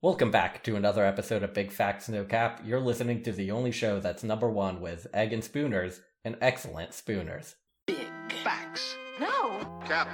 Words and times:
Welcome 0.00 0.30
back 0.30 0.62
to 0.62 0.76
another 0.76 1.04
episode 1.04 1.42
of 1.42 1.52
Big 1.52 1.72
Facts 1.72 2.08
No 2.08 2.22
Cap. 2.22 2.60
You're 2.64 2.78
listening 2.78 3.20
to 3.24 3.32
the 3.32 3.50
only 3.50 3.72
show 3.72 3.98
that's 3.98 4.22
number 4.22 4.48
one 4.48 4.80
with 4.80 5.08
egg 5.12 5.32
and 5.32 5.42
spooners 5.42 6.00
and 6.24 6.36
excellent 6.40 6.94
spooners. 6.94 7.56
Big 7.84 8.06
facts. 8.44 8.94
No, 9.18 9.58
Cap. 9.86 10.08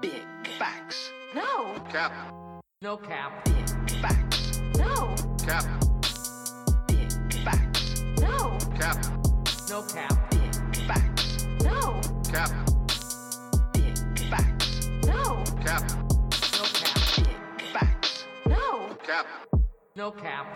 Big 0.00 0.22
facts. 0.56 1.10
no, 1.34 1.80
Cap. 1.90 2.12
No 2.80 2.96
cap. 2.96 3.44
Big 3.44 3.90
facts. 4.00 4.60
no, 4.78 5.16
Cap. 5.44 5.64
Big 6.86 7.32
facts. 7.42 8.04
no, 8.20 8.56
Cap. 8.78 9.19
Cap. 19.10 19.26
No 19.96 20.12
cap. 20.12 20.46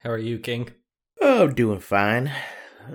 How 0.00 0.10
are 0.10 0.18
you, 0.18 0.40
King? 0.40 0.70
Oh, 1.20 1.46
doing 1.46 1.78
fine. 1.78 2.32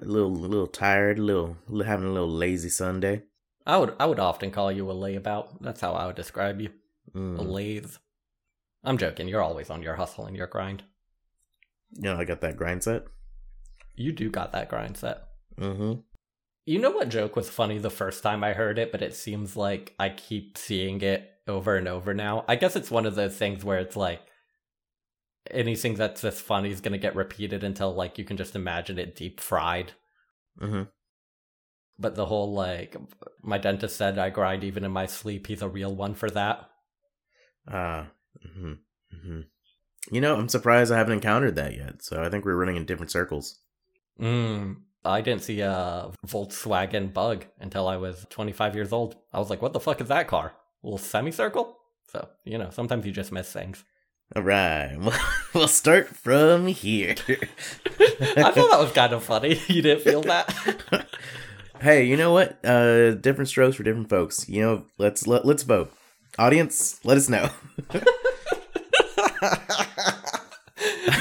A 0.02 0.04
little, 0.04 0.32
a 0.34 0.36
little 0.36 0.68
tired. 0.68 1.18
A 1.18 1.22
little, 1.22 1.56
having 1.86 2.10
a 2.10 2.12
little 2.12 2.30
lazy 2.30 2.68
Sunday. 2.68 3.24
I 3.66 3.78
would 3.78 3.96
I 4.02 4.06
would 4.06 4.20
often 4.20 4.52
call 4.52 4.70
you 4.70 4.92
a 4.92 4.94
layabout. 4.94 5.62
That's 5.62 5.80
how 5.80 5.94
I 5.94 6.08
would 6.08 6.18
describe 6.18 6.60
you. 6.60 6.72
A 7.16 7.18
Mm. 7.18 7.50
lathe. 7.50 7.96
I'm 8.84 8.98
joking. 8.98 9.30
You're 9.30 9.42
always 9.42 9.70
on 9.70 9.82
your 9.82 9.96
hustle 9.96 10.26
and 10.26 10.36
your 10.36 10.48
grind. 10.48 10.84
You 11.94 12.02
know, 12.14 12.18
I 12.18 12.26
got 12.26 12.42
that 12.42 12.58
grind 12.58 12.84
set. 12.84 13.06
You 13.96 14.12
do 14.12 14.30
got 14.30 14.52
that 14.52 14.68
grind 14.68 14.98
set. 14.98 15.24
Mm-hmm. 15.58 16.02
You 16.66 16.80
know 16.80 16.92
what 16.92 17.08
joke 17.08 17.38
was 17.38 17.50
funny 17.50 17.78
the 17.78 17.90
first 17.90 18.24
time 18.24 18.44
I 18.44 18.52
heard 18.52 18.78
it, 18.78 18.92
but 18.92 19.02
it 19.02 19.16
seems 19.16 19.56
like 19.56 19.96
I 19.98 20.10
keep 20.10 20.58
seeing 20.58 21.00
it 21.02 21.32
over 21.48 21.76
and 21.76 21.88
over 21.88 22.14
now. 22.14 22.46
I 22.48 22.56
guess 22.56 22.76
it's 22.76 22.92
one 22.92 23.06
of 23.06 23.16
those 23.16 23.36
things 23.36 23.64
where 23.64 23.80
it's 23.80 23.96
like 23.96 24.22
anything 25.52 25.96
that's 25.96 26.22
this 26.22 26.42
funny 26.42 26.72
is 26.72 26.82
gonna 26.82 26.98
get 26.98 27.16
repeated 27.16 27.64
until 27.64 27.94
like 27.94 28.18
you 28.18 28.26
can 28.26 28.38
just 28.38 28.56
imagine 28.56 29.00
it 29.00 29.16
deep 29.16 29.40
fried. 29.40 29.94
Mm-hmm. 30.60 30.84
But 32.00 32.16
the 32.16 32.26
whole 32.26 32.54
like 32.54 32.96
my 33.42 33.58
dentist 33.58 33.98
said 33.98 34.20
I 34.20 34.30
grind 34.30 34.64
even 34.64 34.84
in 34.84 34.92
my 34.92 35.06
sleep, 35.06 35.48
he's 35.48 35.62
a 35.62 35.70
real 35.70 35.96
one 35.96 36.16
for 36.16 36.30
that. 36.32 36.70
Ah. 37.68 38.08
mm-hmm. 38.46 38.74
Mm-hmm. 39.14 39.42
You 40.12 40.22
know, 40.22 40.36
I'm 40.36 40.50
surprised 40.50 40.92
I 40.92 40.98
haven't 40.98 41.14
encountered 41.14 41.56
that 41.56 41.76
yet. 41.76 42.02
So 42.02 42.22
I 42.22 42.30
think 42.30 42.46
we're 42.46 42.56
running 42.56 42.78
in 42.78 42.86
different 42.86 43.12
circles. 43.12 43.60
Mm, 44.20 44.78
I 45.04 45.22
didn't 45.22 45.44
see 45.44 45.62
a 45.62 46.12
Volkswagen 46.26 47.14
Bug 47.14 47.46
until 47.60 47.88
I 47.88 47.98
was 47.98 48.26
25 48.30 48.76
years 48.76 48.94
old. 48.94 49.16
I 49.34 49.40
was 49.40 49.50
like, 49.50 49.62
what 49.62 49.74
the 49.74 49.80
fuck 49.80 50.02
is 50.02 50.08
that 50.08 50.28
car? 50.28 50.54
A 50.84 50.88
little 50.88 50.98
semicircle? 50.98 51.76
So, 52.12 52.28
you 52.46 52.58
know, 52.58 52.70
sometimes 52.72 53.06
you 53.06 53.12
just 53.12 53.32
miss 53.32 53.52
things. 53.52 53.84
All 54.36 54.44
right. 54.44 54.96
Well, 55.00 55.18
we'll 55.54 55.68
start 55.68 56.10
from 56.10 56.68
here. 56.68 57.16
I 57.28 58.52
thought 58.52 58.70
that 58.70 58.80
was 58.80 58.92
kind 58.92 59.14
of 59.14 59.24
funny. 59.24 59.60
You 59.68 59.82
didn't 59.82 60.04
feel 60.04 60.22
that? 60.24 61.08
hey, 61.80 62.04
you 62.04 62.16
know 62.18 62.32
what? 62.34 62.64
Uh, 62.64 63.12
different 63.16 63.50
strokes 63.50 63.78
for 63.78 63.84
different 63.84 64.10
folks. 64.10 64.48
You 64.48 64.62
know, 64.62 64.86
let's 64.98 65.26
let, 65.26 65.46
let's 65.46 65.64
vote. 65.64 65.92
Audience, 66.38 67.00
let 67.04 67.18
us 67.18 67.30
know. 67.30 67.50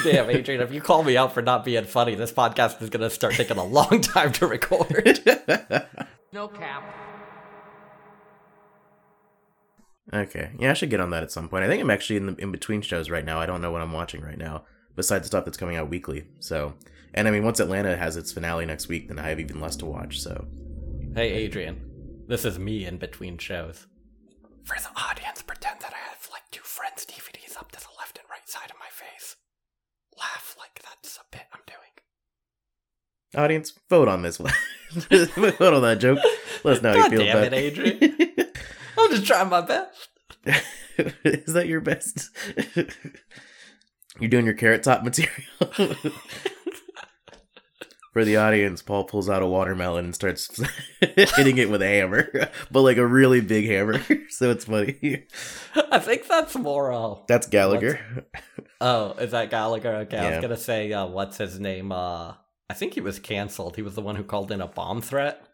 Damn, 0.05 0.31
Adrian, 0.31 0.61
if 0.61 0.73
you 0.73 0.81
call 0.81 1.03
me 1.03 1.17
out 1.17 1.33
for 1.33 1.43
not 1.43 1.65
being 1.65 1.85
funny, 1.85 2.15
this 2.15 2.33
podcast 2.33 2.81
is 2.83 2.91
going 2.91 3.01
to 3.01 3.11
start 3.11 3.35
taking 3.35 3.57
a 3.57 3.65
long 3.65 4.01
time 4.03 4.33
to 4.33 4.47
record. 4.47 5.21
no 6.33 6.49
cap. 6.49 6.83
Okay. 10.13 10.51
Yeah, 10.59 10.71
I 10.71 10.75
should 10.75 10.91
get 10.91 11.01
on 11.01 11.11
that 11.11 11.23
at 11.23 11.33
some 11.33 11.49
point. 11.49 11.65
I 11.65 11.69
think 11.69 11.83
I'm 11.83 11.91
actually 11.91 12.17
in 12.17 12.27
the 12.27 12.35
in 12.37 12.53
between 12.53 12.81
shows 12.83 13.11
right 13.11 13.25
now. 13.25 13.41
I 13.41 13.47
don't 13.47 13.61
know 13.61 13.71
what 13.73 13.83
I'm 13.83 13.93
watching 13.93 14.21
right 14.23 14.39
now, 14.39 14.65
besides 14.95 15.23
the 15.25 15.29
stuff 15.29 15.45
that's 15.45 15.57
coming 15.57 15.77
out 15.77 15.91
weekly. 15.91 16.27
So, 16.39 16.75
and 17.15 17.27
I 17.27 17.31
mean, 17.31 17.45
once 17.45 17.59
Atlanta 17.61 17.97
has 17.97 18.17
its 18.17 18.33
finale 18.33 18.67
next 18.67 18.89
week, 18.89 19.09
then 19.09 19.19
I 19.19 19.29
have 19.29 19.41
even 19.41 19.61
less 19.61 19.77
to 19.77 19.87
watch. 19.87 20.21
So, 20.21 20.47
Hey, 21.15 21.33
Adrian, 21.33 22.25
this 22.29 22.45
is 22.45 22.59
me 22.59 22.85
in 22.85 22.99
between 22.99 23.39
shows. 23.39 23.87
For 24.65 24.77
the 24.81 24.91
audience, 25.01 25.43
pretend 25.43 25.81
that 25.81 25.93
I 25.95 26.09
have 26.11 26.29
like 26.31 26.43
two 26.51 26.63
friends' 26.63 27.07
DVDs 27.07 27.57
up 27.57 27.73
to 27.73 27.81
the 27.81 27.87
left 27.99 28.19
and 28.19 28.27
right 28.31 28.49
side 28.49 28.71
of 28.71 28.77
my 28.79 28.89
face. 28.91 29.37
Laugh 30.19 30.55
like 30.59 30.81
that's 30.83 31.17
a 31.19 31.23
bit 31.31 31.43
I'm 31.53 31.61
doing. 31.67 33.45
audience, 33.45 33.73
vote 33.91 34.09
on 34.09 34.23
this 34.23 34.39
one. 34.39 34.53
vote 34.93 35.75
on 35.75 35.83
that 35.83 35.99
joke. 36.01 36.19
Let 36.65 36.77
us 36.77 36.83
know 36.83 36.91
how 36.93 37.03
God 37.09 37.13
you 37.13 37.19
feel 37.19 37.27
damn 37.27 37.37
about 37.39 37.53
it, 37.53 37.55
Adrian. 37.99 38.46
I'm 39.07 39.13
just 39.13 39.27
trying 39.27 39.49
my 39.49 39.61
best. 39.61 40.09
Is 41.25 41.53
that 41.55 41.67
your 41.69 41.81
best? 41.81 42.31
You're 44.21 44.31
doing 44.31 44.47
your 44.47 44.55
carrot 44.55 44.83
top 44.83 45.03
material. 45.05 45.35
For 48.13 48.25
the 48.25 48.39
audience, 48.39 48.81
Paul 48.81 49.05
pulls 49.05 49.29
out 49.29 49.43
a 49.43 49.47
watermelon 49.47 50.07
and 50.07 50.15
starts 50.15 50.59
hitting 51.01 51.59
it 51.59 51.69
with 51.69 51.83
a 51.83 51.87
hammer, 51.87 52.49
but 52.71 52.81
like 52.81 52.97
a 52.97 53.07
really 53.07 53.43
big 53.43 53.67
hammer. 53.67 54.01
So 54.31 54.51
it's 54.51 54.65
funny. 54.65 55.27
I 55.93 55.99
think 55.99 56.27
that's 56.27 56.57
more. 56.57 56.93
Uh, 56.93 57.17
That's 57.29 57.47
Gallagher. 57.47 58.01
oh, 58.81 59.13
is 59.19 59.33
that 59.33 59.51
Gallagher? 59.51 59.97
Okay, 59.97 60.17
I 60.17 60.31
was 60.31 60.41
gonna 60.41 60.57
say, 60.57 60.95
uh, 60.95 61.05
what's 61.07 61.37
his 61.37 61.61
name? 61.61 61.93
Uh, 61.93 62.33
I 62.71 62.75
think 62.75 62.95
he 62.95 63.03
was 63.03 63.19
canceled. 63.19 63.77
He 63.77 63.83
was 63.83 63.95
the 63.95 64.03
one 64.03 64.17
who 64.17 64.25
called 64.25 64.51
in 64.51 64.63
a 64.63 64.67
bomb 64.67 65.03
threat. 65.03 65.47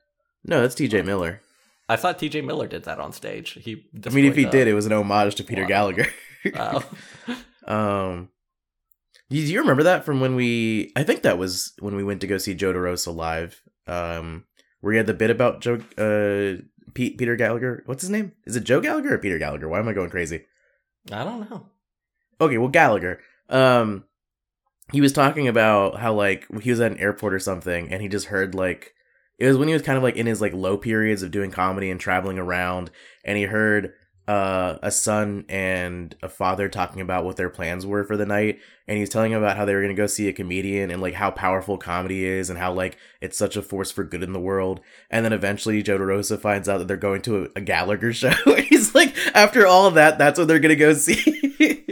No, 0.45 0.61
that's 0.61 0.77
TJ 0.77 1.05
Miller. 1.05 1.41
I 1.89 1.97
thought 1.97 2.19
T.J. 2.19 2.41
Miller 2.43 2.67
did 2.67 2.85
that 2.85 2.99
on 3.01 3.13
stage. 3.13 3.53
He. 3.61 3.85
I 4.07 4.11
mean, 4.11 4.25
if 4.25 4.37
he 4.37 4.45
did, 4.47 4.69
it 4.69 4.75
was 4.75 4.87
an 4.87 4.93
homage 4.93 5.35
to 5.37 5.45
Peter 5.45 5.63
Wow. 5.63 5.69
Gallagher. 5.69 6.07
Oh. 6.57 6.83
Um, 7.65 8.29
do 9.31 9.37
you 9.39 9.61
remember 9.61 9.85
that 9.85 10.05
from 10.05 10.19
when 10.21 10.35
we? 10.35 10.91
I 10.97 11.05
think 11.05 11.23
that 11.23 11.39
was 11.39 11.73
when 11.79 11.95
we 11.95 12.03
went 12.03 12.21
to 12.23 12.27
go 12.27 12.37
see 12.39 12.55
Joe 12.55 12.73
DeRosa 12.73 13.15
live. 13.15 13.63
Um, 13.87 14.45
where 14.81 14.93
he 14.93 14.97
had 14.97 15.07
the 15.07 15.15
bit 15.15 15.31
about 15.31 15.61
Joe, 15.61 15.79
uh, 15.97 16.61
Pete, 16.95 17.17
Peter 17.19 17.37
Gallagher. 17.37 17.85
What's 17.87 18.03
his 18.03 18.11
name? 18.11 18.33
Is 18.45 18.57
it 18.57 18.65
Joe 18.65 18.81
Gallagher 18.81 19.15
or 19.15 19.19
Peter 19.19 19.39
Gallagher? 19.39 19.69
Why 19.69 19.79
am 19.79 19.87
I 19.87 19.93
going 19.93 20.11
crazy? 20.11 20.45
I 21.13 21.23
don't 21.23 21.49
know. 21.49 21.69
Okay, 22.41 22.59
well 22.59 22.69
Gallagher. 22.69 23.21
Um, 23.49 24.05
he 24.93 25.01
was 25.01 25.13
talking 25.13 25.47
about 25.47 26.01
how 26.01 26.13
like 26.13 26.47
he 26.63 26.71
was 26.71 26.81
at 26.81 26.91
an 26.93 26.99
airport 26.99 27.33
or 27.33 27.39
something, 27.39 27.93
and 27.93 28.03
he 28.03 28.09
just 28.09 28.27
heard 28.27 28.57
like 28.57 28.93
it 29.43 29.49
was 29.49 29.57
when 29.57 29.67
he 29.67 29.75
was 29.75 29.83
kind 29.83 29.97
of 29.97 30.05
like 30.05 30.15
in 30.15 30.27
his 30.27 30.41
like 30.41 30.55
low 30.55 30.77
periods 30.77 31.25
of 31.25 31.33
doing 31.33 31.51
comedy 31.51 31.91
and 31.91 31.99
traveling 31.99 32.39
around, 32.39 32.93
and 33.25 33.37
he 33.37 33.43
heard 33.43 33.93
uh 34.29 34.79
a 34.85 34.91
son 34.93 35.45
and 35.49 36.15
a 36.23 36.29
father 36.29 36.69
talking 36.69 37.03
about 37.03 37.25
what 37.25 37.37
their 37.37 37.51
plans 37.51 37.85
were 37.85 38.05
for 38.05 38.17
the 38.17 38.25
night 38.25 38.61
and 38.87 38.97
he's 38.97 39.09
telling 39.09 39.35
about 39.35 39.57
how 39.57 39.65
they 39.65 39.75
were 39.75 39.81
going 39.81 39.95
to 39.95 40.01
go 40.01 40.07
see 40.07 40.29
a 40.29 40.33
comedian 40.33 40.93
and 40.93 41.03
like 41.03 41.15
how 41.15 41.29
powerful 41.33 41.77
comedy 41.77 42.25
is 42.25 42.49
and 42.49 42.57
how 42.57 42.73
like 42.73 42.97
it's 43.21 43.37
such 43.37 43.57
a 43.57 43.63
force 43.63 43.91
for 43.91 44.05
good 44.05 44.23
in 44.23 44.33
the 44.33 44.39
world. 44.39 44.81
And 45.11 45.25
then 45.25 45.33
eventually 45.33 45.83
Joe 45.83 45.99
DeRosa 45.99 46.39
finds 46.39 46.69
out 46.69 46.79
that 46.79 46.87
they're 46.87 46.97
going 46.97 47.23
to 47.23 47.45
a, 47.45 47.49
a 47.57 47.61
Gallagher 47.61 48.13
show. 48.13 48.31
He's 48.59 48.95
like 48.95 49.13
after 49.35 49.67
all 49.67 49.91
that 49.91 50.19
that's 50.19 50.39
what 50.39 50.47
they're 50.47 50.61
going 50.61 50.69
to 50.69 50.77
go 50.77 50.93
see 50.93 51.87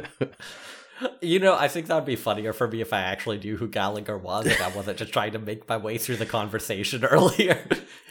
You 1.20 1.38
know, 1.38 1.54
I 1.54 1.68
think 1.68 1.86
that'd 1.86 2.04
be 2.04 2.16
funnier 2.16 2.52
for 2.52 2.68
me 2.68 2.80
if 2.80 2.92
I 2.92 3.00
actually 3.00 3.38
knew 3.38 3.56
who 3.56 3.68
Gallagher 3.68 4.16
was 4.16 4.46
and 4.46 4.60
I 4.60 4.68
wasn't 4.68 4.98
just 4.98 5.12
trying 5.12 5.32
to 5.32 5.38
make 5.38 5.68
my 5.68 5.76
way 5.76 5.98
through 5.98 6.16
the 6.16 6.26
conversation 6.26 7.04
earlier. 7.04 7.58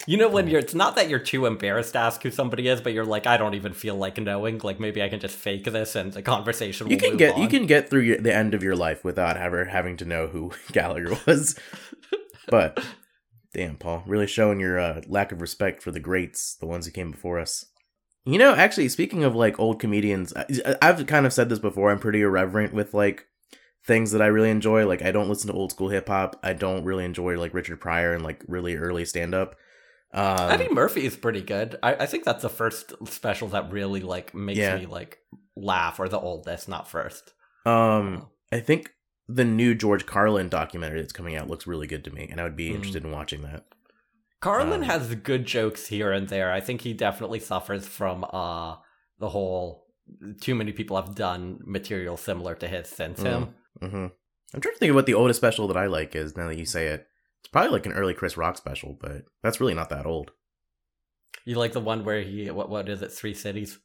you 0.05 0.17
know, 0.17 0.29
when 0.29 0.47
you're, 0.47 0.59
it's 0.59 0.73
not 0.73 0.95
that 0.95 1.09
you're 1.09 1.19
too 1.19 1.45
embarrassed 1.45 1.93
to 1.93 1.99
ask 1.99 2.21
who 2.23 2.31
somebody 2.31 2.67
is, 2.67 2.81
but 2.81 2.93
you're 2.93 3.05
like, 3.05 3.27
I 3.27 3.37
don't 3.37 3.53
even 3.53 3.73
feel 3.73 3.95
like 3.95 4.17
knowing. 4.17 4.59
Like 4.59 4.79
maybe 4.79 5.01
I 5.01 5.09
can 5.09 5.19
just 5.19 5.35
fake 5.35 5.65
this 5.65 5.95
and 5.95 6.13
the 6.13 6.21
conversation 6.21 6.87
will 6.87 6.93
you 6.93 6.99
can 6.99 7.17
get 7.17 7.37
you 7.37 7.47
can 7.47 7.65
get 7.65 7.89
through 7.89 8.01
your, 8.01 8.17
the 8.17 8.33
end 8.33 8.53
of 8.53 8.63
your 8.63 8.75
life 8.75 9.03
without 9.03 9.37
ever 9.37 9.65
having 9.65 9.97
to 9.97 10.05
know 10.05 10.27
who 10.27 10.51
Gallagher 10.71 11.17
was. 11.25 11.57
but 12.47 12.83
damn, 13.53 13.77
Paul, 13.77 14.03
really 14.05 14.27
showing 14.27 14.59
your 14.59 14.79
uh, 14.79 15.01
lack 15.07 15.31
of 15.31 15.41
respect 15.41 15.81
for 15.81 15.91
the 15.91 15.99
greats, 15.99 16.55
the 16.55 16.65
ones 16.65 16.85
who 16.85 16.91
came 16.91 17.11
before 17.11 17.39
us. 17.39 17.65
You 18.25 18.37
know, 18.39 18.53
actually, 18.55 18.87
speaking 18.89 19.23
of 19.23 19.35
like 19.35 19.59
old 19.59 19.79
comedians, 19.79 20.33
I, 20.35 20.75
I've 20.81 21.05
kind 21.07 21.25
of 21.25 21.33
said 21.33 21.49
this 21.49 21.59
before. 21.59 21.91
I'm 21.91 21.99
pretty 21.99 22.21
irreverent 22.21 22.73
with 22.73 22.93
like 22.93 23.27
things 23.85 24.11
that 24.11 24.21
I 24.21 24.27
really 24.27 24.49
enjoy. 24.49 24.87
Like, 24.87 25.01
I 25.01 25.11
don't 25.11 25.27
listen 25.27 25.47
to 25.49 25.53
old 25.53 25.71
school 25.71 25.89
hip 25.89 26.07
hop. 26.07 26.39
I 26.41 26.53
don't 26.53 26.85
really 26.85 27.03
enjoy 27.03 27.37
like 27.37 27.53
Richard 27.53 27.81
Pryor 27.81 28.13
and 28.13 28.23
like 28.23 28.41
really 28.47 28.75
early 28.77 29.03
stand 29.03 29.35
up. 29.35 29.55
Um, 30.13 30.51
Eddie 30.51 30.73
Murphy 30.73 31.05
is 31.05 31.15
pretty 31.17 31.41
good. 31.41 31.77
I, 31.83 31.95
I 31.95 32.05
think 32.05 32.23
that's 32.23 32.43
the 32.43 32.49
first 32.49 32.93
special 33.07 33.47
that 33.49 33.71
really 33.71 33.99
like 34.01 34.33
makes 34.33 34.59
Yeah. 34.59 34.77
me 34.77 34.85
like 34.85 35.17
laugh, 35.57 35.99
or 35.99 36.07
the 36.07 36.19
oldest, 36.19 36.69
not 36.69 36.87
first. 36.87 37.33
Um, 37.65 38.27
I 38.51 38.59
think 38.59 38.91
the 39.27 39.43
new 39.45 39.73
George 39.75 40.05
Carlin 40.05 40.49
documentary 40.49 41.01
that's 41.01 41.13
coming 41.13 41.35
out 41.35 41.49
looks 41.49 41.65
really 41.67 41.87
good 41.87 42.03
to 42.05 42.11
me, 42.11 42.27
and 42.29 42.39
I 42.39 42.43
would 42.43 42.55
be 42.55 42.69
Hmm. 42.69 42.75
interested 42.75 43.03
in 43.03 43.11
watching 43.11 43.41
that. 43.41 43.65
Carlin 44.43 44.81
Um, 44.83 44.89
has 44.89 45.15
good 45.15 45.45
jokes 45.45 45.87
here 45.87 46.11
and 46.11 46.27
there. 46.27 46.51
I 46.51 46.59
think 46.59 46.81
he 46.81 46.93
definitely 46.93 47.39
suffers 47.39 47.87
from 47.87 48.25
uh 48.25 48.75
the 49.19 49.29
whole 49.29 49.87
too 50.41 50.53
many 50.53 50.73
people 50.73 50.97
have 50.97 51.15
done 51.15 51.59
material 51.63 52.17
similar 52.17 52.53
to 52.55 52.67
his 52.67 52.89
since 52.89 53.21
him. 53.21 53.55
hmm 53.79 54.07
I'm 54.53 54.61
trying 54.61 54.75
to 54.75 54.79
think 54.79 54.89
of 54.89 54.95
what 54.95 55.05
the 55.05 55.13
oldest 55.13 55.39
special 55.39 55.67
that 55.69 55.77
I 55.77 55.87
like 55.87 56.13
is. 56.15 56.35
Now 56.35 56.47
that 56.47 56.57
you 56.59 56.65
say 56.65 56.87
it, 56.87 57.07
it's 57.39 57.47
probably 57.47 57.71
like 57.71 57.85
an 57.85 57.93
early 57.93 58.13
Chris 58.13 58.35
Rock 58.37 58.57
special, 58.57 58.97
but 58.99 59.23
that's 59.41 59.59
really 59.61 59.73
not 59.73 59.89
that 59.89 60.05
old. 60.05 60.31
You 61.45 61.55
like 61.55 61.71
the 61.71 61.79
one 61.79 62.03
where 62.03 62.21
he 62.21 62.51
what 62.51 62.69
what 62.69 62.89
is 62.89 63.01
it? 63.01 63.13
Three 63.13 63.33
cities. 63.33 63.79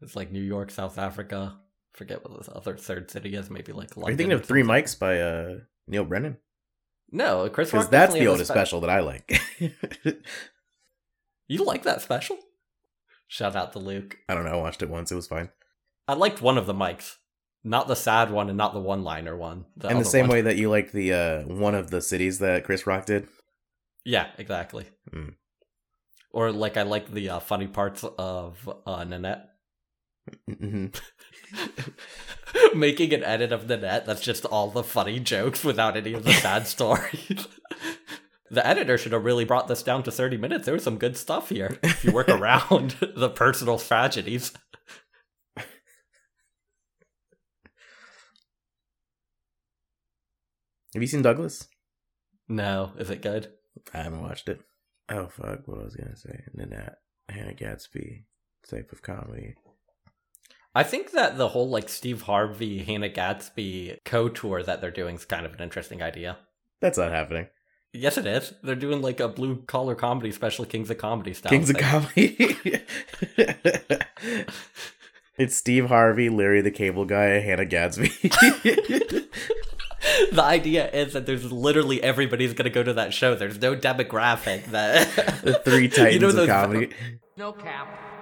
It's 0.00 0.16
like 0.16 0.32
New 0.32 0.42
York, 0.42 0.70
South 0.70 0.98
Africa. 0.98 1.58
Forget 1.92 2.24
what 2.24 2.42
the 2.44 2.52
other 2.52 2.76
third 2.76 3.10
city 3.10 3.34
is. 3.36 3.50
Maybe 3.50 3.72
like 3.72 3.96
London. 3.96 4.08
Are 4.08 4.10
you 4.12 4.16
thinking 4.16 4.32
of 4.32 4.44
Three. 4.46 4.62
Mics 4.62 4.98
by 4.98 5.20
uh, 5.20 5.58
Neal 5.86 6.04
Brennan? 6.04 6.38
No, 7.12 7.48
Chris 7.48 7.70
Because 7.70 7.84
Rock. 7.84 7.90
that's 7.92 8.14
the 8.14 8.26
oldest 8.26 8.48
spe- 8.48 8.54
special 8.54 8.80
that 8.80 8.90
I 8.90 9.00
like. 9.00 9.40
You 11.46 11.64
like 11.64 11.82
that 11.82 12.00
special? 12.00 12.38
Shout 13.28 13.54
out 13.54 13.72
to 13.74 13.78
Luke. 13.78 14.16
I 14.28 14.34
don't 14.34 14.44
know. 14.44 14.52
I 14.52 14.56
watched 14.56 14.82
it 14.82 14.88
once. 14.88 15.12
It 15.12 15.16
was 15.16 15.26
fine. 15.26 15.50
I 16.08 16.14
liked 16.14 16.40
one 16.40 16.56
of 16.56 16.64
the 16.66 16.72
mics, 16.74 17.16
not 17.62 17.86
the 17.86 17.96
sad 17.96 18.30
one 18.30 18.48
and 18.48 18.56
not 18.56 18.72
the 18.72 18.80
one-liner 18.80 19.36
one. 19.36 19.66
The 19.76 19.88
In 19.90 19.98
the 19.98 20.04
same 20.06 20.26
one. 20.28 20.36
way 20.36 20.40
that 20.42 20.56
you 20.56 20.70
like 20.70 20.92
the 20.92 21.12
uh, 21.12 21.42
one 21.42 21.74
of 21.74 21.90
the 21.90 22.00
cities 22.00 22.38
that 22.38 22.64
Chris 22.64 22.86
Rock 22.86 23.04
did. 23.06 23.28
Yeah, 24.06 24.28
exactly. 24.38 24.86
Mm. 25.14 25.34
Or 26.30 26.50
like 26.50 26.76
I 26.78 26.82
like 26.82 27.12
the 27.12 27.28
uh, 27.28 27.40
funny 27.40 27.66
parts 27.66 28.04
of 28.18 28.68
uh, 28.86 29.04
Nanette. 29.04 29.50
hmm 30.48 30.86
Making 32.74 33.12
an 33.14 33.24
edit 33.24 33.52
of 33.52 33.68
the 33.68 33.76
net 33.76 34.06
that's 34.06 34.20
just 34.20 34.44
all 34.44 34.70
the 34.70 34.84
funny 34.84 35.18
jokes 35.20 35.64
without 35.64 35.96
any 35.96 36.12
of 36.12 36.24
the 36.24 36.32
sad 36.32 36.66
stories. 36.68 37.48
the 38.50 38.66
editor 38.66 38.96
should 38.96 39.12
have 39.12 39.24
really 39.24 39.44
brought 39.44 39.68
this 39.68 39.82
down 39.82 40.02
to 40.04 40.10
30 40.10 40.36
minutes. 40.36 40.64
There 40.64 40.74
was 40.74 40.84
some 40.84 40.98
good 40.98 41.16
stuff 41.16 41.48
here. 41.48 41.78
If 41.82 42.04
you 42.04 42.12
work 42.12 42.28
around 42.28 42.90
the 43.16 43.30
personal 43.30 43.78
tragedies. 43.78 44.52
Have 50.94 51.02
you 51.02 51.08
seen 51.08 51.22
Douglas? 51.22 51.68
No, 52.48 52.92
is 52.98 53.10
it 53.10 53.20
good? 53.20 53.48
I 53.92 53.98
haven't 54.02 54.22
watched 54.22 54.48
it. 54.48 54.60
Oh 55.08 55.26
fuck! 55.26 55.66
What 55.66 55.80
I 55.80 55.84
was 55.84 55.96
gonna 55.96 56.16
say. 56.16 56.44
Nanette, 56.54 56.98
Hannah 57.28 57.54
Gadsby 57.54 58.26
type 58.68 58.92
of 58.92 59.02
comedy. 59.02 59.56
I 60.74 60.82
think 60.82 61.12
that 61.12 61.38
the 61.38 61.48
whole 61.48 61.68
like 61.68 61.88
Steve 61.88 62.22
Harvey, 62.22 62.82
Hannah 62.82 63.08
Gadsby 63.08 64.00
co 64.04 64.28
tour 64.28 64.62
that 64.62 64.80
they're 64.80 64.90
doing 64.90 65.14
is 65.16 65.24
kind 65.24 65.46
of 65.46 65.54
an 65.54 65.60
interesting 65.60 66.02
idea. 66.02 66.38
That's 66.80 66.98
not 66.98 67.12
happening. 67.12 67.46
Yes, 67.92 68.18
it 68.18 68.26
is. 68.26 68.52
They're 68.62 68.74
doing 68.74 69.00
like 69.00 69.20
a 69.20 69.28
blue 69.28 69.62
collar 69.62 69.94
comedy 69.94 70.32
special, 70.32 70.64
Kings 70.64 70.90
of 70.90 70.98
Comedy 70.98 71.32
style. 71.32 71.50
Kings 71.50 71.70
of. 71.70 71.78
Comedy. 71.78 72.56
it's 75.38 75.56
Steve 75.56 75.86
Harvey, 75.86 76.28
Larry 76.28 76.60
the 76.60 76.72
Cable 76.72 77.04
Guy, 77.04 77.38
Hannah 77.38 77.66
Gadsby. 77.66 78.08
the 80.32 80.42
idea 80.42 80.90
is 80.90 81.12
that 81.12 81.24
there's 81.26 81.52
literally 81.52 82.02
everybody's 82.02 82.52
gonna 82.52 82.68
go 82.68 82.82
to 82.82 82.94
that 82.94 83.14
show. 83.14 83.36
There's 83.36 83.60
no 83.60 83.76
demographic 83.76 84.64
that 84.66 85.08
the 85.44 85.54
three 85.64 85.88
titans 85.88 86.14
You 86.20 86.32
know 86.32 86.42
of 86.42 86.48
comedy. 86.48 86.90
No 87.36 87.52
cap. 87.52 88.13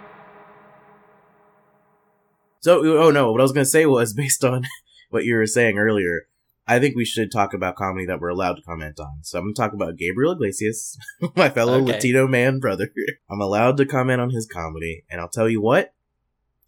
So, 2.63 2.85
oh 2.99 3.11
no, 3.11 3.31
what 3.33 3.41
I 3.41 3.45
was 3.45 3.53
gonna 3.53 3.65
say 3.65 3.87
was 3.87 4.13
based 4.23 4.45
on 4.45 4.65
what 5.11 5.25
you 5.25 5.35
were 5.37 5.47
saying 5.47 5.79
earlier. 5.79 6.23
I 6.67 6.79
think 6.79 6.95
we 6.95 7.05
should 7.05 7.33
talk 7.33 7.55
about 7.55 7.75
comedy 7.75 8.07
that 8.07 8.21
we're 8.21 8.29
allowed 8.29 8.55
to 8.55 8.63
comment 8.63 9.01
on. 9.01 9.19
So 9.23 9.39
I'm 9.39 9.45
gonna 9.47 9.55
talk 9.55 9.73
about 9.73 9.97
Gabriel 9.97 10.33
Iglesias, 10.33 10.97
my 11.37 11.49
fellow 11.51 11.83
Okay. 11.83 11.93
Latino 11.95 12.27
man 12.29 12.61
brother. 12.61 12.89
I'm 13.31 13.41
allowed 13.41 13.77
to 13.79 13.87
comment 13.87 14.21
on 14.21 14.31
his 14.31 14.47
comedy, 14.47 15.05
and 15.11 15.21
I'll 15.21 15.29
tell 15.29 15.49
you 15.49 15.61
what, 15.61 15.93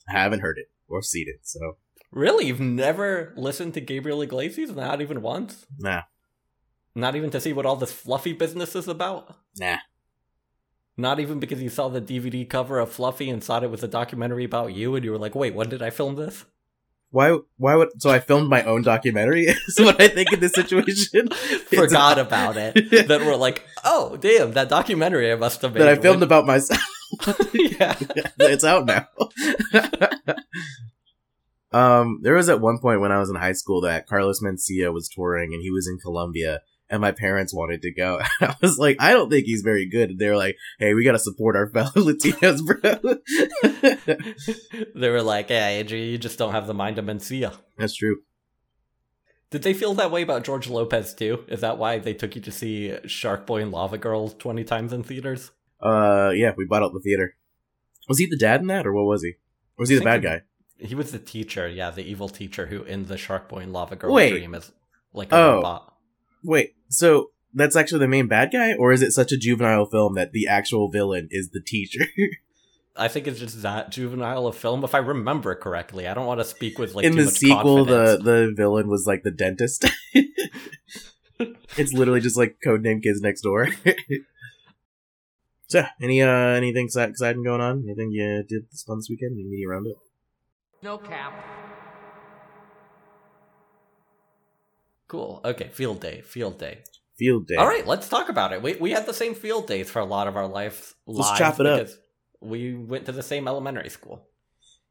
I 0.08 0.12
haven't 0.19 0.41
heard 0.41 0.58
it 0.58 0.67
or 0.88 1.00
seen 1.02 1.26
it. 1.29 1.41
So 1.46 1.76
Really, 2.11 2.47
you've 2.47 2.61
never 2.61 3.32
listened 3.37 3.75
to 3.75 3.81
Gabriel 3.81 4.23
Iglesias? 4.23 4.70
Not 4.70 5.00
even 5.00 5.23
once? 5.23 5.64
nah, 5.79 6.02
Not 6.94 7.17
even 7.17 7.31
to 7.31 7.40
see 7.40 7.52
what 7.52 7.67
all 7.67 7.75
this 7.76 7.93
fluffy 7.93 8.32
business 8.32 8.75
is 8.76 8.88
about? 8.88 9.37
nah. 9.56 9.79
Not 10.96 11.19
even 11.19 11.41
because 11.41 11.61
you 11.61 11.69
saw 11.70 11.88
the 11.88 12.00
DVD 12.00 12.49
cover 12.49 12.79
of 12.79 12.93
Fluffy 12.93 13.29
and 13.29 13.43
thought 13.43 13.64
it 13.64 13.70
was 13.70 13.82
a 13.82 13.88
documentary 13.88 14.44
about 14.44 14.75
you, 14.75 14.94
and 14.94 15.05
you 15.05 15.11
were 15.11 15.19
like, 15.19 15.35
"Wait, 15.35 15.55
when 15.55 15.69
did 15.69 15.82
I 15.82 15.91
film 15.91 16.14
this?" 16.14 16.44
Why? 17.11 17.38
Why 17.58 17.75
would? 17.76 18.02
So 18.02 18.11
I 18.11 18.19
filmed 18.20 18.49
my 18.49 18.62
own 18.64 18.82
documentary. 18.82 19.43
is 19.69 19.79
what 19.79 20.00
I 20.00 20.08
think 20.08 20.32
in 20.32 20.41
this 20.41 20.52
situation. 20.52 21.29
Forgot 21.67 22.19
about 22.19 22.56
it. 22.56 22.91
then 23.08 23.25
we're 23.26 23.37
like, 23.37 23.64
"Oh, 23.85 24.17
damn, 24.17 24.52
that 24.52 24.69
documentary 24.69 25.32
I 25.32 25.37
must 25.37 25.62
have 25.62 25.75
made." 25.75 25.81
that 25.81 25.88
I 25.88 25.94
filmed 25.96 26.20
when- 26.20 26.29
about 26.29 26.46
myself. 26.46 26.81
yeah, 27.52 27.97
it's 28.40 28.64
out 28.64 28.87
now. 28.87 29.06
um, 31.73 32.20
there 32.23 32.35
was 32.35 32.49
at 32.49 32.61
one 32.61 32.79
point 32.79 33.00
when 33.00 33.12
I 33.12 33.19
was 33.19 33.31
in 33.31 33.37
high 33.37 33.52
school 33.52 33.81
that 33.82 34.06
Carlos 34.06 34.40
Mencia 34.40 34.93
was 34.93 35.08
touring 35.08 35.52
and 35.52 35.62
he 35.62 35.70
was 35.70 35.87
in 35.88 35.99
Columbia, 35.99 36.62
and 36.91 37.01
my 37.01 37.13
parents 37.13 37.55
wanted 37.55 37.83
to 37.83 37.93
go. 37.93 38.21
I 38.41 38.55
was 38.61 38.79
like, 38.79 38.97
I 39.01 39.13
don't 39.13 39.31
think 39.31 39.47
he's 39.47 39.63
very 39.63 39.89
good. 39.89 40.11
And 40.11 40.19
they're 40.19 40.37
like, 40.37 40.57
Hey, 40.79 40.95
we 40.95 41.05
gotta 41.05 41.19
support 41.19 41.57
our 41.57 41.69
fellow 41.73 41.91
Latinos, 41.97 42.61
bro. 42.65 43.17
they 44.95 45.11
were 45.11 45.23
like, 45.23 45.51
"Yeah, 45.51 45.67
Andrew, 45.67 45.99
you 45.99 46.19
just 46.19 46.39
don't 46.39 46.53
have 46.53 46.67
the 46.67 46.75
mind 46.75 46.99
of 46.99 47.05
Mencia." 47.05 47.55
That's 47.79 47.95
true. 47.97 48.19
Did 49.51 49.63
they 49.63 49.75
feel 49.75 49.95
that 49.95 50.11
way 50.11 50.23
about 50.23 50.45
George 50.45 50.69
Lopez 50.69 51.15
too? 51.15 51.45
Is 51.49 51.61
that 51.61 51.79
why 51.79 51.99
they 51.99 52.15
took 52.15 52.35
you 52.35 52.43
to 52.43 52.51
see 52.51 52.97
Shark 53.07 53.47
Boy 53.47 53.63
and 53.63 53.71
Lava 53.71 53.99
Girl 53.99 54.29
twenty 54.29 54.65
times 54.65 54.93
in 54.93 55.03
theaters? 55.03 55.51
Uh, 55.81 56.31
yeah, 56.35 56.53
we 56.57 56.65
bought 56.65 56.83
out 56.83 56.93
the 56.93 57.01
theater. 57.01 57.37
Was 58.09 58.19
he 58.19 58.27
the 58.27 58.37
dad 58.37 58.61
in 58.61 58.67
that, 58.69 58.87
or 58.87 58.93
what 58.93 59.05
was 59.05 59.23
he? 59.23 59.31
Or 59.77 59.83
was 59.83 59.89
he 59.91 59.97
the 59.97 60.05
bad 60.05 60.23
think 60.23 60.43
guy? 60.79 60.87
He 60.87 60.95
was 60.95 61.13
the 61.13 61.19
teacher, 61.19 61.69
yeah, 61.69 61.91
the 61.91 62.03
evil 62.03 62.29
teacher 62.29 62.67
who 62.67 62.83
in 62.83 63.07
the 63.07 63.17
Shark 63.17 63.49
Boy 63.49 63.59
and 63.61 63.73
Lava 63.73 63.97
Girl 63.97 64.13
Wait. 64.13 64.31
dream 64.31 64.55
is 64.55 64.73
like 65.13 65.31
a 65.33 65.37
Oh. 65.37 65.55
robot. 65.57 65.94
Wait, 66.44 66.75
so 66.88 67.31
that's 67.55 67.75
actually 67.75 68.00
the 68.00 68.08
main 68.08 68.29
bad 68.29 68.52
guy, 68.52 68.75
or 68.75 68.93
is 68.93 69.02
it 69.02 69.12
such 69.12 69.32
a 69.32 69.37
juvenile 69.37 69.87
film 69.87 70.14
that 70.14 70.32
the 70.32 70.46
actual 70.46 70.91
villain 70.91 71.29
is 71.31 71.50
the 71.50 71.61
teacher? 71.61 72.05
I 72.96 73.08
think 73.08 73.26
it's 73.26 73.41
just 73.41 73.62
that 73.62 73.91
juvenile 73.91 74.46
a 74.46 74.52
film, 74.52 74.85
if 74.85 74.94
I 74.94 74.99
remember 74.99 75.55
correctly. 75.56 76.06
I 76.06 76.14
don't 76.14 76.26
want 76.26 76.38
to 76.38 76.44
speak 76.44 76.79
with 76.79 76.94
like 76.94 77.05
in 77.05 77.12
too 77.12 77.19
the 77.19 77.25
much 77.25 77.35
sequel, 77.35 77.85
the 77.85 78.19
confidence. 78.19 78.25
the 78.25 78.52
villain 78.56 78.88
was 78.88 79.05
like 79.06 79.25
the 79.25 79.32
dentist. 79.32 79.87
it's 81.76 81.93
literally 81.93 82.20
just 82.20 82.37
like 82.37 82.58
codename 82.64 83.02
Kids 83.02 83.20
Next 83.20 83.40
Door. 83.40 83.70
so, 85.67 85.85
any 86.00 86.23
uh 86.23 86.29
anything 86.29 86.88
exciting 86.94 87.43
going 87.43 87.61
on? 87.61 87.82
Anything 87.85 88.12
you 88.12 88.44
did 88.49 88.70
this 88.70 88.85
fun 88.85 88.99
this 88.99 89.08
weekend? 89.11 89.32
Any 89.32 89.44
media 89.44 89.69
around 89.69 89.88
it? 89.88 89.97
No 90.81 90.99
cap. 90.99 91.32
Cool. 95.09 95.41
Okay, 95.45 95.69
field 95.69 96.01
day, 96.01 96.23
field 96.23 96.59
day. 96.59 96.83
Field 97.17 97.47
day. 97.47 97.56
All 97.56 97.67
right, 97.67 97.87
let's 97.87 98.09
talk 98.09 98.29
about 98.29 98.53
it. 98.53 98.62
We 98.62 98.75
we 98.77 98.91
had 98.91 99.06
the 99.06 99.15
same 99.15 99.35
field 99.35 99.67
days 99.67 99.91
for 99.91 100.01
a 100.01 100.05
lot 100.05 100.27
of 100.27 100.37
our 100.37 100.49
lives. 100.49 100.95
Let's 101.06 101.39
chop 101.39 101.61
it 101.61 101.67
up. 101.67 101.89
We 102.41 102.75
went 102.75 103.06
to 103.06 103.12
the 103.12 103.23
same 103.23 103.47
elementary 103.47 103.89
school. 103.89 104.29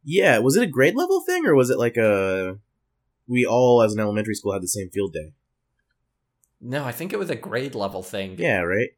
Yeah, 0.03 0.39
was 0.39 0.55
it 0.55 0.63
a 0.63 0.67
grade 0.67 0.95
level 0.95 1.21
thing 1.21 1.45
or 1.45 1.55
was 1.55 1.69
it 1.69 1.77
like 1.77 1.97
a 1.97 2.57
we 3.27 3.45
all 3.45 3.81
as 3.81 3.93
an 3.93 3.99
elementary 3.99 4.35
school 4.35 4.53
had 4.53 4.63
the 4.63 4.67
same 4.67 4.89
field 4.89 5.13
day? 5.13 5.33
No, 6.61 6.85
I 6.85 6.91
think 6.91 7.11
it 7.11 7.19
was 7.19 7.29
a 7.29 7.35
grade 7.35 7.75
level 7.75 8.03
thing. 8.03 8.35
Yeah, 8.37 8.59
right. 8.59 8.89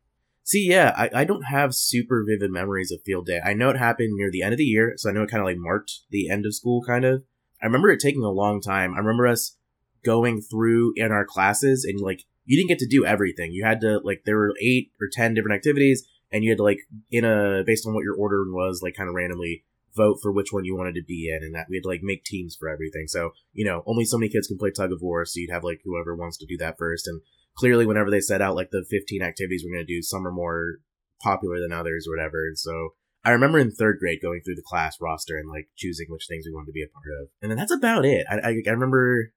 See, 0.44 0.68
yeah, 0.70 0.94
I, 0.96 1.22
I 1.22 1.24
don't 1.24 1.44
have 1.44 1.74
super 1.74 2.24
vivid 2.24 2.52
memories 2.52 2.92
of 2.92 3.02
field 3.04 3.26
day. 3.26 3.40
I 3.44 3.54
know 3.54 3.72
it 3.72 3.78
happened 3.78 4.14
near 4.14 4.30
the 4.30 4.44
end 4.44 4.54
of 4.54 4.60
the 4.60 4.64
year, 4.64 4.94
so 4.98 5.10
I 5.10 5.14
know 5.14 5.24
it 5.24 5.32
kind 5.32 5.42
of 5.42 5.48
like 5.48 5.58
marked 5.58 6.02
the 6.12 6.30
end 6.30 6.46
of 6.46 6.54
school, 6.54 6.84
kind 6.86 7.04
of. 7.04 7.24
I 7.62 7.66
remember 7.66 7.90
it 7.90 8.00
taking 8.00 8.22
a 8.22 8.30
long 8.30 8.62
time. 8.62 8.94
I 8.94 9.00
remember 9.00 9.26
us 9.26 9.58
going 10.06 10.42
through 10.42 10.94
in 10.96 11.12
our 11.12 11.26
classes, 11.26 11.84
and 11.84 12.00
like 12.00 12.24
you 12.46 12.58
didn't 12.58 12.70
get 12.70 12.80
to 12.80 12.88
do 12.88 13.06
everything. 13.06 13.52
You 13.52 13.66
had 13.66 13.82
to 13.82 14.00
like 14.04 14.24
there 14.26 14.38
were 14.38 14.54
eight 14.62 14.92
or 15.02 15.08
ten 15.12 15.34
different 15.34 15.56
activities, 15.56 16.08
and 16.32 16.44
you 16.44 16.52
had 16.52 16.58
to 16.58 16.64
like 16.64 16.80
in 17.12 17.26
a 17.26 17.64
based 17.66 17.88
on 17.88 17.94
what 17.94 18.04
your 18.04 18.16
order 18.16 18.44
was, 18.48 18.82
like 18.84 18.96
kind 18.96 19.10
of 19.10 19.16
randomly 19.16 19.64
vote 19.96 20.18
for 20.22 20.32
which 20.32 20.52
one 20.52 20.66
you 20.66 20.76
wanted 20.76 20.96
to 20.96 21.04
be 21.04 21.30
in, 21.30 21.44
and 21.44 21.56
that 21.56 21.68
we 21.70 21.78
had 21.78 21.84
to 21.84 21.90
like 21.90 22.02
make 22.04 22.24
teams 22.24 22.56
for 22.56 22.70
everything. 22.70 23.08
So 23.08 23.32
you 23.54 23.66
know, 23.66 23.84
only 23.86 24.06
so 24.06 24.18
many 24.18 24.30
kids 24.30 24.48
can 24.48 24.58
play 24.58 24.72
tug 24.72 24.92
of 24.92 25.02
war, 25.02 25.26
so 25.26 25.40
you'd 25.40 25.52
have 25.52 25.64
like 25.64 25.82
whoever 25.84 26.16
wants 26.16 26.38
to 26.38 26.46
do 26.46 26.58
that 26.58 26.78
first, 26.78 27.08
and 27.08 27.22
clearly 27.56 27.86
whenever 27.86 28.12
they 28.12 28.20
set 28.20 28.42
out 28.42 28.56
like 28.56 28.70
the 28.72 28.86
15 28.90 29.22
activities 29.22 29.64
we're 29.64 29.76
going 29.76 29.86
to 29.86 29.94
do 29.94 30.02
some 30.02 30.28
are 30.28 30.32
more 30.32 30.80
popular 31.22 31.60
than 31.60 31.72
others 31.72 32.06
or 32.08 32.16
whatever 32.16 32.46
and 32.46 32.60
so 32.60 32.90
i 33.24 33.32
remember 33.32 33.58
in 33.58 33.72
third 33.72 33.98
grade 34.00 34.20
going 34.22 34.42
through 34.44 34.56
the 34.56 34.64
class 34.66 34.98
roster 35.02 35.38
and 35.38 35.50
like 35.50 35.70
choosing 35.76 36.08
which 36.10 36.28
things 36.28 36.46
we 36.46 36.54
wanted 36.54 36.68
to 36.68 36.74
be 36.74 36.84
a 36.84 36.88
part 36.88 37.06
of 37.22 37.30
and 37.42 37.50
then 37.50 37.58
that's 37.58 37.72
about 37.72 38.06
it 38.06 38.26
i, 38.30 38.36
I, 38.36 38.56
I 38.68 38.72
remember 38.72 39.32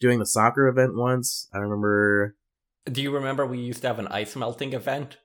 doing 0.00 0.18
the 0.18 0.26
soccer 0.26 0.66
event 0.68 0.96
once 0.96 1.48
i 1.52 1.58
remember 1.58 2.36
Do 2.90 3.02
you 3.02 3.10
remember 3.10 3.44
we 3.46 3.58
used 3.58 3.82
to 3.82 3.88
have 3.88 3.98
an 3.98 4.08
ice 4.08 4.34
melting 4.36 4.72
event? 4.72 5.18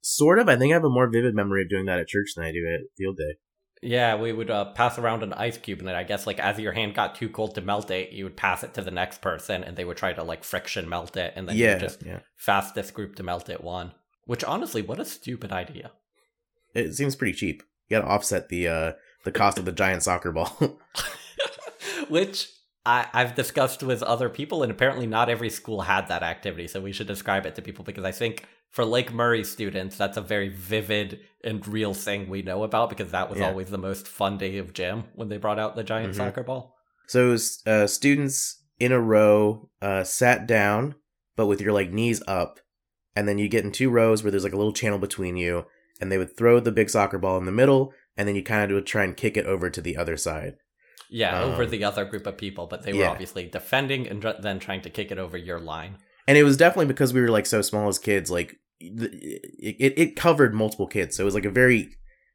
sort 0.00 0.38
of 0.38 0.48
i 0.48 0.56
think 0.56 0.70
i 0.72 0.74
have 0.74 0.84
a 0.84 0.88
more 0.90 1.08
vivid 1.08 1.34
memory 1.34 1.62
of 1.62 1.68
doing 1.68 1.86
that 1.86 1.98
at 1.98 2.06
church 2.08 2.30
than 2.36 2.44
i 2.44 2.52
do 2.52 2.64
at 2.66 2.80
field 2.96 3.16
day 3.16 3.34
Yeah, 3.82 4.16
we 4.16 4.32
would 4.32 4.50
uh, 4.50 4.72
pass 4.72 4.98
around 4.98 5.22
an 5.22 5.32
ice 5.32 5.56
cube, 5.56 5.78
and 5.78 5.86
then 5.86 5.94
I 5.94 6.02
guess 6.02 6.26
like 6.26 6.40
as 6.40 6.58
your 6.58 6.72
hand 6.72 6.94
got 6.96 7.14
too 7.14 7.28
cold 7.28 7.54
to 7.54 7.60
melt 7.60 7.92
it, 7.92 8.10
you 8.10 8.24
would 8.24 8.36
pass 8.36 8.64
it 8.64 8.74
to 8.74 8.82
the 8.82 8.90
next 8.90 9.20
person, 9.20 9.62
and 9.62 9.76
they 9.76 9.84
would 9.84 9.96
try 9.96 10.12
to 10.12 10.24
like 10.24 10.42
friction 10.42 10.88
melt 10.88 11.16
it, 11.16 11.32
and 11.36 11.48
then 11.48 11.56
yeah 11.56 11.78
just 11.78 12.02
yeah 12.04 12.18
fastest 12.36 12.92
group 12.92 13.14
to 13.16 13.22
melt 13.22 13.48
it 13.48 13.62
won. 13.62 13.92
Which 14.26 14.42
honestly, 14.42 14.82
what 14.82 14.98
a 14.98 15.04
stupid 15.04 15.52
idea. 15.52 15.92
it 16.74 16.92
seems 16.94 17.14
pretty 17.14 17.34
cheap 17.34 17.62
you 17.88 17.96
gotta 17.96 18.08
offset 18.10 18.48
the 18.48 18.66
uh 18.66 18.92
the 19.24 19.30
cost 19.32 19.58
of 19.58 19.64
the 19.64 19.72
giant 19.72 20.02
soccer 20.02 20.32
ball 20.32 20.50
Which 22.08 22.48
I, 22.88 23.06
I've 23.12 23.34
discussed 23.34 23.82
with 23.82 24.02
other 24.02 24.30
people, 24.30 24.62
and 24.62 24.72
apparently 24.72 25.06
not 25.06 25.28
every 25.28 25.50
school 25.50 25.82
had 25.82 26.08
that 26.08 26.22
activity. 26.22 26.66
So 26.68 26.80
we 26.80 26.92
should 26.92 27.06
describe 27.06 27.44
it 27.44 27.54
to 27.56 27.62
people 27.62 27.84
because 27.84 28.04
I 28.04 28.12
think 28.12 28.46
for 28.70 28.82
Lake 28.82 29.12
Murray 29.12 29.44
students, 29.44 29.98
that's 29.98 30.16
a 30.16 30.22
very 30.22 30.48
vivid 30.48 31.20
and 31.44 31.66
real 31.68 31.92
thing 31.92 32.30
we 32.30 32.40
know 32.40 32.62
about 32.62 32.88
because 32.88 33.10
that 33.10 33.28
was 33.28 33.40
Yeah. 33.40 33.48
always 33.48 33.68
the 33.68 33.76
most 33.76 34.08
fun 34.08 34.38
day 34.38 34.56
of 34.56 34.72
gym 34.72 35.04
when 35.14 35.28
they 35.28 35.36
brought 35.36 35.58
out 35.58 35.76
the 35.76 35.84
giant 35.84 36.14
Mhm. 36.14 36.16
soccer 36.16 36.42
ball. 36.42 36.78
So 37.06 37.36
uh, 37.66 37.86
students 37.86 38.62
in 38.78 38.92
a 38.92 39.00
row 39.00 39.68
uh, 39.82 40.04
sat 40.04 40.46
down, 40.46 40.94
but 41.36 41.46
with 41.46 41.60
your 41.60 41.72
like 41.74 41.92
knees 41.92 42.22
up, 42.26 42.58
and 43.14 43.28
then 43.28 43.36
you 43.36 43.48
get 43.48 43.64
in 43.64 43.72
two 43.72 43.90
rows 43.90 44.22
where 44.22 44.30
there's 44.30 44.44
like 44.44 44.54
a 44.54 44.62
little 44.62 44.72
channel 44.72 44.98
between 44.98 45.36
you, 45.36 45.66
and 46.00 46.10
they 46.10 46.16
would 46.16 46.34
throw 46.38 46.58
the 46.58 46.72
big 46.72 46.88
soccer 46.88 47.18
ball 47.18 47.36
in 47.36 47.44
the 47.44 47.52
middle, 47.52 47.92
and 48.16 48.26
then 48.26 48.34
you 48.34 48.42
kind 48.42 48.70
of 48.70 48.74
would 48.76 48.86
try 48.86 49.04
and 49.04 49.14
kick 49.14 49.36
it 49.36 49.44
over 49.44 49.68
to 49.68 49.82
the 49.82 49.96
other 49.98 50.16
side. 50.16 50.56
Yeah, 51.10 51.42
over 51.42 51.62
Um, 51.64 51.70
the 51.70 51.84
other 51.84 52.04
group 52.04 52.26
of 52.26 52.36
people, 52.36 52.66
but 52.66 52.82
they 52.82 52.92
were 52.92 53.00
yeah. 53.00 53.10
obviously 53.10 53.46
defending 53.48 54.06
and 54.08 54.22
then 54.40 54.58
trying 54.58 54.82
to 54.82 54.90
kick 54.90 55.10
it 55.10 55.18
over 55.18 55.36
your 55.36 55.58
line. 55.60 55.96
And 56.26 56.36
it 56.36 56.42
was 56.44 56.56
definitely 56.56 56.86
because 56.86 57.14
we 57.14 57.20
were 57.20 57.30
like 57.30 57.46
so 57.46 57.62
small 57.62 57.88
as 57.88 57.98
kids, 57.98 58.30
like 58.30 58.56
it, 58.80 59.76
it, 59.80 59.94
it 59.98 60.16
covered 60.16 60.54
multiple 60.54 60.86
kids, 60.86 61.16
so 61.16 61.22
it 61.22 61.24
was 61.24 61.34
like 61.34 61.44
a 61.46 61.50
very 61.50 61.90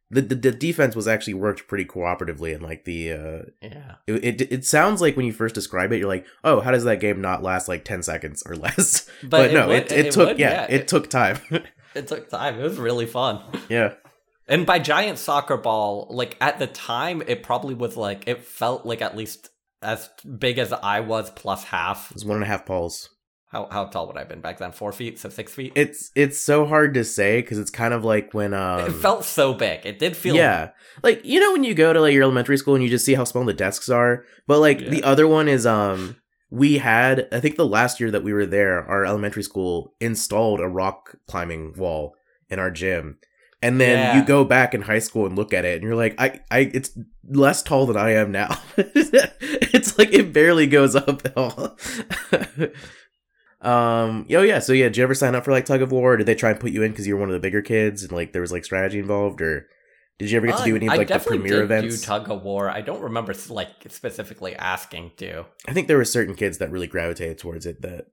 the, 0.10 0.22
the 0.22 0.36
the 0.36 0.52
defense 0.52 0.96
was 0.96 1.08
actually 1.08 1.34
worked 1.36 1.68
pretty 1.68 1.86
cooperatively, 1.86 2.54
and 2.54 2.62
like 2.64 2.86
the 2.86 3.12
uh, 3.14 3.40
Yeah. 3.62 3.96
it, 4.08 4.42
it 4.42 4.52
it 4.52 4.66
sounds 4.66 5.02
like 5.02 5.16
when 5.16 5.26
you 5.26 5.34
first 5.34 5.56
describe 5.56 5.92
it, 5.92 5.98
you're 6.00 6.08
like, 6.08 6.26
oh, 6.44 6.60
how 6.62 6.72
does 6.72 6.84
that 6.84 7.00
game 7.00 7.22
not 7.22 7.42
last 7.44 7.68
like 7.68 7.84
ten 7.86 8.04
seconds 8.04 8.44
or 8.46 8.56
less? 8.66 9.10
But, 9.24 9.52
no, 9.54 9.68
would- 9.70 9.78
it, 9.78 9.92
it, 9.92 10.12
took 10.12 10.30
would, 10.30 10.40
yeah, 10.40 10.68
it, 10.70 10.88
took 10.88 11.10
time. 11.10 11.40
it 11.96 12.08
took 12.08 12.30
time. 12.30 12.60
It 12.60 12.64
was 12.64 12.78
really 12.78 13.06
fun. 13.06 13.42
yeah. 13.70 13.94
And 14.48 14.66
by 14.66 14.80
giant 14.80 15.20
soccer 15.20 15.58
ball, 15.58 16.08
like 16.10 16.38
at 16.42 16.60
the 16.60 16.68
time, 16.68 17.24
it 17.28 17.44
probably 17.44 17.76
was 17.76 17.96
like 17.98 18.28
it 18.28 18.44
felt 18.44 18.86
like 18.86 19.02
at 19.02 19.16
least 19.16 19.50
as 19.82 20.10
big 20.38 20.58
as 20.58 20.74
I 20.74 21.00
was 21.02 21.30
plus 21.32 21.64
half. 21.66 22.12
It 22.12 22.16
was 22.16 22.26
one 22.26 22.36
and 22.38 22.44
a 22.44 22.48
half 22.48 22.66
balls. 22.66 23.10
How 23.48 23.68
how 23.72 23.86
tall 23.86 24.08
would 24.08 24.16
I 24.18 24.22
have 24.22 24.30
been 24.30 24.42
back 24.42 24.58
then? 24.58 24.72
Four 24.72 24.92
feet, 24.92 25.20
so 25.20 25.30
six 25.30 25.54
feet. 25.54 25.74
It's 25.76 26.12
it's 26.16 26.40
so 26.40 26.66
hard 26.66 26.96
to 26.96 27.04
say 27.04 27.40
because 27.42 27.60
it's 27.60 27.70
kind 27.70 27.94
of 27.94 28.04
like 28.04 28.34
when 28.34 28.54
um 28.54 28.90
it 28.90 28.94
felt 28.94 29.24
so 29.26 29.54
big. 29.54 29.86
It 29.86 30.00
did 30.00 30.18
feel 30.18 30.36
yeah 30.36 30.72
like 31.04 31.24
you 31.24 31.40
know 31.40 31.52
when 31.52 31.64
you 31.64 31.76
go 31.76 31.94
to 31.94 32.02
like 32.02 32.14
your 32.14 32.24
elementary 32.24 32.58
school 32.58 32.74
and 32.76 32.84
you 32.84 32.90
just 32.90 33.06
see 33.06 33.14
how 33.14 33.24
small 33.24 33.46
the 33.46 33.54
desks 33.54 33.90
are 33.90 34.26
but 34.48 34.60
like 34.60 34.80
Yeah. 34.82 34.90
the 34.90 35.04
other 35.04 35.28
one 35.28 35.48
is 35.48 35.66
um 35.68 36.16
we 36.52 36.78
had 36.78 37.28
i 37.32 37.40
think 37.40 37.56
the 37.56 37.66
last 37.66 38.00
year 38.00 38.12
that 38.12 38.24
we 38.24 38.32
were 38.34 38.46
there 38.46 38.88
our 38.88 39.04
elementary 39.06 39.42
school 39.44 39.94
installed 40.00 40.60
a 40.60 40.68
rock 40.68 41.16
climbing 41.28 41.74
wall 41.78 42.16
in 42.50 42.60
our 42.60 42.70
gym 42.70 43.18
and 43.64 43.82
then 43.82 43.98
Yeah. 43.98 44.20
you 44.20 44.26
go 44.26 44.44
back 44.44 44.74
in 44.74 44.82
high 44.84 45.00
school 45.00 45.26
and 45.26 45.36
look 45.36 45.54
at 45.54 45.66
it 45.66 45.76
and 45.76 45.84
you're 45.84 45.96
like 45.96 46.14
i 46.20 46.40
i 46.52 46.60
it's 46.74 46.92
less 47.28 47.64
tall 47.64 47.86
than 47.88 47.98
i 47.98 48.12
am 48.12 48.32
now 48.32 48.60
it's 48.78 49.98
like 49.98 50.14
it 50.14 50.32
barely 50.34 50.68
goes 50.68 50.96
up 50.96 51.26
at 51.26 51.36
all 51.38 51.76
um 53.62 54.26
oh 54.32 54.42
yeah 54.42 54.60
so 54.60 54.74
yeah 54.74 54.86
did 54.86 54.98
you 54.98 55.04
ever 55.04 55.16
sign 55.16 55.36
up 55.36 55.46
for 55.46 55.52
like 55.52 55.66
tug 55.66 55.82
of 55.82 55.92
war 55.92 56.14
or 56.14 56.18
did 56.18 56.26
they 56.26 56.36
try 56.36 56.52
and 56.52 56.60
put 56.60 56.72
you 56.72 56.84
in 56.84 56.92
because 56.92 57.08
you 57.08 57.14
were 57.16 57.20
one 57.22 57.30
of 57.30 57.34
the 57.34 57.40
bigger 57.40 57.62
kids 57.62 58.04
and 58.04 58.12
like 58.12 58.34
there 58.34 58.42
was 58.42 58.52
like 58.52 58.66
strategy 58.66 59.00
involved 59.00 59.42
or 59.42 59.68
did 60.20 60.30
you 60.30 60.38
ever 60.38 60.48
get 60.48 60.58
to 60.58 60.64
do 60.66 60.74
Uh, 60.74 60.76
any 60.76 60.88
of 60.88 60.98
like 60.98 61.08
the 61.08 61.18
premiere 61.20 61.56
did 61.56 61.64
events 61.64 62.02
Do 62.02 62.06
tug 62.06 62.30
of 62.30 62.44
war. 62.44 62.70
I 62.70 62.82
don't 62.82 63.02
remember 63.02 63.34
like 63.50 63.70
specifically 63.90 64.56
asking 64.56 65.12
to. 65.18 65.46
i 65.68 65.74
think 65.74 65.88
there 65.88 65.98
were 65.98 66.06
certain 66.06 66.36
kids 66.36 66.58
that 66.58 66.72
really 66.72 66.88
gravitated 66.88 67.38
towards 67.38 67.66
it 67.66 67.82
that 67.82 68.08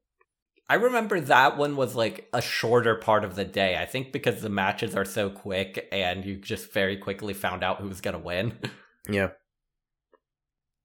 I 0.71 0.75
remember 0.75 1.21
that 1.21 1.57
one 1.59 1.75
was 1.77 1.95
like 1.97 2.29
a 2.33 2.41
shorter 2.41 2.95
part 2.95 3.25
of 3.25 3.35
the 3.35 3.45
day. 3.45 3.77
I 3.77 3.87
think 3.87 4.13
because 4.13 4.41
the 4.41 4.49
matches 4.49 4.95
are 4.95 5.05
so 5.05 5.29
quick 5.29 5.89
and 5.91 6.25
you 6.25 6.37
just 6.37 6.73
very 6.73 6.97
quickly 6.97 7.35
found 7.35 7.65
out 7.65 7.81
who 7.81 7.89
was 7.89 8.01
going 8.01 8.17
to 8.17 8.23
win. 8.23 8.57
yeah 9.09 9.31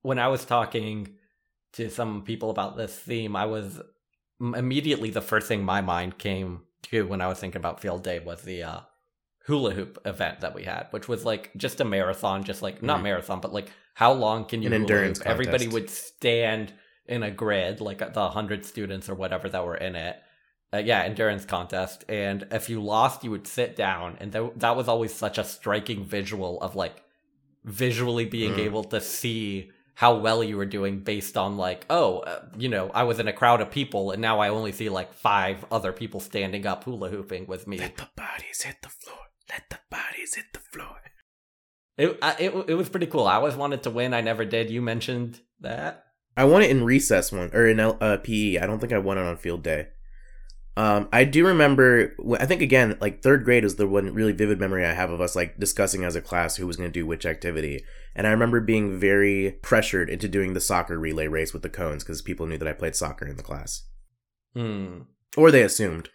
when 0.05 0.19
I 0.19 0.27
was 0.27 0.45
talking 0.45 1.15
to 1.73 1.89
some 1.89 2.21
people 2.21 2.51
about 2.51 2.77
this 2.77 2.95
theme, 2.95 3.35
I 3.35 3.47
was 3.47 3.81
immediately 4.39 5.09
the 5.09 5.21
first 5.21 5.47
thing 5.47 5.63
my 5.63 5.81
mind 5.81 6.19
came 6.19 6.61
to 6.83 7.07
when 7.07 7.21
I 7.21 7.27
was 7.27 7.39
thinking 7.39 7.59
about 7.59 7.81
field 7.81 8.03
day 8.03 8.19
was 8.19 8.43
the 8.43 8.61
uh, 8.61 8.79
hula 9.45 9.71
hoop 9.71 9.97
event 10.05 10.41
that 10.41 10.53
we 10.53 10.63
had, 10.63 10.87
which 10.91 11.07
was 11.07 11.25
like 11.25 11.49
just 11.57 11.81
a 11.81 11.85
marathon, 11.85 12.43
just 12.43 12.61
like 12.61 12.83
not 12.83 12.99
Mhm. 12.99 13.03
marathon, 13.03 13.39
but 13.39 13.51
like 13.51 13.71
how 13.95 14.13
long 14.13 14.45
can 14.45 14.61
you 14.61 14.67
An 14.67 14.73
endurance? 14.73 15.21
Everybody 15.25 15.67
would 15.67 15.89
stand 15.89 16.71
in 17.07 17.23
a 17.23 17.31
grid, 17.31 17.81
like 17.81 18.13
the 18.13 18.29
hundred 18.29 18.65
students 18.65 19.09
or 19.09 19.15
whatever 19.15 19.47
that 19.49 19.65
were 19.65 19.77
in 19.77 19.95
it. 19.95 20.17
Uh, 20.73 20.77
yeah, 20.79 21.01
endurance 21.03 21.45
contest, 21.45 22.03
and 22.09 22.47
if 22.51 22.69
you 22.69 22.81
lost, 22.81 23.23
you 23.23 23.31
would 23.31 23.47
sit 23.47 23.75
down, 23.75 24.17
and 24.19 24.31
th- 24.33 24.51
that 24.57 24.75
was 24.75 24.87
always 24.87 25.13
such 25.13 25.37
a 25.37 25.43
striking 25.43 26.03
visual 26.03 26.59
of 26.61 26.75
like 26.75 27.01
visually 27.63 28.25
being 28.25 28.53
Mm. 28.53 28.59
able 28.65 28.83
to 28.85 28.99
see 29.01 29.71
how 29.95 30.15
well 30.17 30.43
you 30.43 30.57
were 30.57 30.65
doing 30.65 30.99
based 30.99 31.37
on 31.37 31.55
like 31.57 31.85
oh 31.89 32.19
uh, 32.19 32.43
you 32.57 32.67
know 32.69 32.91
i 32.93 33.03
was 33.03 33.17
in 33.19 33.27
a 33.29 33.33
crowd 33.33 33.61
of 33.61 33.71
people 33.71 34.11
and 34.11 34.21
now 34.21 34.39
i 34.39 34.49
only 34.49 34.71
see 34.73 34.89
like 34.89 35.13
five 35.13 35.63
other 35.71 35.93
people 35.93 36.19
standing 36.19 36.67
up 36.67 36.83
hula 36.83 37.09
hooping 37.09 37.47
with 37.47 37.65
me. 37.65 37.77
Let 37.77 37.95
the 37.97 38.09
bodies 38.15 38.61
hit 38.63 38.75
the 38.81 38.89
floor. 38.89 39.17
Let 39.49 39.69
the 39.69 39.79
bodies 39.89 40.35
hit 40.35 40.45
the 40.53 40.59
floor. 40.59 40.97
It, 41.97 42.19
I, 42.21 42.35
it 42.39 42.69
it 42.69 42.73
was 42.75 42.89
pretty 42.89 43.05
cool. 43.07 43.25
I 43.25 43.35
always 43.35 43.55
wanted 43.55 43.83
to 43.83 43.89
win. 43.89 44.13
I 44.13 44.19
never 44.21 44.43
did. 44.43 44.69
You 44.69 44.81
mentioned 44.81 45.39
that 45.61 46.04
I 46.37 46.45
won 46.45 46.61
it 46.61 46.69
in 46.69 46.83
recess 46.83 47.31
one 47.31 47.49
or 47.53 47.67
in 47.67 47.79
uh, 47.79 48.17
PE. 48.23 48.57
I 48.57 48.65
don't 48.65 48.79
think 48.79 48.91
I 48.91 48.97
won 48.97 49.17
it 49.17 49.25
on 49.25 49.37
field 49.37 49.63
day. 49.63 49.87
Um, 50.77 51.07
I 51.13 51.23
do 51.23 51.47
remember. 51.47 52.13
I 52.37 52.45
think 52.45 52.61
again, 52.61 52.97
like 52.99 53.21
third 53.21 53.45
grade 53.45 53.63
is 53.63 53.75
the 53.75 53.87
one 53.87 54.13
really 54.13 54.33
vivid 54.33 54.59
memory 54.59 54.85
I 54.85 54.93
have 54.93 55.09
of 55.09 55.21
us 55.21 55.35
like 55.35 55.57
discussing 55.57 56.03
as 56.03 56.15
a 56.15 56.21
class 56.21 56.57
who 56.57 56.67
was 56.67 56.75
going 56.75 56.89
to 56.89 56.93
do 56.93 57.05
which 57.05 57.25
activity. 57.25 57.83
And 58.13 58.27
I 58.27 58.31
remember 58.31 58.59
being 58.59 58.99
very 58.99 59.57
pressured 59.61 60.09
into 60.09 60.27
doing 60.27 60.53
the 60.53 60.59
soccer 60.59 60.99
relay 60.99 61.27
race 61.27 61.53
with 61.53 61.61
the 61.61 61.69
cones 61.69 62.03
because 62.03 62.21
people 62.21 62.45
knew 62.45 62.57
that 62.57 62.67
I 62.67 62.73
played 62.73 62.95
soccer 62.95 63.25
in 63.25 63.37
the 63.37 63.43
class, 63.43 63.83
hmm 64.53 65.01
or 65.37 65.51
they 65.51 65.63
assumed. 65.63 66.09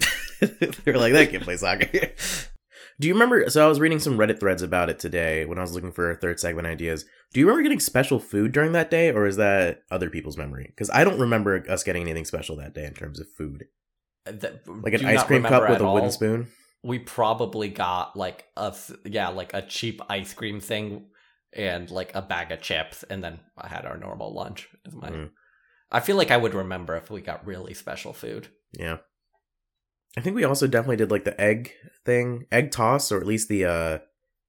they 0.40 0.92
were 0.92 0.98
like, 0.98 1.12
"That 1.12 1.30
kid 1.30 1.42
play 1.42 1.56
soccer." 1.56 1.88
do 3.00 3.08
you 3.08 3.14
remember? 3.14 3.48
So 3.50 3.64
I 3.64 3.68
was 3.68 3.80
reading 3.80 3.98
some 3.98 4.16
Reddit 4.18 4.38
threads 4.38 4.62
about 4.62 4.88
it 4.90 4.98
today 5.00 5.44
when 5.46 5.58
I 5.58 5.62
was 5.62 5.74
looking 5.74 5.90
for 5.90 6.14
third 6.14 6.38
segment 6.38 6.68
ideas. 6.68 7.04
Do 7.32 7.40
you 7.40 7.46
remember 7.46 7.62
getting 7.62 7.80
special 7.80 8.18
food 8.20 8.52
during 8.52 8.72
that 8.72 8.90
day, 8.90 9.10
or 9.10 9.26
is 9.26 9.36
that 9.36 9.82
other 9.90 10.10
people's 10.10 10.36
memory? 10.36 10.66
Because 10.68 10.90
I 10.90 11.02
don't 11.02 11.18
remember 11.18 11.64
us 11.68 11.82
getting 11.82 12.02
anything 12.02 12.24
special 12.26 12.56
that 12.56 12.74
day 12.74 12.84
in 12.84 12.94
terms 12.94 13.18
of 13.18 13.26
food, 13.36 13.64
That- 14.26 14.62
like 14.68 14.92
an 14.94 15.06
ice 15.06 15.22
cream 15.24 15.42
cup 15.42 15.68
with 15.68 15.80
a 15.80 15.84
wooden 15.90 16.04
all. 16.06 16.10
spoon. 16.12 16.48
we 16.82 16.98
probably 16.98 17.68
got 17.68 18.16
like 18.16 18.44
a 18.56 18.74
yeah 19.04 19.28
like 19.28 19.52
a 19.54 19.62
cheap 19.62 20.00
ice 20.08 20.32
cream 20.34 20.60
thing 20.60 21.06
and 21.52 21.90
like 21.90 22.14
a 22.14 22.22
bag 22.22 22.50
of 22.52 22.62
chips 22.62 23.02
and 23.10 23.22
then 23.24 23.38
i 23.58 23.66
had 23.68 23.84
our 23.84 23.98
normal 23.98 24.32
lunch 24.32 24.66
my 24.92 25.10
Mm. 25.10 25.30
i 25.90 26.00
feel 26.00 26.16
like 26.16 26.30
i 26.30 26.36
would 26.38 26.54
remember 26.54 26.96
if 26.96 27.10
we 27.10 27.20
got 27.20 27.44
really 27.46 27.74
special 27.74 28.12
food 28.14 28.48
Yeah, 28.72 28.98
I 30.16 30.20
think 30.20 30.34
we 30.36 30.44
also 30.44 30.66
definitely 30.66 30.96
did 30.96 31.10
like 31.10 31.24
the 31.24 31.40
egg 31.40 31.72
thing, 32.04 32.46
egg 32.50 32.70
toss, 32.72 33.12
or 33.12 33.18
at 33.20 33.26
least 33.26 33.48
the 33.48 33.64
uh, 33.64 33.98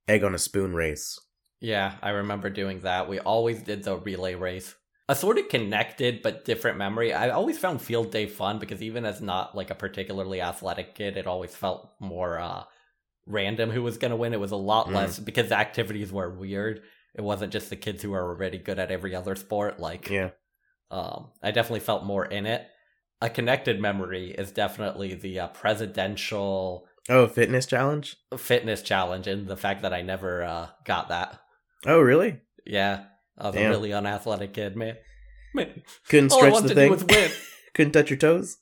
egg 0.08 0.24
on 0.24 0.34
a 0.36 0.40
spoon 0.40 0.74
race. 0.74 1.20
yeah 1.60 1.94
i 2.02 2.10
remember 2.10 2.50
doing 2.50 2.80
that 2.80 3.08
we 3.08 3.20
always 3.20 3.62
did 3.62 3.84
the 3.84 3.96
relay 3.96 4.34
race 4.34 4.74
a 5.08 5.16
sort 5.16 5.38
of 5.38 5.48
connected 5.48 6.22
but 6.24 6.44
different 6.44 6.78
memory 6.78 7.14
i 7.14 7.30
always 7.30 7.58
found 7.60 7.80
field 7.80 8.10
day 8.12 8.26
fun 8.26 8.58
because 8.58 8.82
even 8.82 9.06
as 9.06 9.22
not 9.22 9.56
like 9.56 9.70
a 9.70 9.76
particularly 9.76 10.42
athletic 10.42 10.96
kid 10.96 11.18
it 11.18 11.28
always 11.28 11.56
felt 11.56 11.92
more 12.00 12.40
uh 12.40 12.64
random 13.28 13.70
who 13.70 13.84
was 13.84 14.00
going 14.00 14.10
to 14.10 14.18
win 14.18 14.34
it 14.34 14.40
was 14.40 14.52
a 14.52 14.56
lot 14.72 14.88
Mm. 14.88 14.96
less 14.96 15.20
because 15.20 15.50
the 15.50 15.58
activities 15.58 16.12
were 16.12 16.32
weird 16.32 16.82
it 17.14 17.22
wasn't 17.22 17.54
just 17.54 17.70
the 17.70 17.76
kids 17.76 18.02
who 18.02 18.14
are 18.14 18.28
already 18.28 18.58
good 18.58 18.80
at 18.80 18.90
every 18.92 19.14
other 19.16 19.36
sport 19.36 19.80
like 19.80 20.10
Yeah, 20.10 20.32
um, 20.90 21.30
I 21.44 21.52
definitely 21.52 21.82
felt 21.82 22.04
more 22.04 22.26
in 22.26 22.46
it. 22.48 22.66
A 23.22 23.30
connected 23.30 23.80
memory 23.80 24.32
is 24.32 24.52
definitely 24.52 25.14
the 25.14 25.40
uh, 25.42 25.48
presidential 25.50 26.88
Oh, 27.10 27.28
fitness 27.28 27.66
challenge. 27.66 28.16
fitness 28.38 28.82
challenge, 28.82 29.28
and 29.28 29.48
the 29.48 29.58
fact 29.58 29.82
that 29.82 29.94
I 29.94 30.02
never 30.02 30.44
uh, 30.44 30.68
got 30.86 31.10
that. 31.10 31.40
Oh, 31.86 32.00
really? 32.00 32.40
Yeah, 32.66 33.06
I 33.38 33.48
was 33.48 33.56
Damn. 33.56 33.68
a 33.68 33.70
really 33.70 33.92
unathletic 33.94 34.54
kid, 34.54 34.76
man. 34.76 34.98
man 35.54 35.82
Couldn't 36.10 36.30
stretch 36.32 36.62
the 36.64 36.76
thing. 36.76 37.32
Couldn't 37.74 37.94
touch 37.94 38.10
your 38.10 38.18
toes. 38.18 38.58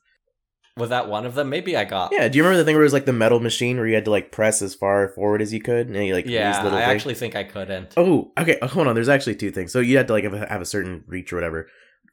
Was 0.78 0.90
that 0.90 1.10
one 1.10 1.26
of 1.26 1.36
them? 1.36 1.50
Maybe 1.50 1.76
I 1.76 1.84
got. 1.84 2.14
Yeah. 2.14 2.30
Do 2.30 2.38
you 2.38 2.44
remember 2.44 2.60
the 2.60 2.64
thing 2.64 2.76
where 2.76 2.84
it 2.84 2.86
was 2.86 2.94
like 2.94 3.06
the 3.06 3.12
metal 3.12 3.42
machine 3.42 3.78
where 3.78 3.88
you 3.88 3.96
had 3.96 4.06
to 4.06 4.12
like 4.12 4.32
press 4.32 4.62
as 4.62 4.74
far 4.74 5.10
forward 5.10 5.42
as 5.42 5.54
you 5.54 5.60
could, 5.60 5.88
and 5.88 6.06
you 6.06 6.14
like 6.14 6.26
yeah. 6.26 6.54
these 6.54 6.64
little 6.64 6.78
I 6.78 6.86
things? 6.86 6.96
actually 6.96 7.16
think 7.16 7.36
I 7.36 7.44
couldn't. 7.44 7.94
Oh, 7.98 8.32
okay. 8.38 8.58
Hold 8.62 8.88
on. 8.88 8.96
There's 8.96 9.10
actually 9.10 9.36
two 9.36 9.52
things. 9.52 9.74
So 9.74 9.80
you 9.80 9.98
had 9.98 10.08
to 10.08 10.14
like 10.14 10.24
have 10.24 10.34
a, 10.34 10.48
have 10.48 10.62
a 10.62 10.66
certain 10.66 11.04
reach 11.08 11.34
or 11.34 11.36
whatever. 11.36 11.68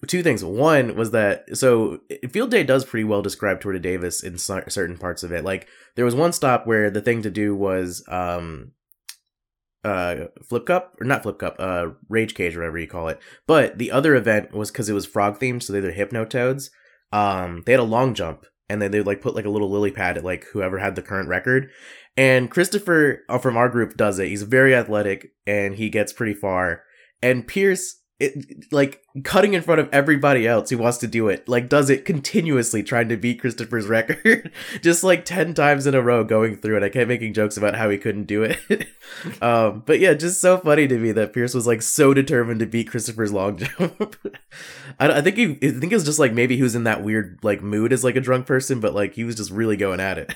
Two 0.06 0.22
things. 0.22 0.44
One 0.44 0.94
was 0.94 1.10
that 1.12 1.56
so 1.56 2.00
Field 2.30 2.50
Day 2.50 2.62
does 2.62 2.84
pretty 2.84 3.04
well 3.04 3.22
describe 3.22 3.60
Tour 3.60 3.72
de 3.72 3.78
Davis 3.78 4.22
in 4.22 4.36
cer- 4.38 4.68
certain 4.68 4.98
parts 4.98 5.22
of 5.22 5.32
it. 5.32 5.44
Like 5.44 5.68
there 5.94 6.04
was 6.04 6.14
one 6.14 6.32
stop 6.32 6.66
where 6.66 6.90
the 6.90 7.00
thing 7.00 7.22
to 7.22 7.30
do 7.30 7.56
was 7.56 8.04
um 8.08 8.72
uh 9.84 10.26
flip 10.46 10.66
cup 10.66 10.94
or 11.00 11.06
not 11.06 11.22
flip 11.22 11.38
cup 11.38 11.56
uh 11.58 11.86
rage 12.08 12.34
cage 12.34 12.56
whatever 12.56 12.78
you 12.78 12.86
call 12.86 13.08
it. 13.08 13.20
But 13.46 13.78
the 13.78 13.90
other 13.90 14.14
event 14.14 14.52
was 14.52 14.70
because 14.70 14.88
it 14.88 14.94
was 14.94 15.06
frog 15.06 15.38
themed 15.40 15.62
so 15.62 15.72
they're 15.72 15.90
hypno 15.90 16.26
toads. 16.26 16.70
Um 17.10 17.62
they 17.64 17.72
had 17.72 17.80
a 17.80 17.84
long 17.84 18.12
jump 18.12 18.44
and 18.68 18.82
then 18.82 18.90
they 18.90 18.98
would 18.98 19.06
like 19.06 19.22
put 19.22 19.34
like 19.34 19.46
a 19.46 19.50
little 19.50 19.70
lily 19.70 19.90
pad 19.90 20.18
at 20.18 20.24
like 20.24 20.44
whoever 20.52 20.78
had 20.78 20.94
the 20.94 21.02
current 21.02 21.28
record. 21.28 21.70
And 22.18 22.50
christopher 22.50 23.22
uh, 23.30 23.38
from 23.38 23.56
our 23.56 23.70
group 23.70 23.96
does 23.96 24.18
it. 24.18 24.28
He's 24.28 24.42
very 24.42 24.74
athletic 24.74 25.32
and 25.46 25.76
he 25.76 25.88
gets 25.88 26.12
pretty 26.12 26.34
far. 26.34 26.82
And 27.22 27.46
pierce 27.46 28.02
it 28.18 28.72
like 28.72 29.02
cutting 29.24 29.52
in 29.52 29.60
front 29.60 29.80
of 29.80 29.88
everybody 29.92 30.46
else 30.46 30.70
who 30.70 30.78
wants 30.78 30.98
to 30.98 31.06
do 31.06 31.28
it 31.28 31.46
like 31.48 31.68
does 31.68 31.90
it 31.90 32.04
continuously 32.04 32.82
trying 32.82 33.08
to 33.08 33.16
beat 33.16 33.40
christopher's 33.40 33.86
record 33.88 34.50
just 34.82 35.04
like 35.04 35.24
10 35.24 35.54
times 35.54 35.86
in 35.86 35.94
a 35.94 36.00
row 36.00 36.24
going 36.24 36.56
through 36.56 36.76
it 36.76 36.82
i 36.82 36.88
kept 36.88 37.08
making 37.08 37.34
jokes 37.34 37.56
about 37.56 37.74
how 37.74 37.90
he 37.90 37.98
couldn't 37.98 38.24
do 38.24 38.42
it 38.42 38.58
um 39.42 39.82
but 39.84 40.00
yeah 40.00 40.14
just 40.14 40.40
so 40.40 40.56
funny 40.58 40.88
to 40.88 40.98
me 40.98 41.12
that 41.12 41.32
pierce 41.32 41.54
was 41.54 41.66
like 41.66 41.82
so 41.82 42.14
determined 42.14 42.60
to 42.60 42.66
beat 42.66 42.90
christopher's 42.90 43.32
long 43.32 43.56
jump 43.78 44.16
I, 44.98 45.18
I 45.18 45.20
think 45.20 45.36
he 45.36 45.44
i 45.52 45.70
think 45.70 45.92
it 45.92 45.96
was 45.96 46.04
just 46.04 46.18
like 46.18 46.32
maybe 46.32 46.56
he 46.56 46.62
was 46.62 46.74
in 46.74 46.84
that 46.84 47.02
weird 47.02 47.38
like 47.42 47.62
mood 47.62 47.92
as 47.92 48.04
like 48.04 48.16
a 48.16 48.20
drunk 48.20 48.46
person 48.46 48.80
but 48.80 48.94
like 48.94 49.14
he 49.14 49.24
was 49.24 49.34
just 49.34 49.50
really 49.50 49.76
going 49.76 50.00
at 50.00 50.18
it 50.18 50.34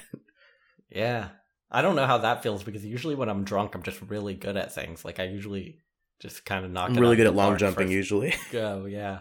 Yeah. 0.91 1.29
I 1.71 1.83
don't 1.83 1.97
know 1.97 2.07
how 2.07 2.19
that 2.19 2.43
feels 2.43 2.65
because 2.65 2.85
usually 2.85 3.15
when 3.15 3.29
I'm 3.29 3.45
drunk, 3.45 3.75
I'm 3.75 3.83
just 3.83 4.03
really 4.03 4.35
good 4.35 4.57
at 4.57 4.75
things. 4.75 5.05
Like 5.05 5.21
I 5.21 5.25
usually 5.25 5.79
just 6.21 6.45
kind 6.45 6.65
of 6.65 6.71
knock. 6.71 6.91
i'm 6.91 6.97
really 6.99 7.17
good 7.17 7.27
at 7.27 7.35
long 7.35 7.57
jumping 7.59 7.87
first 7.89 7.95
usually 7.95 8.35
Go, 8.53 8.85
yeah. 8.87 9.21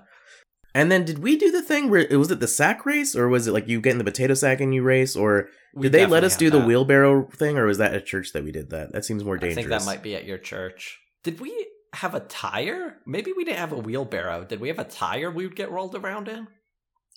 And 0.75 0.91
then 0.91 1.03
did 1.03 1.17
we 1.19 1.35
do 1.35 1.49
the 1.51 1.63
thing 1.63 1.89
where 1.89 2.01
it 2.01 2.15
was 2.17 2.29
it 2.29 2.39
the 2.39 2.47
sack 2.47 2.85
race 2.85 3.15
or 3.15 3.27
was 3.27 3.47
it 3.47 3.53
like 3.53 3.67
you 3.67 3.81
get 3.81 3.91
in 3.93 3.97
the 3.97 4.03
potato 4.03 4.35
sack 4.35 4.61
and 4.61 4.73
you 4.73 4.83
race 4.83 5.15
or 5.15 5.49
We 5.73 5.83
did 5.83 5.93
they 5.93 6.05
let 6.05 6.23
us 6.23 6.37
do 6.37 6.51
the 6.51 6.59
that. 6.59 6.67
wheelbarrow 6.67 7.27
thing 7.33 7.57
or 7.57 7.65
was 7.65 7.79
that 7.79 7.93
at 7.95 8.05
church 8.05 8.33
that 8.33 8.43
we 8.43 8.51
did 8.51 8.69
that? 8.69 8.93
That 8.93 9.03
seems 9.03 9.23
more 9.23 9.35
I 9.37 9.39
dangerous. 9.39 9.55
think 9.65 9.69
that 9.69 9.85
might 9.85 10.03
be 10.03 10.15
at 10.15 10.25
your 10.25 10.37
church. 10.37 10.99
Did 11.23 11.39
we 11.39 11.67
have 11.93 12.13
a 12.13 12.19
tire? 12.19 12.97
Maybe 13.07 13.33
we 13.35 13.45
didn't 13.45 13.57
have 13.57 13.71
a 13.71 13.77
wheelbarrow. 13.77 14.45
Did 14.45 14.59
we 14.59 14.67
have 14.67 14.77
a 14.77 14.83
tire 14.83 15.31
we 15.31 15.47
would 15.47 15.55
get 15.55 15.71
rolled 15.71 15.95
around 15.95 16.27
in? 16.27 16.47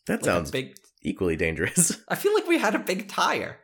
that 0.06 0.22
Like 0.22 0.24
sounds 0.24 0.50
big. 0.50 0.74
equally 1.02 1.36
dangerous. 1.36 1.98
I 2.08 2.14
feel 2.14 2.32
like 2.34 2.46
we 2.48 2.58
had 2.58 2.74
a 2.74 2.78
big 2.78 3.06
tire, 3.08 3.58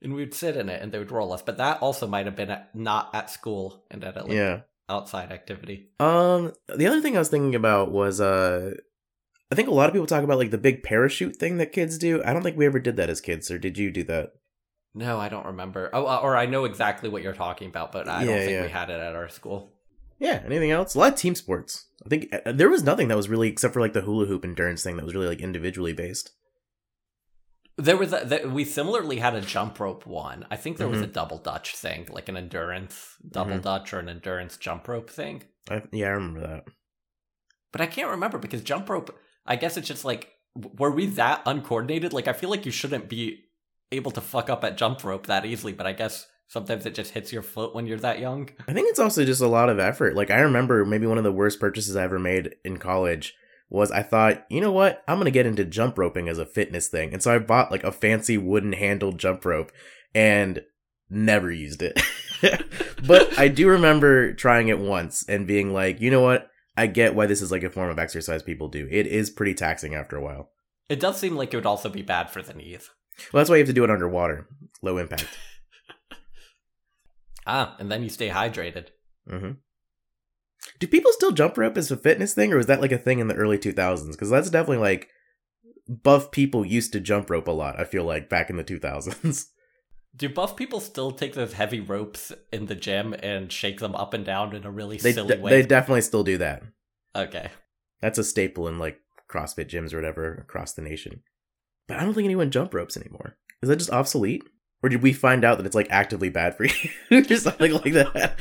and 0.00 0.14
we 0.14 0.22
would 0.22 0.34
sit 0.34 0.56
in 0.56 0.68
it, 0.70 0.80
and 0.82 0.90
they 0.92 0.98
would 0.98 1.12
roll 1.12 1.32
us. 1.34 1.42
But 1.42 1.58
that 1.58 1.82
also 1.82 2.06
might 2.06 2.24
have 2.26 2.36
been 2.36 2.50
at, 2.50 2.74
not 2.74 3.14
at 3.14 3.30
school 3.30 3.84
and 3.90 4.02
at 4.02 4.16
a 4.16 4.24
yeah. 4.32 4.60
Outside 4.88 5.32
activity. 5.32 5.90
Um 6.00 6.52
the 6.74 6.86
other 6.86 7.00
thing 7.00 7.16
I 7.16 7.20
was 7.20 7.28
thinking 7.28 7.54
about 7.54 7.90
was 7.90 8.20
uh 8.20 8.74
I 9.50 9.54
think 9.54 9.68
a 9.68 9.72
lot 9.72 9.88
of 9.88 9.92
people 9.92 10.06
talk 10.06 10.24
about 10.24 10.38
like 10.38 10.50
the 10.50 10.58
big 10.58 10.82
parachute 10.82 11.36
thing 11.36 11.58
that 11.58 11.72
kids 11.72 11.98
do. 11.98 12.22
I 12.24 12.32
don't 12.32 12.42
think 12.42 12.56
we 12.56 12.66
ever 12.66 12.80
did 12.80 12.96
that 12.96 13.10
as 13.10 13.20
kids, 13.20 13.50
or 13.50 13.58
did 13.58 13.78
you 13.78 13.90
do 13.90 14.02
that? 14.04 14.32
No, 14.94 15.18
I 15.18 15.28
don't 15.28 15.46
remember. 15.46 15.90
Oh, 15.92 16.06
uh, 16.06 16.20
or 16.22 16.36
I 16.36 16.46
know 16.46 16.64
exactly 16.64 17.08
what 17.08 17.22
you're 17.22 17.34
talking 17.34 17.68
about, 17.68 17.92
but 17.92 18.08
I 18.08 18.24
Yeah, 18.24 18.30
don't 18.30 18.38
think 18.38 18.50
yeah. 18.52 18.62
we 18.62 18.68
had 18.70 18.90
it 18.90 18.98
at 18.98 19.14
our 19.14 19.28
school. 19.28 19.72
Yeah, 20.18 20.42
anything 20.46 20.70
else? 20.70 20.94
A 20.94 20.98
lot 20.98 21.12
of 21.12 21.18
team 21.18 21.34
sports. 21.34 21.86
I 22.04 22.08
think 22.08 22.34
uh, 22.34 22.50
there 22.52 22.70
was 22.70 22.82
nothing 22.82 23.08
that 23.08 23.16
was 23.16 23.28
really 23.28 23.48
except 23.48 23.74
for 23.74 23.80
like 23.80 23.92
the 23.92 24.00
hula 24.00 24.26
hoop 24.26 24.44
endurance 24.44 24.82
thing 24.82 24.96
that 24.96 25.04
was 25.04 25.14
really 25.14 25.28
like 25.28 25.40
individually 25.40 25.92
based. 25.92 26.32
There 27.78 27.96
was 27.96 28.12
a, 28.12 28.24
the, 28.24 28.48
we 28.48 28.64
similarly 28.64 29.18
had 29.18 29.34
a 29.34 29.40
jump 29.42 29.78
rope 29.78 30.06
one. 30.06 30.46
I 30.50 30.56
think 30.56 30.78
there 30.78 30.88
was 30.88 31.00
Mhm. 31.00 31.04
a 31.04 31.08
double 31.08 31.36
dutch 31.38 31.76
thing, 31.76 32.06
like 32.10 32.28
an 32.30 32.36
endurance 32.36 33.16
double 33.28 33.56
Mhm. 33.58 33.62
dutch 33.62 33.92
or 33.92 33.98
an 33.98 34.08
endurance 34.08 34.56
jump 34.56 34.88
rope 34.88 35.10
thing. 35.10 35.42
I, 35.70 35.82
yeah, 35.92 36.06
I 36.06 36.10
remember 36.10 36.40
that. 36.40 36.64
But 37.72 37.82
I 37.82 37.86
can't 37.86 38.10
remember 38.10 38.38
because 38.38 38.62
jump 38.62 38.88
rope. 38.88 39.18
I 39.44 39.56
guess 39.56 39.76
it's 39.76 39.88
just 39.88 40.04
like, 40.06 40.32
were 40.54 40.90
we 40.90 41.04
that 41.06 41.42
uncoordinated? 41.44 42.14
Like, 42.14 42.28
I 42.28 42.32
feel 42.32 42.48
like 42.48 42.64
you 42.64 42.72
shouldn't 42.72 43.10
be 43.10 43.44
able 43.92 44.10
to 44.12 44.20
fuck 44.22 44.48
up 44.48 44.64
at 44.64 44.78
jump 44.78 45.04
rope 45.04 45.26
that 45.26 45.44
easily. 45.44 45.74
But 45.74 45.86
I 45.86 45.92
guess 45.92 46.26
sometimes 46.48 46.86
it 46.86 46.94
just 46.94 47.12
hits 47.12 47.30
your 47.30 47.42
foot 47.42 47.74
when 47.74 47.86
you're 47.86 47.98
that 47.98 48.20
young. 48.20 48.48
I 48.66 48.72
think 48.72 48.88
it's 48.88 48.98
also 48.98 49.22
just 49.26 49.42
a 49.42 49.46
lot 49.48 49.68
of 49.68 49.78
effort. 49.78 50.14
Like 50.16 50.30
I 50.30 50.40
remember 50.40 50.86
maybe 50.86 51.06
one 51.06 51.18
of 51.18 51.24
the 51.24 51.32
worst 51.32 51.60
purchases 51.60 51.94
I 51.94 52.04
ever 52.04 52.18
made 52.18 52.54
in 52.64 52.78
college 52.78 53.34
was 53.68 53.90
I 53.90 54.02
thought, 54.02 54.44
you 54.48 54.60
know 54.60 54.72
what? 54.72 55.02
I'm 55.08 55.18
gonna 55.18 55.30
get 55.30 55.46
into 55.46 55.64
jump 55.64 55.98
roping 55.98 56.28
as 56.28 56.38
a 56.38 56.46
fitness 56.46 56.88
thing. 56.88 57.12
And 57.12 57.22
so 57.22 57.34
I 57.34 57.38
bought 57.38 57.70
like 57.70 57.84
a 57.84 57.92
fancy 57.92 58.38
wooden 58.38 58.72
handled 58.72 59.18
jump 59.18 59.44
rope 59.44 59.72
and 60.14 60.62
never 61.10 61.50
used 61.50 61.82
it. 61.82 62.00
but 63.06 63.38
I 63.38 63.48
do 63.48 63.68
remember 63.68 64.32
trying 64.34 64.68
it 64.68 64.78
once 64.78 65.24
and 65.28 65.46
being 65.46 65.72
like, 65.72 66.00
you 66.00 66.10
know 66.10 66.22
what? 66.22 66.50
I 66.76 66.86
get 66.86 67.14
why 67.14 67.26
this 67.26 67.40
is 67.40 67.50
like 67.50 67.62
a 67.62 67.70
form 67.70 67.90
of 67.90 67.98
exercise 67.98 68.42
people 68.42 68.68
do. 68.68 68.86
It 68.90 69.06
is 69.06 69.30
pretty 69.30 69.54
taxing 69.54 69.94
after 69.94 70.16
a 70.16 70.22
while. 70.22 70.50
It 70.88 71.00
does 71.00 71.18
seem 71.18 71.36
like 71.36 71.52
it 71.52 71.56
would 71.56 71.66
also 71.66 71.88
be 71.88 72.02
bad 72.02 72.30
for 72.30 72.42
the 72.42 72.54
knees. 72.54 72.90
Well, 73.32 73.40
that's 73.40 73.48
why 73.48 73.56
you 73.56 73.60
have 73.60 73.68
to 73.68 73.72
do 73.72 73.82
it 73.84 73.90
underwater. 73.90 74.46
Low 74.82 74.98
impact. 74.98 75.26
Ah, 77.48 77.76
and 77.78 77.90
then 77.92 78.02
you 78.02 78.08
stay 78.08 78.28
hydrated. 78.28 78.88
hmm 79.28 79.52
Do 80.78 80.86
people 80.86 81.12
still 81.12 81.32
jump 81.32 81.56
rope 81.56 81.76
as 81.76 81.90
a 81.90 81.96
fitness 81.96 82.34
thing, 82.34 82.52
or 82.52 82.56
was 82.56 82.66
that 82.66 82.80
like 82.80 82.92
a 82.92 82.98
thing 82.98 83.18
in 83.18 83.28
the 83.28 83.34
early 83.34 83.58
2000s? 83.58 84.12
Because 84.12 84.30
that's 84.30 84.50
definitely 84.50 84.78
like 84.78 85.08
buff 85.88 86.30
people 86.30 86.64
used 86.66 86.92
to 86.92 87.00
jump 87.00 87.30
rope 87.30 87.48
a 87.48 87.52
lot. 87.52 87.78
I 87.80 87.84
feel 87.84 88.04
like 88.04 88.28
back 88.28 88.50
in 88.50 88.56
the 88.56 88.64
2000s. 88.64 89.46
Do 90.16 90.30
buff 90.30 90.56
people 90.56 90.80
still 90.80 91.12
take 91.12 91.34
those 91.34 91.52
heavy 91.52 91.78
ropes 91.78 92.32
in 92.50 92.66
the 92.66 92.74
gym 92.74 93.14
and 93.22 93.52
shake 93.52 93.80
them 93.80 93.94
up 93.94 94.14
and 94.14 94.24
down 94.24 94.54
in 94.56 94.64
a 94.64 94.70
really 94.70 94.96
they 94.96 95.12
silly 95.12 95.36
de- 95.36 95.42
way? 95.42 95.50
they 95.50 95.62
definitely 95.62 96.00
still 96.00 96.24
do 96.24 96.38
that. 96.38 96.62
okay. 97.14 97.50
That's 98.00 98.18
a 98.18 98.24
staple 98.24 98.66
in 98.68 98.78
like 98.78 98.98
CrossFit 99.30 99.68
gyms 99.68 99.92
or 99.92 99.96
whatever 99.96 100.34
across 100.34 100.72
the 100.72 100.80
nation. 100.82 101.22
But 101.86 101.98
I 101.98 102.04
don't 102.04 102.14
think 102.14 102.24
anyone 102.24 102.50
jump 102.50 102.72
ropes 102.72 102.96
anymore. 102.96 103.36
Is 103.62 103.68
that 103.68 103.76
just 103.76 103.90
obsolete? 103.90 104.42
Or 104.82 104.88
did 104.88 105.02
we 105.02 105.12
find 105.12 105.44
out 105.44 105.58
that 105.58 105.66
it's 105.66 105.74
like 105.74 105.88
actively 105.90 106.28
bad 106.30 106.56
for 106.56 106.64
you 106.64 106.90
or 107.10 107.36
something 107.36 107.72
like 107.72 107.92
that? 107.92 108.38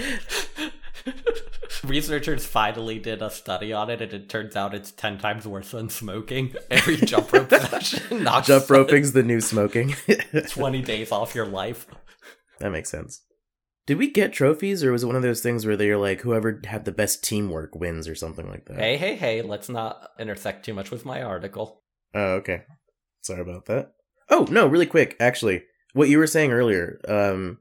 Researchers 1.87 2.45
finally 2.45 2.97
did 2.97 3.21
a 3.21 3.29
study 3.29 3.71
on 3.71 3.89
it, 3.89 4.01
and 4.01 4.11
it 4.11 4.27
turns 4.27 4.55
out 4.55 4.73
it's 4.73 4.91
10 4.91 5.19
times 5.19 5.47
worse 5.47 5.71
than 5.71 5.89
smoking. 5.89 6.55
Every 6.71 6.97
jump 6.97 7.31
rope 7.31 7.49
session 7.49 8.27
Jump 8.43 8.69
roping's 8.69 9.11
the 9.11 9.23
new 9.23 9.39
smoking. 9.39 9.95
20 10.49 10.81
days 10.81 11.11
off 11.11 11.35
your 11.35 11.45
life. 11.45 11.85
That 12.59 12.71
makes 12.71 12.89
sense. 12.89 13.21
Did 13.85 13.99
we 13.99 14.09
get 14.09 14.33
trophies, 14.33 14.83
or 14.83 14.91
was 14.91 15.03
it 15.03 15.07
one 15.07 15.15
of 15.15 15.21
those 15.21 15.41
things 15.41 15.65
where 15.65 15.77
they're 15.77 15.97
like, 15.97 16.21
whoever 16.21 16.59
had 16.65 16.85
the 16.85 16.91
best 16.91 17.23
teamwork 17.23 17.75
wins, 17.75 18.07
or 18.07 18.15
something 18.15 18.49
like 18.49 18.65
that? 18.65 18.79
Hey, 18.79 18.97
hey, 18.97 19.15
hey, 19.15 19.41
let's 19.43 19.69
not 19.69 20.09
intersect 20.19 20.65
too 20.65 20.73
much 20.73 20.89
with 20.89 21.05
my 21.05 21.21
article. 21.21 21.83
Oh, 22.15 22.33
okay. 22.35 22.63
Sorry 23.21 23.41
about 23.41 23.65
that. 23.65 23.91
Oh 24.29 24.47
no, 24.49 24.65
really 24.65 24.87
quick, 24.87 25.15
actually, 25.19 25.63
what 25.93 26.09
you 26.09 26.17
were 26.17 26.25
saying 26.25 26.51
earlier. 26.51 26.99
Um, 27.07 27.59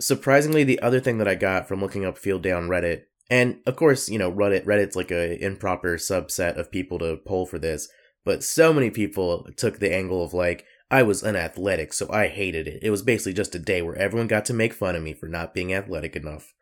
surprisingly, 0.00 0.64
the 0.64 0.80
other 0.80 1.00
thing 1.00 1.18
that 1.18 1.28
I 1.28 1.34
got 1.34 1.68
from 1.68 1.80
looking 1.82 2.06
up 2.06 2.16
Field 2.16 2.42
Day 2.42 2.52
on 2.52 2.68
Reddit, 2.68 3.02
and 3.30 3.60
of 3.66 3.76
course, 3.76 4.08
you 4.08 4.18
know, 4.18 4.30
Reddit 4.30 4.66
Reddit's 4.66 4.96
like 4.96 5.10
a 5.10 5.42
improper 5.42 5.96
subset 5.96 6.58
of 6.58 6.72
people 6.72 6.98
to 6.98 7.16
poll 7.24 7.46
for 7.46 7.58
this, 7.58 7.88
but 8.24 8.42
so 8.44 8.72
many 8.72 8.90
people 8.90 9.48
took 9.56 9.78
the 9.78 9.94
angle 9.94 10.22
of 10.22 10.34
like, 10.34 10.66
I 10.90 11.04
was 11.04 11.22
unathletic, 11.22 11.92
so 11.92 12.10
I 12.12 12.26
hated 12.26 12.66
it. 12.66 12.82
It 12.82 12.90
was 12.90 13.02
basically 13.02 13.32
just 13.32 13.54
a 13.54 13.60
day 13.60 13.80
where 13.80 13.96
everyone 13.96 14.26
got 14.26 14.44
to 14.46 14.52
make 14.52 14.74
fun 14.74 14.96
of 14.96 15.02
me 15.02 15.14
for 15.14 15.28
not 15.28 15.54
being 15.54 15.72
athletic 15.72 16.16
enough. 16.16 16.52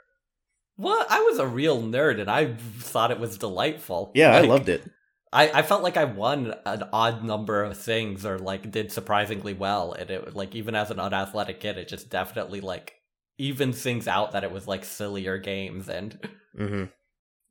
What? 0.76 1.10
I 1.10 1.20
was 1.22 1.38
a 1.38 1.46
real 1.46 1.82
nerd, 1.82 2.20
and 2.20 2.30
I 2.30 2.54
thought 2.54 3.10
it 3.10 3.18
was 3.18 3.38
delightful. 3.38 4.12
Yeah, 4.14 4.36
I 4.36 4.42
loved 4.42 4.68
it. 4.68 4.84
I, 5.32 5.50
I 5.50 5.62
felt 5.62 5.82
like 5.82 5.96
I 5.96 6.04
won 6.04 6.54
an 6.64 6.84
odd 6.92 7.24
number 7.24 7.64
of 7.64 7.76
things 7.76 8.24
or 8.24 8.38
like 8.38 8.70
did 8.70 8.92
surprisingly 8.92 9.52
well 9.52 9.92
and 9.92 10.10
it 10.10 10.34
like 10.34 10.54
even 10.54 10.74
as 10.74 10.90
an 10.90 10.98
unathletic 10.98 11.60
kid 11.60 11.76
it 11.76 11.88
just 11.88 12.08
definitely 12.08 12.60
like 12.60 12.94
evens 13.36 13.82
things 13.82 14.08
out 14.08 14.32
that 14.32 14.44
it 14.44 14.50
was 14.50 14.66
like 14.66 14.84
sillier 14.84 15.36
games 15.36 15.88
and 15.88 16.18
hmm 16.56 16.84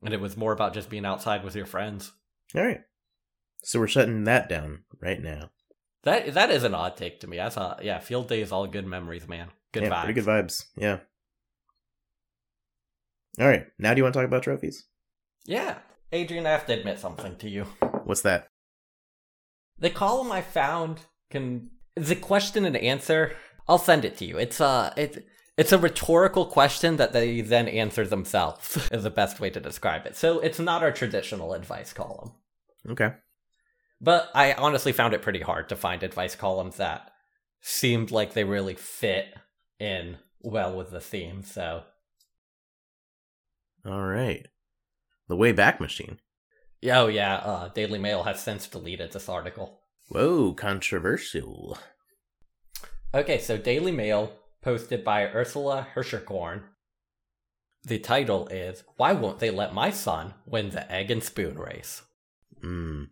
and 0.03 0.13
it 0.13 0.21
was 0.21 0.37
more 0.37 0.51
about 0.51 0.73
just 0.73 0.89
being 0.89 1.05
outside 1.05 1.43
with 1.43 1.55
your 1.55 1.65
friends. 1.65 2.11
All 2.55 2.63
right. 2.63 2.81
So 3.63 3.79
we're 3.79 3.87
shutting 3.87 4.25
that 4.25 4.47
down 4.47 4.83
right 5.01 5.21
now. 5.21 5.51
That 6.03 6.33
that 6.35 6.51
is 6.51 6.63
an 6.63 6.75
odd 6.75 6.95
take 6.95 7.19
to 7.21 7.27
me. 7.27 7.39
I 7.39 7.49
thought 7.49 7.83
yeah, 7.83 7.99
field 7.99 8.27
day 8.27 8.41
is 8.41 8.51
all 8.51 8.67
good 8.67 8.85
memories, 8.85 9.27
man. 9.27 9.49
Good 9.73 9.83
yeah, 9.83 9.89
vibes. 9.89 10.03
pretty 10.03 10.21
good 10.21 10.29
vibes. 10.29 10.65
Yeah. 10.77 10.99
All 13.39 13.47
right. 13.47 13.65
Now, 13.77 13.93
do 13.93 13.99
you 13.99 14.03
want 14.03 14.13
to 14.13 14.19
talk 14.19 14.27
about 14.27 14.43
trophies? 14.43 14.85
Yeah. 15.45 15.77
Adrian, 16.11 16.45
I 16.45 16.51
have 16.51 16.65
to 16.67 16.73
admit 16.73 16.99
something 16.99 17.35
to 17.37 17.49
you. 17.49 17.63
What's 18.05 18.21
that? 18.21 18.47
The 19.77 19.89
column 19.89 20.31
I 20.31 20.41
found 20.41 21.01
can 21.29 21.71
the 21.95 22.15
question 22.15 22.65
and 22.65 22.77
answer. 22.77 23.35
I'll 23.67 23.77
send 23.77 24.05
it 24.05 24.17
to 24.17 24.25
you. 24.25 24.37
It's 24.37 24.61
uh 24.61 24.93
it 24.95 25.27
it's 25.57 25.71
a 25.71 25.77
rhetorical 25.77 26.45
question 26.45 26.97
that 26.97 27.13
they 27.13 27.41
then 27.41 27.67
answer 27.67 28.05
themselves 28.05 28.87
is 28.91 29.03
the 29.03 29.09
best 29.09 29.39
way 29.39 29.49
to 29.49 29.59
describe 29.59 30.05
it. 30.05 30.15
So 30.15 30.39
it's 30.39 30.59
not 30.59 30.83
our 30.83 30.91
traditional 30.91 31.53
advice 31.53 31.93
column. 31.93 32.31
Okay. 32.87 33.13
But 33.99 34.29
I 34.35 34.53
honestly 34.53 34.91
found 34.91 35.15
it 35.15 35.23
pretty 35.23 35.41
hard 35.41 35.69
to 35.69 35.75
find 35.75 36.03
advice 36.03 36.35
columns 36.35 36.77
that 36.77 37.11
seemed 37.61 38.11
like 38.11 38.33
they 38.33 38.43
really 38.43 38.75
fit 38.75 39.33
in 39.79 40.17
well 40.39 40.77
with 40.77 40.91
the 40.91 41.01
theme. 41.01 41.41
So 41.41 41.83
All 43.83 44.05
right. 44.05 44.45
The 45.27 45.35
Wayback 45.35 45.79
Machine. 45.79 46.19
oh 46.85 47.07
yeah, 47.07 47.37
uh, 47.37 47.69
Daily 47.69 47.99
Mail 47.99 48.23
has 48.23 48.39
since 48.39 48.67
deleted 48.67 49.11
this 49.11 49.27
article. 49.27 49.81
Whoa, 50.09 50.53
controversial. 50.53 51.77
Okay, 53.13 53.39
so 53.39 53.57
Daily 53.57 53.91
Mail 53.91 54.31
posted 54.67 55.01
by 55.01 55.25
Ursula 55.27 55.87
Hirscherkorn. 55.95 56.63
The 57.85 57.99
title 57.99 58.49
is 58.49 58.83
Why 58.97 59.13
Won't 59.13 59.39
They 59.39 59.49
Let 59.49 59.73
My 59.73 59.91
Son 59.91 60.33
Win 60.45 60.71
the 60.71 60.91
Egg 60.91 61.09
and 61.09 61.23
Spoon 61.23 61.57
Race? 61.57 62.01
Mm. 62.61 63.07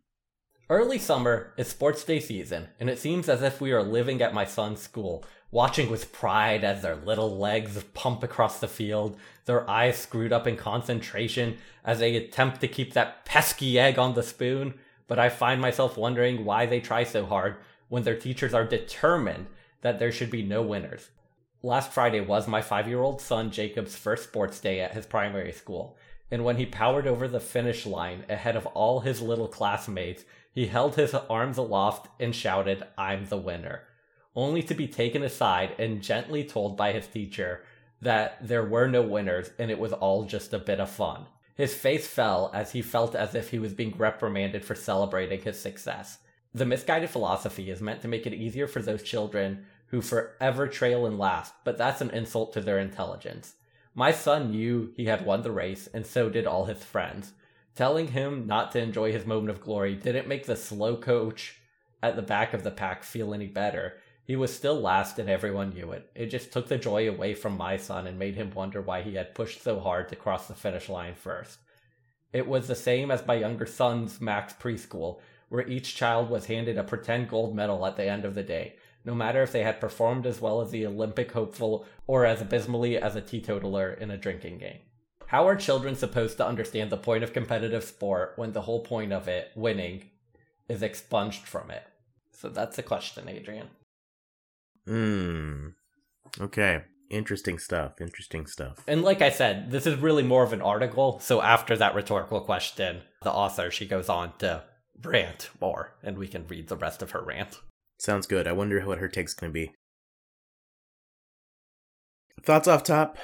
Early 0.69 0.99
summer 0.99 1.53
is 1.55 1.69
sports 1.69 2.03
day 2.03 2.19
season, 2.19 2.67
and 2.77 2.89
it 2.89 2.99
seems 2.99 3.29
as 3.29 3.41
if 3.41 3.61
we 3.61 3.71
are 3.71 3.81
living 3.81 4.21
at 4.21 4.33
my 4.33 4.43
son's 4.43 4.81
school 4.81 5.23
watching 5.49 5.89
with 5.89 6.11
pride 6.11 6.65
as 6.65 6.81
their 6.81 6.97
little 6.97 7.37
legs 7.37 7.81
pump 7.93 8.21
across 8.21 8.59
the 8.59 8.67
field, 8.67 9.17
their 9.45 9.69
eyes 9.69 9.97
screwed 9.97 10.33
up 10.33 10.45
in 10.45 10.57
concentration 10.57 11.57
as 11.85 11.99
they 11.99 12.17
attempt 12.17 12.59
to 12.59 12.67
keep 12.67 12.91
that 12.91 13.23
pesky 13.23 13.79
egg 13.79 13.97
on 13.97 14.13
the 14.13 14.23
spoon. 14.23 14.73
But 15.07 15.19
I 15.19 15.29
find 15.29 15.61
myself 15.61 15.95
wondering 15.95 16.43
why 16.43 16.65
they 16.65 16.81
try 16.81 17.05
so 17.05 17.25
hard 17.25 17.55
when 17.87 18.03
their 18.03 18.19
teachers 18.19 18.53
are 18.53 18.65
determined 18.65 19.47
that 19.79 19.99
there 19.99 20.11
should 20.11 20.29
be 20.29 20.43
no 20.43 20.61
winners. 20.61 21.11
Last 21.65 21.93
Friday 21.93 22.21
was 22.21 22.47
my 22.47 22.61
five 22.61 22.87
year 22.87 23.01
old 23.01 23.19
son 23.19 23.49
Jacob's 23.49 23.95
first 23.95 24.25
sports 24.25 24.59
day 24.59 24.81
at 24.81 24.93
his 24.93 25.07
primary 25.07 25.51
school, 25.51 25.97
and 26.29 26.45
when 26.45 26.57
he 26.57 26.65
powered 26.67 27.07
over 27.07 27.27
the 27.27 27.39
finish 27.39 27.87
line 27.87 28.23
ahead 28.29 28.55
of 28.55 28.67
all 28.67 28.99
his 28.99 29.19
little 29.19 29.47
classmates, 29.47 30.25
he 30.53 30.67
held 30.67 30.93
his 30.93 31.15
arms 31.15 31.57
aloft 31.57 32.07
and 32.19 32.35
shouted, 32.35 32.83
I'm 32.99 33.25
the 33.25 33.37
winner, 33.37 33.81
only 34.35 34.61
to 34.61 34.75
be 34.75 34.87
taken 34.87 35.23
aside 35.23 35.73
and 35.79 36.03
gently 36.03 36.43
told 36.43 36.77
by 36.77 36.91
his 36.91 37.07
teacher 37.07 37.63
that 37.99 38.37
there 38.47 38.63
were 38.63 38.87
no 38.87 39.01
winners 39.01 39.49
and 39.57 39.71
it 39.71 39.79
was 39.79 39.91
all 39.91 40.25
just 40.25 40.53
a 40.53 40.59
bit 40.59 40.79
of 40.79 40.91
fun. 40.91 41.25
His 41.55 41.73
face 41.73 42.05
fell 42.05 42.51
as 42.53 42.73
he 42.73 42.83
felt 42.83 43.15
as 43.15 43.33
if 43.33 43.49
he 43.49 43.57
was 43.57 43.73
being 43.73 43.97
reprimanded 43.97 44.63
for 44.63 44.75
celebrating 44.75 45.41
his 45.41 45.59
success. 45.59 46.19
The 46.53 46.67
misguided 46.67 47.09
philosophy 47.09 47.71
is 47.71 47.81
meant 47.81 48.03
to 48.03 48.07
make 48.07 48.27
it 48.27 48.35
easier 48.35 48.67
for 48.67 48.83
those 48.83 49.01
children 49.01 49.65
who 49.87 50.01
forever 50.01 50.67
trail 50.67 51.05
in 51.05 51.17
last, 51.17 51.53
but 51.63 51.77
that's 51.77 52.01
an 52.01 52.09
insult 52.09 52.53
to 52.53 52.61
their 52.61 52.79
intelligence. 52.79 53.55
My 53.93 54.11
son 54.11 54.51
knew 54.51 54.91
he 54.95 55.05
had 55.05 55.25
won 55.25 55.41
the 55.41 55.51
race, 55.51 55.87
and 55.93 56.05
so 56.05 56.29
did 56.29 56.45
all 56.45 56.65
his 56.65 56.83
friends. 56.83 57.33
Telling 57.75 58.09
him 58.09 58.47
not 58.47 58.71
to 58.71 58.79
enjoy 58.79 59.11
his 59.11 59.25
moment 59.25 59.51
of 59.51 59.61
glory 59.61 59.95
didn't 59.95 60.27
make 60.27 60.45
the 60.45 60.55
slow 60.55 60.97
coach 60.97 61.59
at 62.01 62.15
the 62.15 62.21
back 62.21 62.53
of 62.53 62.63
the 62.63 62.71
pack 62.71 63.03
feel 63.03 63.33
any 63.33 63.47
better. 63.47 63.97
He 64.25 64.35
was 64.35 64.53
still 64.53 64.79
last, 64.79 65.19
and 65.19 65.29
everyone 65.29 65.73
knew 65.73 65.91
it. 65.91 66.09
It 66.15 66.27
just 66.27 66.51
took 66.51 66.67
the 66.67 66.77
joy 66.77 67.07
away 67.07 67.33
from 67.33 67.57
my 67.57 67.77
son 67.77 68.07
and 68.07 68.17
made 68.17 68.35
him 68.35 68.51
wonder 68.53 68.81
why 68.81 69.01
he 69.01 69.15
had 69.15 69.35
pushed 69.35 69.61
so 69.61 69.79
hard 69.79 70.09
to 70.09 70.15
cross 70.15 70.47
the 70.47 70.55
finish 70.55 70.89
line 70.89 71.15
first. 71.15 71.59
It 72.33 72.47
was 72.47 72.67
the 72.67 72.75
same 72.75 73.11
as 73.11 73.25
my 73.25 73.35
younger 73.35 73.65
son's 73.65 74.19
Max 74.19 74.53
preschool, 74.53 75.19
where 75.49 75.67
each 75.67 75.95
child 75.95 76.29
was 76.29 76.47
handed 76.47 76.77
a 76.77 76.83
pretend 76.83 77.29
gold 77.29 77.55
medal 77.55 77.85
at 77.85 77.95
the 77.95 78.09
end 78.09 78.25
of 78.25 78.35
the 78.35 78.43
day 78.43 78.75
no 79.05 79.15
matter 79.15 79.43
if 79.43 79.51
they 79.51 79.63
had 79.63 79.79
performed 79.79 80.25
as 80.25 80.41
well 80.41 80.61
as 80.61 80.71
the 80.71 80.85
Olympic 80.85 81.31
hopeful 81.31 81.85
or 82.07 82.25
as 82.25 82.41
abysmally 82.41 82.97
as 82.97 83.15
a 83.15 83.21
teetotaler 83.21 83.93
in 83.93 84.11
a 84.11 84.17
drinking 84.17 84.57
game. 84.57 84.79
How 85.27 85.47
are 85.47 85.55
children 85.55 85.95
supposed 85.95 86.37
to 86.37 86.47
understand 86.47 86.89
the 86.89 86.97
point 86.97 87.23
of 87.23 87.33
competitive 87.33 87.83
sport 87.83 88.33
when 88.35 88.53
the 88.53 88.61
whole 88.61 88.81
point 88.81 89.11
of 89.11 89.27
it, 89.27 89.51
winning, 89.55 90.09
is 90.67 90.81
expunged 90.81 91.45
from 91.45 91.71
it? 91.71 91.83
So 92.31 92.49
that's 92.49 92.75
the 92.75 92.83
question, 92.83 93.29
Adrian. 93.29 93.67
Hmm. 94.85 95.69
Okay. 96.39 96.83
Interesting 97.09 97.59
stuff. 97.59 98.01
Interesting 98.01 98.45
stuff. 98.45 98.83
And 98.87 99.03
like 99.03 99.21
I 99.21 99.29
said, 99.29 99.71
this 99.71 99.85
is 99.85 99.97
really 99.97 100.23
more 100.23 100.43
of 100.43 100.53
an 100.53 100.61
article. 100.61 101.19
So 101.19 101.41
after 101.41 101.77
that 101.77 101.95
rhetorical 101.95 102.41
question, 102.41 103.01
the 103.21 103.31
author 103.31 103.71
she 103.71 103.87
goes 103.87 104.09
on 104.09 104.33
to 104.39 104.63
rant 105.01 105.49
more, 105.61 105.95
and 106.03 106.17
we 106.17 106.27
can 106.27 106.47
read 106.47 106.67
the 106.67 106.75
rest 106.75 107.01
of 107.01 107.11
her 107.11 107.21
rant. 107.21 107.59
Sounds 107.97 108.27
good. 108.27 108.47
I 108.47 108.51
wonder 108.51 108.81
what 108.81 108.99
her 108.99 109.07
take's 109.07 109.33
going 109.33 109.51
to 109.51 109.53
be. 109.53 109.71
Thoughts 112.43 112.67
off 112.67 112.83
top. 112.83 113.17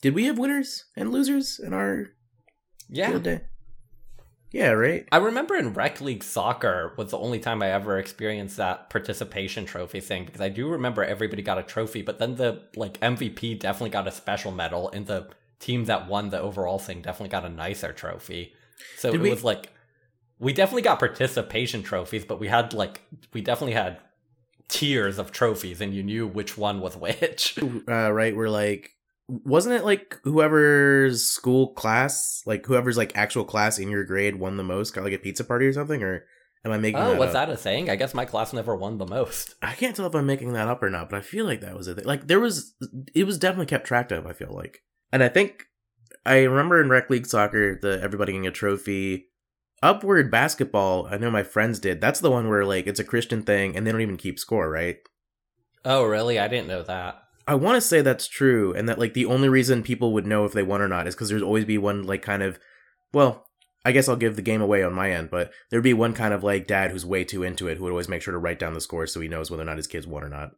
Did 0.00 0.14
we 0.14 0.24
have 0.24 0.38
winners 0.38 0.86
and 0.96 1.12
losers 1.12 1.58
in 1.58 1.72
our 1.72 2.08
yeah. 2.88 3.10
field 3.10 3.22
day? 3.24 3.40
Yeah, 4.52 4.70
right. 4.70 5.08
I 5.10 5.16
remember 5.16 5.56
in 5.56 5.72
rec 5.72 6.00
league 6.00 6.22
soccer 6.22 6.92
was 6.98 7.10
the 7.10 7.18
only 7.18 7.38
time 7.38 7.62
I 7.62 7.70
ever 7.70 7.98
experienced 7.98 8.58
that 8.58 8.90
participation 8.90 9.64
trophy 9.64 10.00
thing 10.00 10.26
because 10.26 10.42
I 10.42 10.50
do 10.50 10.68
remember 10.68 11.02
everybody 11.02 11.42
got 11.42 11.58
a 11.58 11.62
trophy, 11.62 12.02
but 12.02 12.18
then 12.18 12.36
the 12.36 12.62
like 12.76 13.00
MVP 13.00 13.58
definitely 13.58 13.90
got 13.90 14.06
a 14.06 14.12
special 14.12 14.52
medal, 14.52 14.90
and 14.90 15.06
the 15.06 15.28
team 15.58 15.86
that 15.86 16.06
won 16.06 16.28
the 16.28 16.40
overall 16.40 16.78
thing 16.78 17.00
definitely 17.00 17.30
got 17.30 17.46
a 17.46 17.48
nicer 17.48 17.92
trophy. 17.92 18.52
So 18.98 19.10
Did 19.10 19.20
it 19.20 19.24
we... 19.24 19.30
was 19.30 19.42
like 19.42 19.70
we 20.38 20.52
definitely 20.52 20.82
got 20.82 20.98
participation 20.98 21.82
trophies, 21.82 22.26
but 22.26 22.38
we 22.38 22.48
had 22.48 22.74
like 22.74 23.00
we 23.32 23.40
definitely 23.40 23.74
had 23.74 24.00
tiers 24.68 25.18
of 25.18 25.32
trophies 25.32 25.80
and 25.80 25.94
you 25.94 26.02
knew 26.02 26.26
which 26.26 26.56
one 26.56 26.80
was 26.80 26.96
which. 26.96 27.58
Uh, 27.88 28.12
right, 28.12 28.36
we're 28.36 28.48
like 28.48 28.90
wasn't 29.28 29.74
it 29.74 29.84
like 29.84 30.18
whoever's 30.24 31.24
school 31.24 31.68
class, 31.68 32.42
like 32.46 32.66
whoever's 32.66 32.96
like 32.96 33.16
actual 33.16 33.44
class 33.44 33.78
in 33.78 33.90
your 33.90 34.04
grade 34.04 34.36
won 34.36 34.56
the 34.56 34.64
most, 34.64 34.92
got 34.92 35.04
like 35.04 35.12
a 35.12 35.18
pizza 35.18 35.44
party 35.44 35.66
or 35.66 35.72
something, 35.72 36.02
or 36.02 36.26
am 36.64 36.72
I 36.72 36.78
making? 36.78 37.00
Oh, 37.00 37.10
that 37.10 37.18
was 37.18 37.28
up? 37.28 37.48
that 37.48 37.50
a 37.50 37.56
thing? 37.56 37.88
I 37.88 37.96
guess 37.96 38.14
my 38.14 38.24
class 38.24 38.52
never 38.52 38.76
won 38.76 38.98
the 38.98 39.06
most. 39.06 39.54
I 39.62 39.72
can't 39.72 39.96
tell 39.96 40.06
if 40.06 40.14
I'm 40.14 40.26
making 40.26 40.52
that 40.52 40.68
up 40.68 40.82
or 40.82 40.90
not, 40.90 41.08
but 41.08 41.16
I 41.16 41.22
feel 41.22 41.46
like 41.46 41.60
that 41.60 41.76
was 41.76 41.88
a 41.88 41.94
thing. 41.94 42.04
Like 42.04 42.26
there 42.26 42.40
was, 42.40 42.74
it 43.14 43.24
was 43.24 43.38
definitely 43.38 43.66
kept 43.66 43.86
track 43.86 44.10
of. 44.10 44.26
I 44.26 44.32
feel 44.32 44.52
like, 44.52 44.82
and 45.12 45.22
I 45.22 45.28
think 45.28 45.64
I 46.26 46.42
remember 46.42 46.80
in 46.80 46.88
rec 46.88 47.08
league 47.08 47.26
soccer, 47.26 47.78
the 47.80 48.00
everybody 48.02 48.32
getting 48.32 48.46
a 48.46 48.52
trophy 48.52 49.26
Upward 49.82 50.30
basketball, 50.30 51.08
I 51.10 51.18
know 51.18 51.30
my 51.30 51.42
friends 51.42 51.80
did. 51.80 52.00
That's 52.00 52.20
the 52.20 52.30
one 52.30 52.48
where 52.48 52.64
like 52.64 52.86
it's 52.86 53.00
a 53.00 53.04
Christian 53.04 53.42
thing 53.42 53.76
and 53.76 53.86
they 53.86 53.92
don't 53.92 54.00
even 54.00 54.16
keep 54.16 54.38
score, 54.38 54.70
right? 54.70 54.98
Oh, 55.84 56.04
really? 56.04 56.38
I 56.38 56.48
didn't 56.48 56.68
know 56.68 56.82
that. 56.84 57.22
I 57.48 57.56
want 57.56 57.74
to 57.74 57.80
say 57.80 58.00
that's 58.00 58.28
true 58.28 58.72
and 58.72 58.88
that 58.88 58.98
like 58.98 59.14
the 59.14 59.26
only 59.26 59.48
reason 59.48 59.82
people 59.82 60.12
would 60.12 60.26
know 60.26 60.44
if 60.44 60.52
they 60.52 60.62
won 60.62 60.80
or 60.80 60.86
not 60.86 61.08
is 61.08 61.16
cuz 61.16 61.28
there's 61.28 61.42
always 61.42 61.64
be 61.64 61.78
one 61.78 62.04
like 62.04 62.22
kind 62.22 62.42
of 62.42 62.60
well, 63.12 63.48
I 63.84 63.90
guess 63.90 64.08
I'll 64.08 64.16
give 64.16 64.36
the 64.36 64.42
game 64.42 64.62
away 64.62 64.84
on 64.84 64.94
my 64.94 65.10
end, 65.10 65.30
but 65.30 65.52
there'd 65.70 65.82
be 65.82 65.92
one 65.92 66.14
kind 66.14 66.32
of 66.32 66.44
like 66.44 66.68
dad 66.68 66.92
who's 66.92 67.04
way 67.04 67.24
too 67.24 67.42
into 67.42 67.66
it 67.66 67.76
who 67.76 67.84
would 67.84 67.90
always 67.90 68.08
make 68.08 68.22
sure 68.22 68.32
to 68.32 68.38
write 68.38 68.60
down 68.60 68.74
the 68.74 68.80
score 68.80 69.06
so 69.08 69.20
he 69.20 69.28
knows 69.28 69.50
whether 69.50 69.64
or 69.64 69.66
not 69.66 69.76
his 69.76 69.88
kids 69.88 70.06
won 70.06 70.22
or 70.22 70.28
not. 70.28 70.52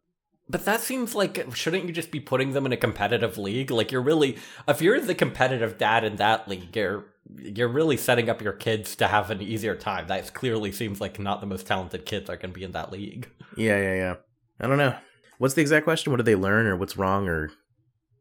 But 0.49 0.67
that 0.67 0.81
seems 0.81 1.15
like 1.15 1.55
shouldn't 1.55 1.87
you 1.87 1.93
just 1.93 2.11
be 2.11 2.21
putting 2.21 2.53
them 2.53 2.67
in 2.67 2.73
a 2.73 2.77
competitive 2.77 3.39
league? 3.39 3.71
Like 3.71 3.91
you're 3.91 4.03
really 4.03 4.37
if 4.69 4.83
you're 4.83 5.01
the 5.01 5.15
competitive 5.15 5.79
dad 5.79 6.05
in 6.05 6.17
that 6.17 6.49
league, 6.49 6.77
you're 6.77 7.07
you're 7.37 7.69
really 7.69 7.97
setting 7.97 8.29
up 8.29 8.43
your 8.43 8.53
kids 8.53 8.95
to 8.97 9.09
have 9.09 9.31
an 9.31 9.41
easier 9.41 9.75
time. 9.75 10.07
That 10.09 10.35
clearly 10.35 10.73
seems 10.73 11.01
like 11.01 11.19
not 11.19 11.41
the 11.41 11.47
most 11.47 11.67
talented 11.67 12.05
kids 12.05 12.29
are 12.29 12.37
going 12.37 12.53
to 12.53 12.59
be 12.59 12.65
in 12.65 12.73
that 12.73 12.93
league. 12.93 13.31
Yeah, 13.57 13.79
yeah, 13.79 13.95
yeah. 13.95 14.15
I 14.61 14.67
don't 14.67 14.79
know. 14.79 14.95
What's 15.39 15.55
the 15.55 15.63
exact 15.63 15.85
question? 15.85 16.13
What 16.13 16.19
do 16.19 16.23
they 16.23 16.37
learn, 16.37 16.67
or 16.67 16.77
what's 16.77 16.97
wrong, 16.97 17.29
or 17.29 17.51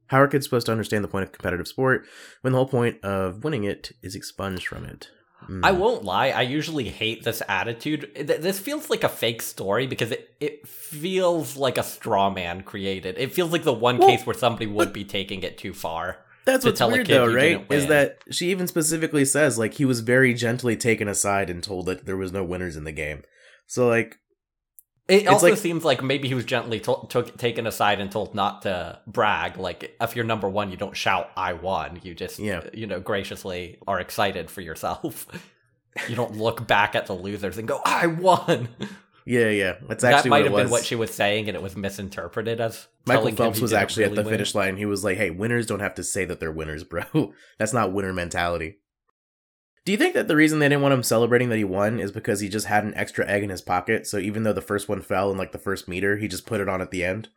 how 0.08 0.22
are 0.22 0.28
kids 0.28 0.46
supposed 0.46 0.66
to 0.68 0.72
understand 0.72 1.04
the 1.04 1.10
point 1.10 1.24
of 1.24 1.32
competitive 1.32 1.68
sport 1.68 2.06
when 2.42 2.54
the 2.54 2.58
whole 2.58 2.68
point 2.68 3.04
of 3.04 3.44
winning 3.44 3.66
it 3.66 3.92
is 4.02 4.16
expunged 4.16 4.68
from 4.68 4.86
it? 4.86 5.10
Mm. 5.50 5.62
I 5.64 5.72
won't 5.72 6.04
lie. 6.04 6.30
I 6.30 6.42
usually 6.42 6.90
hate 6.90 7.24
this 7.24 7.42
attitude. 7.48 8.12
This 8.16 8.60
feels 8.60 8.90
like 8.90 9.04
a 9.04 9.10
fake 9.10 9.42
story 9.42 9.88
because 9.88 10.12
it, 10.12 10.34
it 10.40 10.68
feels 10.68 11.58
like 11.58 11.78
a 11.78 11.84
straw 11.84 12.30
man 12.30 12.62
created. 12.62 13.18
It 13.18 13.34
feels 13.34 13.52
like 13.52 13.64
the 13.64 13.74
one 13.74 13.98
well, 13.98 14.10
case 14.10 14.26
where 14.26 14.34
somebody 14.34 14.68
would 14.68 14.94
be 14.94 15.04
taking 15.04 15.44
it 15.44 15.58
too 15.58 15.74
far. 15.74 16.20
That's 16.46 16.66
what's 16.66 16.82
weird 16.82 17.08
though, 17.08 17.32
right? 17.32 17.66
Is 17.72 17.88
that 17.88 18.20
she 18.30 18.52
even 18.52 18.68
specifically 18.68 19.26
says 19.26 19.58
like 19.58 19.76
he 19.76 19.86
was 19.86 20.02
very 20.02 20.34
gently 20.34 20.76
taken 20.76 21.08
aside 21.08 21.50
and 21.50 21.64
told 21.64 21.86
that 21.86 22.06
there 22.06 22.18
was 22.18 22.32
no 22.32 22.44
winners 22.44 22.76
in 22.76 22.84
the 22.84 22.92
game. 22.92 23.24
So 23.66 23.88
like 23.88 24.18
it 25.08 25.28
also 25.28 25.50
like, 25.50 25.58
seems 25.58 25.84
like 25.84 26.02
maybe 26.02 26.28
he 26.30 26.34
was 26.34 26.46
gently 26.46 26.80
took 26.80 27.38
taken 27.38 27.68
aside 27.68 28.00
and 28.00 28.12
told 28.12 28.34
not 28.34 28.62
to 28.62 29.00
brag. 29.06 29.58
Like 29.58 29.96
if 30.00 30.16
you're 30.16 30.26
number 30.26 30.48
one, 30.48 30.72
you 30.72 30.78
don't 30.78 30.96
shout 30.96 31.30
"I 31.36 31.54
won." 31.54 32.00
You 32.04 32.14
just, 32.14 32.40
yeah. 32.40 32.62
you 32.74 32.88
know, 32.88 33.00
graciously 33.00 33.80
are 33.86 34.00
excited 34.00 34.50
for 34.50 34.62
yourself. 34.62 35.28
you 36.10 36.16
don't 36.16 36.38
look 36.38 36.66
back 36.68 36.96
at 36.96 37.08
the 37.08 37.14
losers 37.14 37.58
and 37.58 37.68
go, 37.68 37.82
"I 37.86 38.08
won." 38.08 38.70
Yeah, 39.26 39.50
yeah. 39.50 39.76
That's 39.88 40.04
actually 40.04 40.30
that 40.30 40.30
might 40.30 40.46
have 40.46 40.56
been 40.56 40.70
what 40.70 40.86
she 40.86 40.96
was 40.96 41.14
saying, 41.14 41.48
and 41.48 41.56
it 41.56 41.62
was 41.62 41.76
misinterpreted 41.76 42.60
as 42.60 42.88
Michael 43.06 43.32
Phelps 43.32 43.60
was 43.60 43.74
actually 43.74 44.04
really 44.04 44.18
at 44.18 44.24
the 44.24 44.30
win. 44.30 44.34
finish 44.34 44.56
line. 44.56 44.78
He 44.78 44.86
was 44.86 45.04
like, 45.04 45.18
"Hey, 45.18 45.30
winners 45.30 45.66
don't 45.66 45.80
have 45.80 45.96
to 45.96 46.04
say 46.04 46.26
that 46.26 46.40
they're 46.40 46.52
winners, 46.52 46.84
bro. 46.84 47.04
That's 47.58 47.74
not 47.74 47.94
winner 47.94 48.14
mentality." 48.14 48.78
Do 49.86 49.92
you 49.92 49.98
think 49.98 50.14
that 50.14 50.30
the 50.30 50.36
reason 50.36 50.60
they 50.60 50.70
didn't 50.70 50.82
want 50.82 50.94
him 50.94 51.04
celebrating 51.04 51.50
that 51.50 51.58
he 51.58 51.66
won 51.66 52.00
is 52.00 52.12
because 52.12 52.40
he 52.40 52.48
just 52.48 52.68
had 52.68 52.86
an 52.86 52.94
extra 52.96 53.28
egg 53.28 53.44
in 53.44 53.50
his 53.50 53.62
pocket? 53.62 54.08
So 54.08 54.18
even 54.18 54.44
though 54.44 54.54
the 54.54 54.62
first 54.62 54.88
one 54.88 55.02
fell 55.02 55.30
in 55.30 55.38
like 55.38 55.52
the 55.52 55.58
first 55.58 55.90
meter, 55.90 56.18
he 56.18 56.28
just 56.30 56.46
put 56.46 56.62
it 56.62 56.70
on 56.70 56.82
at 56.82 56.92
the 56.92 57.04
end. 57.04 57.28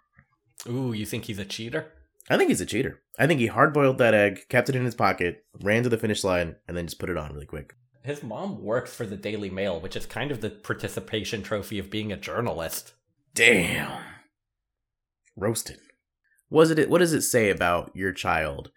Ooh, 0.69 0.93
you 0.93 1.05
think 1.05 1.25
he's 1.25 1.41
a 1.41 1.45
cheater? 1.45 1.93
I 2.31 2.37
think 2.37 2.49
he's 2.49 2.61
a 2.61 2.67
cheater. 2.67 3.01
I 3.19 3.27
think 3.27 3.41
he 3.41 3.47
hard 3.47 3.73
boiled 3.73 3.99
that 3.99 4.15
egg, 4.15 4.49
kept 4.49 4.69
it 4.69 4.77
in 4.77 4.85
his 4.85 4.95
pocket, 4.95 5.45
ran 5.61 5.83
to 5.83 5.89
the 5.89 5.99
finish 5.99 6.23
line, 6.23 6.57
and 6.69 6.77
then 6.77 6.87
just 6.87 6.99
put 6.99 7.11
it 7.11 7.17
on 7.17 7.33
really 7.33 7.47
quick. 7.47 7.75
His 8.03 8.23
mom 8.23 8.63
works 8.63 8.95
for 8.95 9.07
the 9.07 9.17
Daily 9.17 9.51
Mail, 9.51 9.81
which 9.81 9.97
is 9.97 10.07
kind 10.07 10.31
of 10.31 10.41
the 10.41 10.51
participation 10.51 11.43
trophy 11.43 11.81
of 11.81 11.91
being 11.91 12.13
a 12.13 12.17
journalist. 12.17 12.95
Damn. 13.35 14.01
Roasted. 15.37 15.79
Was 16.49 16.71
it 16.71 16.89
what 16.89 16.99
does 16.99 17.13
it 17.13 17.23
say 17.23 17.51
about 17.51 17.91
your 17.95 18.13
child 18.13 18.71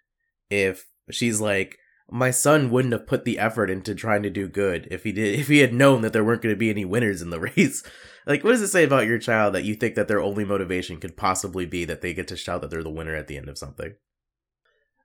if 0.50 0.88
she's 1.10 1.40
like 1.40 1.78
my 2.10 2.30
son 2.30 2.70
wouldn't 2.70 2.92
have 2.92 3.06
put 3.06 3.24
the 3.24 3.38
effort 3.38 3.70
into 3.70 3.94
trying 3.94 4.22
to 4.22 4.30
do 4.30 4.48
good 4.48 4.86
if 4.90 5.04
he 5.04 5.12
did 5.12 5.38
if 5.38 5.48
he 5.48 5.58
had 5.58 5.72
known 5.72 6.02
that 6.02 6.12
there 6.12 6.24
weren't 6.24 6.42
going 6.42 6.54
to 6.54 6.58
be 6.58 6.70
any 6.70 6.84
winners 6.84 7.22
in 7.22 7.30
the 7.30 7.40
race 7.56 7.82
like 8.26 8.42
what 8.44 8.50
does 8.50 8.62
it 8.62 8.68
say 8.68 8.84
about 8.84 9.06
your 9.06 9.18
child 9.18 9.54
that 9.54 9.64
you 9.64 9.74
think 9.74 9.94
that 9.94 10.08
their 10.08 10.20
only 10.20 10.44
motivation 10.44 10.98
could 10.98 11.16
possibly 11.16 11.66
be 11.66 11.84
that 11.84 12.00
they 12.00 12.14
get 12.14 12.28
to 12.28 12.36
shout 12.36 12.60
that 12.60 12.70
they're 12.70 12.82
the 12.82 12.90
winner 12.90 13.14
at 13.14 13.26
the 13.26 13.36
end 13.36 13.48
of 13.48 13.58
something 13.58 13.94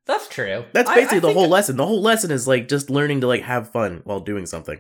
that's 0.06 0.28
true. 0.28 0.66
That's 0.72 0.90
basically 0.90 1.16
I, 1.16 1.30
I 1.30 1.34
the 1.34 1.34
whole 1.34 1.50
lesson. 1.50 1.78
The 1.78 1.86
whole 1.86 2.02
lesson 2.02 2.32
is 2.32 2.48
like 2.48 2.68
just 2.68 2.90
learning 2.90 3.22
to 3.22 3.28
like 3.28 3.42
have 3.42 3.72
fun 3.72 4.02
while 4.04 4.20
doing 4.20 4.46
something. 4.46 4.80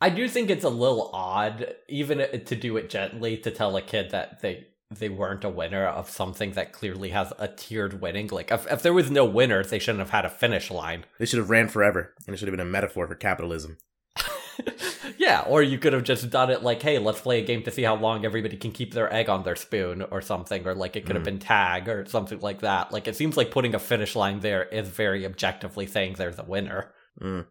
I 0.00 0.08
do 0.08 0.28
think 0.28 0.48
it's 0.48 0.64
a 0.64 0.70
little 0.70 1.10
odd, 1.12 1.74
even 1.88 2.20
uh, 2.20 2.26
to 2.26 2.56
do 2.56 2.76
it 2.76 2.88
gently, 2.88 3.36
to 3.38 3.50
tell 3.50 3.76
a 3.76 3.82
kid 3.82 4.10
that 4.10 4.40
they 4.40 4.68
they 4.90 5.08
weren't 5.08 5.44
a 5.44 5.48
winner 5.48 5.86
of 5.86 6.10
something 6.10 6.52
that 6.52 6.72
clearly 6.72 7.10
has 7.10 7.32
a 7.38 7.46
tiered 7.48 8.00
winning. 8.00 8.28
Like 8.28 8.50
if, 8.50 8.70
if 8.70 8.82
there 8.82 8.92
was 8.92 9.10
no 9.10 9.24
winner, 9.24 9.62
they 9.62 9.78
shouldn't 9.78 10.00
have 10.00 10.10
had 10.10 10.24
a 10.24 10.30
finish 10.30 10.70
line. 10.70 11.04
They 11.18 11.26
should 11.26 11.38
have 11.38 11.50
ran 11.50 11.68
forever, 11.68 12.14
and 12.26 12.34
it 12.34 12.38
should 12.38 12.48
have 12.48 12.56
been 12.56 12.66
a 12.66 12.70
metaphor 12.70 13.06
for 13.06 13.14
capitalism. 13.14 13.78
yeah, 15.18 15.44
or 15.46 15.62
you 15.62 15.78
could 15.78 15.92
have 15.92 16.02
just 16.02 16.28
done 16.30 16.50
it 16.50 16.62
like, 16.62 16.82
hey, 16.82 16.98
let's 16.98 17.20
play 17.20 17.40
a 17.40 17.44
game 17.44 17.62
to 17.62 17.70
see 17.70 17.82
how 17.82 17.94
long 17.94 18.24
everybody 18.24 18.56
can 18.56 18.72
keep 18.72 18.92
their 18.92 19.12
egg 19.12 19.28
on 19.28 19.44
their 19.44 19.56
spoon 19.56 20.02
or 20.02 20.20
something, 20.20 20.66
or 20.66 20.74
like 20.74 20.96
it 20.96 21.06
could 21.06 21.14
have 21.16 21.22
Mm. 21.22 21.26
been 21.26 21.38
tag 21.38 21.88
or 21.88 22.04
something 22.06 22.40
like 22.40 22.60
that. 22.60 22.92
Like 22.92 23.06
it 23.06 23.16
seems 23.16 23.36
like 23.36 23.50
putting 23.50 23.74
a 23.74 23.78
finish 23.78 24.16
line 24.16 24.40
there 24.40 24.64
is 24.64 24.88
very 24.88 25.24
objectively 25.24 25.86
saying 25.86 26.14
there's 26.14 26.38
a 26.38 26.44
winner. 26.44 26.92
Mm. 27.20 27.46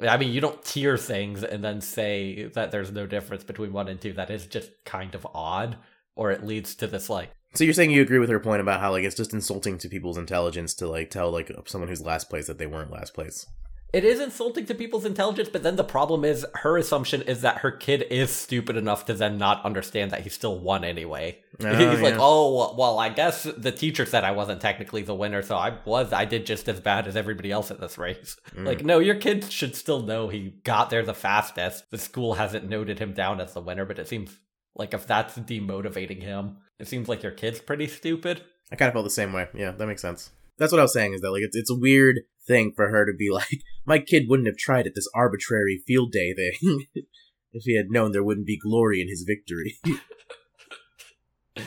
I 0.00 0.16
mean, 0.18 0.30
you 0.30 0.40
don't 0.42 0.62
tier 0.62 0.96
things 0.98 1.42
and 1.42 1.64
then 1.64 1.80
say 1.80 2.44
that 2.54 2.70
there's 2.70 2.92
no 2.92 3.06
difference 3.06 3.44
between 3.44 3.72
one 3.72 3.88
and 3.88 4.00
two. 4.00 4.12
That 4.12 4.30
is 4.30 4.46
just 4.46 4.70
kind 4.84 5.14
of 5.14 5.26
odd, 5.34 5.78
or 6.16 6.30
it 6.32 6.44
leads 6.44 6.74
to 6.76 6.86
this 6.88 7.08
like, 7.08 7.30
So 7.54 7.62
you're 7.62 7.72
saying 7.74 7.92
you 7.92 8.02
agree 8.02 8.18
with 8.18 8.30
her 8.30 8.40
point 8.40 8.60
about 8.60 8.80
how 8.80 8.90
like 8.90 9.04
it's 9.04 9.16
just 9.16 9.32
insulting 9.32 9.78
to 9.78 9.88
people's 9.88 10.18
intelligence 10.18 10.74
to 10.74 10.88
like 10.88 11.10
tell 11.10 11.30
like 11.30 11.50
someone 11.66 11.88
who's 11.88 12.02
last 12.02 12.28
place 12.28 12.46
that 12.48 12.58
they 12.58 12.66
weren't 12.66 12.90
last 12.90 13.14
place. 13.14 13.46
it 13.92 14.04
is 14.04 14.20
insulting 14.20 14.66
to 14.66 14.74
people's 14.74 15.06
intelligence. 15.06 15.48
But 15.48 15.62
then 15.62 15.76
the 15.76 15.84
problem 15.84 16.24
is 16.24 16.44
her 16.56 16.76
assumption 16.76 17.22
is 17.22 17.40
that 17.42 17.58
her 17.58 17.70
kid 17.70 18.04
is 18.10 18.30
stupid 18.30 18.76
enough 18.76 19.06
to 19.06 19.14
then 19.14 19.38
not 19.38 19.64
understand 19.64 20.10
that 20.10 20.22
he 20.22 20.28
still 20.28 20.58
won 20.58 20.84
anyway. 20.84 21.38
Oh, 21.64 21.90
He's 21.90 22.02
like, 22.02 22.16
oh, 22.18 22.74
well, 22.76 22.98
I 22.98 23.08
guess 23.08 23.44
the 23.44 23.72
teacher 23.72 24.04
said 24.04 24.24
I 24.24 24.32
wasn't 24.32 24.60
technically 24.60 25.00
the 25.00 25.14
winner, 25.14 25.40
so 25.40 25.56
I 25.56 25.78
was. 25.86 26.12
I 26.12 26.26
did 26.26 26.44
just 26.44 26.68
as 26.68 26.80
bad 26.80 27.06
as 27.06 27.16
everybody 27.16 27.50
else 27.50 27.70
at 27.70 27.80
this 27.80 27.96
race. 27.96 28.36
Mm. 28.54 28.66
Like, 28.66 28.84
no, 28.84 28.98
your 28.98 29.14
kid 29.14 29.50
should 29.50 29.74
still 29.74 30.02
know 30.02 30.28
he 30.28 30.50
got 30.64 30.90
there 30.90 31.02
the 31.02 31.14
fastest. 31.14 31.90
The 31.90 31.96
school 31.96 32.34
hasn't 32.34 32.68
noted 32.68 32.98
him 32.98 33.14
down 33.14 33.40
as 33.40 33.54
the 33.54 33.62
winner, 33.62 33.86
but 33.86 33.98
it 33.98 34.06
seems 34.06 34.36
like 34.76 34.94
if 34.94 35.06
that's 35.06 35.38
demotivating 35.38 36.22
him, 36.22 36.58
it 36.78 36.86
seems 36.86 37.08
like 37.08 37.22
your 37.22 37.32
kid's 37.32 37.60
pretty 37.60 37.86
stupid. 37.86 38.42
I 38.70 38.76
kind 38.76 38.88
of 38.88 38.92
felt 38.92 39.04
the 39.04 39.10
same 39.10 39.32
way. 39.32 39.48
Yeah, 39.54 39.72
that 39.72 39.86
makes 39.86 40.02
sense. 40.02 40.30
That's 40.58 40.72
what 40.72 40.78
I 40.78 40.84
was 40.84 40.92
saying 40.92 41.14
is 41.14 41.20
that 41.22 41.30
like 41.30 41.42
it's 41.42 41.56
it's 41.56 41.70
a 41.70 41.78
weird 41.78 42.20
thing 42.46 42.72
for 42.74 42.88
her 42.88 43.04
to 43.06 43.12
be 43.12 43.30
like, 43.32 43.62
my 43.84 43.98
kid 43.98 44.28
wouldn't 44.28 44.48
have 44.48 44.56
tried 44.56 44.86
at 44.86 44.94
this 44.94 45.08
arbitrary 45.14 45.82
field 45.86 46.12
day 46.12 46.34
thing 46.34 46.86
if 47.52 47.64
he 47.64 47.76
had 47.76 47.90
known 47.90 48.12
there 48.12 48.24
wouldn't 48.24 48.46
be 48.46 48.58
glory 48.58 49.00
in 49.00 49.08
his 49.08 49.24
victory. 49.26 49.78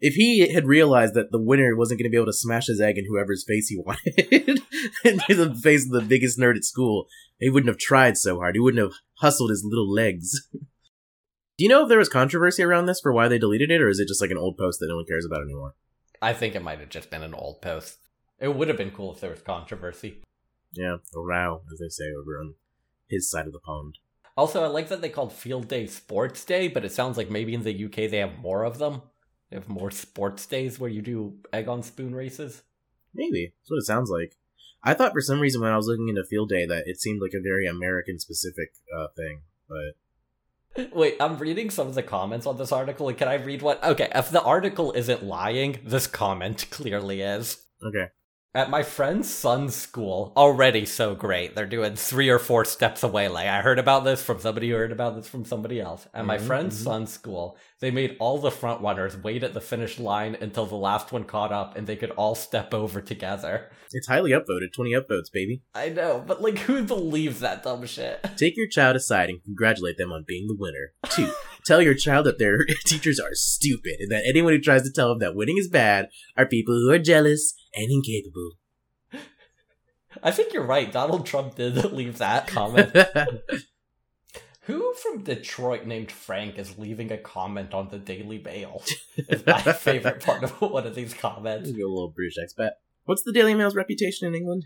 if 0.00 0.14
he 0.14 0.52
had 0.52 0.66
realized 0.66 1.14
that 1.14 1.32
the 1.32 1.40
winner 1.40 1.74
wasn't 1.74 1.98
going 1.98 2.04
to 2.04 2.10
be 2.10 2.16
able 2.16 2.26
to 2.26 2.32
smash 2.32 2.66
his 2.66 2.80
egg 2.80 2.98
in 2.98 3.06
whoever's 3.06 3.44
face 3.46 3.68
he 3.68 3.78
wanted, 3.78 4.60
into 5.04 5.34
the 5.34 5.54
face 5.62 5.86
of 5.86 5.92
the 5.92 6.02
biggest 6.06 6.38
nerd 6.38 6.56
at 6.56 6.64
school, 6.64 7.06
he 7.38 7.48
wouldn't 7.48 7.68
have 7.68 7.78
tried 7.78 8.18
so 8.18 8.38
hard. 8.38 8.54
He 8.54 8.60
wouldn't 8.60 8.82
have 8.82 8.92
hustled 9.20 9.50
his 9.50 9.64
little 9.64 9.90
legs. 9.90 10.48
Do 11.56 11.64
you 11.64 11.68
know 11.68 11.84
if 11.84 11.88
there 11.88 11.98
was 11.98 12.08
controversy 12.08 12.64
around 12.64 12.86
this 12.86 13.00
for 13.00 13.12
why 13.12 13.28
they 13.28 13.38
deleted 13.38 13.70
it, 13.70 13.80
or 13.80 13.88
is 13.88 14.00
it 14.00 14.08
just 14.08 14.20
like 14.20 14.32
an 14.32 14.38
old 14.38 14.58
post 14.58 14.80
that 14.80 14.88
no 14.88 14.96
one 14.96 15.04
cares 15.04 15.24
about 15.24 15.42
anymore? 15.42 15.74
I 16.20 16.32
think 16.32 16.54
it 16.54 16.62
might 16.62 16.80
have 16.80 16.88
just 16.88 17.10
been 17.10 17.22
an 17.22 17.34
old 17.34 17.62
post. 17.62 17.98
It 18.40 18.56
would 18.56 18.66
have 18.68 18.76
been 18.76 18.90
cool 18.90 19.12
if 19.12 19.20
there 19.20 19.30
was 19.30 19.42
controversy. 19.42 20.22
Yeah, 20.72 20.96
a 21.14 21.20
row, 21.20 21.62
as 21.72 21.78
they 21.78 21.88
say 21.88 22.10
over 22.10 22.40
on 22.40 22.54
his 23.08 23.30
side 23.30 23.46
of 23.46 23.52
the 23.52 23.60
pond. 23.60 23.98
Also, 24.36 24.64
I 24.64 24.66
like 24.66 24.88
that 24.88 25.00
they 25.00 25.10
called 25.10 25.32
Field 25.32 25.68
Day 25.68 25.86
Sports 25.86 26.44
Day, 26.44 26.66
but 26.66 26.84
it 26.84 26.90
sounds 26.90 27.16
like 27.16 27.30
maybe 27.30 27.54
in 27.54 27.62
the 27.62 27.84
UK 27.84 28.10
they 28.10 28.18
have 28.18 28.38
more 28.38 28.64
of 28.64 28.78
them. 28.78 29.02
They 29.50 29.56
have 29.56 29.68
more 29.68 29.92
sports 29.92 30.46
days 30.46 30.80
where 30.80 30.90
you 30.90 31.02
do 31.02 31.34
egg 31.52 31.68
on 31.68 31.84
spoon 31.84 32.16
races. 32.16 32.62
Maybe 33.14 33.54
that's 33.60 33.70
what 33.70 33.78
it 33.78 33.86
sounds 33.86 34.10
like. 34.10 34.36
I 34.82 34.94
thought 34.94 35.12
for 35.12 35.20
some 35.20 35.38
reason 35.38 35.62
when 35.62 35.70
I 35.70 35.76
was 35.76 35.86
looking 35.86 36.08
into 36.08 36.24
Field 36.24 36.48
Day 36.48 36.66
that 36.66 36.82
it 36.86 37.00
seemed 37.00 37.20
like 37.22 37.32
a 37.32 37.40
very 37.40 37.66
American 37.66 38.18
specific 38.18 38.70
uh, 38.94 39.06
thing, 39.16 39.42
but 39.68 39.94
Wait, 40.92 41.16
I'm 41.20 41.38
reading 41.38 41.70
some 41.70 41.86
of 41.86 41.94
the 41.94 42.02
comments 42.02 42.46
on 42.46 42.56
this 42.56 42.72
article, 42.72 43.12
can 43.14 43.28
I 43.28 43.34
read 43.34 43.62
what? 43.62 43.82
Okay, 43.84 44.10
if 44.14 44.30
the 44.30 44.42
article 44.42 44.92
isn't 44.92 45.22
lying, 45.22 45.78
this 45.84 46.06
comment 46.06 46.66
clearly 46.70 47.22
is. 47.22 47.58
okay. 47.86 48.10
At 48.56 48.70
my 48.70 48.84
friend's 48.84 49.28
son's 49.28 49.74
school, 49.74 50.32
already 50.36 50.86
so 50.86 51.16
great. 51.16 51.56
They're 51.56 51.66
doing 51.66 51.96
three 51.96 52.28
or 52.28 52.38
four 52.38 52.64
steps 52.64 53.02
away. 53.02 53.26
Like, 53.26 53.48
I 53.48 53.62
heard 53.62 53.80
about 53.80 54.04
this 54.04 54.22
from 54.22 54.38
somebody 54.38 54.70
who 54.70 54.76
heard 54.76 54.92
about 54.92 55.16
this 55.16 55.26
from 55.26 55.44
somebody 55.44 55.80
else. 55.80 56.06
At 56.14 56.24
my 56.24 56.38
Mhm, 56.38 56.46
friend's 56.46 56.80
mhm. 56.80 56.84
son's 56.84 57.12
school, 57.12 57.58
they 57.80 57.90
made 57.90 58.14
all 58.20 58.38
the 58.38 58.52
front 58.52 58.80
runners 58.80 59.16
wait 59.16 59.42
at 59.42 59.54
the 59.54 59.60
finish 59.60 59.98
line 59.98 60.36
until 60.40 60.66
the 60.66 60.76
last 60.76 61.10
one 61.10 61.24
caught 61.24 61.50
up 61.50 61.76
and 61.76 61.88
they 61.88 61.96
could 61.96 62.12
all 62.12 62.36
step 62.36 62.72
over 62.72 63.00
together. 63.00 63.72
It's 63.90 64.06
highly 64.06 64.30
upvoted, 64.30 64.72
twenty 64.72 64.92
upvotes, 64.92 65.32
baby. 65.32 65.62
I 65.74 65.88
know, 65.88 66.22
but 66.24 66.40
like, 66.40 66.58
who 66.60 66.84
believes 66.84 67.40
that 67.40 67.64
dumb 67.64 67.84
shit? 67.86 68.24
Take 68.36 68.56
your 68.56 68.68
child 68.68 68.94
aside 68.94 69.30
and 69.30 69.42
congratulate 69.42 69.98
them 69.98 70.12
on 70.12 70.22
being 70.24 70.46
the 70.46 70.56
winner. 70.56 70.92
Two, 71.10 71.32
tell 71.66 71.82
your 71.82 71.94
child 71.94 72.26
that 72.26 72.38
their 72.38 72.58
teachers 72.86 73.18
are 73.18 73.34
stupid 73.34 73.96
and 73.98 74.12
that 74.12 74.22
anyone 74.28 74.52
who 74.52 74.60
tries 74.60 74.84
to 74.84 74.92
tell 74.92 75.08
them 75.08 75.18
that 75.18 75.34
winning 75.34 75.58
is 75.58 75.66
bad 75.66 76.08
are 76.36 76.46
people 76.46 76.74
who 76.74 76.92
are 76.92 77.00
jealous 77.00 77.52
and 77.74 77.90
incapable. 77.90 78.52
I 80.22 80.30
think 80.30 80.52
you're 80.52 80.64
right. 80.64 80.90
Donald 80.90 81.26
Trump 81.26 81.56
did 81.56 81.76
leave 81.92 82.18
that 82.18 82.46
comment. 82.46 82.96
Who 84.62 84.94
from 84.94 85.24
Detroit 85.24 85.84
named 85.84 86.10
Frank 86.10 86.58
is 86.58 86.78
leaving 86.78 87.12
a 87.12 87.18
comment 87.18 87.74
on 87.74 87.90
the 87.90 87.98
Daily 87.98 88.38
Mail? 88.38 88.82
Is 89.16 89.44
my 89.44 89.60
favorite 89.60 90.24
part 90.24 90.42
of 90.42 90.52
one 90.58 90.86
of 90.86 90.94
these 90.94 91.12
comments. 91.12 91.68
Let's 91.68 91.78
go 91.78 91.86
a 91.86 91.92
little 91.92 92.14
British 92.16 92.38
expat. 92.38 92.70
What's 93.04 93.24
the 93.24 93.32
Daily 93.32 93.52
Mail's 93.52 93.74
reputation 93.74 94.26
in 94.26 94.34
England? 94.34 94.64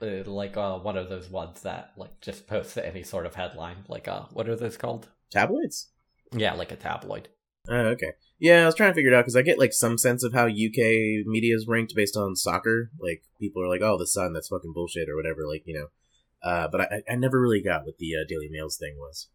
Uh, 0.00 0.22
like 0.30 0.56
uh, 0.56 0.78
one 0.78 0.96
of 0.96 1.08
those 1.08 1.28
ones 1.28 1.62
that 1.62 1.92
like 1.96 2.20
just 2.20 2.46
posts 2.46 2.76
any 2.76 3.02
sort 3.02 3.26
of 3.26 3.34
headline. 3.34 3.78
Like 3.88 4.06
uh, 4.06 4.22
what 4.32 4.48
are 4.48 4.54
those 4.54 4.76
called? 4.76 5.08
Tabloids. 5.32 5.88
Yeah, 6.32 6.54
like 6.54 6.70
a 6.70 6.76
tabloid. 6.76 7.28
Oh, 7.68 7.74
okay. 7.74 8.12
Yeah, 8.44 8.64
I 8.64 8.66
was 8.66 8.74
trying 8.74 8.90
to 8.90 8.94
figure 8.94 9.10
it 9.10 9.16
out 9.16 9.22
because 9.22 9.36
I 9.36 9.40
get 9.40 9.58
like 9.58 9.72
some 9.72 9.96
sense 9.96 10.22
of 10.22 10.34
how 10.34 10.44
UK 10.44 11.24
media 11.24 11.56
is 11.56 11.66
ranked 11.66 11.94
based 11.94 12.14
on 12.14 12.36
soccer. 12.36 12.90
Like 13.00 13.22
people 13.40 13.62
are 13.62 13.68
like, 13.68 13.80
"Oh, 13.80 13.96
the 13.96 14.06
Sun, 14.06 14.34
that's 14.34 14.48
fucking 14.48 14.74
bullshit" 14.74 15.08
or 15.08 15.16
whatever. 15.16 15.46
Like 15.48 15.62
you 15.64 15.72
know. 15.72 15.86
Uh, 16.42 16.68
but 16.68 16.82
I, 16.82 17.02
I 17.10 17.14
never 17.14 17.40
really 17.40 17.62
got 17.62 17.86
what 17.86 17.96
the 17.96 18.16
uh, 18.16 18.28
Daily 18.28 18.50
Mail's 18.50 18.76
thing 18.76 18.98
was. 18.98 19.28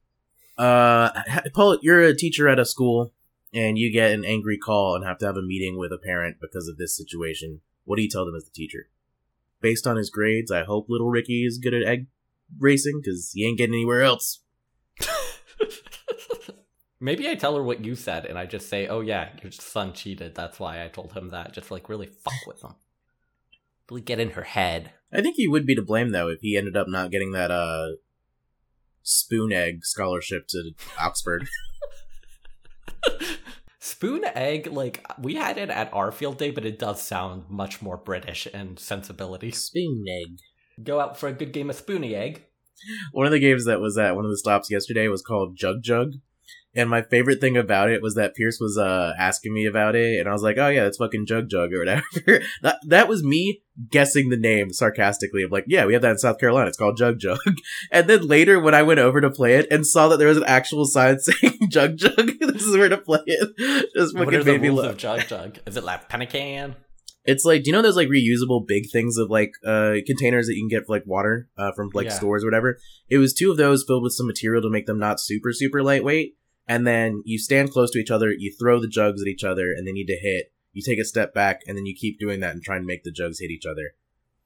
Uh, 0.59 1.09
Paul, 1.55 1.79
you're 1.81 2.01
a 2.01 2.15
teacher 2.15 2.47
at 2.47 2.59
a 2.59 2.65
school, 2.65 3.11
and 3.51 3.79
you 3.79 3.91
get 3.91 4.11
an 4.11 4.23
angry 4.23 4.59
call 4.59 4.95
and 4.95 5.03
have 5.03 5.17
to 5.17 5.25
have 5.25 5.37
a 5.37 5.41
meeting 5.41 5.79
with 5.79 5.91
a 5.91 5.97
parent 5.97 6.37
because 6.39 6.67
of 6.67 6.77
this 6.77 6.95
situation. 6.95 7.61
What 7.85 7.95
do 7.95 8.03
you 8.03 8.09
tell 8.09 8.27
them 8.27 8.35
as 8.35 8.45
the 8.45 8.51
teacher? 8.51 8.89
Based 9.59 9.87
on 9.87 9.97
his 9.97 10.11
grades, 10.11 10.51
I 10.51 10.65
hope 10.65 10.85
little 10.87 11.09
Ricky 11.09 11.45
is 11.47 11.57
good 11.57 11.73
at 11.73 11.81
egg 11.81 12.05
racing 12.59 13.01
because 13.03 13.31
he 13.33 13.43
ain't 13.47 13.57
getting 13.57 13.73
anywhere 13.73 14.03
else. 14.03 14.41
Maybe 17.01 17.29
I 17.29 17.35
tell 17.35 17.55
her 17.55 17.63
what 17.63 17.85
you 17.85 17.95
said, 17.95 18.25
and 18.25 18.37
I 18.37 18.45
just 18.45 18.69
say, 18.69 18.87
"Oh 18.87 18.99
yeah, 19.01 19.29
your 19.41 19.51
son 19.51 19.93
cheated. 19.93 20.35
That's 20.35 20.59
why 20.59 20.83
I 20.83 20.89
told 20.89 21.13
him 21.13 21.29
that." 21.29 21.53
Just 21.53 21.71
like 21.71 21.87
really 21.89 22.07
fuck 22.07 22.45
with 22.45 22.61
him. 22.61 22.75
Really 23.89 24.01
get 24.01 24.19
in 24.19 24.31
her 24.31 24.43
head. 24.43 24.91
I 25.11 25.21
think 25.21 25.35
he 25.35 25.47
would 25.47 25.65
be 25.65 25.75
to 25.75 25.81
blame 25.81 26.11
though 26.11 26.27
if 26.27 26.41
he 26.41 26.57
ended 26.57 26.75
up 26.77 26.87
not 26.87 27.11
getting 27.11 27.31
that 27.31 27.51
uh 27.51 27.93
spoon 29.01 29.51
egg 29.53 29.85
scholarship 29.85 30.47
to 30.49 30.71
Oxford. 30.99 31.47
Spoon 33.81 34.25
egg, 34.35 34.67
like 34.67 35.05
we 35.17 35.35
had 35.35 35.57
it 35.57 35.69
at 35.69 35.93
our 35.93 36.11
field 36.11 36.37
day, 36.37 36.51
but 36.51 36.65
it 36.65 36.77
does 36.77 37.01
sound 37.01 37.45
much 37.49 37.81
more 37.81 37.95
British 37.95 38.45
in 38.45 38.75
sensibility. 38.75 39.51
spoon 39.51 40.03
egg. 40.07 40.39
Go 40.83 40.99
out 40.99 41.17
for 41.17 41.27
a 41.27 41.33
good 41.33 41.53
game 41.53 41.69
of 41.69 41.77
spoony 41.77 42.13
egg. 42.13 42.45
One 43.13 43.25
of 43.25 43.31
the 43.31 43.39
games 43.39 43.65
that 43.65 43.79
was 43.79 43.97
at 43.97 44.15
one 44.15 44.25
of 44.25 44.31
the 44.31 44.37
stops 44.37 44.69
yesterday 44.69 45.07
was 45.07 45.21
called 45.21 45.55
Jug 45.55 45.81
Jug. 45.81 46.11
And 46.75 46.87
my 46.87 47.01
favorite 47.01 47.41
thing 47.41 47.57
about 47.57 47.89
it 47.89 48.01
was 48.01 48.13
that 48.13 48.35
Pierce 48.35 48.59
was 48.61 48.77
uh 48.77 49.13
asking 49.17 49.53
me 49.53 49.65
about 49.65 49.95
it, 49.95 50.19
and 50.19 50.29
I 50.29 50.31
was 50.33 50.43
like, 50.43 50.57
"Oh 50.59 50.69
yeah, 50.69 50.85
it's 50.85 50.97
fucking 50.97 51.25
Jug 51.25 51.49
Jug 51.49 51.73
or 51.73 51.79
whatever." 51.79 52.03
that 52.61 52.77
that 52.87 53.07
was 53.07 53.23
me 53.23 53.63
guessing 53.89 54.29
the 54.29 54.37
name 54.37 54.71
sarcastically 54.71 55.41
of 55.41 55.51
like, 55.51 55.65
"Yeah, 55.67 55.85
we 55.85 55.93
have 55.93 56.03
that 56.03 56.11
in 56.11 56.17
South 56.19 56.39
Carolina. 56.39 56.67
It's 56.67 56.77
called 56.77 56.95
Jug 56.97 57.17
Jug." 57.19 57.39
And 57.91 58.07
then 58.07 58.27
later, 58.27 58.59
when 58.59 58.75
I 58.75 58.83
went 58.83 58.99
over 58.99 59.19
to 59.19 59.31
play 59.31 59.55
it 59.55 59.67
and 59.71 59.85
saw 59.85 60.09
that 60.09 60.17
there 60.17 60.27
was 60.27 60.37
an 60.37 60.43
actual 60.45 60.85
sign 60.85 61.19
saying 61.19 61.57
Jug 61.71 61.97
Jug, 61.97 62.37
this 62.39 62.63
is 62.63 62.77
where 62.77 62.89
to 62.89 62.97
play 62.97 63.21
it. 63.25 63.89
Just 63.95 64.15
What 64.15 64.25
fucking 64.25 64.39
are 64.39 64.43
the 64.43 64.51
made 64.51 64.61
me 64.61 64.69
rules 64.69 64.85
of 64.85 64.97
Jug 64.97 65.27
Jug? 65.27 65.57
Is 65.65 65.75
it 65.75 65.83
like 65.83 66.07
penny? 66.07 66.27
It's 67.25 67.45
like, 67.45 67.63
do 67.63 67.69
you 67.69 67.73
know 67.75 67.81
those 67.81 67.95
like 67.97 68.07
reusable 68.07 68.65
big 68.65 68.89
things 68.91 69.17
of 69.17 69.29
like 69.29 69.51
uh 69.65 69.95
containers 70.05 70.47
that 70.47 70.55
you 70.55 70.61
can 70.61 70.69
get 70.69 70.85
for 70.87 70.95
like 70.95 71.03
water 71.05 71.49
uh, 71.57 71.71
from 71.75 71.89
like 71.93 72.05
Yeah. 72.07 72.13
stores 72.13 72.43
or 72.43 72.47
whatever? 72.47 72.77
It 73.09 73.17
was 73.17 73.33
two 73.33 73.51
of 73.51 73.57
those 73.57 73.83
filled 73.83 74.03
with 74.03 74.13
some 74.13 74.27
material 74.27 74.61
to 74.61 74.69
make 74.69 74.85
them 74.85 74.99
not 74.99 75.19
super 75.19 75.51
super 75.51 75.83
lightweight, 75.83 76.35
and 76.69 76.87
then 76.87 77.21
you 77.25 77.37
stand 77.37 77.71
close 77.71 77.91
to 77.91 77.99
each 77.99 78.11
other, 78.11 78.31
you 78.31 78.55
throw 78.57 78.79
the 78.79 78.87
jugs 78.87 79.21
at 79.21 79.27
each 79.27 79.43
other, 79.43 79.73
and 79.75 79.85
they 79.85 79.91
need 79.91 80.07
to 80.07 80.15
hit. 80.21 80.53
You 80.71 80.81
take 80.81 80.99
a 80.99 81.03
step 81.05 81.33
back, 81.33 81.61
and 81.67 81.75
then 81.77 81.85
you 81.85 81.95
keep 81.99 82.19
doing 82.19 82.39
that 82.39 82.51
and 82.53 82.63
try 82.63 82.77
and 82.77 82.85
make 82.85 83.03
the 83.03 83.11
jugs 83.11 83.39
hit 83.39 83.49
each 83.51 83.65
other. 83.65 83.91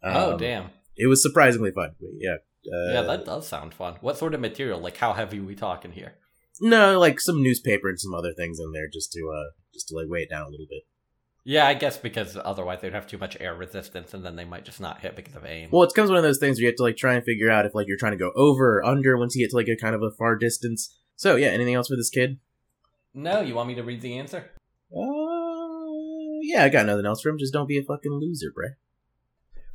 oh 0.01 0.31
Um, 0.33 0.37
damn. 0.39 0.69
It 0.97 1.07
was 1.07 1.21
surprisingly 1.21 1.71
fun. 1.71 1.91
Yeah. 2.17 2.37
Uh, 2.65 2.93
yeah, 2.93 3.01
that 3.01 3.25
does 3.25 3.45
sound 3.45 3.73
fun. 3.73 3.95
What 4.01 4.17
sort 4.17 4.33
of 4.33 4.39
material? 4.39 4.79
Like 4.79 4.97
how 4.97 5.13
heavy 5.13 5.39
we 5.39 5.53
talking 5.53 5.91
here? 5.91 6.13
no, 6.61 6.99
like 6.99 7.19
some 7.19 7.41
newspaper 7.43 7.89
and 7.89 7.99
some 7.99 8.13
other 8.13 8.31
things 8.31 8.59
in 8.59 8.71
there 8.73 8.87
just 8.87 9.11
to 9.11 9.19
uh 9.35 9.49
just 9.73 9.87
to 9.89 9.95
like 9.95 10.05
weigh 10.07 10.21
it 10.21 10.29
down 10.29 10.45
a 10.45 10.49
little 10.49 10.67
bit. 10.69 10.83
Yeah, 11.43 11.65
I 11.67 11.73
guess 11.73 11.97
because 11.97 12.37
otherwise 12.41 12.79
they'd 12.79 12.93
have 12.93 13.07
too 13.07 13.17
much 13.17 13.35
air 13.41 13.53
resistance 13.53 14.13
and 14.13 14.23
then 14.23 14.37
they 14.37 14.45
might 14.45 14.63
just 14.63 14.79
not 14.79 15.01
hit 15.01 15.15
because 15.15 15.35
of 15.35 15.45
aim. 15.45 15.69
Well, 15.71 15.83
it 15.83 15.89
becomes 15.93 16.09
one 16.09 16.17
of 16.17 16.23
those 16.23 16.37
things 16.37 16.55
where 16.57 16.61
you 16.61 16.67
have 16.67 16.77
to 16.77 16.83
like 16.83 16.95
try 16.95 17.15
and 17.15 17.23
figure 17.25 17.49
out 17.49 17.65
if 17.65 17.75
like 17.75 17.87
you're 17.87 17.97
trying 17.97 18.13
to 18.13 18.17
go 18.17 18.31
over 18.35 18.77
or 18.77 18.85
under 18.85 19.17
once 19.17 19.35
you 19.35 19.43
get 19.43 19.49
to 19.49 19.57
like 19.57 19.67
a 19.67 19.75
kind 19.75 19.93
of 19.95 20.03
a 20.03 20.11
far 20.11 20.37
distance. 20.37 20.95
So 21.15 21.35
yeah, 21.35 21.47
anything 21.47 21.75
else 21.75 21.87
for 21.87 21.95
this 21.95 22.09
kid? 22.09 22.39
no, 23.13 23.41
you 23.41 23.55
want 23.55 23.67
me 23.67 23.75
to 23.75 23.83
read 23.83 24.01
the 24.01 24.17
answer? 24.17 24.49
Uh, 24.95 26.39
yeah, 26.41 26.63
I 26.63 26.69
got 26.69 26.85
nothing 26.85 27.05
else 27.05 27.21
for 27.21 27.29
him. 27.29 27.37
Just 27.37 27.53
don't 27.53 27.67
be 27.67 27.77
a 27.77 27.83
fucking 27.83 28.11
loser, 28.11 28.51
bruh. 28.51 28.75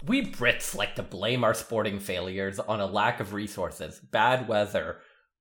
We 0.06 0.24
Brits 0.24 0.74
like 0.74 0.94
to 0.96 1.02
blame 1.02 1.42
our 1.42 1.54
sporting 1.54 1.98
failures 1.98 2.60
on 2.60 2.80
a 2.80 2.86
lack 2.86 3.18
of 3.18 3.32
resources, 3.32 3.98
bad 3.98 4.46
weather, 4.46 4.98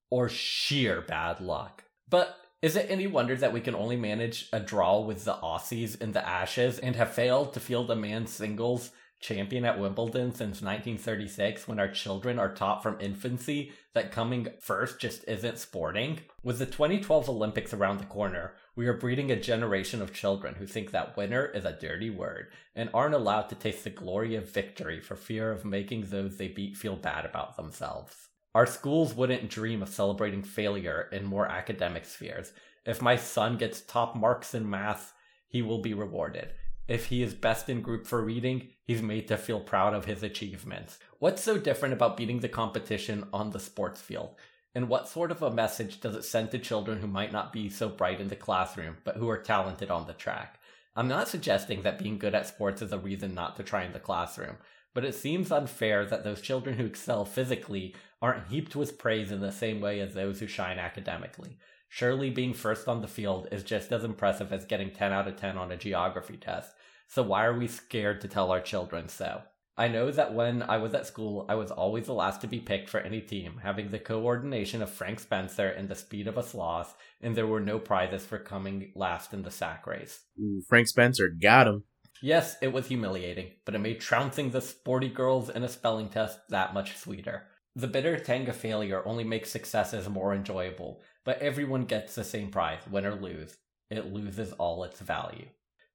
or 0.10 0.30
sheer 0.30 1.02
bad 1.02 1.40
luck. 1.42 1.84
But 2.10 2.36
is 2.62 2.76
it 2.76 2.88
any 2.90 3.06
wonder 3.06 3.36
that 3.36 3.54
we 3.54 3.62
can 3.62 3.76
only 3.76 3.98
manage 3.98 4.50
a 4.52 4.60
draw 4.60 5.00
with 5.00 5.26
the 5.26 5.36
Aussies 5.36 6.02
in 6.02 6.12
the 6.12 6.28
Ashes 6.28 6.80
and 6.80 6.96
have 6.96 7.14
failed 7.14 7.54
to 7.54 7.60
field 7.60 7.92
a 7.92 7.96
men's 7.96 8.32
singles 8.32 8.92
champion 9.20 9.66
at 9.66 9.80
Wimbledon 9.80 10.32
since 10.32 10.62
1936 10.62 11.68
when 11.68 11.80
our 11.80 11.88
children 11.88 12.38
are 12.40 12.54
taught 12.54 12.84
from 12.84 13.00
infancy 13.00 13.72
that 13.94 14.12
coming 14.12 14.48
first 14.60 15.00
just 15.00 15.28
isn't 15.28 15.58
sporting? 15.58 16.20
With 16.44 16.60
the 16.60 16.66
2012 16.66 17.30
Olympics 17.30 17.74
around 17.74 18.00
the 18.00 18.06
corner, 18.06 18.54
we 18.76 18.88
are 18.88 18.94
breeding 18.94 19.32
a 19.32 19.40
generation 19.40 20.02
of 20.02 20.14
children 20.14 20.56
who 20.56 20.68
think 20.68 20.92
that 20.92 21.18
winner 21.18 21.46
is 21.46 21.66
a 21.66 21.78
dirty 21.80 22.10
word 22.10 22.48
and 22.76 22.90
aren't 22.94 23.16
allowed 23.16 23.50
to 23.50 23.56
taste 23.56 23.84
the 23.84 23.90
glory 23.90 24.36
of 24.36 24.50
victory 24.50 25.02
for 25.02 25.16
fear 25.16 25.52
of 25.52 25.66
making 25.66 26.06
those 26.06 26.38
they 26.38 26.48
beat 26.48 26.78
feel 26.78 26.96
bad 26.96 27.26
about 27.26 27.58
themselves. 27.58 28.30
Our 28.54 28.66
schools 28.66 29.14
wouldn't 29.14 29.50
dream 29.50 29.82
of 29.82 29.90
celebrating 29.90 30.44
failure 30.44 31.10
in 31.12 31.26
more 31.26 31.48
academic 31.48 32.06
spheres. 32.06 32.54
If 32.86 33.02
my 33.02 33.16
son 33.16 33.58
gets 33.58 33.82
top 33.82 34.16
marks 34.16 34.54
in 34.54 34.70
math, 34.70 35.14
he 35.48 35.62
will 35.62 35.82
be 35.82 35.94
rewarded. 35.94 36.54
If 36.88 37.08
he 37.08 37.21
is 37.21 37.34
best 37.34 37.67
in 37.67 37.82
group 37.82 38.08
for 38.08 38.23
reading, 38.23 38.69
he's 38.82 39.02
made 39.02 39.28
to 39.28 39.38
feel 39.38 39.60
proud 39.60 39.93
of 39.93 40.06
his 40.06 40.23
achievements. 40.23 41.00
What's 41.19 41.43
so 41.43 41.58
different 41.58 41.93
about 41.93 42.15
beating 42.15 42.39
the 42.39 42.47
competition 42.47 43.26
on 43.34 43.52
the 43.52 43.60
sports 43.60 44.00
field? 44.00 44.36
And 44.73 44.88
what 44.88 45.10
sort 45.10 45.32
of 45.32 45.41
a 45.41 45.52
message 45.52 46.00
does 46.00 46.15
it 46.15 46.23
send 46.23 46.52
to 46.52 46.60
children 46.60 47.00
who 47.00 47.08
might 47.08 47.34
not 47.34 47.52
be 47.52 47.69
so 47.69 47.89
bright 47.89 48.21
in 48.21 48.30
the 48.30 48.38
classroom, 48.38 48.97
but 49.04 49.17
who 49.17 49.28
are 49.28 49.38
talented 49.38 49.91
on 49.91 50.08
the 50.08 50.13
track? 50.13 50.62
I'm 50.95 51.10
not 51.10 51.28
suggesting 51.28 51.82
that 51.82 52.00
being 52.00 52.17
good 52.17 52.34
at 52.34 52.47
sports 52.47 52.82
is 52.82 52.93
a 52.93 52.97
reason 52.97 53.34
not 53.34 53.58
to 53.58 53.63
try 53.63 53.84
in 53.84 53.91
the 53.91 54.00
classroom, 54.00 54.56
but 54.93 55.04
it 55.04 55.13
seems 55.13 55.52
unfair 55.52 56.06
that 56.06 56.23
those 56.23 56.41
children 56.41 56.78
who 56.78 56.86
excel 56.86 57.26
physically 57.26 57.95
aren't 58.21 58.47
heaped 58.47 58.78
with 58.78 58.97
praise 58.97 59.32
in 59.32 59.41
the 59.41 59.52
same 59.52 59.82
way 59.82 60.00
as 60.00 60.13
those 60.13 60.39
who 60.39 60.47
shine 60.47 60.80
academically. 60.80 61.58
Surely 61.89 62.30
being 62.30 62.54
first 62.54 62.88
on 62.88 63.02
the 63.02 63.08
field 63.08 63.47
is 63.52 63.63
just 63.63 63.91
as 63.91 64.04
impressive 64.04 64.52
as 64.52 64.65
getting 64.65 64.91
10 64.91 65.13
out 65.13 65.28
of 65.28 65.38
10 65.38 65.58
on 65.58 65.71
a 65.71 65.78
geography 65.78 66.38
test, 66.38 66.73
so 67.08 67.24
why 67.24 67.46
are 67.46 67.58
we 67.58 67.67
scared 67.67 68.22
to 68.22 68.28
tell 68.28 68.52
our 68.52 68.62
children 68.62 69.08
so? 69.08 69.41
I 69.80 69.88
know 69.88 70.10
that 70.10 70.34
when 70.34 70.63
I 70.63 70.78
was 70.78 70.96
at 70.96 71.06
school, 71.06 71.46
I 71.48 71.54
was 71.54 71.70
always 71.70 72.08
the 72.08 72.13
last 72.13 72.41
to 72.41 72.48
be 72.48 72.60
picked 72.60 72.89
for 72.89 73.00
any 73.00 73.22
team, 73.22 73.60
having 73.62 73.89
the 73.89 74.00
coordination 74.00 74.82
of 74.82 74.89
Frank 74.89 75.20
Spencer 75.20 75.67
and 75.67 75.88
the 75.88 75.96
speed 75.96 76.28
of 76.28 76.36
a 76.36 76.41
sloth, 76.41 76.98
and 77.22 77.36
there 77.36 77.46
were 77.46 77.60
no 77.60 77.78
prizes 77.78 78.26
for 78.26 78.39
coming 78.39 78.91
last 78.96 79.34
in 79.34 79.43
the 79.43 79.52
sack 79.52 79.86
race. 79.86 80.22
Ooh, 80.39 80.63
Frank 80.67 80.88
Spencer 80.88 81.30
got 81.30 81.67
him. 81.67 81.84
Yes, 82.24 82.58
it 82.60 82.74
was 82.74 82.88
humiliating, 82.88 83.52
but 83.65 83.76
it 83.76 83.80
made 83.80 84.00
trouncing 84.00 84.50
the 84.50 84.62
sporty 84.62 85.10
girls 85.10 85.52
in 85.52 85.63
a 85.63 85.70
spelling 85.70 86.10
test 86.10 86.39
that 86.50 86.74
much 86.74 86.98
sweeter. 86.98 87.43
The 87.76 87.88
bitter 87.88 88.17
tang 88.17 88.50
of 88.50 88.56
failure 88.56 89.08
only 89.08 89.24
makes 89.24 89.52
successes 89.52 90.10
more 90.10 90.34
enjoyable, 90.34 91.04
but 91.24 91.39
everyone 91.39 91.86
gets 91.86 92.15
the 92.15 92.24
same 92.24 92.50
prize, 92.50 92.82
win 92.89 93.06
or 93.06 93.13
lose. 93.13 93.56
It 93.91 94.12
loses 94.12 94.54
all 94.54 94.84
its 94.84 95.00
value 95.00 95.46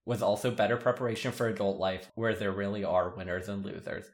was 0.05 0.23
also 0.23 0.51
better 0.51 0.77
preparation 0.77 1.33
for 1.33 1.49
adult 1.49 1.79
life, 1.79 2.11
where 2.15 2.35
there 2.35 2.53
really 2.53 2.85
are 2.85 3.15
winners 3.15 3.49
and 3.49 3.65
losers. 3.65 4.07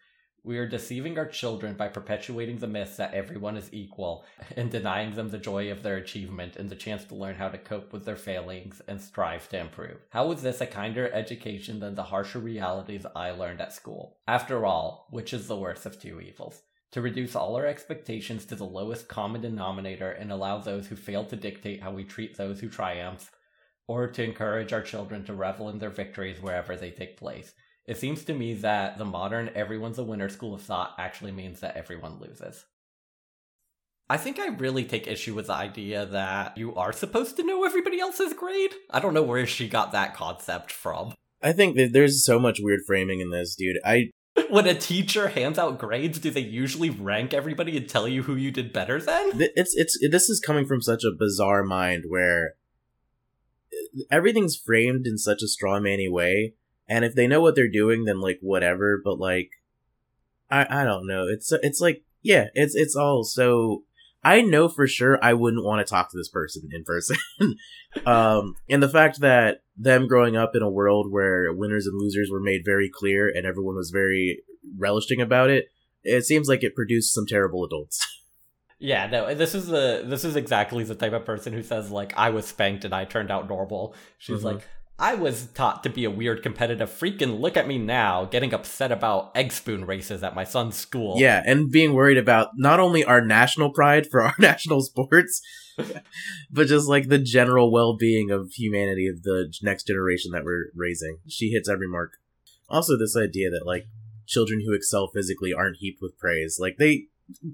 We 0.44 0.58
are 0.58 0.68
deceiving 0.68 1.18
our 1.18 1.26
children 1.26 1.74
by 1.74 1.88
perpetuating 1.88 2.58
the 2.58 2.68
myth 2.68 2.96
that 2.96 3.12
everyone 3.12 3.56
is 3.56 3.68
equal 3.72 4.24
and 4.56 4.70
denying 4.70 5.14
them 5.14 5.30
the 5.30 5.38
joy 5.38 5.70
of 5.70 5.82
their 5.82 5.96
achievement 5.96 6.56
and 6.56 6.70
the 6.70 6.76
chance 6.76 7.04
to 7.04 7.14
learn 7.14 7.34
how 7.34 7.48
to 7.48 7.58
cope 7.58 7.92
with 7.92 8.04
their 8.04 8.16
failings 8.16 8.80
and 8.86 9.00
strive 9.00 9.48
to 9.48 9.58
improve. 9.58 9.98
How 10.10 10.30
is 10.32 10.42
this 10.42 10.60
a 10.60 10.66
kinder 10.66 11.10
education 11.12 11.80
than 11.80 11.96
the 11.96 12.04
harsher 12.04 12.38
realities 12.38 13.04
I 13.16 13.32
learned 13.32 13.60
at 13.60 13.72
school? 13.72 14.16
After 14.26 14.64
all, 14.64 15.08
which 15.10 15.34
is 15.34 15.48
the 15.48 15.56
worst 15.56 15.84
of 15.86 16.00
two 16.00 16.20
evils? 16.20 16.62
To 16.92 17.02
reduce 17.02 17.36
all 17.36 17.54
our 17.56 17.66
expectations 17.66 18.46
to 18.46 18.54
the 18.54 18.64
lowest 18.64 19.08
common 19.08 19.42
denominator 19.42 20.12
and 20.12 20.32
allow 20.32 20.58
those 20.58 20.86
who 20.86 20.96
fail 20.96 21.24
to 21.26 21.36
dictate 21.36 21.82
how 21.82 21.90
we 21.90 22.04
treat 22.04 22.36
those 22.36 22.60
who 22.60 22.70
triumph 22.70 23.30
or 23.88 24.06
to 24.06 24.22
encourage 24.22 24.72
our 24.72 24.82
children 24.82 25.24
to 25.24 25.34
revel 25.34 25.70
in 25.70 25.78
their 25.78 25.90
victories 25.90 26.40
wherever 26.40 26.76
they 26.76 26.90
take 26.90 27.16
place. 27.16 27.52
It 27.86 27.96
seems 27.96 28.22
to 28.24 28.34
me 28.34 28.52
that 28.54 28.98
the 28.98 29.06
modern 29.06 29.50
everyone's 29.54 29.98
a 29.98 30.04
winner 30.04 30.28
school 30.28 30.54
of 30.54 30.60
thought 30.60 30.94
actually 30.98 31.32
means 31.32 31.60
that 31.60 31.76
everyone 31.76 32.20
loses. 32.20 32.66
I 34.10 34.18
think 34.18 34.38
I 34.38 34.48
really 34.48 34.84
take 34.84 35.06
issue 35.06 35.34
with 35.34 35.48
the 35.48 35.54
idea 35.54 36.06
that 36.06 36.56
you 36.56 36.74
are 36.74 36.92
supposed 36.92 37.36
to 37.36 37.42
know 37.42 37.64
everybody 37.64 37.98
else's 37.98 38.32
grade. 38.32 38.74
I 38.90 39.00
don't 39.00 39.14
know 39.14 39.22
where 39.22 39.46
she 39.46 39.68
got 39.68 39.92
that 39.92 40.14
concept 40.14 40.70
from. 40.70 41.14
I 41.42 41.52
think 41.52 41.76
that 41.76 41.92
there's 41.92 42.24
so 42.24 42.38
much 42.38 42.58
weird 42.60 42.80
framing 42.86 43.20
in 43.20 43.30
this, 43.30 43.54
dude. 43.54 43.76
I 43.84 44.10
when 44.50 44.66
a 44.66 44.74
teacher 44.74 45.28
hands 45.28 45.58
out 45.58 45.78
grades, 45.78 46.18
do 46.18 46.30
they 46.30 46.40
usually 46.40 46.90
rank 46.90 47.32
everybody 47.34 47.76
and 47.76 47.88
tell 47.88 48.06
you 48.06 48.22
who 48.22 48.34
you 48.34 48.50
did 48.50 48.72
better 48.72 49.00
than? 49.00 49.32
It's 49.34 49.74
it's 49.74 49.98
this 50.10 50.28
is 50.28 50.40
coming 50.40 50.66
from 50.66 50.82
such 50.82 51.04
a 51.04 51.16
bizarre 51.16 51.64
mind 51.64 52.04
where 52.08 52.54
everything's 54.10 54.56
framed 54.56 55.06
in 55.06 55.18
such 55.18 55.42
a 55.42 55.48
straw 55.48 55.80
manny 55.80 56.08
way, 56.08 56.54
and 56.88 57.04
if 57.04 57.14
they 57.14 57.26
know 57.26 57.40
what 57.40 57.54
they're 57.54 57.70
doing, 57.70 58.04
then 58.04 58.20
like 58.20 58.38
whatever. 58.40 59.00
But 59.02 59.18
like, 59.18 59.50
I 60.50 60.82
I 60.82 60.84
don't 60.84 61.06
know. 61.06 61.26
It's 61.28 61.52
it's 61.62 61.80
like 61.80 62.04
yeah, 62.22 62.46
it's 62.54 62.74
it's 62.74 62.96
all 62.96 63.24
so. 63.24 63.84
I 64.24 64.40
know 64.42 64.68
for 64.68 64.88
sure 64.88 65.18
I 65.22 65.32
wouldn't 65.32 65.64
want 65.64 65.86
to 65.86 65.88
talk 65.88 66.10
to 66.10 66.16
this 66.16 66.28
person 66.28 66.68
in 66.72 66.82
person. 66.82 67.16
um, 68.06 68.56
and 68.68 68.82
the 68.82 68.88
fact 68.88 69.20
that 69.20 69.62
them 69.76 70.08
growing 70.08 70.36
up 70.36 70.56
in 70.56 70.62
a 70.62 70.68
world 70.68 71.10
where 71.10 71.52
winners 71.52 71.86
and 71.86 71.98
losers 71.98 72.28
were 72.30 72.40
made 72.40 72.62
very 72.64 72.90
clear 72.92 73.28
and 73.28 73.46
everyone 73.46 73.76
was 73.76 73.90
very 73.90 74.42
relishing 74.76 75.20
about 75.20 75.50
it, 75.50 75.66
it 76.02 76.24
seems 76.24 76.48
like 76.48 76.64
it 76.64 76.74
produced 76.74 77.14
some 77.14 77.26
terrible 77.26 77.64
adults. 77.64 78.04
Yeah, 78.80 79.06
no, 79.08 79.34
this 79.34 79.54
is 79.54 79.66
the 79.66 80.02
this 80.04 80.24
is 80.24 80.36
exactly 80.36 80.84
the 80.84 80.94
type 80.94 81.12
of 81.12 81.24
person 81.24 81.52
who 81.52 81.62
says 81.62 81.90
like 81.90 82.12
I 82.16 82.30
was 82.30 82.46
spanked 82.46 82.84
and 82.84 82.94
I 82.94 83.04
turned 83.04 83.30
out 83.30 83.48
normal. 83.48 83.94
She's 84.18 84.38
mm-hmm. 84.38 84.46
like 84.46 84.68
I 85.00 85.14
was 85.14 85.46
taught 85.54 85.84
to 85.84 85.90
be 85.90 86.04
a 86.04 86.10
weird 86.10 86.42
competitive 86.42 86.90
freak 86.90 87.22
and 87.22 87.40
look 87.40 87.56
at 87.56 87.68
me 87.68 87.78
now 87.78 88.24
getting 88.24 88.52
upset 88.52 88.90
about 88.90 89.30
egg 89.36 89.52
spoon 89.52 89.84
races 89.84 90.22
at 90.24 90.34
my 90.34 90.44
son's 90.44 90.76
school. 90.76 91.16
Yeah, 91.18 91.42
and 91.44 91.70
being 91.70 91.92
worried 91.92 92.18
about 92.18 92.50
not 92.56 92.80
only 92.80 93.04
our 93.04 93.20
national 93.20 93.70
pride 93.70 94.08
for 94.08 94.22
our 94.22 94.34
national 94.40 94.82
sports, 94.82 95.40
but 96.50 96.66
just 96.66 96.88
like 96.88 97.08
the 97.08 97.18
general 97.18 97.70
well-being 97.72 98.30
of 98.30 98.52
humanity 98.52 99.06
of 99.06 99.22
the 99.22 99.52
next 99.62 99.86
generation 99.86 100.32
that 100.32 100.44
we're 100.44 100.66
raising. 100.74 101.18
She 101.28 101.50
hits 101.50 101.68
every 101.68 101.88
mark. 101.88 102.12
Also 102.68 102.98
this 102.98 103.16
idea 103.16 103.50
that 103.50 103.66
like 103.66 103.86
children 104.26 104.62
who 104.66 104.74
excel 104.74 105.08
physically 105.14 105.52
aren't 105.52 105.78
heaped 105.78 106.00
with 106.02 106.18
praise. 106.18 106.58
Like 106.60 106.76
they 106.78 107.06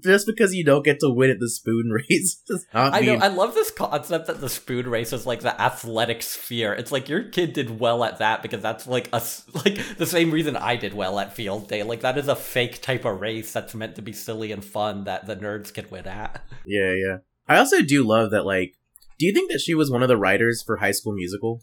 just 0.03 0.25
because 0.25 0.53
you 0.53 0.63
don't 0.63 0.85
get 0.85 0.99
to 1.01 1.09
win 1.09 1.29
at 1.29 1.39
the 1.39 1.49
spoon 1.49 1.89
race 2.09 2.41
not 2.73 2.93
I 2.93 3.01
mean... 3.01 3.19
know. 3.19 3.25
I 3.25 3.27
love 3.27 3.53
this 3.53 3.71
concept 3.71 4.27
that 4.27 4.39
the 4.39 4.49
spoon 4.49 4.87
race 4.87 5.11
is 5.13 5.25
like 5.25 5.41
the 5.41 5.59
athletic 5.59 6.21
sphere. 6.21 6.73
It's 6.73 6.91
like 6.91 7.09
your 7.09 7.23
kid 7.23 7.53
did 7.53 7.79
well 7.79 8.03
at 8.03 8.19
that 8.19 8.41
because 8.41 8.61
that's 8.61 8.87
like 8.87 9.09
a 9.11 9.21
like 9.53 9.97
the 9.97 10.05
same 10.05 10.31
reason 10.31 10.55
I 10.55 10.75
did 10.75 10.93
well 10.93 11.19
at 11.19 11.33
field 11.33 11.67
day. 11.67 11.83
Like 11.83 12.01
that 12.01 12.17
is 12.17 12.27
a 12.27 12.35
fake 12.35 12.81
type 12.81 13.05
of 13.05 13.19
race 13.19 13.51
that's 13.51 13.75
meant 13.75 13.95
to 13.95 14.01
be 14.01 14.13
silly 14.13 14.51
and 14.51 14.63
fun 14.63 15.03
that 15.05 15.25
the 15.25 15.35
nerds 15.35 15.73
can 15.73 15.89
win 15.89 16.07
at. 16.07 16.41
Yeah, 16.67 16.93
yeah. 16.93 17.17
I 17.47 17.57
also 17.57 17.83
do 17.83 18.03
love 18.03 18.31
that. 18.31 18.43
Like, 18.43 18.73
do 19.19 19.27
you 19.27 19.33
think 19.33 19.51
that 19.51 19.59
she 19.59 19.75
was 19.75 19.91
one 19.91 20.01
of 20.01 20.07
the 20.07 20.17
writers 20.17 20.63
for 20.65 20.77
High 20.77 20.91
School 20.91 21.13
Musical? 21.13 21.61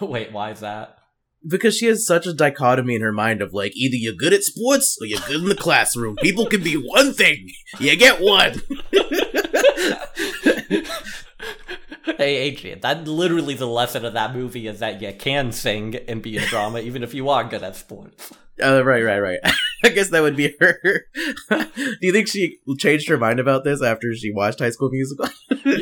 Wait, 0.00 0.32
why 0.32 0.50
is 0.50 0.60
that? 0.60 0.98
Because 1.46 1.76
she 1.76 1.86
has 1.86 2.06
such 2.06 2.26
a 2.26 2.34
dichotomy 2.34 2.94
in 2.94 3.02
her 3.02 3.12
mind 3.12 3.42
of 3.42 3.52
like 3.52 3.76
either 3.76 3.96
you're 3.96 4.14
good 4.14 4.32
at 4.32 4.42
sports 4.42 4.96
or 5.00 5.06
you're 5.06 5.20
good 5.26 5.42
in 5.42 5.48
the 5.48 5.54
classroom. 5.54 6.16
People 6.16 6.46
can 6.46 6.62
be 6.62 6.74
one 6.74 7.12
thing. 7.12 7.48
You 7.78 7.96
get 7.96 8.20
one. 8.20 8.62
hey 12.16 12.36
Adrian, 12.36 12.80
that 12.80 13.06
literally 13.06 13.54
the 13.54 13.66
lesson 13.66 14.04
of 14.04 14.14
that 14.14 14.34
movie 14.34 14.66
is 14.66 14.80
that 14.80 15.00
you 15.00 15.12
can 15.12 15.52
sing 15.52 15.96
and 16.08 16.22
be 16.22 16.36
in 16.36 16.44
drama 16.44 16.80
even 16.80 17.02
if 17.02 17.14
you 17.14 17.28
are 17.28 17.44
good 17.44 17.62
at 17.62 17.76
sports. 17.76 18.32
Uh, 18.62 18.84
right, 18.84 19.02
right, 19.02 19.18
right. 19.18 19.40
I 19.84 19.88
guess 19.88 20.10
that 20.10 20.22
would 20.22 20.36
be 20.36 20.54
her. 20.60 21.06
Do 21.50 21.96
you 22.00 22.12
think 22.12 22.28
she 22.28 22.58
changed 22.78 23.08
her 23.08 23.18
mind 23.18 23.40
about 23.40 23.64
this 23.64 23.82
after 23.82 24.14
she 24.14 24.32
watched 24.32 24.60
High 24.60 24.70
School 24.70 24.90
Musical? 24.90 25.28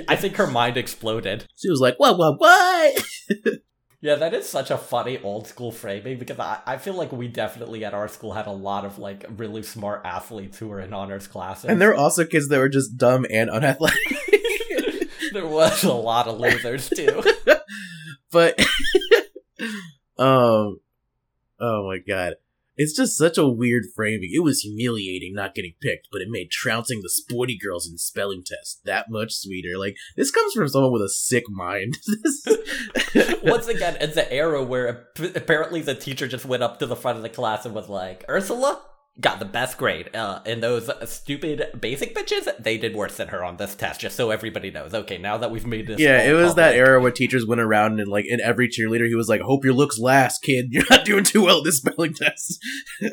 I 0.09 0.16
think 0.16 0.37
her 0.37 0.46
mind 0.46 0.79
exploded. 0.79 1.46
She 1.57 1.68
was 1.68 1.81
like, 1.81 1.99
"What? 1.99 2.16
What? 2.16 2.40
What?" 2.40 3.05
Yeah, 4.03 4.14
that 4.14 4.32
is 4.32 4.48
such 4.48 4.70
a 4.70 4.78
funny 4.78 5.20
old 5.22 5.46
school 5.46 5.70
framing 5.70 6.18
because 6.18 6.38
I, 6.38 6.61
I 6.66 6.78
feel 6.78 6.94
like 6.94 7.12
we 7.12 7.28
definitely 7.28 7.84
at 7.84 7.92
our 7.92 8.09
school 8.09 8.32
had 8.32 8.46
a 8.46 8.53
lot 8.53 8.86
of 8.86 8.98
like 8.98 9.26
really 9.36 9.62
smart 9.62 10.01
athletes 10.07 10.59
who 10.59 10.68
were 10.68 10.80
in 10.80 10.94
honors 10.94 11.26
classes. 11.26 11.66
And 11.66 11.80
there 11.80 11.88
were 11.88 11.96
also 11.96 12.24
kids 12.24 12.48
that 12.48 12.59
were 12.59 12.70
just 12.70 12.96
dumb 12.96 13.26
and 13.30 13.51
unathletic. 13.51 13.98
there 15.34 15.46
was 15.46 15.84
a 15.84 15.92
lot 15.92 16.28
of 16.28 16.40
losers 16.40 16.88
too. 16.88 17.22
but 18.32 18.59
um 20.18 20.80
oh 21.61 21.86
my 21.86 21.98
god. 21.98 22.36
It's 22.83 22.97
just 22.97 23.18
such 23.18 23.37
a 23.37 23.47
weird 23.47 23.85
framing. 23.95 24.31
It 24.33 24.43
was 24.43 24.61
humiliating 24.61 25.35
not 25.35 25.55
getting 25.55 25.74
picked, 25.83 26.09
but 26.11 26.22
it 26.22 26.31
made 26.31 26.51
trouncing 26.51 27.01
the 27.03 27.11
sporty 27.11 27.59
girls 27.59 27.87
in 27.87 27.99
spelling 27.99 28.43
tests 28.43 28.81
that 28.87 29.11
much 29.11 29.35
sweeter. 29.35 29.76
Like 29.78 29.97
this 30.16 30.31
comes 30.31 30.55
from 30.55 30.66
someone 30.66 30.91
with 30.91 31.03
a 31.03 31.11
sick 31.11 31.45
mind. 31.51 31.99
Once 33.43 33.68
again, 33.68 33.99
it's 34.01 34.16
an 34.16 34.28
era 34.31 34.64
where 34.64 35.09
apparently 35.18 35.83
the 35.83 35.95
teacher 35.95 36.26
just 36.26 36.47
went 36.47 36.62
up 36.62 36.78
to 36.78 36.87
the 36.87 36.97
front 36.97 37.18
of 37.18 37.22
the 37.22 37.28
class 37.28 37.66
and 37.66 37.74
was 37.74 37.91
like, 37.91 38.24
"Ursula, 38.31 38.81
got 39.21 39.39
the 39.39 39.45
best 39.45 39.79
grade. 39.79 40.14
Uh, 40.14 40.41
and 40.47 40.62
those 40.62 40.91
stupid 41.05 41.71
basic 41.81 42.14
bitches, 42.14 42.49
they 42.59 42.79
did 42.79 42.95
worse 42.95 43.16
than 43.16 43.29
her 43.29 43.45
on 43.45 43.57
this 43.57 43.75
test, 43.75 44.01
just 44.01 44.16
so 44.16 44.31
everybody 44.31 44.71
knows. 44.71 44.95
Okay, 44.95 45.18
now 45.18 45.37
that 45.39 45.51
we've 45.51 45.66
made 45.66 45.87
this. 45.87 46.01
Yeah, 46.01 46.23
it 46.23 46.33
was 46.33 46.51
public, 46.51 46.57
that 46.57 46.75
era 46.75 47.01
where 47.01 47.11
teachers 47.11 47.47
went 47.47 47.61
around 47.61 48.01
and 48.01 48.09
like 48.09 48.25
in 48.29 48.41
every 48.41 48.68
cheerleader, 48.68 49.07
he 49.07 49.14
was 49.14 49.29
like, 49.29 49.41
"Hope 49.41 49.64
your 49.64 49.75
looks 49.75 49.99
last, 49.99 50.43
kid. 50.43 50.66
You're 50.71 50.85
not 50.91 51.05
doing 51.05 51.25
too 51.25 51.45
well 51.45 51.59
at 51.59 51.64
this 51.64 51.79
spelling 51.79 52.14
test." 52.14 52.59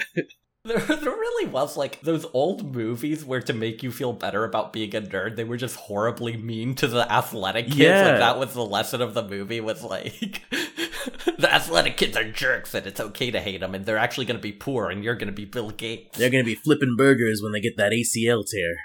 There, 0.67 0.79
there 0.79 1.11
really 1.11 1.49
was 1.49 1.77
like 1.77 2.01
those 2.01 2.25
old 2.33 2.75
movies 2.75 3.23
where 3.23 3.41
to 3.41 3.53
make 3.53 3.83
you 3.83 3.91
feel 3.91 4.11
better 4.11 4.43
about 4.43 4.73
being 4.73 4.93
a 4.93 5.01
nerd, 5.01 5.37
they 5.37 5.45
were 5.45 5.55
just 5.55 5.77
horribly 5.77 6.35
mean 6.35 6.75
to 6.75 6.87
the 6.87 7.09
athletic 7.09 7.67
kids. 7.67 7.77
Yeah. 7.77 8.05
Like 8.05 8.19
that 8.19 8.37
was 8.37 8.53
the 8.53 8.65
lesson 8.65 9.01
of 9.01 9.13
the 9.13 9.25
movie. 9.25 9.61
Was 9.61 9.81
like 9.81 10.41
the 11.37 11.53
athletic 11.53 11.97
kids 11.97 12.17
are 12.17 12.29
jerks, 12.29 12.73
and 12.73 12.85
it's 12.85 12.99
okay 12.99 13.31
to 13.31 13.39
hate 13.39 13.59
them, 13.61 13.75
and 13.75 13.85
they're 13.85 13.97
actually 13.97 14.25
going 14.25 14.37
to 14.37 14.41
be 14.41 14.51
poor, 14.51 14.89
and 14.89 15.03
you're 15.03 15.15
going 15.15 15.27
to 15.27 15.33
be 15.33 15.45
Bill 15.45 15.71
Gates. 15.71 16.17
They're 16.17 16.29
gonna 16.29 16.43
be 16.43 16.55
flipping 16.55 16.95
burgers 16.97 17.41
when 17.41 17.51
they 17.51 17.61
get 17.61 17.77
that 17.77 17.91
ACL 17.91 18.43
tear. 18.49 18.75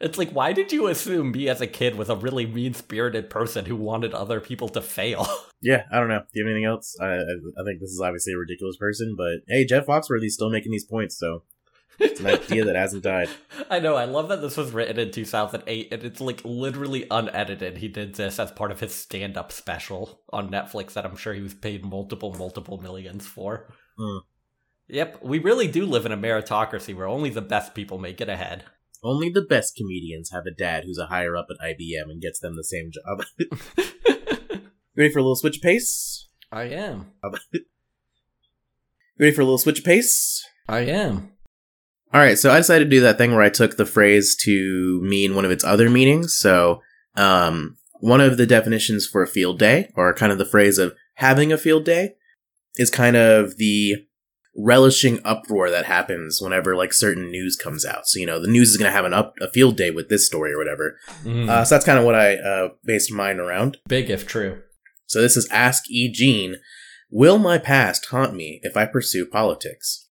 It's 0.00 0.16
like, 0.16 0.30
why 0.30 0.54
did 0.54 0.72
you 0.72 0.86
assume 0.86 1.32
me 1.32 1.48
as 1.48 1.60
a 1.60 1.66
kid 1.66 1.96
was 1.96 2.08
a 2.08 2.16
really 2.16 2.46
mean 2.46 2.72
spirited 2.72 3.28
person 3.28 3.66
who 3.66 3.76
wanted 3.76 4.14
other 4.14 4.40
people 4.40 4.68
to 4.70 4.80
fail? 4.80 5.26
Yeah, 5.62 5.84
I 5.92 5.98
don't 5.98 6.08
know. 6.08 6.20
Do 6.20 6.40
you 6.40 6.46
have 6.46 6.50
anything 6.50 6.64
else? 6.64 6.96
I, 6.98 7.04
I 7.04 7.20
I 7.20 7.64
think 7.66 7.80
this 7.80 7.90
is 7.90 8.00
obviously 8.02 8.32
a 8.32 8.38
ridiculous 8.38 8.78
person, 8.78 9.14
but 9.14 9.40
hey, 9.46 9.66
Jeff 9.66 9.84
Foxworthy's 9.84 10.32
still 10.32 10.48
making 10.48 10.72
these 10.72 10.86
points, 10.86 11.18
so 11.18 11.42
it's 12.00 12.20
an 12.20 12.26
idea 12.26 12.64
that 12.64 12.76
hasn't 12.76 13.02
died. 13.02 13.28
I 13.70 13.78
know, 13.78 13.94
I 13.94 14.04
love 14.04 14.28
that 14.28 14.40
this 14.40 14.56
was 14.56 14.72
written 14.72 14.98
in 14.98 15.10
2008 15.10 15.92
and 15.92 16.02
it's 16.02 16.20
like 16.20 16.40
literally 16.44 17.06
unedited. 17.10 17.78
He 17.78 17.88
did 17.88 18.14
this 18.14 18.38
as 18.38 18.50
part 18.50 18.70
of 18.70 18.80
his 18.80 18.94
stand 18.94 19.36
up 19.36 19.52
special 19.52 20.20
on 20.30 20.50
Netflix 20.50 20.94
that 20.94 21.04
I'm 21.04 21.16
sure 21.16 21.34
he 21.34 21.42
was 21.42 21.54
paid 21.54 21.84
multiple, 21.84 22.34
multiple 22.34 22.78
millions 22.78 23.26
for. 23.26 23.72
Hmm. 23.98 24.18
Yep, 24.88 25.22
we 25.22 25.38
really 25.38 25.68
do 25.68 25.86
live 25.86 26.06
in 26.06 26.12
a 26.12 26.16
meritocracy 26.16 26.96
where 26.96 27.06
only 27.06 27.30
the 27.30 27.40
best 27.40 27.74
people 27.74 27.98
make 27.98 28.20
it 28.20 28.28
ahead. 28.28 28.64
Only 29.02 29.30
the 29.30 29.42
best 29.42 29.76
comedians 29.76 30.30
have 30.30 30.46
a 30.46 30.50
dad 30.50 30.84
who's 30.84 30.98
a 30.98 31.06
higher 31.06 31.36
up 31.36 31.46
at 31.50 31.64
IBM 31.64 32.10
and 32.10 32.20
gets 32.20 32.40
them 32.40 32.56
the 32.56 32.64
same 32.64 32.90
job. 32.90 33.24
Ready 34.96 35.12
for 35.12 35.20
a 35.20 35.22
little 35.22 35.36
switch 35.36 35.62
pace? 35.62 36.28
I 36.52 36.64
am. 36.64 37.12
Ready 39.18 39.32
for 39.32 39.42
a 39.42 39.44
little 39.44 39.58
switch 39.58 39.84
pace? 39.84 40.44
I 40.68 40.80
am. 40.80 41.32
All 42.12 42.20
right, 42.20 42.38
so 42.38 42.50
I 42.50 42.56
decided 42.56 42.84
to 42.86 42.90
do 42.90 43.00
that 43.02 43.18
thing 43.18 43.32
where 43.32 43.42
I 43.42 43.50
took 43.50 43.76
the 43.76 43.86
phrase 43.86 44.34
to 44.42 45.00
mean 45.02 45.34
one 45.36 45.44
of 45.44 45.50
its 45.52 45.62
other 45.62 45.88
meanings. 45.88 46.36
So, 46.36 46.82
um, 47.16 47.76
one 48.00 48.20
of 48.20 48.36
the 48.36 48.46
definitions 48.46 49.06
for 49.06 49.22
a 49.22 49.28
field 49.28 49.58
day, 49.58 49.90
or 49.94 50.12
kind 50.14 50.32
of 50.32 50.38
the 50.38 50.44
phrase 50.44 50.78
of 50.78 50.94
having 51.14 51.52
a 51.52 51.58
field 51.58 51.84
day, 51.84 52.14
is 52.76 52.90
kind 52.90 53.16
of 53.16 53.58
the 53.58 53.96
relishing 54.56 55.20
uproar 55.24 55.70
that 55.70 55.84
happens 55.84 56.40
whenever 56.42 56.74
like 56.74 56.92
certain 56.92 57.30
news 57.30 57.54
comes 57.56 57.84
out. 57.84 58.06
So, 58.08 58.18
you 58.18 58.26
know, 58.26 58.40
the 58.40 58.50
news 58.50 58.70
is 58.70 58.76
going 58.76 58.90
to 58.90 58.96
have 58.96 59.04
an 59.04 59.14
up 59.14 59.34
a 59.40 59.48
field 59.50 59.76
day 59.76 59.90
with 59.90 60.08
this 60.08 60.26
story 60.26 60.52
or 60.52 60.58
whatever. 60.58 60.98
Mm, 61.22 61.48
Uh, 61.48 61.64
so 61.64 61.74
that's 61.74 61.84
kind 61.84 61.98
of 61.98 62.04
what 62.04 62.16
I 62.16 62.34
uh, 62.36 62.70
based 62.84 63.12
mine 63.12 63.38
around. 63.38 63.78
big 63.86 64.10
if 64.10 64.26
true. 64.26 64.62
So 65.06 65.20
this 65.20 65.36
is 65.36 65.48
Ask 65.50 65.84
E. 65.90 66.10
Jean. 66.10 66.56
Will 67.10 67.38
my 67.38 67.58
past 67.58 68.06
haunt 68.06 68.34
me 68.34 68.60
if 68.62 68.76
I 68.76 68.86
pursue 68.86 69.26
politics? 69.26 70.08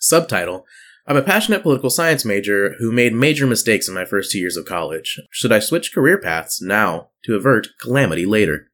Subtitle 0.00 0.64
I'm 1.08 1.16
a 1.16 1.22
passionate 1.22 1.62
political 1.62 1.88
science 1.88 2.26
major 2.26 2.74
who 2.78 2.92
made 2.92 3.14
major 3.14 3.46
mistakes 3.46 3.88
in 3.88 3.94
my 3.94 4.04
first 4.04 4.30
two 4.30 4.38
years 4.38 4.58
of 4.58 4.66
college. 4.66 5.18
Should 5.30 5.52
I 5.52 5.58
switch 5.58 5.94
career 5.94 6.20
paths 6.20 6.60
now 6.60 7.08
to 7.24 7.34
avert 7.34 7.68
calamity 7.80 8.26
later? 8.26 8.70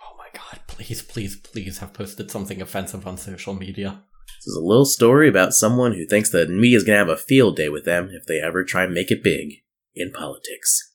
Oh 0.00 0.16
my 0.16 0.28
god, 0.32 0.60
please, 0.66 1.02
please, 1.02 1.36
please 1.36 1.76
have 1.78 1.92
posted 1.92 2.30
something 2.30 2.62
offensive 2.62 3.06
on 3.06 3.18
social 3.18 3.52
media. 3.52 4.02
This 4.38 4.46
is 4.46 4.56
a 4.56 4.64
little 4.64 4.86
story 4.86 5.28
about 5.28 5.52
someone 5.52 5.92
who 5.92 6.06
thinks 6.06 6.30
that 6.30 6.48
me 6.48 6.74
is 6.74 6.84
going 6.84 6.94
to 6.94 7.04
have 7.04 7.10
a 7.10 7.20
field 7.20 7.56
day 7.56 7.68
with 7.68 7.84
them 7.84 8.08
if 8.10 8.24
they 8.24 8.40
ever 8.40 8.64
try 8.64 8.84
and 8.84 8.94
make 8.94 9.10
it 9.10 9.22
big 9.22 9.56
in 9.94 10.10
politics. 10.10 10.94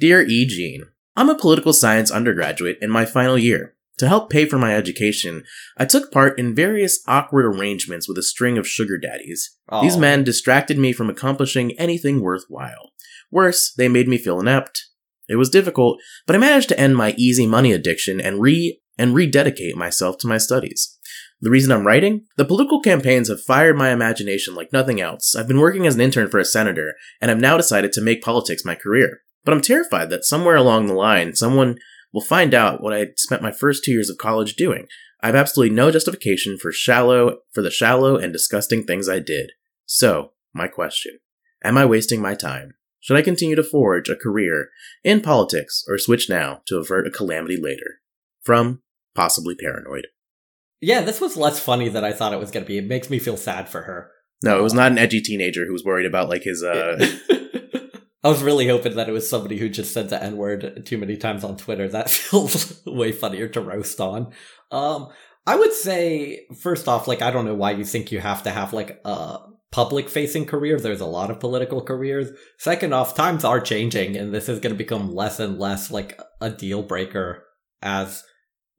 Dear 0.00 0.22
E. 0.22 0.44
Jean, 0.44 0.86
I'm 1.14 1.30
a 1.30 1.38
political 1.38 1.72
science 1.72 2.10
undergraduate 2.10 2.78
in 2.82 2.90
my 2.90 3.04
final 3.04 3.38
year. 3.38 3.76
To 3.98 4.08
help 4.08 4.30
pay 4.30 4.46
for 4.46 4.58
my 4.58 4.74
education, 4.74 5.44
I 5.76 5.84
took 5.84 6.12
part 6.12 6.38
in 6.38 6.54
various 6.54 7.00
awkward 7.06 7.46
arrangements 7.46 8.08
with 8.08 8.16
a 8.16 8.22
string 8.22 8.56
of 8.56 8.68
sugar 8.68 8.96
daddies. 8.96 9.56
These 9.82 9.96
men 9.96 10.24
distracted 10.24 10.78
me 10.78 10.92
from 10.92 11.10
accomplishing 11.10 11.72
anything 11.78 12.20
worthwhile. 12.20 12.90
Worse, 13.30 13.72
they 13.76 13.88
made 13.88 14.08
me 14.08 14.16
feel 14.16 14.40
inept. 14.40 14.86
It 15.28 15.36
was 15.36 15.50
difficult, 15.50 16.00
but 16.26 16.34
I 16.34 16.38
managed 16.38 16.68
to 16.70 16.80
end 16.80 16.96
my 16.96 17.14
easy 17.18 17.46
money 17.46 17.72
addiction 17.72 18.20
and 18.20 18.40
re 18.40 18.80
and 18.96 19.14
rededicate 19.14 19.76
myself 19.76 20.18
to 20.18 20.26
my 20.26 20.38
studies. 20.38 20.96
The 21.40 21.50
reason 21.50 21.70
I'm 21.70 21.86
writing? 21.86 22.24
The 22.36 22.44
political 22.44 22.80
campaigns 22.80 23.28
have 23.28 23.40
fired 23.40 23.76
my 23.76 23.90
imagination 23.90 24.54
like 24.54 24.72
nothing 24.72 25.00
else. 25.00 25.36
I've 25.36 25.46
been 25.46 25.60
working 25.60 25.86
as 25.86 25.94
an 25.94 26.00
intern 26.00 26.28
for 26.28 26.38
a 26.38 26.44
senator, 26.44 26.94
and 27.20 27.30
I've 27.30 27.38
now 27.38 27.56
decided 27.56 27.92
to 27.92 28.00
make 28.00 28.22
politics 28.22 28.64
my 28.64 28.74
career. 28.74 29.20
But 29.44 29.54
I'm 29.54 29.60
terrified 29.60 30.10
that 30.10 30.24
somewhere 30.24 30.56
along 30.56 30.86
the 30.86 30.94
line, 30.94 31.36
someone 31.36 31.78
will 32.12 32.22
find 32.22 32.54
out 32.54 32.82
what 32.82 32.94
I 32.94 33.08
spent 33.16 33.42
my 33.42 33.52
first 33.52 33.84
two 33.84 33.92
years 33.92 34.10
of 34.10 34.18
college 34.18 34.54
doing. 34.54 34.86
I 35.20 35.26
have 35.26 35.36
absolutely 35.36 35.74
no 35.74 35.90
justification 35.90 36.58
for 36.58 36.72
shallow 36.72 37.38
for 37.52 37.62
the 37.62 37.70
shallow 37.70 38.16
and 38.16 38.32
disgusting 38.32 38.84
things 38.84 39.08
I 39.08 39.18
did. 39.18 39.52
So, 39.86 40.32
my 40.54 40.68
question. 40.68 41.18
Am 41.64 41.76
I 41.76 41.84
wasting 41.86 42.22
my 42.22 42.34
time? 42.34 42.74
Should 43.00 43.16
I 43.16 43.22
continue 43.22 43.56
to 43.56 43.62
forge 43.62 44.08
a 44.08 44.16
career 44.16 44.68
in 45.02 45.20
politics 45.20 45.84
or 45.88 45.98
switch 45.98 46.28
now 46.28 46.62
to 46.66 46.78
avert 46.78 47.06
a 47.06 47.10
calamity 47.10 47.56
later? 47.60 48.00
From 48.42 48.82
possibly 49.14 49.54
paranoid. 49.54 50.06
Yeah, 50.80 51.00
this 51.00 51.20
was 51.20 51.36
less 51.36 51.58
funny 51.58 51.88
than 51.88 52.04
I 52.04 52.12
thought 52.12 52.32
it 52.32 52.38
was 52.38 52.50
going 52.50 52.64
to 52.64 52.68
be. 52.68 52.78
It 52.78 52.86
makes 52.86 53.10
me 53.10 53.18
feel 53.18 53.36
sad 53.36 53.68
for 53.68 53.82
her. 53.82 54.12
No, 54.42 54.58
it 54.58 54.62
was 54.62 54.74
not 54.74 54.92
an 54.92 54.98
edgy 54.98 55.20
teenager 55.20 55.66
who 55.66 55.72
was 55.72 55.84
worried 55.84 56.06
about 56.06 56.28
like 56.28 56.44
his 56.44 56.62
uh 56.62 56.96
I 58.24 58.28
was 58.28 58.42
really 58.42 58.66
hoping 58.66 58.96
that 58.96 59.08
it 59.08 59.12
was 59.12 59.28
somebody 59.28 59.58
who 59.58 59.68
just 59.68 59.92
said 59.92 60.08
the 60.08 60.22
N 60.22 60.36
word 60.36 60.84
too 60.84 60.98
many 60.98 61.16
times 61.16 61.44
on 61.44 61.56
Twitter. 61.56 61.88
That 61.88 62.10
feels 62.10 62.84
way 62.84 63.12
funnier 63.12 63.48
to 63.48 63.60
roast 63.60 64.00
on. 64.00 64.32
Um, 64.70 65.08
I 65.46 65.56
would 65.56 65.72
say, 65.72 66.46
first 66.60 66.88
off, 66.88 67.08
like, 67.08 67.22
I 67.22 67.30
don't 67.30 67.46
know 67.46 67.54
why 67.54 67.70
you 67.70 67.84
think 67.84 68.12
you 68.12 68.20
have 68.20 68.42
to 68.42 68.50
have 68.50 68.72
like 68.72 69.00
a 69.04 69.38
public 69.70 70.08
facing 70.08 70.46
career. 70.46 70.78
There's 70.78 71.00
a 71.00 71.06
lot 71.06 71.30
of 71.30 71.40
political 71.40 71.80
careers. 71.80 72.30
Second 72.58 72.92
off, 72.92 73.14
times 73.14 73.44
are 73.44 73.60
changing 73.60 74.16
and 74.16 74.34
this 74.34 74.48
is 74.48 74.60
going 74.60 74.74
to 74.74 74.78
become 74.78 75.14
less 75.14 75.40
and 75.40 75.58
less 75.58 75.90
like 75.90 76.20
a 76.40 76.50
deal 76.50 76.82
breaker 76.82 77.44
as 77.80 78.24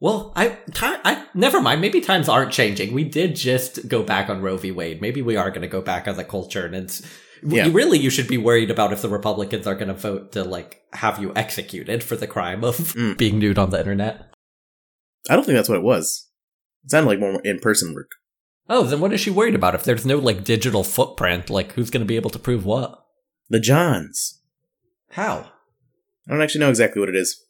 well, 0.02 0.32
I, 0.36 0.58
time, 0.74 1.02
I, 1.04 1.26
never 1.34 1.60
mind. 1.60 1.82
Maybe 1.82 2.00
times 2.00 2.30
aren't 2.30 2.54
changing. 2.54 2.94
We 2.94 3.04
did 3.04 3.36
just 3.36 3.90
go 3.90 4.02
back 4.02 4.30
on 4.30 4.42
Roe 4.42 4.56
v. 4.56 4.72
Wade. 4.72 5.02
Maybe 5.02 5.22
we 5.22 5.36
are 5.36 5.50
going 5.50 5.62
to 5.62 5.68
go 5.68 5.82
back 5.82 6.08
as 6.08 6.18
a 6.18 6.24
culture 6.24 6.66
and 6.66 6.76
it's, 6.76 7.02
Yeah. 7.44 7.66
you 7.66 7.72
really, 7.72 7.98
you 8.00 8.10
should 8.10 8.28
be 8.28 8.38
worried 8.38 8.72
about 8.72 8.94
if 8.94 9.02
the 9.02 9.10
Republicans 9.10 9.66
are 9.68 9.76
going 9.76 9.88
to 9.88 9.94
vote 9.94 10.32
to 10.34 10.44
like 10.44 10.82
have 10.94 11.20
you 11.20 11.32
executed 11.36 12.04
for 12.04 12.16
the 12.16 12.28
crime 12.28 12.64
of 12.64 12.78
Mm. 12.78 13.18
being 13.18 13.40
nude 13.40 13.58
on 13.58 13.70
the 13.70 13.80
internet. 13.80 14.32
I 15.30 15.36
don't 15.36 15.46
think 15.46 15.56
that's 15.58 15.70
what 15.70 15.78
it 15.78 15.84
was. 15.84 16.28
It 16.86 16.92
sounded 16.92 17.10
like 17.10 17.20
more 17.20 17.42
in 17.44 17.60
person 17.60 17.94
work. 17.94 18.10
Oh, 18.70 18.84
then 18.84 19.00
what 19.00 19.14
is 19.14 19.20
she 19.20 19.30
worried 19.32 19.56
about? 19.56 19.76
If 19.76 19.84
there's 19.84 20.06
no 20.06 20.18
like 20.18 20.44
digital 20.44 20.84
footprint, 20.84 21.50
like 21.50 21.74
who's 21.74 21.90
going 21.90 22.02
to 22.02 22.08
be 22.08 22.16
able 22.16 22.30
to 22.32 22.40
prove 22.40 22.66
what? 22.66 23.00
The 23.50 23.60
Johns. 23.60 24.42
How? 25.12 25.52
I 26.28 26.32
don't 26.32 26.42
actually 26.42 26.62
know 26.62 26.70
exactly 26.70 27.00
what 27.00 27.10
it 27.10 27.16
is. 27.16 27.44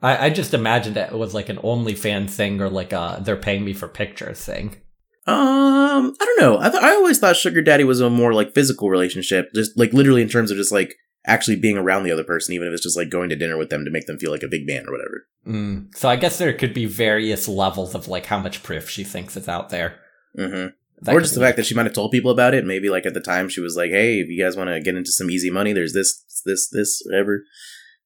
I, 0.00 0.26
I 0.26 0.30
just 0.30 0.54
imagined 0.54 0.96
it 0.96 1.12
was 1.12 1.34
like 1.34 1.48
an 1.48 1.58
OnlyFans 1.58 2.30
thing 2.30 2.60
or 2.60 2.68
like 2.70 2.92
uh 2.92 3.18
they're 3.20 3.36
paying 3.36 3.64
me 3.64 3.72
for 3.72 3.88
pictures 3.88 4.44
thing. 4.44 4.76
Um, 5.24 6.16
I 6.20 6.24
don't 6.24 6.40
know. 6.40 6.58
I 6.58 6.70
th- 6.70 6.82
I 6.82 6.90
always 6.94 7.18
thought 7.18 7.36
sugar 7.36 7.62
daddy 7.62 7.84
was 7.84 8.00
a 8.00 8.10
more 8.10 8.34
like 8.34 8.54
physical 8.54 8.90
relationship, 8.90 9.52
just 9.54 9.76
like 9.78 9.92
literally 9.92 10.22
in 10.22 10.28
terms 10.28 10.50
of 10.50 10.56
just 10.56 10.72
like 10.72 10.96
actually 11.24 11.56
being 11.56 11.78
around 11.78 12.02
the 12.02 12.10
other 12.10 12.24
person, 12.24 12.54
even 12.54 12.66
if 12.66 12.74
it's 12.74 12.82
just 12.82 12.96
like 12.96 13.08
going 13.08 13.28
to 13.28 13.36
dinner 13.36 13.56
with 13.56 13.70
them 13.70 13.84
to 13.84 13.90
make 13.90 14.06
them 14.06 14.18
feel 14.18 14.32
like 14.32 14.42
a 14.42 14.48
big 14.48 14.66
man 14.66 14.84
or 14.88 14.92
whatever. 14.92 15.26
Mm. 15.46 15.96
So 15.96 16.08
I 16.08 16.16
guess 16.16 16.38
there 16.38 16.52
could 16.52 16.74
be 16.74 16.86
various 16.86 17.46
levels 17.46 17.94
of 17.94 18.08
like 18.08 18.26
how 18.26 18.38
much 18.38 18.62
proof 18.64 18.90
she 18.90 19.04
thinks 19.04 19.36
is 19.36 19.48
out 19.48 19.68
there. 19.68 20.00
Mm-hmm. 20.36 20.68
That 21.02 21.14
or 21.14 21.20
just 21.20 21.34
the 21.34 21.40
fact 21.40 21.56
that 21.56 21.66
she 21.66 21.74
might 21.74 21.86
have 21.86 21.94
told 21.94 22.12
people 22.12 22.30
about 22.30 22.54
it. 22.54 22.64
Maybe 22.64 22.88
like 22.88 23.06
at 23.06 23.14
the 23.14 23.20
time 23.20 23.48
she 23.48 23.60
was 23.60 23.76
like, 23.76 23.90
"Hey, 23.90 24.20
if 24.20 24.28
you 24.28 24.42
guys 24.42 24.56
want 24.56 24.70
to 24.70 24.80
get 24.80 24.94
into 24.94 25.10
some 25.10 25.30
easy 25.30 25.50
money, 25.50 25.72
there's 25.72 25.92
this, 25.92 26.24
this, 26.44 26.68
this, 26.68 27.02
whatever." 27.06 27.44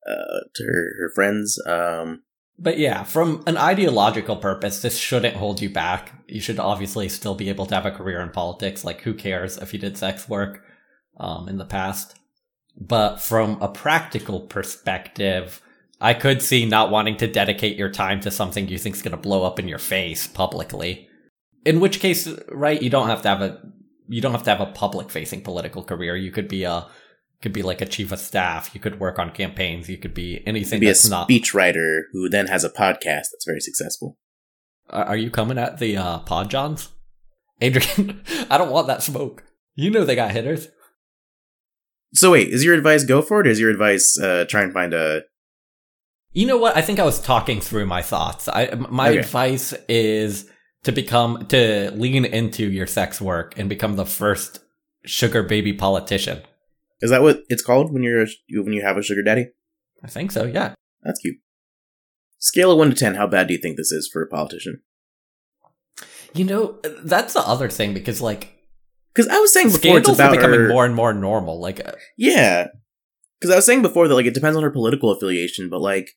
Uh, 0.09 0.41
to 0.55 0.63
her, 0.65 0.95
her 1.01 1.13
friends. 1.15 1.61
Um, 1.67 2.23
But 2.59 2.79
yeah, 2.79 3.03
from 3.05 3.43
an 3.47 3.57
ideological 3.57 4.37
purpose, 4.37 4.81
this 4.81 4.97
shouldn't 4.97 5.37
hold 5.37 5.61
you 5.61 5.69
back. 5.69 6.25
You 6.27 6.41
should 6.41 6.59
obviously 6.59 7.09
still 7.09 7.35
be 7.35 7.51
able 7.51 7.67
to 7.67 7.75
have 7.75 7.87
a 7.87 7.91
career 7.91 8.21
in 8.21 8.31
politics. 8.31 8.85
Like, 8.85 9.03
who 9.03 9.13
cares 9.13 9.59
if 9.59 9.75
you 9.75 9.79
did 9.79 9.99
sex 9.99 10.29
work 10.29 10.65
um, 11.19 11.49
in 11.49 11.59
the 11.59 11.67
past? 11.67 12.17
But 12.79 13.19
from 13.19 13.61
a 13.61 13.69
practical 13.69 14.41
perspective, 14.41 15.61
I 16.01 16.15
could 16.15 16.41
see 16.43 16.65
not 16.67 16.91
wanting 16.91 17.17
to 17.19 17.27
dedicate 17.27 17.77
your 17.77 17.91
time 17.91 18.21
to 18.21 18.31
something 18.31 18.69
you 18.69 18.79
think 18.79 18.97
is 18.97 19.03
going 19.03 19.17
to 19.17 19.17
blow 19.19 19.45
up 19.45 19.59
in 19.59 19.69
your 19.69 19.79
face 19.79 20.27
publicly. 20.27 21.09
in 21.67 21.81
which 21.81 22.01
case, 22.01 22.29
right, 22.49 22.81
you 22.81 22.89
don't 22.89 23.09
have 23.09 23.23
to 23.23 23.29
have 23.29 23.43
a 23.43 23.61
you 24.09 24.21
don't 24.21 24.31
have 24.31 24.45
to 24.45 24.51
have 24.51 24.61
a 24.61 24.73
public 24.73 25.11
facing 25.11 25.43
political 25.43 25.83
career. 25.83 26.15
You 26.15 26.31
could 26.31 26.47
be 26.47 26.63
a 26.63 26.87
could 27.43 27.53
be 27.53 27.63
like 27.63 27.81
a 27.81 27.87
chief 27.87 28.13
of 28.13 28.19
staff. 28.19 28.71
You 28.75 28.81
could 28.81 28.99
work 29.01 29.19
on 29.19 29.31
campaigns. 29.31 29.89
You 29.89 29.99
could 29.99 30.15
be 30.15 30.43
anything 30.47 30.81
Be 30.81 30.87
a 30.87 30.91
that's 30.91 31.09
not. 31.09 31.29
speechwriter 31.29 32.03
who 32.13 32.29
then 32.29 32.47
has 32.47 32.65
a 32.65 32.71
podcast 32.71 33.31
that's 33.33 33.45
very 33.47 33.61
successful. 33.61 34.19
Are 34.91 35.17
you 35.17 35.31
coming 35.31 35.59
at 35.59 35.79
the 35.79 35.97
uh, 35.97 36.19
Pod 36.21 36.51
Johns? 36.51 36.91
Adrian, 37.61 38.23
I 38.51 38.59
don't 38.59 38.71
want 38.71 38.87
that 38.87 39.03
smoke. 39.03 39.43
You 39.75 39.91
know 39.91 40.05
they 40.05 40.15
got 40.15 40.31
hitters. 40.31 40.69
So 42.15 42.33
wait, 42.33 42.49
is 42.49 42.65
your 42.65 42.75
advice 42.75 43.05
go 43.05 43.21
for 43.23 43.41
it? 43.41 43.47
Or 43.47 43.51
is 43.51 43.61
your 43.61 43.71
advice 43.71 44.19
uh, 44.19 44.45
try 44.49 44.63
and 44.63 44.73
find 44.73 44.95
a? 44.95 45.23
You 46.33 46.47
know 46.47 46.57
what? 46.59 46.77
I 46.77 46.83
think 46.83 46.99
I 46.99 47.05
was 47.05 47.21
talking 47.21 47.61
through 47.61 47.87
my 47.87 48.03
thoughts. 48.03 48.49
I 48.49 48.75
my 48.75 49.09
Okay. 49.11 49.19
advice 49.19 49.73
is 49.89 50.49
to 50.85 50.93
become 50.93 51.47
to 51.49 51.91
lean 51.93 52.25
into 52.25 52.71
your 52.71 52.87
sex 52.87 53.21
work 53.21 53.59
and 53.59 53.69
become 53.69 53.97
the 53.97 54.07
first 54.07 54.61
sugar 55.05 55.43
baby 55.43 55.73
politician. 55.73 56.43
Is 57.01 57.11
that 57.11 57.23
what 57.23 57.43
it's 57.49 57.63
called 57.63 57.93
when 57.93 58.03
you're 58.03 58.23
a, 58.23 58.27
when 58.51 58.73
you 58.73 58.83
have 58.83 58.97
a 58.97 59.03
sugar 59.03 59.23
daddy? 59.23 59.49
I 60.03 60.09
think 60.09 60.33
so. 60.33 60.45
Yeah. 60.45 60.75
That's 61.03 61.21
cute. 61.21 61.37
Scale 62.39 62.73
of 62.73 62.79
one 62.79 62.91
to 62.91 62.97
ten, 62.97 63.15
how 63.15 63.27
bad 63.27 63.49
do 63.49 63.55
you 63.55 63.61
think 63.61 63.77
this 63.77 63.93
is 63.93 64.09
for 64.13 64.23
a 64.23 64.29
politician? 64.29 64.83
You 66.35 66.45
know 66.45 66.79
that's 67.03 67.33
the 67.33 67.41
other 67.41 67.69
thing 67.71 67.95
because 67.95 68.21
like 68.21 68.53
Because 69.15 69.29
I 69.29 69.39
was 69.39 69.53
saying 69.53 69.73
before 69.73 69.99
it's 69.99 70.09
are 70.09 70.13
about 70.13 70.33
becoming 70.33 70.61
her. 70.61 70.69
more 70.69 70.85
and 70.85 70.95
more 70.95 71.15
normal. 71.15 71.61
Like 71.61 71.87
uh, 71.87 71.93
Yeah. 72.17 72.69
Because 73.41 73.53
I 73.53 73.57
was 73.57 73.67
saying 73.67 73.83
before 73.83 74.09
that 74.09 74.15
like 74.15 74.27
it 74.27 74.35
depends 74.35 74.57
on 74.57 74.63
her 74.63 74.71
political 74.71 75.11
affiliation, 75.11 75.71
but 75.71 75.81
like 75.81 76.11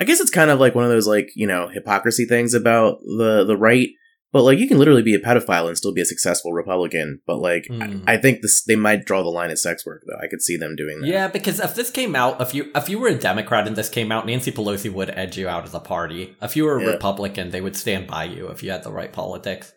I 0.00 0.04
guess 0.04 0.20
it's 0.20 0.30
kind 0.30 0.50
of 0.50 0.58
like 0.58 0.74
one 0.74 0.84
of 0.84 0.90
those 0.90 1.06
like 1.06 1.30
you 1.36 1.46
know 1.46 1.68
hypocrisy 1.68 2.24
things 2.24 2.54
about 2.54 3.00
the 3.02 3.44
the 3.44 3.56
right. 3.56 3.88
But 4.32 4.44
like 4.44 4.58
you 4.58 4.66
can 4.66 4.78
literally 4.78 5.02
be 5.02 5.14
a 5.14 5.18
pedophile 5.20 5.68
and 5.68 5.76
still 5.76 5.92
be 5.92 6.00
a 6.00 6.06
successful 6.06 6.52
Republican. 6.52 7.20
But 7.26 7.38
like 7.38 7.66
Hmm. 7.68 8.02
I, 8.06 8.14
I 8.14 8.16
think 8.16 8.40
this 8.40 8.62
they 8.64 8.76
might 8.76 9.04
draw 9.04 9.22
the 9.22 9.28
line 9.28 9.50
at 9.50 9.58
sex 9.58 9.84
work 9.84 10.02
though. 10.06 10.18
I 10.24 10.26
could 10.28 10.40
see 10.42 10.56
them 10.56 10.74
doing 10.74 11.00
that. 11.02 11.06
Yeah, 11.06 11.28
because 11.28 11.60
if 11.60 11.74
this 11.74 11.90
came 11.90 12.16
out, 12.16 12.40
if 12.40 12.54
you 12.54 12.70
if 12.74 12.88
you 12.88 12.98
were 12.98 13.08
a 13.08 13.14
Democrat 13.14 13.66
and 13.66 13.76
this 13.76 13.88
came 13.90 14.10
out, 14.10 14.26
Nancy 14.26 14.50
Pelosi 14.50 14.90
would 14.92 15.10
edge 15.10 15.36
you 15.36 15.48
out 15.48 15.64
of 15.64 15.72
the 15.72 15.80
party. 15.80 16.34
If 16.40 16.56
you 16.56 16.64
were 16.64 16.78
a 16.78 16.82
Yeah. 16.82 16.90
Republican, 16.90 17.50
they 17.50 17.60
would 17.60 17.76
stand 17.76 18.06
by 18.06 18.24
you 18.24 18.48
if 18.48 18.62
you 18.62 18.70
had 18.70 18.82
the 18.84 18.92
right 18.92 19.12
politics. 19.12 19.74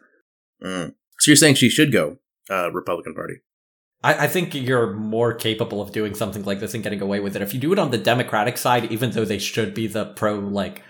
Mm. 0.64 0.94
So 1.20 1.32
you're 1.32 1.36
saying 1.36 1.56
she 1.56 1.70
should 1.70 1.92
go 1.92 2.18
uh, 2.50 2.72
Republican 2.72 3.14
Party? 3.14 3.36
I, 4.04 4.26
I 4.26 4.28
think 4.28 4.54
you're 4.54 4.94
more 4.94 5.34
capable 5.34 5.82
of 5.82 5.92
doing 5.92 6.14
something 6.16 6.44
like 6.44 6.60
this 6.60 6.74
and 6.74 6.84
getting 6.84 7.02
away 7.02 7.20
with 7.20 7.36
it. 7.36 7.42
If 7.42 7.54
you 7.54 7.60
do 7.60 7.74
it 7.74 7.80
on 7.80 7.92
the 7.92 7.98
Democratic 7.98 8.58
side, 8.58 8.92
even 8.92 9.12
though 9.12 9.26
they 9.26 9.40
should 9.40 9.74
be 9.74 9.88
the 9.88 10.06
pro, 10.06 10.36
like, 10.36 10.82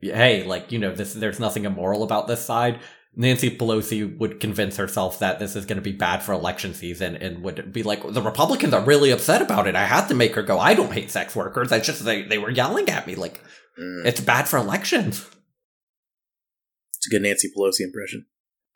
hey, 0.00 0.44
like 0.44 0.70
you 0.70 0.78
know, 0.78 0.94
this 0.94 1.14
there's 1.14 1.40
nothing 1.40 1.64
immoral 1.64 2.02
about 2.02 2.28
this 2.28 2.44
side. 2.44 2.78
Nancy 3.16 3.50
Pelosi 3.50 4.16
would 4.18 4.38
convince 4.38 4.76
herself 4.76 5.18
that 5.18 5.38
this 5.40 5.56
is 5.56 5.66
going 5.66 5.76
to 5.78 5.82
be 5.82 5.92
bad 5.92 6.22
for 6.22 6.32
election 6.32 6.72
season 6.74 7.16
and 7.16 7.42
would 7.42 7.72
be 7.72 7.82
like, 7.82 8.02
the 8.12 8.22
Republicans 8.22 8.72
are 8.72 8.84
really 8.84 9.10
upset 9.10 9.42
about 9.42 9.66
it. 9.66 9.74
I 9.74 9.86
had 9.86 10.06
to 10.06 10.14
make 10.14 10.34
her 10.36 10.42
go. 10.42 10.58
I 10.60 10.74
don't 10.74 10.92
hate 10.92 11.10
sex 11.10 11.34
workers. 11.34 11.72
I 11.72 11.80
just 11.80 12.04
they, 12.04 12.22
they 12.22 12.38
were 12.38 12.50
yelling 12.50 12.88
at 12.88 13.06
me. 13.06 13.14
Like, 13.14 13.40
Mm. 13.80 14.04
it's 14.06 14.20
bad 14.20 14.48
for 14.48 14.56
elections. 14.56 15.24
It's 16.96 17.06
a 17.06 17.10
good 17.10 17.22
Nancy 17.22 17.48
Pelosi 17.56 17.82
impression. 17.82 18.26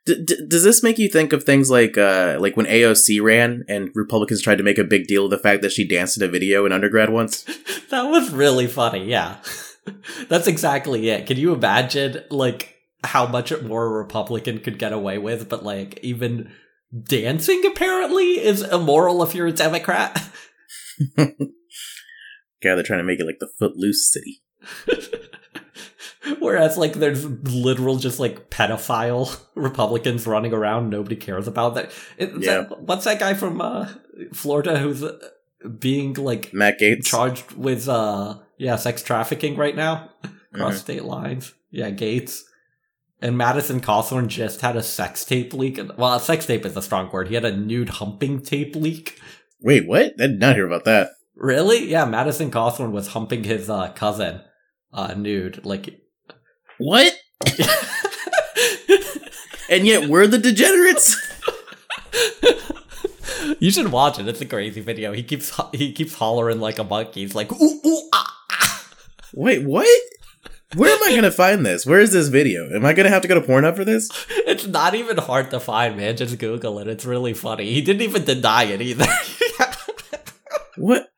D- 0.06 0.22
d- 0.24 0.46
does 0.48 0.62
this 0.62 0.80
make 0.82 0.96
you 0.98 1.08
think 1.08 1.32
of 1.32 1.42
things 1.42 1.70
like 1.70 1.98
uh, 1.98 2.36
like 2.40 2.56
when 2.56 2.66
AOC 2.66 3.20
ran 3.20 3.64
and 3.68 3.90
Republicans 3.96 4.42
tried 4.42 4.58
to 4.58 4.64
make 4.64 4.78
a 4.78 4.84
big 4.84 5.08
deal 5.08 5.24
of 5.24 5.30
the 5.32 5.38
fact 5.38 5.62
that 5.62 5.72
she 5.72 5.86
danced 5.86 6.16
in 6.16 6.22
a 6.22 6.30
video 6.30 6.64
in 6.66 6.70
undergrad 6.72 7.10
once? 7.10 7.44
That 7.90 8.04
was 8.10 8.30
really 8.30 8.68
funny. 8.68 9.04
Yeah. 9.10 9.36
That's 10.28 10.46
exactly 10.46 11.10
it. 11.10 11.26
Can 11.26 11.36
you 11.36 11.52
imagine, 11.52 12.22
like, 12.30 12.71
how 13.04 13.26
much 13.26 13.52
more 13.62 13.86
a 13.86 13.90
Republican 13.90 14.58
could 14.60 14.78
get 14.78 14.92
away 14.92 15.18
with? 15.18 15.48
But, 15.48 15.64
like, 15.64 15.98
even 16.02 16.50
dancing 17.04 17.62
apparently 17.66 18.38
is 18.38 18.62
immoral 18.62 19.22
if 19.22 19.34
you're 19.34 19.46
a 19.48 19.52
Democrat. 19.52 20.22
Yeah, 22.64 22.76
they're 22.76 22.84
trying 22.84 23.00
to 23.00 23.04
make 23.04 23.18
it 23.18 23.26
like 23.26 23.40
the 23.40 23.50
footloose 23.58 24.12
city. 24.12 24.40
Whereas, 26.38 26.78
like, 26.78 26.92
there's 26.92 27.24
literal 27.24 27.96
just 27.96 28.20
like 28.20 28.50
pedophile 28.50 29.36
Republicans 29.56 30.26
running 30.28 30.52
around. 30.52 30.88
Nobody 30.88 31.16
cares 31.16 31.48
about 31.48 31.74
that. 31.74 31.90
It- 32.16 32.30
Yeah. 32.38 32.60
that- 32.62 32.82
what's 32.82 33.04
that 33.04 33.18
guy 33.18 33.34
from 33.34 33.60
uh, 33.60 33.88
Florida 34.32 34.78
who's 34.78 35.02
uh, 35.02 35.18
being 35.80 36.14
like 36.14 36.54
Matt 36.54 36.78
Gaetz. 36.80 37.04
charged 37.04 37.52
with 37.52 37.88
uh 37.88 38.38
yeah 38.58 38.76
sex 38.76 39.02
trafficking 39.02 39.56
right 39.56 39.74
now 39.74 40.10
across 40.54 40.74
Mhm. 40.76 40.78
state 40.80 41.04
lines? 41.04 41.52
Yeah, 41.72 41.90
Gaetz. 41.90 42.42
And 43.22 43.38
Madison 43.38 43.80
Cawthorn 43.80 44.26
just 44.26 44.60
had 44.60 44.76
a 44.76 44.82
sex 44.82 45.24
tape 45.24 45.54
leak. 45.54 45.78
Well, 45.96 46.14
a 46.14 46.20
sex 46.20 46.44
tape 46.44 46.66
is 46.66 46.76
a 46.76 46.82
strong 46.82 47.10
word. 47.10 47.28
He 47.28 47.34
had 47.34 47.44
a 47.44 47.56
nude 47.56 47.88
humping 47.88 48.42
tape 48.42 48.74
leak. 48.76 49.20
Wait, 49.62 49.86
what? 49.86 50.12
I 50.20 50.26
did 50.26 50.40
not 50.40 50.56
hear 50.56 50.66
about 50.66 50.84
that. 50.84 51.10
Really? 51.36 51.88
Yeah, 51.88 52.04
Madison 52.04 52.50
Cawthorn 52.50 52.90
was 52.90 53.08
humping 53.08 53.44
his 53.44 53.70
uh, 53.70 53.92
cousin 53.92 54.42
uh, 54.92 55.14
nude. 55.14 55.64
Like, 55.64 56.00
What? 56.78 57.14
And 59.72 59.86
yet 59.86 60.06
we're 60.10 60.26
the 60.26 60.36
degenerates. 60.36 61.16
you 63.58 63.70
should 63.70 63.90
watch 63.90 64.18
it. 64.18 64.28
It's 64.28 64.42
a 64.42 64.44
crazy 64.44 64.82
video. 64.82 65.12
He 65.12 65.22
keeps 65.22 65.58
he 65.72 65.92
keeps 65.92 66.14
hollering 66.14 66.60
like 66.60 66.78
a 66.78 66.84
monkey. 66.84 67.22
He's 67.22 67.34
like, 67.34 67.50
ooh, 67.50 67.80
ooh, 67.86 68.08
ah, 68.12 68.36
ah. 68.50 68.86
Wait, 69.32 69.64
what? 69.64 69.88
Where 70.74 70.90
am 70.90 71.02
I 71.04 71.14
gonna 71.14 71.30
find 71.30 71.66
this? 71.66 71.84
Where 71.84 72.00
is 72.00 72.12
this 72.12 72.28
video? 72.28 72.68
Am 72.74 72.84
I 72.84 72.92
gonna 72.94 73.10
have 73.10 73.22
to 73.22 73.28
go 73.28 73.34
to 73.34 73.46
Pornhub 73.46 73.76
for 73.76 73.84
this? 73.84 74.08
It's 74.52 74.66
not 74.66 74.94
even 74.94 75.16
hard 75.16 75.50
to 75.50 75.60
find, 75.60 75.96
man. 75.96 76.16
Just 76.16 76.38
Google 76.38 76.78
it. 76.80 76.86
It's 76.86 77.06
really 77.06 77.32
funny. 77.32 77.72
He 77.72 77.80
didn't 77.80 78.02
even 78.02 78.24
deny 78.24 78.64
it 78.64 78.80
either. 78.82 79.06
What? 80.76 81.08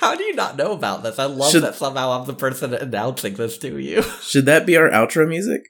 How 0.00 0.14
do 0.16 0.24
you 0.24 0.34
not 0.34 0.56
know 0.56 0.72
about 0.72 1.02
this? 1.02 1.18
I 1.18 1.24
love 1.24 1.52
Should- 1.52 1.62
that 1.62 1.74
somehow 1.76 2.10
I'm 2.12 2.26
the 2.26 2.34
person 2.34 2.74
announcing 2.74 3.34
this 3.34 3.56
to 3.58 3.78
you. 3.78 4.02
Should 4.22 4.46
that 4.46 4.66
be 4.66 4.76
our 4.76 4.90
outro 4.90 5.28
music? 5.28 5.62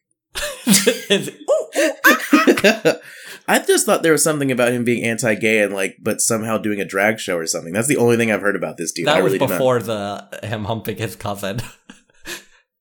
It's- 0.67 1.29
ooh, 1.29 2.89
ooh. 2.89 2.95
I 3.47 3.59
just 3.61 3.87
thought 3.87 4.03
there 4.03 4.13
was 4.13 4.23
something 4.25 4.51
about 4.51 4.73
him 4.73 4.85
being 4.85 5.05
anti-gay 5.05 5.63
and 5.63 5.73
like, 5.73 5.97
but 6.03 6.21
somehow 6.21 6.59
doing 6.59 6.81
a 6.81 6.85
drag 6.85 7.19
show 7.19 7.37
or 7.37 7.47
something. 7.47 7.73
That's 7.73 7.89
the 7.89 7.97
only 7.97 8.17
thing 8.17 8.31
I've 8.33 8.43
heard 8.43 8.57
about 8.57 8.77
this 8.77 8.93
dude. 8.93 9.09
I 9.09 9.15
that 9.15 9.23
was 9.25 9.33
really 9.35 9.47
do 9.47 9.53
before 9.53 9.81
the 9.81 10.29
him 10.43 10.65
humping 10.65 10.97
his 10.97 11.15
cousin. 11.17 11.61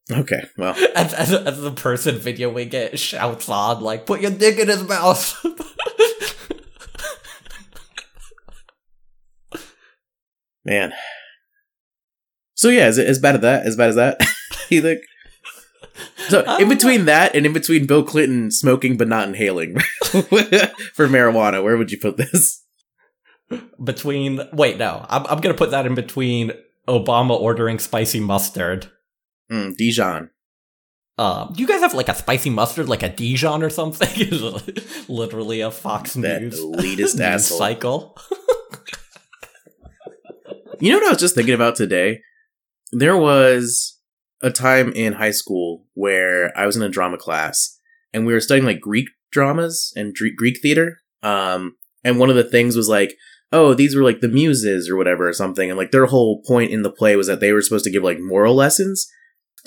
Okay, 0.10 0.44
well, 0.58 0.74
As, 0.96 1.14
as, 1.14 1.34
as 1.34 1.62
the 1.62 1.72
person 1.72 2.16
videoing 2.16 2.74
it 2.74 2.98
shouts 2.98 3.50
on, 3.50 3.82
like, 3.82 4.06
put 4.06 4.22
your 4.22 4.32
dick 4.32 4.58
in 4.58 4.70
his 4.70 4.84
mouth. 4.84 5.36
man. 10.68 10.94
So 12.54 12.70
yeah, 12.70 12.88
is 12.88 12.98
it 12.98 13.08
as 13.08 13.20
bad 13.20 13.36
as 13.36 13.42
that? 13.42 13.66
As 13.66 13.76
bad 13.76 13.90
as 13.90 13.96
that? 13.96 14.22
you 14.70 14.82
think? 14.82 15.02
So 16.28 16.58
in 16.58 16.70
between 16.70 17.06
that 17.06 17.36
and 17.36 17.46
in 17.46 17.54
between 17.54 17.88
Bill 17.88 18.04
Clinton 18.04 18.52
smoking 18.52 18.98
but 18.98 19.08
not 19.08 19.28
inhaling 19.28 19.80
for 20.04 21.08
marijuana, 21.08 21.64
where 21.64 21.78
would 21.78 21.92
you 21.92 21.98
put 21.98 22.18
this? 22.18 22.64
between, 23.82 24.42
wait, 24.52 24.78
no, 24.78 25.06
I'm, 25.08 25.26
I'm 25.28 25.40
gonna 25.40 25.56
put 25.56 25.72
that 25.72 25.86
in 25.86 25.96
between 25.96 26.52
Obama 26.88 27.40
ordering 27.40 27.80
spicy 27.80 28.20
mustard. 28.20 28.92
Mm, 29.52 29.76
Dijon. 29.76 30.30
Um, 31.20 31.54
do 31.54 31.62
you 31.62 31.68
guys 31.68 31.82
have 31.82 31.94
like 31.96 32.10
a 32.10 32.14
spicy 32.16 32.50
mustard, 32.52 32.88
like 32.88 33.02
a 33.04 33.10
Dijon 33.10 33.64
or 33.64 33.70
something? 33.70 34.30
Literally 35.08 35.62
a 35.62 35.72
Fox 35.72 36.14
That 36.14 36.42
News 36.42 36.60
elitist 36.60 37.20
asshole. 37.22 37.58
cycle. 37.58 38.18
You 40.80 40.92
know 40.92 40.98
what 41.00 41.08
I 41.08 41.10
was 41.10 41.20
just 41.20 41.34
thinking 41.34 41.56
about 41.56 41.76
today? 41.76 42.22
There 42.92 43.18
was 43.18 44.00
a 44.44 44.52
time 44.52 44.94
in 44.94 45.14
high 45.14 45.32
school 45.32 45.86
where 45.96 46.56
I 46.58 46.68
was 46.68 46.76
in 46.76 46.84
a 46.84 46.90
drama 46.90 47.18
class 47.18 47.80
and 48.14 48.28
we 48.28 48.34
were 48.34 48.40
studying 48.40 48.66
like 48.66 48.80
Greek 48.80 49.08
dramas 49.32 49.92
and 49.96 50.14
Greek 50.14 50.60
theater. 50.62 51.00
Um, 51.24 51.78
and 52.04 52.20
one 52.20 52.30
of 52.30 52.36
the 52.36 52.44
things 52.44 52.76
was 52.76 52.88
like, 52.88 53.16
oh, 53.52 53.74
these 53.74 53.96
were 53.96 54.04
like 54.04 54.22
the 54.22 54.28
muses 54.28 54.88
or 54.88 54.96
whatever 54.96 55.28
or 55.28 55.34
something. 55.34 55.68
And 55.70 55.80
like 55.80 55.90
their 55.90 56.06
whole 56.06 56.44
point 56.46 56.72
in 56.72 56.84
the 56.84 56.92
play 56.92 57.16
was 57.16 57.26
that 57.26 57.40
they 57.40 57.52
were 57.54 57.62
supposed 57.64 57.86
to 57.86 57.92
give 57.92 58.04
like 58.04 58.20
moral 58.20 58.54
lessons. 58.54 59.08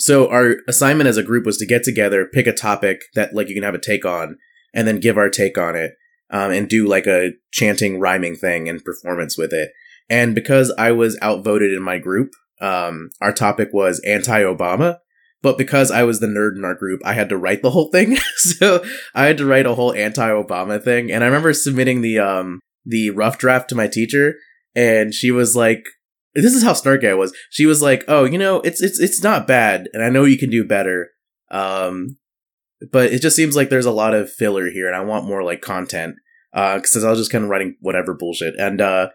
So 0.01 0.27
our 0.29 0.55
assignment 0.67 1.07
as 1.07 1.17
a 1.17 1.23
group 1.23 1.45
was 1.45 1.57
to 1.57 1.65
get 1.67 1.83
together, 1.83 2.25
pick 2.25 2.47
a 2.47 2.53
topic 2.53 3.03
that 3.13 3.35
like 3.35 3.49
you 3.49 3.53
can 3.53 3.63
have 3.63 3.75
a 3.75 3.79
take 3.79 4.03
on, 4.03 4.37
and 4.73 4.87
then 4.87 4.99
give 4.99 5.15
our 5.15 5.29
take 5.29 5.59
on 5.59 5.75
it, 5.75 5.91
um, 6.31 6.51
and 6.51 6.67
do 6.67 6.87
like 6.87 7.05
a 7.05 7.33
chanting, 7.51 7.99
rhyming 7.99 8.35
thing 8.35 8.67
and 8.67 8.83
performance 8.83 9.37
with 9.37 9.53
it. 9.53 9.69
And 10.09 10.33
because 10.33 10.73
I 10.75 10.91
was 10.91 11.19
outvoted 11.21 11.71
in 11.71 11.83
my 11.83 11.99
group, 11.99 12.31
um, 12.59 13.11
our 13.21 13.31
topic 13.31 13.69
was 13.73 13.99
anti-Obama. 13.99 14.97
But 15.43 15.59
because 15.59 15.91
I 15.91 16.01
was 16.01 16.19
the 16.19 16.27
nerd 16.27 16.55
in 16.55 16.65
our 16.65 16.75
group, 16.75 17.01
I 17.05 17.13
had 17.13 17.29
to 17.29 17.37
write 17.37 17.61
the 17.61 17.71
whole 17.71 17.91
thing. 17.91 18.17
so 18.37 18.83
I 19.13 19.25
had 19.25 19.37
to 19.37 19.45
write 19.45 19.67
a 19.67 19.75
whole 19.75 19.93
anti-Obama 19.93 20.83
thing. 20.83 21.11
And 21.11 21.23
I 21.23 21.27
remember 21.27 21.53
submitting 21.53 22.01
the 22.01 22.17
um 22.17 22.59
the 22.85 23.11
rough 23.11 23.37
draft 23.37 23.69
to 23.69 23.75
my 23.75 23.87
teacher, 23.87 24.33
and 24.75 25.13
she 25.13 25.29
was 25.29 25.55
like, 25.55 25.83
"This 26.33 26.53
is 26.53 26.63
how 26.63 26.73
snarky 26.73 27.09
I 27.09 27.13
was." 27.13 27.33
She 27.49 27.65
was 27.65 27.81
like, 27.81 28.03
"Oh, 28.07 28.23
you 28.23 28.37
know, 28.37 28.61
it's 28.61 28.81
it's 28.81 28.99
it's 28.99 29.23
not 29.23 29.47
bad, 29.47 29.87
and 29.93 30.03
I 30.03 30.09
know 30.09 30.25
you 30.25 30.37
can 30.37 30.49
do 30.49 30.63
better. 30.63 31.09
Um, 31.49 32.17
but 32.91 33.11
it 33.11 33.21
just 33.21 33.35
seems 33.35 33.55
like 33.55 33.69
there's 33.69 33.85
a 33.85 33.91
lot 33.91 34.13
of 34.13 34.31
filler 34.31 34.69
here, 34.69 34.87
and 34.87 34.95
I 34.95 35.01
want 35.01 35.27
more 35.27 35.43
like 35.43 35.61
content. 35.61 36.15
Uh, 36.53 36.75
because 36.75 37.03
I 37.03 37.09
was 37.09 37.19
just 37.19 37.31
kind 37.31 37.45
of 37.45 37.49
writing 37.49 37.77
whatever 37.79 38.13
bullshit, 38.13 38.55
and 38.59 38.81
uh, 38.81 39.09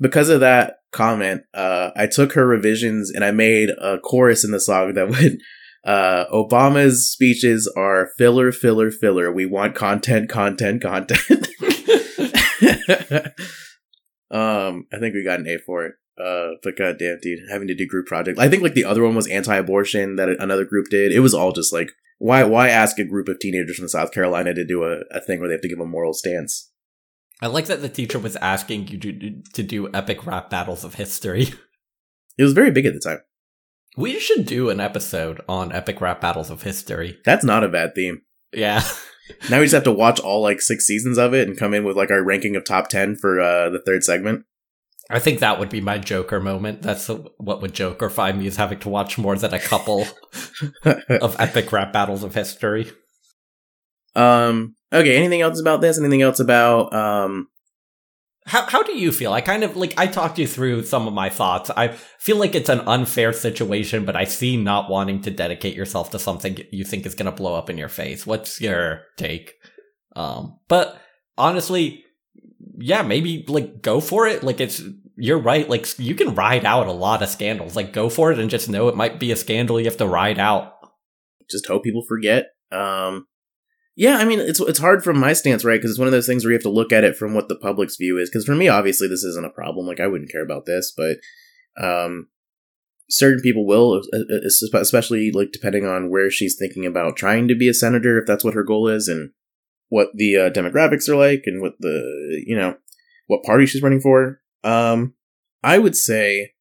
because 0.00 0.28
of 0.28 0.40
that 0.40 0.76
comment, 0.92 1.42
uh, 1.54 1.90
I 1.96 2.06
took 2.06 2.32
her 2.32 2.46
revisions 2.46 3.10
and 3.10 3.24
I 3.24 3.30
made 3.30 3.70
a 3.80 3.98
chorus 3.98 4.44
in 4.44 4.50
the 4.52 4.60
song 4.60 4.94
that 4.94 5.08
would. 5.10 5.38
Uh, 5.84 6.26
Obama's 6.32 7.08
speeches 7.08 7.72
are 7.76 8.10
filler, 8.18 8.52
filler, 8.52 8.90
filler. 8.90 9.32
We 9.32 9.46
want 9.46 9.74
content, 9.74 10.28
content, 10.28 10.82
content. 10.82 11.48
um, 14.30 14.86
I 14.92 14.98
think 14.98 15.14
we 15.14 15.24
got 15.24 15.40
an 15.40 15.46
A 15.48 15.58
for 15.64 15.86
it. 15.86 15.94
Uh, 16.22 16.56
but 16.62 16.76
goddamn, 16.76 17.18
dude, 17.22 17.40
having 17.50 17.68
to 17.68 17.74
do 17.74 17.86
group 17.86 18.06
project. 18.06 18.38
I 18.38 18.48
think 18.48 18.62
like 18.62 18.74
the 18.74 18.84
other 18.84 19.02
one 19.02 19.14
was 19.14 19.28
anti-abortion 19.28 20.16
that 20.16 20.28
another 20.28 20.64
group 20.64 20.86
did. 20.90 21.12
It 21.12 21.20
was 21.20 21.34
all 21.34 21.52
just 21.52 21.72
like, 21.72 21.92
why, 22.18 22.42
why 22.44 22.68
ask 22.68 22.98
a 22.98 23.04
group 23.04 23.28
of 23.28 23.38
teenagers 23.38 23.76
from 23.76 23.88
South 23.88 24.10
Carolina 24.10 24.52
to 24.54 24.64
do 24.64 24.82
a, 24.82 25.02
a 25.12 25.20
thing 25.20 25.38
where 25.38 25.48
they 25.48 25.54
have 25.54 25.62
to 25.62 25.68
give 25.68 25.78
a 25.78 25.86
moral 25.86 26.12
stance? 26.12 26.72
I 27.40 27.46
like 27.46 27.66
that 27.66 27.82
the 27.82 27.88
teacher 27.88 28.18
was 28.18 28.34
asking 28.36 28.88
you 28.88 28.98
to, 28.98 29.42
to 29.52 29.62
do 29.62 29.88
epic 29.94 30.26
rap 30.26 30.50
battles 30.50 30.84
of 30.84 30.94
history. 30.94 31.48
It 32.38 32.44
was 32.44 32.52
very 32.52 32.70
big 32.70 32.86
at 32.86 32.94
the 32.94 33.00
time. 33.00 33.18
We 33.96 34.20
should 34.20 34.46
do 34.46 34.70
an 34.70 34.78
episode 34.78 35.40
on 35.48 35.72
epic 35.72 36.00
rap 36.00 36.20
battles 36.20 36.50
of 36.50 36.62
history. 36.62 37.18
That's 37.24 37.44
not 37.44 37.64
a 37.64 37.68
bad 37.68 37.96
theme. 37.96 38.22
Yeah. 38.52 38.82
Now 39.50 39.58
we 39.58 39.66
just 39.66 39.74
have 39.74 39.84
to 39.84 39.92
watch 39.92 40.20
all 40.20 40.40
like 40.40 40.62
six 40.62 40.86
seasons 40.86 41.18
of 41.18 41.34
it 41.34 41.46
and 41.46 41.58
come 41.58 41.74
in 41.74 41.84
with 41.84 41.98
like 41.98 42.10
our 42.10 42.24
ranking 42.24 42.56
of 42.56 42.64
top 42.64 42.88
10 42.88 43.16
for 43.16 43.38
uh, 43.38 43.68
the 43.68 43.82
third 43.84 44.02
segment. 44.02 44.46
I 45.10 45.18
think 45.18 45.40
that 45.40 45.58
would 45.58 45.70
be 45.70 45.80
my 45.80 45.98
Joker 45.98 46.38
moment. 46.38 46.82
That's 46.82 47.08
what 47.08 47.62
would 47.62 47.72
Joker 47.72 48.10
find 48.10 48.38
me 48.38 48.46
is 48.46 48.56
having 48.56 48.78
to 48.80 48.90
watch 48.90 49.16
more 49.16 49.36
than 49.36 49.54
a 49.54 49.58
couple 49.58 50.06
of 50.84 51.36
epic 51.38 51.72
rap 51.72 51.92
battles 51.92 52.22
of 52.22 52.34
history. 52.34 52.90
Um. 54.14 54.74
Okay. 54.92 55.16
Anything 55.16 55.40
else 55.40 55.60
about 55.60 55.80
this? 55.80 55.98
Anything 55.98 56.22
else 56.22 56.40
about 56.40 56.92
um? 56.92 57.48
How 58.44 58.66
how 58.66 58.82
do 58.82 58.98
you 58.98 59.10
feel? 59.12 59.32
I 59.32 59.40
kind 59.40 59.64
of 59.64 59.76
like 59.76 59.94
I 59.98 60.06
talked 60.06 60.38
you 60.38 60.46
through 60.46 60.82
some 60.84 61.06
of 61.06 61.14
my 61.14 61.30
thoughts. 61.30 61.70
I 61.70 61.88
feel 62.18 62.36
like 62.36 62.54
it's 62.54 62.70
an 62.70 62.80
unfair 62.80 63.32
situation, 63.32 64.04
but 64.04 64.16
I 64.16 64.24
see 64.24 64.56
not 64.58 64.90
wanting 64.90 65.22
to 65.22 65.30
dedicate 65.30 65.74
yourself 65.74 66.10
to 66.10 66.18
something 66.18 66.58
you 66.70 66.84
think 66.84 67.06
is 67.06 67.14
going 67.14 67.30
to 67.30 67.36
blow 67.36 67.54
up 67.54 67.70
in 67.70 67.78
your 67.78 67.88
face. 67.88 68.26
What's 68.26 68.60
your 68.60 69.02
take? 69.16 69.54
Um. 70.16 70.58
But 70.68 71.00
honestly, 71.38 72.04
yeah, 72.78 73.02
maybe 73.02 73.44
like 73.48 73.82
go 73.82 74.00
for 74.00 74.26
it. 74.26 74.42
Like 74.42 74.60
it's 74.60 74.82
you're 75.16 75.38
right. 75.38 75.68
Like 75.68 75.98
you 75.98 76.14
can 76.14 76.34
ride 76.34 76.64
out 76.64 76.86
a 76.86 76.92
lot 76.92 77.22
of 77.22 77.28
scandals. 77.28 77.76
Like 77.76 77.92
go 77.92 78.08
for 78.08 78.30
it 78.32 78.38
and 78.38 78.48
just 78.48 78.68
know 78.68 78.88
it 78.88 78.96
might 78.96 79.18
be 79.18 79.32
a 79.32 79.36
scandal 79.36 79.80
you 79.80 79.86
have 79.86 79.96
to 79.98 80.06
ride 80.06 80.38
out. 80.38 80.74
Just 81.50 81.66
hope 81.66 81.84
people 81.84 82.04
forget. 82.06 82.46
Um, 82.70 83.26
yeah, 83.96 84.18
I 84.18 84.24
mean 84.24 84.38
it's 84.38 84.60
it's 84.60 84.78
hard 84.78 85.02
from 85.02 85.18
my 85.18 85.32
stance, 85.32 85.64
right? 85.64 85.78
Because 85.78 85.90
it's 85.90 85.98
one 85.98 86.06
of 86.06 86.12
those 86.12 86.26
things 86.26 86.44
where 86.44 86.52
you 86.52 86.56
have 86.56 86.62
to 86.62 86.68
look 86.68 86.92
at 86.92 87.04
it 87.04 87.16
from 87.16 87.34
what 87.34 87.48
the 87.48 87.56
public's 87.56 87.96
view 87.96 88.16
is. 88.18 88.30
Because 88.30 88.44
for 88.44 88.54
me, 88.54 88.68
obviously, 88.68 89.08
this 89.08 89.24
isn't 89.24 89.46
a 89.46 89.50
problem. 89.50 89.86
Like 89.86 90.00
I 90.00 90.06
wouldn't 90.06 90.30
care 90.30 90.44
about 90.44 90.66
this, 90.66 90.92
but 90.96 91.16
um, 91.84 92.28
certain 93.10 93.40
people 93.40 93.66
will, 93.66 94.02
especially 94.74 95.32
like 95.32 95.50
depending 95.52 95.84
on 95.84 96.10
where 96.10 96.30
she's 96.30 96.56
thinking 96.56 96.86
about 96.86 97.16
trying 97.16 97.48
to 97.48 97.56
be 97.56 97.68
a 97.68 97.74
senator, 97.74 98.18
if 98.20 98.26
that's 98.26 98.44
what 98.44 98.54
her 98.54 98.62
goal 98.62 98.86
is, 98.86 99.08
and 99.08 99.30
what 99.88 100.08
the 100.14 100.36
uh, 100.36 100.50
demographics 100.50 101.08
are 101.08 101.16
like 101.16 101.42
and 101.46 101.60
what 101.60 101.74
the 101.80 102.42
you 102.46 102.56
know 102.56 102.76
what 103.26 103.44
party 103.44 103.66
she's 103.66 103.82
running 103.82 104.00
for. 104.00 104.40
Um, 104.64 105.14
I 105.62 105.78
would 105.78 105.96
say 105.96 106.54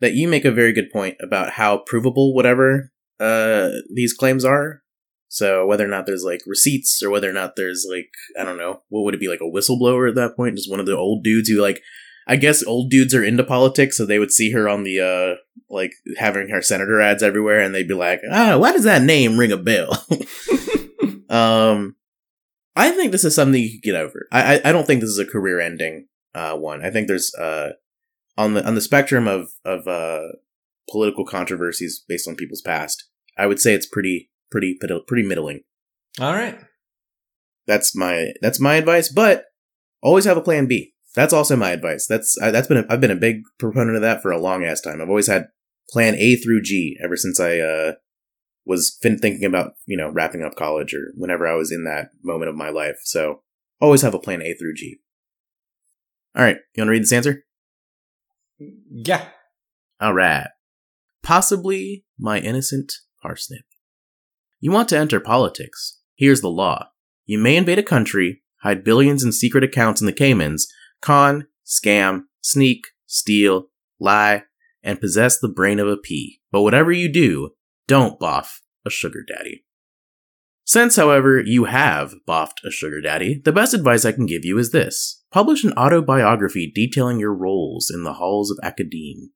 that 0.00 0.14
you 0.14 0.28
make 0.28 0.44
a 0.44 0.50
very 0.50 0.72
good 0.72 0.90
point 0.90 1.16
about 1.20 1.50
how 1.50 1.78
provable 1.86 2.34
whatever 2.34 2.92
uh, 3.18 3.70
these 3.94 4.14
claims 4.14 4.44
are. 4.44 4.82
So 5.28 5.64
whether 5.66 5.84
or 5.84 5.88
not 5.88 6.06
there's 6.06 6.24
like 6.24 6.40
receipts 6.46 7.02
or 7.02 7.10
whether 7.10 7.30
or 7.30 7.32
not 7.32 7.54
there's 7.54 7.86
like 7.88 8.10
I 8.38 8.44
don't 8.44 8.58
know 8.58 8.82
what 8.88 9.02
would 9.02 9.14
it 9.14 9.20
be 9.20 9.28
like 9.28 9.40
a 9.40 9.44
whistleblower 9.44 10.08
at 10.08 10.16
that 10.16 10.36
point, 10.36 10.56
just 10.56 10.70
one 10.70 10.80
of 10.80 10.86
the 10.86 10.96
old 10.96 11.22
dudes 11.22 11.48
who 11.48 11.60
like 11.60 11.82
I 12.26 12.36
guess 12.36 12.64
old 12.64 12.90
dudes 12.90 13.14
are 13.14 13.24
into 13.24 13.44
politics, 13.44 13.96
so 13.96 14.04
they 14.06 14.18
would 14.18 14.32
see 14.32 14.50
her 14.52 14.68
on 14.68 14.82
the 14.82 15.00
uh 15.00 15.36
like 15.68 15.92
having 16.18 16.48
her 16.48 16.62
senator 16.62 17.00
ads 17.00 17.22
everywhere, 17.22 17.60
and 17.60 17.74
they'd 17.74 17.88
be 17.88 17.94
like, 17.94 18.20
ah, 18.30 18.58
why 18.58 18.72
does 18.72 18.84
that 18.84 19.02
name 19.02 19.38
ring 19.38 19.52
a 19.52 19.56
bell? 19.56 20.04
um, 21.30 21.94
I 22.76 22.90
think 22.90 23.12
this 23.12 23.24
is 23.24 23.34
something 23.34 23.60
you 23.60 23.70
could 23.70 23.82
get 23.82 23.96
over. 23.96 24.26
I, 24.32 24.56
I, 24.56 24.60
I 24.66 24.72
don't 24.72 24.86
think 24.86 25.00
this 25.00 25.10
is 25.10 25.18
a 25.18 25.26
career 25.26 25.60
ending 25.60 26.06
uh, 26.34 26.56
one. 26.56 26.84
I 26.84 26.90
think 26.90 27.08
there's 27.08 27.34
uh, 27.34 27.70
on 28.36 28.54
the 28.54 28.66
on 28.66 28.74
the 28.74 28.80
spectrum 28.80 29.26
of 29.26 29.50
of 29.64 29.86
uh, 29.86 30.28
political 30.88 31.24
controversies 31.24 32.04
based 32.06 32.28
on 32.28 32.36
people's 32.36 32.62
past. 32.62 33.04
I 33.36 33.46
would 33.46 33.60
say 33.60 33.74
it's 33.74 33.86
pretty 33.86 34.30
pretty 34.50 34.78
pretty 35.06 35.26
middling. 35.26 35.62
All 36.20 36.32
right, 36.32 36.58
that's 37.66 37.96
my 37.96 38.32
that's 38.40 38.60
my 38.60 38.74
advice. 38.76 39.08
But 39.08 39.44
always 40.02 40.24
have 40.24 40.36
a 40.36 40.42
plan 40.42 40.66
B. 40.66 40.92
That's 41.14 41.32
also 41.32 41.56
my 41.56 41.70
advice. 41.70 42.06
That's 42.06 42.38
I, 42.40 42.50
that's 42.50 42.68
been 42.68 42.78
a, 42.78 42.86
I've 42.88 43.00
been 43.00 43.10
a 43.10 43.16
big 43.16 43.42
proponent 43.58 43.96
of 43.96 44.02
that 44.02 44.22
for 44.22 44.30
a 44.30 44.40
long 44.40 44.64
ass 44.64 44.80
time. 44.80 45.00
I've 45.00 45.08
always 45.08 45.26
had 45.26 45.48
plan 45.90 46.14
A 46.14 46.36
through 46.36 46.62
G 46.62 46.96
ever 47.02 47.16
since 47.16 47.40
I 47.40 47.58
uh, 47.58 47.92
was 48.70 48.96
fin- 49.02 49.18
thinking 49.18 49.44
about 49.44 49.72
you 49.84 49.96
know 49.96 50.08
wrapping 50.08 50.42
up 50.44 50.54
college 50.54 50.94
or 50.94 51.12
whenever 51.16 51.46
I 51.46 51.56
was 51.56 51.72
in 51.72 51.84
that 51.84 52.10
moment 52.22 52.48
of 52.48 52.54
my 52.54 52.70
life. 52.70 53.00
So 53.02 53.42
always 53.80 54.02
have 54.02 54.14
a 54.14 54.18
plan 54.18 54.40
A 54.42 54.54
through 54.54 54.74
G. 54.74 55.00
All 56.36 56.44
right, 56.44 56.58
you 56.74 56.80
want 56.80 56.86
to 56.86 56.92
read 56.92 57.02
this 57.02 57.12
answer? 57.12 57.44
Yeah. 58.90 59.26
All 60.00 60.14
right. 60.14 60.46
Possibly 61.24 62.04
my 62.16 62.38
innocent 62.38 62.92
parsnip. 63.20 63.64
You 64.60 64.70
want 64.70 64.88
to 64.90 64.98
enter 64.98 65.18
politics. 65.18 65.98
Here's 66.14 66.40
the 66.40 66.48
law. 66.48 66.90
You 67.26 67.38
may 67.38 67.56
invade 67.56 67.80
a 67.80 67.82
country, 67.82 68.42
hide 68.62 68.84
billions 68.84 69.24
in 69.24 69.32
secret 69.32 69.64
accounts 69.64 70.00
in 70.00 70.06
the 70.06 70.12
Caymans, 70.12 70.68
con, 71.00 71.48
scam, 71.66 72.24
sneak, 72.40 72.84
steal, 73.06 73.66
lie, 73.98 74.44
and 74.82 75.00
possess 75.00 75.38
the 75.38 75.48
brain 75.48 75.80
of 75.80 75.88
a 75.88 75.96
pea. 75.96 76.40
But 76.52 76.62
whatever 76.62 76.92
you 76.92 77.10
do, 77.12 77.50
don't 77.90 78.20
boff 78.20 78.60
a 78.86 78.90
sugar 78.90 79.24
daddy. 79.26 79.64
Since, 80.64 80.94
however, 80.94 81.42
you 81.44 81.64
have 81.64 82.14
boffed 82.24 82.62
a 82.64 82.70
sugar 82.70 83.00
daddy, 83.00 83.42
the 83.44 83.50
best 83.50 83.74
advice 83.74 84.04
I 84.04 84.12
can 84.12 84.26
give 84.26 84.44
you 84.44 84.58
is 84.58 84.70
this. 84.70 85.24
Publish 85.32 85.64
an 85.64 85.72
autobiography 85.72 86.70
detailing 86.72 87.18
your 87.18 87.34
roles 87.34 87.90
in 87.92 88.04
the 88.04 88.12
halls 88.12 88.48
of 88.48 88.60
academe. 88.62 89.30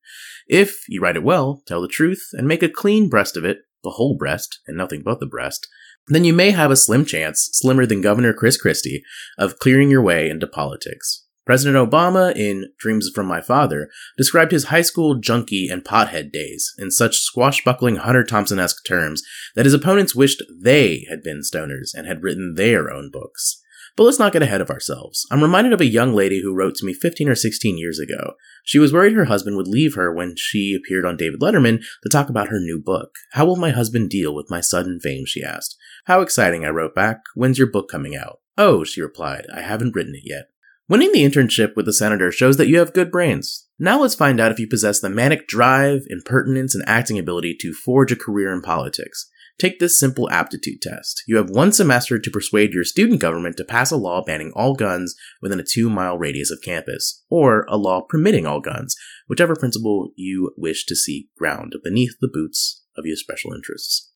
If 0.47 0.85
you 0.89 1.01
write 1.01 1.17
it 1.17 1.25
well, 1.25 1.65
tell 1.67 1.83
the 1.83 1.89
truth, 1.89 2.29
and 2.35 2.47
make 2.47 2.63
a 2.63 2.69
clean 2.69 3.09
breast 3.09 3.37
of 3.37 3.45
it, 3.45 3.59
the 3.83 3.91
whole 3.91 4.17
breast, 4.17 4.61
and 4.69 4.77
nothing 4.77 5.03
but 5.05 5.19
the 5.19 5.27
breast, 5.27 5.67
then 6.07 6.23
you 6.23 6.33
may 6.33 6.53
have 6.53 6.71
a 6.71 6.77
slim 6.77 7.05
chance, 7.05 7.49
slimmer 7.55 7.87
than 7.87 8.03
Governor 8.03 8.35
Chris 8.35 8.57
Christie, 8.57 9.03
of 9.37 9.59
clearing 9.59 9.91
your 9.91 10.03
way 10.03 10.31
into 10.31 10.47
politics. 10.47 11.24
President 11.45 11.77
Obama, 11.77 12.35
in 12.35 12.71
Dreams 12.79 13.11
from 13.15 13.27
My 13.27 13.41
Father, 13.41 13.91
described 14.17 14.53
his 14.53 14.65
high 14.65 14.83
school 14.83 15.17
junkie 15.17 15.69
and 15.69 15.85
pothead 15.85 16.33
days 16.33 16.73
in 16.79 16.91
such 16.91 17.19
swashbuckling 17.19 17.97
Hunter 17.97 18.25
Thompson 18.25 18.59
esque 18.59 18.85
terms 18.87 19.23
that 19.55 19.67
his 19.67 19.75
opponents 19.75 20.15
wished 20.15 20.43
they 20.63 21.05
had 21.11 21.23
been 21.23 21.43
stoners 21.43 21.91
and 21.95 22.07
had 22.07 22.23
written 22.23 22.55
their 22.57 22.91
own 22.91 23.11
books. 23.11 23.61
But 23.97 24.05
let's 24.05 24.19
not 24.19 24.33
get 24.33 24.43
ahead 24.43 24.61
of 24.61 24.71
ourselves. 24.71 25.25
I'm 25.31 25.43
reminded 25.43 25.73
of 25.73 25.81
a 25.81 25.87
young 25.87 26.15
lady 26.15 26.41
who 26.43 26.55
wrote 26.55 26.75
to 26.77 26.87
me 26.87 26.95
15 26.95 27.29
or 27.29 27.37
16 27.37 27.79
years 27.79 28.01
ago. 28.01 28.35
She 28.65 28.79
was 28.79 28.93
worried 28.93 29.13
her 29.13 29.27
husband 29.27 29.57
would 29.57 29.69
leave 29.69 29.95
her 29.95 30.13
when 30.13 30.35
she 30.37 30.75
appeared 30.75 31.05
on 31.05 31.17
David 31.17 31.41
Letterman 31.41 31.81
to 32.03 32.09
talk 32.09 32.29
about 32.29 32.49
her 32.49 32.59
new 32.59 32.81
book. 32.83 33.15
How 33.33 33.45
will 33.45 33.57
my 33.57 33.71
husband 33.71 34.11
deal 34.11 34.35
with 34.35 34.51
my 34.51 34.61
sudden 34.61 34.99
fame? 34.99 35.27
she 35.27 35.45
asked. 35.45 35.77
How 36.07 36.23
exciting, 36.23 36.65
I 36.65 36.71
wrote 36.71 36.95
back. 36.95 37.21
When's 37.35 37.59
your 37.59 37.71
book 37.71 37.89
coming 37.89 38.17
out? 38.17 38.41
Oh, 38.59 38.83
she 38.83 39.01
replied, 39.01 39.47
I 39.55 39.61
haven't 39.61 39.95
written 39.95 40.15
it 40.15 40.23
yet. 40.25 40.47
Winning 40.87 41.13
the 41.13 41.25
internship 41.25 41.77
with 41.77 41.87
the 41.87 41.95
senator 41.95 42.31
shows 42.31 42.59
that 42.59 42.69
you 42.69 42.79
have 42.79 42.93
good 42.93 43.11
brains. 43.11 43.67
Now 43.79 44.01
let's 44.03 44.15
find 44.15 44.39
out 44.39 44.53
if 44.53 44.59
you 44.59 44.69
possess 44.69 45.01
the 45.01 45.09
manic 45.09 45.49
drive, 45.49 46.03
impertinence, 46.11 46.75
and 46.75 46.85
acting 46.87 47.19
ability 47.19 47.57
to 47.61 47.73
forge 47.73 48.13
a 48.13 48.17
career 48.17 48.53
in 48.53 48.61
politics. 48.61 49.27
Take 49.59 49.79
this 49.79 49.99
simple 49.99 50.29
aptitude 50.31 50.83
test. 50.83 51.23
You 51.27 51.39
have 51.39 51.49
one 51.49 51.73
semester 51.73 52.19
to 52.19 52.31
persuade 52.31 52.75
your 52.75 52.85
student 52.85 53.19
government 53.19 53.57
to 53.57 53.65
pass 53.65 53.93
a 53.93 53.97
law 53.97 54.23
banning 54.23 54.53
all 54.55 54.75
guns 54.75 55.15
within 55.41 55.59
a 55.59 55.65
two 55.65 55.89
mile 55.89 56.19
radius 56.19 56.51
of 56.51 56.61
campus, 56.63 57.25
or 57.31 57.65
a 57.71 57.79
law 57.79 58.03
permitting 58.03 58.47
all 58.47 58.61
guns, 58.61 58.95
whichever 59.27 59.57
principle 59.57 60.11
you 60.17 60.53
wish 60.59 60.85
to 60.85 60.97
see 60.97 61.31
ground 61.39 61.77
beneath 61.83 62.17
the 62.21 62.31
boots 62.31 62.83
of 62.95 63.07
your 63.07 63.17
special 63.17 63.55
interests. 63.55 64.11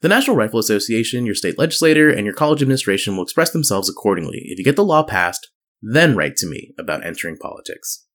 The 0.00 0.08
National 0.08 0.36
Rifle 0.36 0.60
Association, 0.60 1.26
your 1.26 1.34
state 1.34 1.58
legislator, 1.58 2.08
and 2.08 2.24
your 2.24 2.34
college 2.34 2.62
administration 2.62 3.16
will 3.16 3.24
express 3.24 3.50
themselves 3.50 3.88
accordingly. 3.88 4.42
If 4.44 4.58
you 4.58 4.64
get 4.64 4.76
the 4.76 4.84
law 4.84 5.02
passed, 5.02 5.50
then 5.80 6.16
write 6.16 6.36
to 6.36 6.46
me 6.46 6.74
about 6.78 7.04
entering 7.04 7.36
politics. 7.36 8.06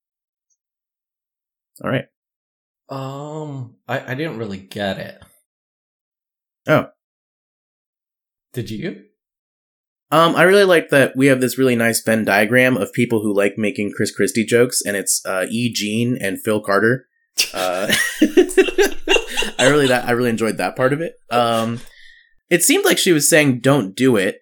All 1.84 1.90
right. 1.90 2.06
Um, 2.90 3.76
I, 3.88 4.12
I 4.12 4.16
didn't 4.16 4.38
really 4.38 4.58
get 4.60 5.00
it. 5.00 5.22
Oh. 6.68 6.88
Did 8.54 8.70
you? 8.70 9.06
Um, 10.12 10.36
I 10.36 10.44
really 10.44 10.66
like 10.66 10.90
that 10.90 11.16
we 11.16 11.28
have 11.28 11.42
this 11.42 11.58
really 11.58 11.76
nice 11.76 12.02
Venn 12.02 12.24
diagram 12.24 12.78
of 12.78 12.94
people 12.94 13.22
who 13.22 13.34
like 13.34 13.58
making 13.58 13.94
Chris 13.96 14.16
Christie 14.16 14.46
jokes, 14.46 14.82
and 14.86 14.96
it's 14.96 15.26
uh, 15.26 15.48
E. 15.50 15.74
Jean 15.74 16.18
and 16.22 16.40
Phil 16.40 16.62
Carter. 16.62 17.08
Uh, 17.52 17.92
I 19.58 19.68
really 19.70 19.88
that 19.88 20.04
I 20.06 20.12
really 20.12 20.30
enjoyed 20.30 20.58
that 20.58 20.76
part 20.76 20.94
of 20.94 21.02
it. 21.02 21.16
Um, 21.32 21.80
It 22.54 22.62
seemed 22.62 22.86
like 22.86 23.00
she 23.00 23.12
was 23.12 23.28
saying 23.28 23.62
don't 23.62 23.96
do 23.96 24.16
it, 24.16 24.42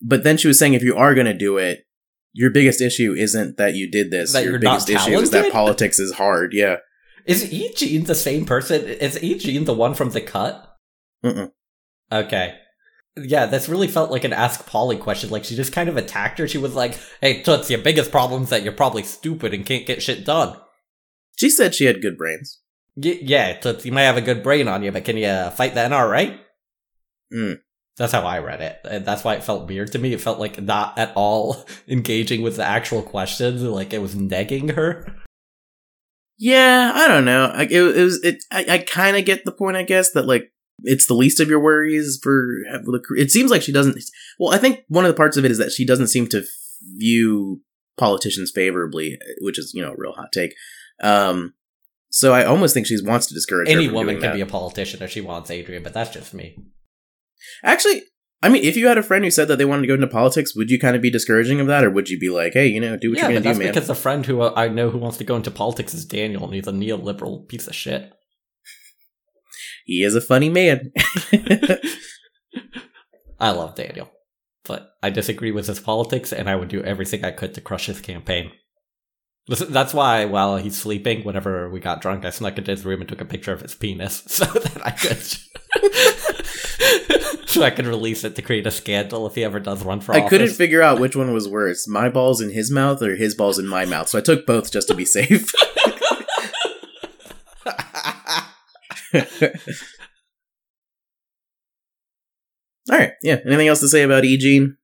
but 0.00 0.22
then 0.22 0.36
she 0.36 0.46
was 0.46 0.60
saying 0.60 0.74
if 0.74 0.84
you 0.84 0.94
are 0.94 1.14
going 1.14 1.26
to 1.26 1.34
do 1.34 1.56
it, 1.56 1.87
your 2.32 2.50
biggest 2.50 2.80
issue 2.80 3.12
isn't 3.12 3.56
that 3.56 3.74
you 3.74 3.90
did 3.90 4.10
this. 4.10 4.32
That 4.32 4.44
your 4.44 4.52
you're 4.52 4.60
not 4.60 4.86
biggest 4.86 5.06
issue 5.06 5.18
is 5.18 5.30
that 5.30 5.52
politics 5.52 5.98
is 5.98 6.14
hard. 6.14 6.52
Yeah. 6.52 6.76
Is 7.24 7.52
E. 7.52 7.72
Jean 7.74 8.04
the 8.04 8.14
same 8.14 8.46
person? 8.46 8.86
Is 8.86 9.22
E. 9.22 9.38
Jean 9.38 9.64
the 9.64 9.74
one 9.74 9.94
from 9.94 10.10
the 10.10 10.20
cut? 10.20 10.76
Mm-mm. 11.24 11.50
Okay. 12.10 12.54
Yeah, 13.16 13.46
this 13.46 13.68
really 13.68 13.88
felt 13.88 14.10
like 14.10 14.24
an 14.24 14.32
Ask 14.32 14.64
Polly 14.66 14.96
question. 14.96 15.28
Like, 15.30 15.44
she 15.44 15.56
just 15.56 15.72
kind 15.72 15.88
of 15.88 15.96
attacked 15.96 16.38
her. 16.38 16.48
She 16.48 16.58
was 16.58 16.74
like, 16.74 16.98
hey, 17.20 17.42
Toots, 17.42 17.68
your 17.68 17.80
biggest 17.80 18.10
problem 18.10 18.44
is 18.44 18.50
that 18.50 18.62
you're 18.62 18.72
probably 18.72 19.02
stupid 19.02 19.52
and 19.52 19.66
can't 19.66 19.86
get 19.86 20.02
shit 20.02 20.24
done. 20.24 20.56
She 21.36 21.50
said 21.50 21.74
she 21.74 21.84
had 21.84 22.00
good 22.00 22.16
brains. 22.16 22.60
Y- 22.96 23.18
yeah, 23.22 23.58
Toots, 23.58 23.84
you 23.84 23.92
might 23.92 24.02
have 24.02 24.16
a 24.16 24.22
good 24.22 24.42
brain 24.42 24.68
on 24.68 24.82
you, 24.82 24.92
but 24.92 25.04
can 25.04 25.16
you 25.16 25.50
fight 25.50 25.74
the 25.74 25.80
NRA? 25.80 26.38
Mm. 27.32 27.58
That's 27.98 28.12
how 28.12 28.22
I 28.22 28.38
read 28.38 28.60
it. 28.60 28.78
And 28.84 29.04
that's 29.04 29.24
why 29.24 29.34
it 29.34 29.42
felt 29.42 29.66
weird 29.68 29.92
to 29.92 29.98
me. 29.98 30.12
It 30.12 30.20
felt 30.20 30.38
like 30.38 30.60
not 30.62 30.96
at 30.96 31.12
all 31.16 31.64
engaging 31.88 32.42
with 32.42 32.56
the 32.56 32.64
actual 32.64 33.02
questions. 33.02 33.62
Like, 33.62 33.92
it 33.92 34.00
was 34.00 34.14
negging 34.14 34.74
her. 34.74 35.12
Yeah, 36.38 36.92
I 36.94 37.08
don't 37.08 37.24
know. 37.24 37.46
I, 37.52 37.62
it, 37.64 37.72
it 37.72 38.02
was. 38.04 38.22
It. 38.22 38.44
I, 38.52 38.64
I 38.68 38.78
kind 38.78 39.16
of 39.16 39.24
get 39.24 39.44
the 39.44 39.50
point. 39.50 39.76
I 39.76 39.82
guess 39.82 40.12
that 40.12 40.26
like 40.26 40.52
it's 40.84 41.06
the 41.06 41.14
least 41.14 41.40
of 41.40 41.48
your 41.48 41.58
worries 41.58 42.18
for. 42.22 42.46
the. 42.84 43.02
It 43.18 43.32
seems 43.32 43.50
like 43.50 43.62
she 43.62 43.72
doesn't. 43.72 43.98
Well, 44.38 44.54
I 44.54 44.58
think 44.58 44.84
one 44.86 45.04
of 45.04 45.10
the 45.10 45.16
parts 45.16 45.36
of 45.36 45.44
it 45.44 45.50
is 45.50 45.58
that 45.58 45.72
she 45.72 45.84
doesn't 45.84 46.06
seem 46.06 46.28
to 46.28 46.44
view 46.96 47.60
politicians 47.96 48.52
favorably, 48.54 49.18
which 49.40 49.58
is 49.58 49.72
you 49.74 49.82
know 49.82 49.92
a 49.92 49.96
real 49.96 50.12
hot 50.12 50.30
take. 50.30 50.54
Um, 51.02 51.54
so 52.10 52.32
I 52.32 52.44
almost 52.44 52.72
think 52.72 52.86
she 52.86 53.02
wants 53.02 53.26
to 53.26 53.34
discourage 53.34 53.68
Any 53.68 53.88
woman 53.88 54.14
can 54.16 54.30
that. 54.30 54.34
be 54.34 54.40
a 54.40 54.46
politician 54.46 55.02
if 55.02 55.10
she 55.10 55.20
wants 55.20 55.50
Adrian, 55.50 55.82
but 55.82 55.92
that's 55.92 56.10
just 56.10 56.32
me. 56.34 56.56
Actually, 57.62 58.02
I 58.42 58.48
mean, 58.48 58.62
if 58.64 58.76
you 58.76 58.86
had 58.86 58.98
a 58.98 59.02
friend 59.02 59.24
who 59.24 59.30
said 59.30 59.48
that 59.48 59.56
they 59.56 59.64
wanted 59.64 59.82
to 59.82 59.88
go 59.88 59.94
into 59.94 60.06
politics, 60.06 60.54
would 60.54 60.70
you 60.70 60.78
kind 60.78 60.94
of 60.94 61.02
be 61.02 61.10
discouraging 61.10 61.60
of 61.60 61.66
that, 61.66 61.84
or 61.84 61.90
would 61.90 62.08
you 62.08 62.18
be 62.18 62.30
like, 62.30 62.52
hey, 62.52 62.66
you 62.66 62.80
know, 62.80 62.96
do 62.96 63.10
what 63.10 63.18
yeah, 63.18 63.28
you're 63.28 63.40
gonna 63.40 63.54
do, 63.54 63.58
man? 63.58 63.68
because 63.68 63.88
the 63.88 63.94
friend 63.94 64.24
who 64.26 64.40
uh, 64.40 64.52
I 64.56 64.68
know 64.68 64.90
who 64.90 64.98
wants 64.98 65.16
to 65.18 65.24
go 65.24 65.36
into 65.36 65.50
politics 65.50 65.92
is 65.92 66.04
Daniel, 66.04 66.44
and 66.44 66.54
he's 66.54 66.68
a 66.68 66.72
neoliberal 66.72 67.48
piece 67.48 67.66
of 67.66 67.74
shit. 67.74 68.12
he 69.84 70.04
is 70.04 70.14
a 70.14 70.20
funny 70.20 70.48
man. 70.48 70.92
I 73.40 73.50
love 73.50 73.74
Daniel, 73.74 74.10
but 74.64 74.92
I 75.02 75.10
disagree 75.10 75.50
with 75.50 75.66
his 75.66 75.80
politics, 75.80 76.32
and 76.32 76.48
I 76.48 76.56
would 76.56 76.68
do 76.68 76.82
everything 76.82 77.24
I 77.24 77.32
could 77.32 77.54
to 77.54 77.60
crush 77.60 77.86
his 77.86 78.00
campaign. 78.00 78.52
Listen, 79.48 79.72
That's 79.72 79.94
why, 79.94 80.26
while 80.26 80.58
he's 80.58 80.76
sleeping, 80.76 81.24
whenever 81.24 81.70
we 81.70 81.80
got 81.80 82.02
drunk, 82.02 82.24
I 82.26 82.30
snuck 82.30 82.58
into 82.58 82.70
his 82.70 82.84
room 82.84 83.00
and 83.00 83.08
took 83.08 83.22
a 83.22 83.24
picture 83.24 83.52
of 83.52 83.62
his 83.62 83.74
penis 83.74 84.22
so 84.26 84.44
that 84.44 84.86
I 84.86 84.90
could, 84.90 85.16
so 87.46 87.62
I 87.62 87.70
can 87.70 87.86
release 87.86 88.24
it 88.24 88.36
to 88.36 88.42
create 88.42 88.66
a 88.66 88.70
scandal 88.70 89.26
if 89.26 89.34
he 89.34 89.44
ever 89.44 89.60
does 89.60 89.84
run 89.84 90.00
for 90.00 90.12
office. 90.12 90.22
I 90.22 90.24
office. 90.26 90.38
couldn't 90.38 90.54
figure 90.54 90.82
out 90.82 91.00
which 91.00 91.16
one 91.16 91.32
was 91.32 91.48
worse, 91.48 91.88
my 91.88 92.08
balls 92.08 92.40
in 92.40 92.50
his 92.50 92.70
mouth 92.70 93.02
or 93.02 93.16
his 93.16 93.34
balls 93.34 93.58
in 93.58 93.66
my 93.66 93.84
mouth. 93.84 94.08
So 94.08 94.18
I 94.18 94.22
took 94.22 94.46
both 94.46 94.70
just 94.72 94.88
to 94.88 94.94
be 94.94 95.04
safe. 95.04 95.52
All 102.90 102.98
right, 102.98 103.12
yeah. 103.22 103.36
Anything 103.44 103.68
else 103.68 103.80
to 103.80 103.88
say 103.88 104.02
about 104.02 104.24
E. 104.24 104.36
Jean? 104.36 104.76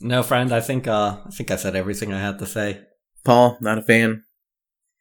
no, 0.00 0.22
friend, 0.22 0.52
I 0.52 0.60
think 0.60 0.86
uh, 0.88 1.18
I 1.26 1.30
think 1.30 1.50
I 1.50 1.56
said 1.56 1.76
everything 1.76 2.12
I 2.12 2.20
had 2.20 2.38
to 2.38 2.46
say. 2.46 2.80
Paul, 3.24 3.58
not 3.60 3.78
a 3.78 3.82
fan. 3.82 4.24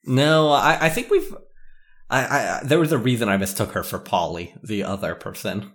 No, 0.04 0.50
I, 0.50 0.86
I 0.86 0.90
think 0.90 1.10
we've. 1.10 1.34
I, 2.10 2.26
I 2.26 2.62
there 2.64 2.80
was 2.80 2.92
a 2.92 2.98
reason 2.98 3.30
I 3.30 3.38
mistook 3.38 3.72
her 3.74 3.84
for 3.84 4.00
Polly, 4.00 4.56
the 4.64 4.84
other 4.84 5.16
person, 5.16 5.74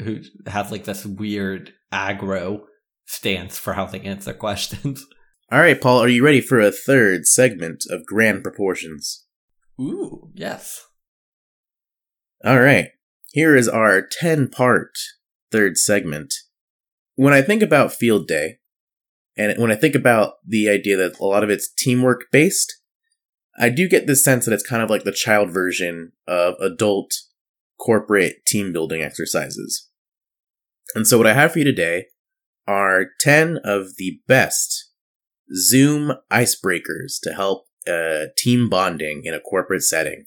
who 0.00 0.20
has 0.46 0.70
like 0.70 0.84
this 0.84 1.06
weird 1.06 1.72
aggro 1.92 2.62
stance 3.06 3.58
for 3.58 3.74
how 3.74 3.86
they 3.86 4.00
answer 4.00 4.32
questions. 4.34 5.06
All 5.52 5.60
right, 5.60 5.80
Paul, 5.80 6.00
are 6.00 6.08
you 6.08 6.24
ready 6.24 6.40
for 6.40 6.58
a 6.58 6.72
third 6.72 7.26
segment 7.26 7.84
of 7.88 8.06
grand 8.06 8.42
proportions? 8.42 9.26
Ooh, 9.80 10.30
yes. 10.34 10.86
All 12.44 12.60
right, 12.60 12.88
here 13.32 13.56
is 13.56 13.68
our 13.68 14.02
10 14.02 14.48
part 14.48 14.90
third 15.50 15.76
segment. 15.76 16.34
When 17.16 17.32
I 17.32 17.42
think 17.42 17.62
about 17.62 17.92
Field 17.92 18.26
Day, 18.26 18.58
and 19.36 19.58
when 19.60 19.70
I 19.70 19.76
think 19.76 19.94
about 19.94 20.34
the 20.46 20.68
idea 20.68 20.96
that 20.96 21.18
a 21.18 21.24
lot 21.24 21.44
of 21.44 21.50
it's 21.50 21.72
teamwork 21.72 22.26
based, 22.30 22.80
I 23.58 23.68
do 23.68 23.88
get 23.88 24.06
this 24.06 24.24
sense 24.24 24.44
that 24.44 24.54
it's 24.54 24.66
kind 24.66 24.82
of 24.82 24.90
like 24.90 25.04
the 25.04 25.12
child 25.12 25.50
version 25.50 26.12
of 26.26 26.54
adult 26.60 27.12
corporate 27.78 28.44
team 28.46 28.72
building 28.72 29.02
exercises. 29.02 29.88
And 30.94 31.06
so, 31.06 31.18
what 31.18 31.26
I 31.26 31.34
have 31.34 31.52
for 31.52 31.60
you 31.60 31.64
today 31.64 32.06
are 32.66 33.06
10 33.20 33.58
of 33.64 33.96
the 33.96 34.20
best 34.26 34.90
Zoom 35.54 36.12
icebreakers 36.30 37.18
to 37.22 37.34
help 37.34 37.66
uh, 37.86 38.26
team 38.36 38.68
bonding 38.68 39.22
in 39.24 39.34
a 39.34 39.40
corporate 39.40 39.82
setting. 39.82 40.24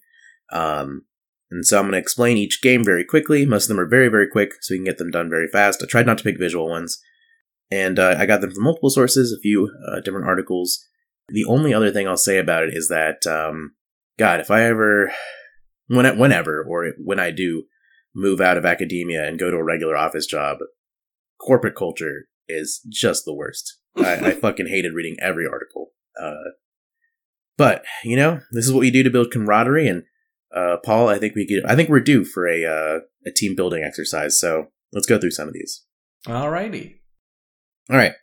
Um, 0.51 1.05
and 1.49 1.65
so 1.65 1.77
I'm 1.77 1.85
going 1.85 1.93
to 1.93 1.97
explain 1.97 2.37
each 2.37 2.61
game 2.61 2.83
very 2.83 3.05
quickly. 3.05 3.45
Most 3.45 3.65
of 3.65 3.69
them 3.69 3.79
are 3.79 3.87
very, 3.87 4.09
very 4.09 4.27
quick, 4.29 4.51
so 4.61 4.73
we 4.73 4.77
can 4.77 4.85
get 4.85 4.97
them 4.97 5.11
done 5.11 5.29
very 5.29 5.47
fast. 5.47 5.81
I 5.81 5.87
tried 5.87 6.05
not 6.05 6.17
to 6.19 6.23
pick 6.23 6.37
visual 6.37 6.69
ones. 6.69 7.01
And 7.71 7.99
uh, 7.99 8.15
I 8.17 8.25
got 8.25 8.41
them 8.41 8.51
from 8.51 8.63
multiple 8.63 8.89
sources, 8.89 9.31
a 9.31 9.41
few 9.41 9.71
uh, 9.87 9.99
different 10.01 10.27
articles. 10.27 10.85
The 11.29 11.45
only 11.45 11.73
other 11.73 11.91
thing 11.91 12.07
I'll 12.07 12.17
say 12.17 12.37
about 12.37 12.63
it 12.63 12.73
is 12.73 12.87
that, 12.87 13.27
um, 13.27 13.75
God, 14.17 14.39
if 14.39 14.49
I 14.49 14.63
ever, 14.63 15.11
when, 15.87 16.17
whenever, 16.17 16.63
or 16.63 16.93
when 17.03 17.19
I 17.19 17.31
do 17.31 17.63
move 18.15 18.41
out 18.41 18.57
of 18.57 18.65
academia 18.65 19.27
and 19.27 19.39
go 19.39 19.51
to 19.51 19.57
a 19.57 19.63
regular 19.63 19.95
office 19.95 20.25
job, 20.25 20.59
corporate 21.39 21.75
culture 21.75 22.27
is 22.47 22.81
just 22.89 23.25
the 23.25 23.33
worst. 23.33 23.77
I, 23.95 24.15
I 24.15 24.31
fucking 24.39 24.67
hated 24.67 24.93
reading 24.93 25.17
every 25.21 25.45
article. 25.45 25.91
Uh, 26.21 26.51
but 27.57 27.83
you 28.03 28.15
know, 28.15 28.41
this 28.51 28.65
is 28.65 28.73
what 28.73 28.81
we 28.81 28.91
do 28.91 29.03
to 29.03 29.09
build 29.09 29.31
camaraderie. 29.31 29.87
And 29.87 30.03
uh, 30.55 30.77
Paul, 30.83 31.09
I 31.09 31.17
think 31.17 31.35
we 31.35 31.47
could. 31.47 31.65
I 31.69 31.75
think 31.75 31.89
we're 31.89 31.99
due 31.99 32.23
for 32.23 32.47
a 32.47 32.65
uh, 32.65 32.99
a 33.25 33.31
team 33.31 33.55
building 33.55 33.83
exercise. 33.83 34.39
So 34.39 34.67
let's 34.93 35.07
go 35.07 35.19
through 35.19 35.31
some 35.31 35.47
of 35.47 35.53
these. 35.53 35.83
Alrighty. 36.25 36.95
All 37.89 37.97
right. 37.97 38.13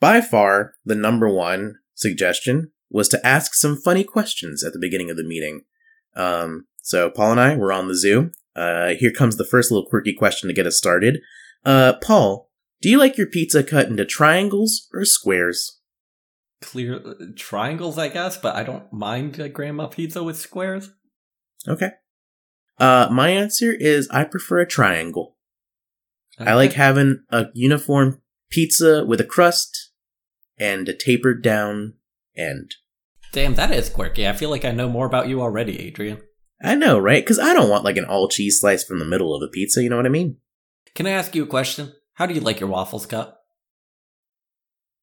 By 0.00 0.20
far, 0.20 0.74
the 0.84 0.94
number 0.94 1.28
one 1.28 1.76
suggestion 2.00 2.72
was 2.90 3.08
to 3.08 3.26
ask 3.26 3.54
some 3.54 3.76
funny 3.76 4.04
questions 4.04 4.64
at 4.64 4.72
the 4.72 4.78
beginning 4.78 5.10
of 5.10 5.16
the 5.16 5.24
meeting. 5.24 5.62
Um, 6.16 6.66
so 6.82 7.10
Paul 7.10 7.32
and 7.32 7.40
I 7.40 7.56
were 7.56 7.72
on 7.72 7.88
the 7.88 7.96
Zoom. 7.96 8.32
Uh, 8.56 8.94
here 8.98 9.12
comes 9.12 9.36
the 9.36 9.44
first 9.44 9.70
little 9.70 9.88
quirky 9.88 10.12
question 10.12 10.48
to 10.48 10.54
get 10.54 10.66
us 10.66 10.76
started. 10.76 11.20
Uh, 11.64 11.94
Paul, 12.02 12.50
do 12.82 12.88
you 12.88 12.98
like 12.98 13.16
your 13.16 13.26
pizza 13.26 13.62
cut 13.62 13.86
into 13.86 14.04
triangles 14.04 14.88
or 14.92 15.04
squares? 15.04 15.80
Clear 16.60 16.96
uh, 16.96 17.26
triangles, 17.36 17.96
I 17.96 18.08
guess, 18.08 18.36
but 18.36 18.56
I 18.56 18.64
don't 18.64 18.92
mind 18.92 19.52
grandma 19.54 19.86
pizza 19.86 20.24
with 20.24 20.36
squares. 20.36 20.90
Okay. 21.68 21.90
Uh, 22.78 23.08
my 23.12 23.28
answer 23.28 23.72
is 23.72 24.08
I 24.10 24.24
prefer 24.24 24.60
a 24.60 24.66
triangle. 24.66 25.36
I 26.38 26.54
like 26.54 26.72
having 26.72 27.22
a 27.28 27.48
uniform 27.52 28.22
pizza 28.50 29.04
with 29.04 29.20
a 29.20 29.24
crust 29.24 29.79
and 30.60 30.88
a 30.88 30.94
tapered 30.94 31.42
down 31.42 31.94
end. 32.36 32.74
Damn, 33.32 33.54
that 33.54 33.72
is 33.72 33.88
quirky. 33.88 34.28
I 34.28 34.32
feel 34.32 34.50
like 34.50 34.64
I 34.64 34.70
know 34.70 34.88
more 34.88 35.06
about 35.06 35.28
you 35.28 35.40
already, 35.40 35.80
Adrian. 35.80 36.20
I 36.62 36.74
know, 36.74 36.98
right? 36.98 37.24
Because 37.24 37.38
I 37.38 37.54
don't 37.54 37.70
want 37.70 37.84
like 37.84 37.96
an 37.96 38.04
all 38.04 38.28
cheese 38.28 38.60
slice 38.60 38.84
from 38.84 38.98
the 38.98 39.04
middle 39.04 39.34
of 39.34 39.42
a 39.42 39.48
pizza. 39.48 39.82
You 39.82 39.88
know 39.88 39.96
what 39.96 40.06
I 40.06 40.10
mean? 40.10 40.36
Can 40.94 41.06
I 41.06 41.10
ask 41.10 41.34
you 41.34 41.42
a 41.44 41.46
question? 41.48 41.94
How 42.14 42.26
do 42.26 42.34
you 42.34 42.40
like 42.40 42.60
your 42.60 42.68
waffles 42.68 43.06
cut? 43.06 43.38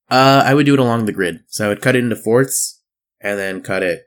Uh, 0.10 0.44
I 0.46 0.54
would 0.54 0.66
do 0.66 0.74
it 0.74 0.80
along 0.80 1.06
the 1.06 1.12
grid. 1.12 1.40
So 1.48 1.66
I 1.66 1.70
would 1.70 1.82
cut 1.82 1.96
it 1.96 2.04
into 2.04 2.16
fourths 2.16 2.82
and 3.20 3.40
then 3.40 3.62
cut 3.62 3.82
it. 3.84 4.04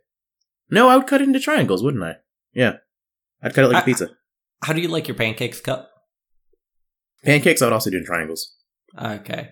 No, 0.70 0.88
I 0.88 0.96
would 0.96 1.09
cut 1.09 1.20
it 1.20 1.24
into 1.26 1.40
triangles, 1.40 1.82
wouldn't 1.82 2.05
I? 2.05 2.16
Yeah, 2.55 2.74
I'd 3.42 3.55
cut 3.55 3.64
it 3.64 3.68
like 3.68 3.78
a 3.78 3.82
I- 3.82 3.84
pizza. 3.84 4.11
How 4.62 4.74
do 4.74 4.80
you 4.82 4.88
like 4.88 5.09
your 5.09 5.16
pancakes 5.16 5.61
cut? 5.61 5.90
Pancakes, 7.24 7.62
I 7.62 7.66
would 7.66 7.72
also 7.72 7.90
do 7.90 7.96
in 7.96 8.05
triangles. 8.05 8.57
Okay. 9.01 9.51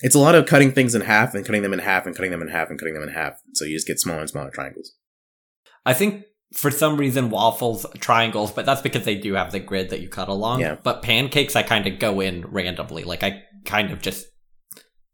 It's 0.00 0.14
a 0.14 0.20
lot 0.20 0.34
of 0.34 0.46
cutting 0.46 0.72
things 0.72 0.94
in 0.94 1.00
half 1.00 1.34
and 1.34 1.44
cutting 1.44 1.62
them 1.62 1.72
in 1.72 1.80
half 1.80 2.06
and 2.06 2.14
cutting 2.14 2.30
them 2.30 2.42
in 2.42 2.48
half 2.48 2.70
and 2.70 2.78
cutting 2.78 2.94
them 2.94 3.02
in 3.02 3.08
half. 3.08 3.34
So 3.54 3.64
you 3.64 3.76
just 3.76 3.86
get 3.86 3.98
smaller 3.98 4.20
and 4.20 4.30
smaller 4.30 4.50
triangles. 4.50 4.92
I 5.84 5.94
think 5.94 6.24
for 6.52 6.70
some 6.70 6.96
reason 6.96 7.30
waffles 7.30 7.84
triangles, 7.98 8.52
but 8.52 8.64
that's 8.64 8.80
because 8.80 9.04
they 9.04 9.16
do 9.16 9.34
have 9.34 9.52
the 9.52 9.60
grid 9.60 9.90
that 9.90 10.00
you 10.00 10.08
cut 10.08 10.28
along. 10.28 10.60
Yeah. 10.60 10.76
But 10.82 11.02
pancakes, 11.02 11.56
I 11.56 11.62
kind 11.62 11.86
of 11.86 11.98
go 11.98 12.20
in 12.20 12.46
randomly. 12.46 13.04
Like 13.04 13.22
I 13.22 13.42
kind 13.64 13.90
of 13.90 14.00
just 14.00 14.26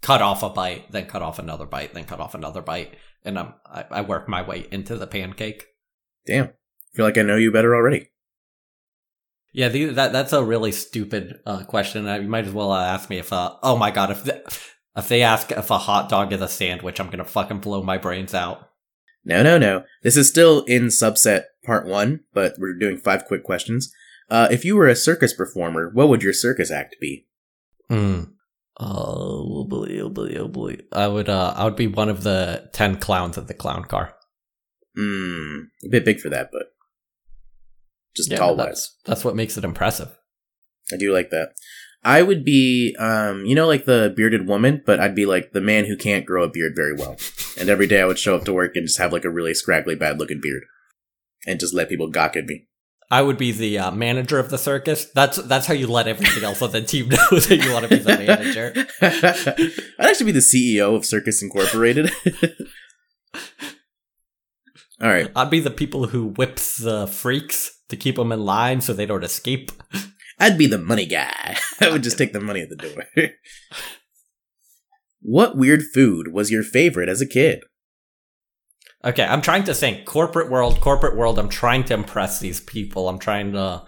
cut 0.03 0.20
off 0.20 0.43
a 0.43 0.51
bite, 0.51 0.93
then 0.93 1.07
cut 1.07 1.22
off 1.22 1.39
another 1.39 1.66
bite, 1.66 1.95
then 1.95 2.05
cut 2.05 2.20
off 2.20 2.35
another 2.35 2.61
bite, 2.61 2.95
and 3.24 3.39
I'm, 3.39 3.55
I, 3.64 3.85
I 3.91 4.01
work 4.03 4.28
my 4.28 4.43
way 4.43 4.66
into 4.70 4.97
the 4.97 5.07
pancake. 5.07 5.64
Damn. 6.26 6.45
I 6.47 6.97
feel 6.97 7.07
like 7.07 7.18
I 7.18 7.22
know 7.22 7.37
you 7.37 7.51
better 7.51 7.74
already. 7.74 8.11
Yeah, 9.53 9.68
the, 9.68 9.87
that 9.87 10.12
that's 10.12 10.32
a 10.32 10.45
really 10.45 10.72
stupid 10.72 11.41
uh, 11.47 11.64
question. 11.64 12.07
You 12.07 12.28
might 12.28 12.47
as 12.47 12.53
well 12.53 12.72
uh, 12.72 12.85
ask 12.85 13.09
me 13.09 13.18
if, 13.18 13.32
uh, 13.32 13.55
oh 13.62 13.76
my 13.76 13.91
god, 13.91 14.11
if 14.11 14.24
the, 14.24 14.43
if 14.97 15.09
they 15.09 15.22
ask 15.22 15.51
if 15.53 15.70
a 15.70 15.78
hot 15.78 16.09
dog 16.09 16.32
is 16.32 16.40
a 16.40 16.49
sandwich, 16.49 17.01
I'm 17.01 17.11
gonna 17.11 17.24
fucking 17.24 17.61
blow 17.61 17.82
my 17.82 17.99
brains 17.99 18.34
out. 18.34 18.70
No, 19.24 19.42
no, 19.42 19.57
no. 19.59 19.84
This 20.03 20.16
is 20.16 20.28
still 20.28 20.64
in 20.64 20.86
subset 20.86 21.45
part 21.64 21.86
one, 21.86 22.20
but 22.34 22.55
we're 22.59 22.78
doing 22.78 22.99
five 22.99 23.24
quick 23.24 23.42
questions. 23.42 23.92
Uh, 24.30 24.49
if 24.51 24.64
you 24.64 24.76
were 24.76 24.88
a 24.88 24.97
circus 24.97 25.32
performer, 25.32 25.90
what 25.92 26.09
would 26.09 26.22
your 26.22 26.32
circus 26.32 26.70
act 26.70 26.97
be? 27.01 27.26
Mm. 27.90 28.32
Oh 28.78 29.64
boy, 29.64 29.99
oh 30.01 30.09
boy, 30.09 30.34
oh 30.36 30.49
boy. 30.49 30.78
I 30.92 31.07
would 31.09 31.28
uh 31.28 31.55
I 31.57 31.64
would 31.64 31.76
be 31.76 31.86
one 31.86 32.09
of 32.09 32.22
the 32.22 32.68
ten 32.72 32.97
clowns 32.99 33.38
in 33.38 33.47
the 33.47 33.55
clown 33.55 33.84
car. 33.84 34.14
Hmm, 34.97 35.61
a 35.84 35.88
bit 35.88 36.05
big 36.05 36.20
for 36.20 36.28
that, 36.30 36.51
but 36.53 36.66
just 38.16 38.30
Yeah, 38.30 38.38
tall 38.38 38.57
wise. 38.57 38.66
that's 38.66 38.97
that's 39.05 39.24
what 39.24 39.36
makes 39.36 39.57
it 39.57 39.64
impressive. 39.64 40.16
I 40.92 40.97
do 40.97 41.12
like 41.12 41.30
that. 41.30 41.51
I 42.05 42.22
would 42.22 42.44
be, 42.44 42.94
um, 42.98 43.46
you 43.46 43.55
know, 43.55 43.66
like 43.66 43.86
the 43.86 44.12
bearded 44.14 44.46
woman, 44.46 44.82
but 44.84 45.00
I'd 45.00 45.14
be 45.14 45.24
like 45.24 45.52
the 45.52 45.61
man 45.61 45.86
who 45.86 45.96
can't 45.96 46.26
grow 46.26 46.44
a 46.44 46.50
beard 46.50 46.74
very 46.76 46.94
well. 46.94 47.16
And 47.59 47.70
every 47.70 47.86
day 47.86 48.00
I 48.00 48.05
would 48.05 48.18
show 48.18 48.36
up 48.36 48.44
to 48.44 48.52
work 48.52 48.76
and 48.76 48.86
just 48.86 48.98
have 48.98 49.12
like 49.12 49.24
a 49.24 49.30
really 49.30 49.55
scraggly, 49.55 49.94
bad 49.94 50.18
looking 50.18 50.40
beard, 50.42 50.64
and 51.46 51.59
just 51.59 51.74
let 51.74 51.88
people 51.88 52.11
gawk 52.11 52.36
at 52.36 52.44
me. 52.44 52.66
I 53.11 53.22
would 53.22 53.38
be 53.38 53.52
the 53.52 53.78
uh, 53.78 53.90
manager 53.90 54.38
of 54.38 54.50
the 54.50 54.59
circus. 54.59 55.05
That's 55.07 55.36
that's 55.36 55.66
how 55.66 55.74
you 55.74 55.86
let 55.86 56.09
everything 56.09 56.42
else 56.42 56.61
on 56.62 56.72
the 56.72 56.82
team 56.82 57.09
know 57.11 57.16
that 57.30 57.61
you 57.62 57.72
want 57.72 57.84
to 57.84 57.88
be 57.88 58.02
the 58.02 58.18
manager. 58.18 58.72
I'd 59.98 60.11
actually 60.11 60.26
be 60.26 60.32
the 60.32 60.40
CEO 60.40 60.96
of 60.96 61.05
Circus 61.05 61.42
Incorporated. 61.42 62.11
All 65.00 65.09
right. 65.11 65.30
I'd 65.36 65.50
be 65.50 65.61
the 65.61 65.70
people 65.70 66.07
who 66.09 66.28
whips 66.28 66.78
the 66.78 67.07
freaks 67.07 67.78
to 67.88 67.96
keep 67.96 68.16
them 68.16 68.32
in 68.32 68.44
line 68.44 68.80
so 68.80 68.92
they 68.92 69.07
don't 69.07 69.24
escape. 69.24 69.70
I'd 70.45 70.59
be 70.59 70.66
the 70.66 70.78
money 70.78 71.07
guy. 71.07 71.57
I 71.80 71.88
would 71.88 72.03
just 72.03 72.18
take 72.18 72.34
the 72.34 72.40
money 72.40 72.61
at 72.61 72.68
the 72.68 72.76
door. 72.76 73.30
what 75.22 75.57
weird 75.57 75.84
food 75.95 76.34
was 76.34 76.51
your 76.51 76.62
favorite 76.62 77.09
as 77.09 77.22
a 77.22 77.26
kid? 77.26 77.62
Okay, 79.03 79.24
I'm 79.24 79.40
trying 79.40 79.64
to 79.64 79.74
think 79.74 80.05
corporate 80.05 80.51
world, 80.51 80.82
corporate 80.82 81.16
world. 81.16 81.38
I'm 81.38 81.49
trying 81.49 81.84
to 81.84 81.95
impress 81.95 82.40
these 82.40 82.61
people. 82.61 83.09
I'm 83.09 83.18
trying 83.18 83.53
to, 83.53 83.84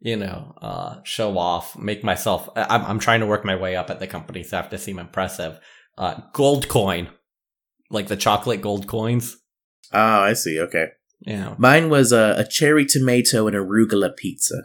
you 0.00 0.16
know, 0.16 0.54
uh, 0.62 0.96
show 1.04 1.36
off, 1.36 1.76
make 1.76 2.02
myself. 2.02 2.48
I'm, 2.56 2.86
I'm 2.86 2.98
trying 2.98 3.20
to 3.20 3.26
work 3.26 3.44
my 3.44 3.56
way 3.56 3.76
up 3.76 3.90
at 3.90 3.98
the 3.98 4.06
company, 4.06 4.42
so 4.42 4.56
I 4.56 4.62
have 4.62 4.70
to 4.70 4.78
seem 4.78 4.98
impressive. 4.98 5.60
Uh, 5.98 6.22
gold 6.32 6.68
coin, 6.68 7.10
like 7.90 8.06
the 8.06 8.16
chocolate 8.16 8.62
gold 8.62 8.86
coins. 8.86 9.36
Oh, 9.92 10.20
I 10.22 10.32
see. 10.32 10.58
Okay. 10.58 10.86
Yeah. 11.20 11.54
Mine 11.58 11.90
was 11.90 12.12
a, 12.12 12.34
a 12.38 12.48
cherry 12.48 12.86
tomato 12.86 13.46
and 13.46 13.54
arugula 13.54 14.16
pizza. 14.16 14.62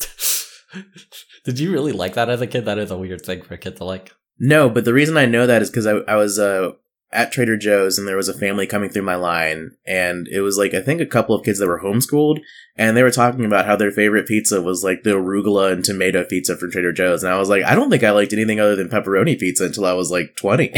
Did 1.44 1.58
you 1.58 1.72
really 1.72 1.92
like 1.92 2.14
that 2.14 2.30
as 2.30 2.40
a 2.40 2.46
kid? 2.46 2.64
That 2.64 2.78
is 2.78 2.90
a 2.90 2.96
weird 2.96 3.22
thing 3.22 3.42
for 3.42 3.54
a 3.54 3.58
kid 3.58 3.76
to 3.76 3.84
like. 3.84 4.12
No, 4.38 4.68
but 4.68 4.84
the 4.84 4.94
reason 4.94 5.16
I 5.16 5.26
know 5.26 5.46
that 5.46 5.62
is 5.62 5.70
because 5.70 5.86
I, 5.86 5.98
I 6.08 6.16
was 6.16 6.38
uh, 6.38 6.72
at 7.12 7.30
Trader 7.30 7.56
Joe's 7.56 7.98
and 7.98 8.06
there 8.06 8.16
was 8.16 8.28
a 8.28 8.36
family 8.36 8.66
coming 8.66 8.90
through 8.90 9.02
my 9.02 9.14
line, 9.14 9.70
and 9.86 10.26
it 10.28 10.40
was 10.40 10.58
like 10.58 10.74
I 10.74 10.80
think 10.80 11.00
a 11.00 11.06
couple 11.06 11.34
of 11.34 11.44
kids 11.44 11.60
that 11.60 11.68
were 11.68 11.80
homeschooled, 11.80 12.40
and 12.76 12.96
they 12.96 13.02
were 13.02 13.10
talking 13.10 13.44
about 13.44 13.66
how 13.66 13.76
their 13.76 13.92
favorite 13.92 14.26
pizza 14.26 14.60
was 14.60 14.82
like 14.82 15.04
the 15.04 15.10
arugula 15.10 15.72
and 15.72 15.84
tomato 15.84 16.24
pizza 16.24 16.56
from 16.56 16.72
Trader 16.72 16.92
Joe's, 16.92 17.22
and 17.22 17.32
I 17.32 17.38
was 17.38 17.48
like, 17.48 17.62
I 17.64 17.74
don't 17.74 17.90
think 17.90 18.02
I 18.02 18.10
liked 18.10 18.32
anything 18.32 18.60
other 18.60 18.76
than 18.76 18.88
pepperoni 18.88 19.38
pizza 19.38 19.64
until 19.64 19.86
I 19.86 19.92
was 19.92 20.10
like 20.10 20.34
twenty. 20.36 20.72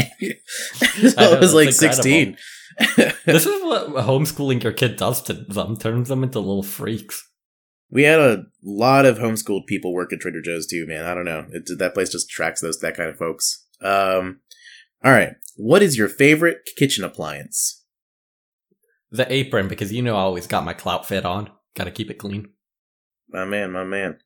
so 0.99 1.07
I 1.17 1.35
I 1.35 1.39
was 1.39 1.53
like 1.53 1.67
that's 1.67 1.79
sixteen. 1.79 2.37
this 3.25 3.45
is 3.45 3.63
what 3.63 3.87
homeschooling 4.05 4.61
your 4.61 4.73
kid 4.73 4.97
does 4.97 5.21
to 5.23 5.33
them, 5.33 5.77
turns 5.77 6.09
them 6.09 6.23
into 6.23 6.39
little 6.39 6.63
freaks. 6.63 7.27
We 7.89 8.03
had 8.03 8.19
a 8.19 8.43
lot 8.63 9.05
of 9.05 9.17
homeschooled 9.17 9.65
people 9.65 9.93
work 9.93 10.11
at 10.11 10.19
Trader 10.19 10.41
Joe's 10.41 10.67
too, 10.67 10.85
man. 10.85 11.05
I 11.05 11.13
don't 11.13 11.25
know. 11.25 11.45
It, 11.51 11.69
that 11.79 11.93
place 11.93 12.09
just 12.09 12.29
attracts 12.29 12.61
those 12.61 12.79
that 12.79 12.97
kind 12.97 13.09
of 13.09 13.17
folks. 13.17 13.65
Um, 13.81 14.41
all 15.03 15.11
right. 15.11 15.33
What 15.55 15.81
is 15.81 15.97
your 15.97 16.09
favorite 16.09 16.69
kitchen 16.77 17.03
appliance? 17.03 17.85
The 19.09 19.31
apron, 19.31 19.67
because 19.67 19.93
you 19.93 20.01
know 20.01 20.15
I 20.15 20.21
always 20.21 20.47
got 20.47 20.65
my 20.65 20.73
clout 20.73 21.07
fit 21.07 21.25
on. 21.25 21.49
Gotta 21.75 21.91
keep 21.91 22.11
it 22.11 22.19
clean. 22.19 22.49
My 23.29 23.45
man, 23.45 23.71
my 23.71 23.83
man. 23.83 24.19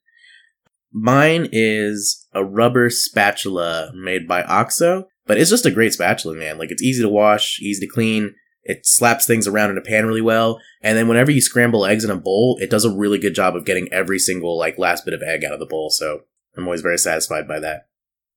Mine 0.91 1.47
is 1.51 2.27
a 2.33 2.43
rubber 2.43 2.89
spatula 2.89 3.91
made 3.95 4.27
by 4.27 4.43
Oxo, 4.43 5.07
but 5.25 5.37
it's 5.37 5.49
just 5.49 5.65
a 5.65 5.71
great 5.71 5.93
spatula, 5.93 6.35
man. 6.35 6.57
Like 6.57 6.71
it's 6.71 6.83
easy 6.83 7.01
to 7.03 7.09
wash, 7.09 7.59
easy 7.61 7.85
to 7.85 7.91
clean. 7.91 8.33
It 8.63 8.85
slaps 8.85 9.25
things 9.25 9.47
around 9.47 9.71
in 9.71 9.77
a 9.77 9.81
pan 9.81 10.05
really 10.05 10.21
well, 10.21 10.59
and 10.81 10.97
then 10.97 11.07
whenever 11.07 11.31
you 11.31 11.41
scramble 11.41 11.85
eggs 11.85 12.03
in 12.03 12.11
a 12.11 12.15
bowl, 12.15 12.57
it 12.61 12.69
does 12.69 12.85
a 12.85 12.95
really 12.95 13.17
good 13.17 13.33
job 13.33 13.55
of 13.55 13.65
getting 13.65 13.91
every 13.91 14.19
single 14.19 14.57
like 14.57 14.77
last 14.77 15.03
bit 15.03 15.13
of 15.13 15.23
egg 15.23 15.43
out 15.43 15.53
of 15.53 15.59
the 15.59 15.65
bowl. 15.65 15.89
So 15.89 16.21
I'm 16.55 16.65
always 16.65 16.81
very 16.81 16.97
satisfied 16.97 17.47
by 17.47 17.59
that. 17.59 17.87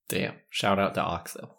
Damn. 0.07 0.35
Shout 0.49 0.79
out 0.79 0.95
to 0.95 1.01
Oxo. 1.01 1.55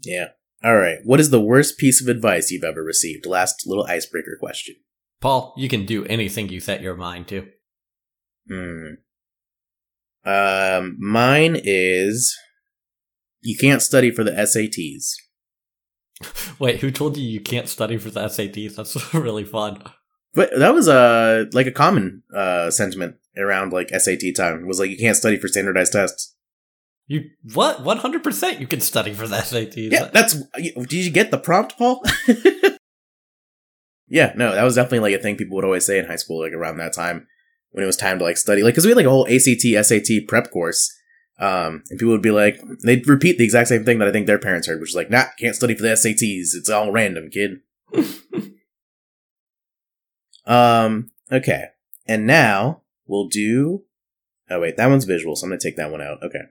Yeah. 0.00 0.28
All 0.62 0.76
right. 0.76 0.98
What 1.04 1.20
is 1.20 1.30
the 1.30 1.40
worst 1.40 1.78
piece 1.78 2.00
of 2.00 2.08
advice 2.08 2.50
you've 2.50 2.64
ever 2.64 2.82
received? 2.82 3.26
Last 3.26 3.66
little 3.66 3.86
icebreaker 3.86 4.36
question. 4.38 4.76
Paul, 5.20 5.54
you 5.56 5.68
can 5.68 5.86
do 5.86 6.04
anything 6.06 6.48
you 6.48 6.60
set 6.60 6.82
your 6.82 6.96
mind 6.96 7.28
to. 7.28 7.48
Hmm. 8.48 8.86
Um, 10.24 10.96
mine 10.98 11.60
is 11.62 12.36
you 13.40 13.56
can't 13.56 13.82
study 13.82 14.10
for 14.10 14.24
the 14.24 14.32
SATs. 14.32 15.12
Wait, 16.58 16.80
who 16.80 16.90
told 16.90 17.16
you 17.16 17.28
you 17.28 17.40
can't 17.40 17.68
study 17.68 17.98
for 17.98 18.10
the 18.10 18.20
SATs? 18.20 18.76
That's 18.76 19.14
really 19.14 19.44
fun. 19.44 19.82
But 20.34 20.50
that 20.58 20.74
was 20.74 20.88
uh 20.88 21.46
like 21.52 21.66
a 21.66 21.72
common 21.72 22.22
uh 22.34 22.70
sentiment 22.70 23.16
around 23.36 23.72
like 23.72 23.90
SAT 23.90 24.34
time. 24.36 24.66
Was 24.66 24.78
like 24.78 24.90
you 24.90 24.98
can't 24.98 25.16
study 25.16 25.38
for 25.38 25.48
standardized 25.48 25.92
tests. 25.92 26.34
You 27.06 27.30
what? 27.54 27.82
One 27.82 27.98
hundred 27.98 28.24
percent. 28.24 28.60
You 28.60 28.66
can 28.66 28.80
study 28.80 29.14
for 29.14 29.28
the 29.28 29.36
SATs. 29.36 29.92
Yeah, 29.92 30.10
that's. 30.12 30.42
Did 30.54 30.92
you 30.92 31.10
get 31.10 31.30
the 31.30 31.38
prompt, 31.38 31.78
Paul? 31.78 32.02
yeah, 34.08 34.32
no, 34.36 34.52
that 34.52 34.64
was 34.64 34.74
definitely 34.74 35.10
like 35.10 35.20
a 35.20 35.22
thing 35.22 35.36
people 35.36 35.54
would 35.56 35.64
always 35.64 35.86
say 35.86 35.98
in 35.98 36.06
high 36.06 36.16
school, 36.16 36.40
like 36.40 36.52
around 36.52 36.78
that 36.78 36.92
time 36.92 37.26
when 37.70 37.84
it 37.84 37.86
was 37.86 37.96
time 37.96 38.18
to 38.18 38.24
like 38.24 38.36
study, 38.36 38.62
like 38.62 38.74
because 38.74 38.84
we 38.84 38.90
had 38.90 38.96
like 38.96 39.06
a 39.06 39.10
whole 39.10 39.28
ACT 39.28 39.86
SAT 39.86 40.26
prep 40.26 40.50
course. 40.50 40.92
Um, 41.38 41.84
and 41.90 41.98
people 41.98 42.12
would 42.12 42.22
be 42.22 42.30
like, 42.30 42.60
they'd 42.82 43.06
repeat 43.06 43.36
the 43.36 43.44
exact 43.44 43.68
same 43.68 43.84
thing 43.84 43.98
that 43.98 44.08
I 44.08 44.12
think 44.12 44.26
their 44.26 44.38
parents 44.38 44.66
heard, 44.66 44.80
which 44.80 44.90
is 44.90 44.96
like, 44.96 45.10
nah, 45.10 45.24
can't 45.38 45.54
study 45.54 45.74
for 45.74 45.82
the 45.82 45.88
SATs. 45.88 46.54
It's 46.54 46.70
all 46.70 46.90
random, 46.90 47.28
kid. 47.30 47.60
um, 50.46 51.10
okay. 51.30 51.66
And 52.06 52.26
now 52.26 52.82
we'll 53.06 53.28
do. 53.28 53.84
Oh, 54.48 54.60
wait, 54.60 54.76
that 54.76 54.88
one's 54.88 55.04
visual, 55.04 55.36
so 55.36 55.44
I'm 55.44 55.50
going 55.50 55.58
to 55.58 55.68
take 55.68 55.76
that 55.76 55.90
one 55.90 56.00
out. 56.00 56.22
Okay. 56.22 56.42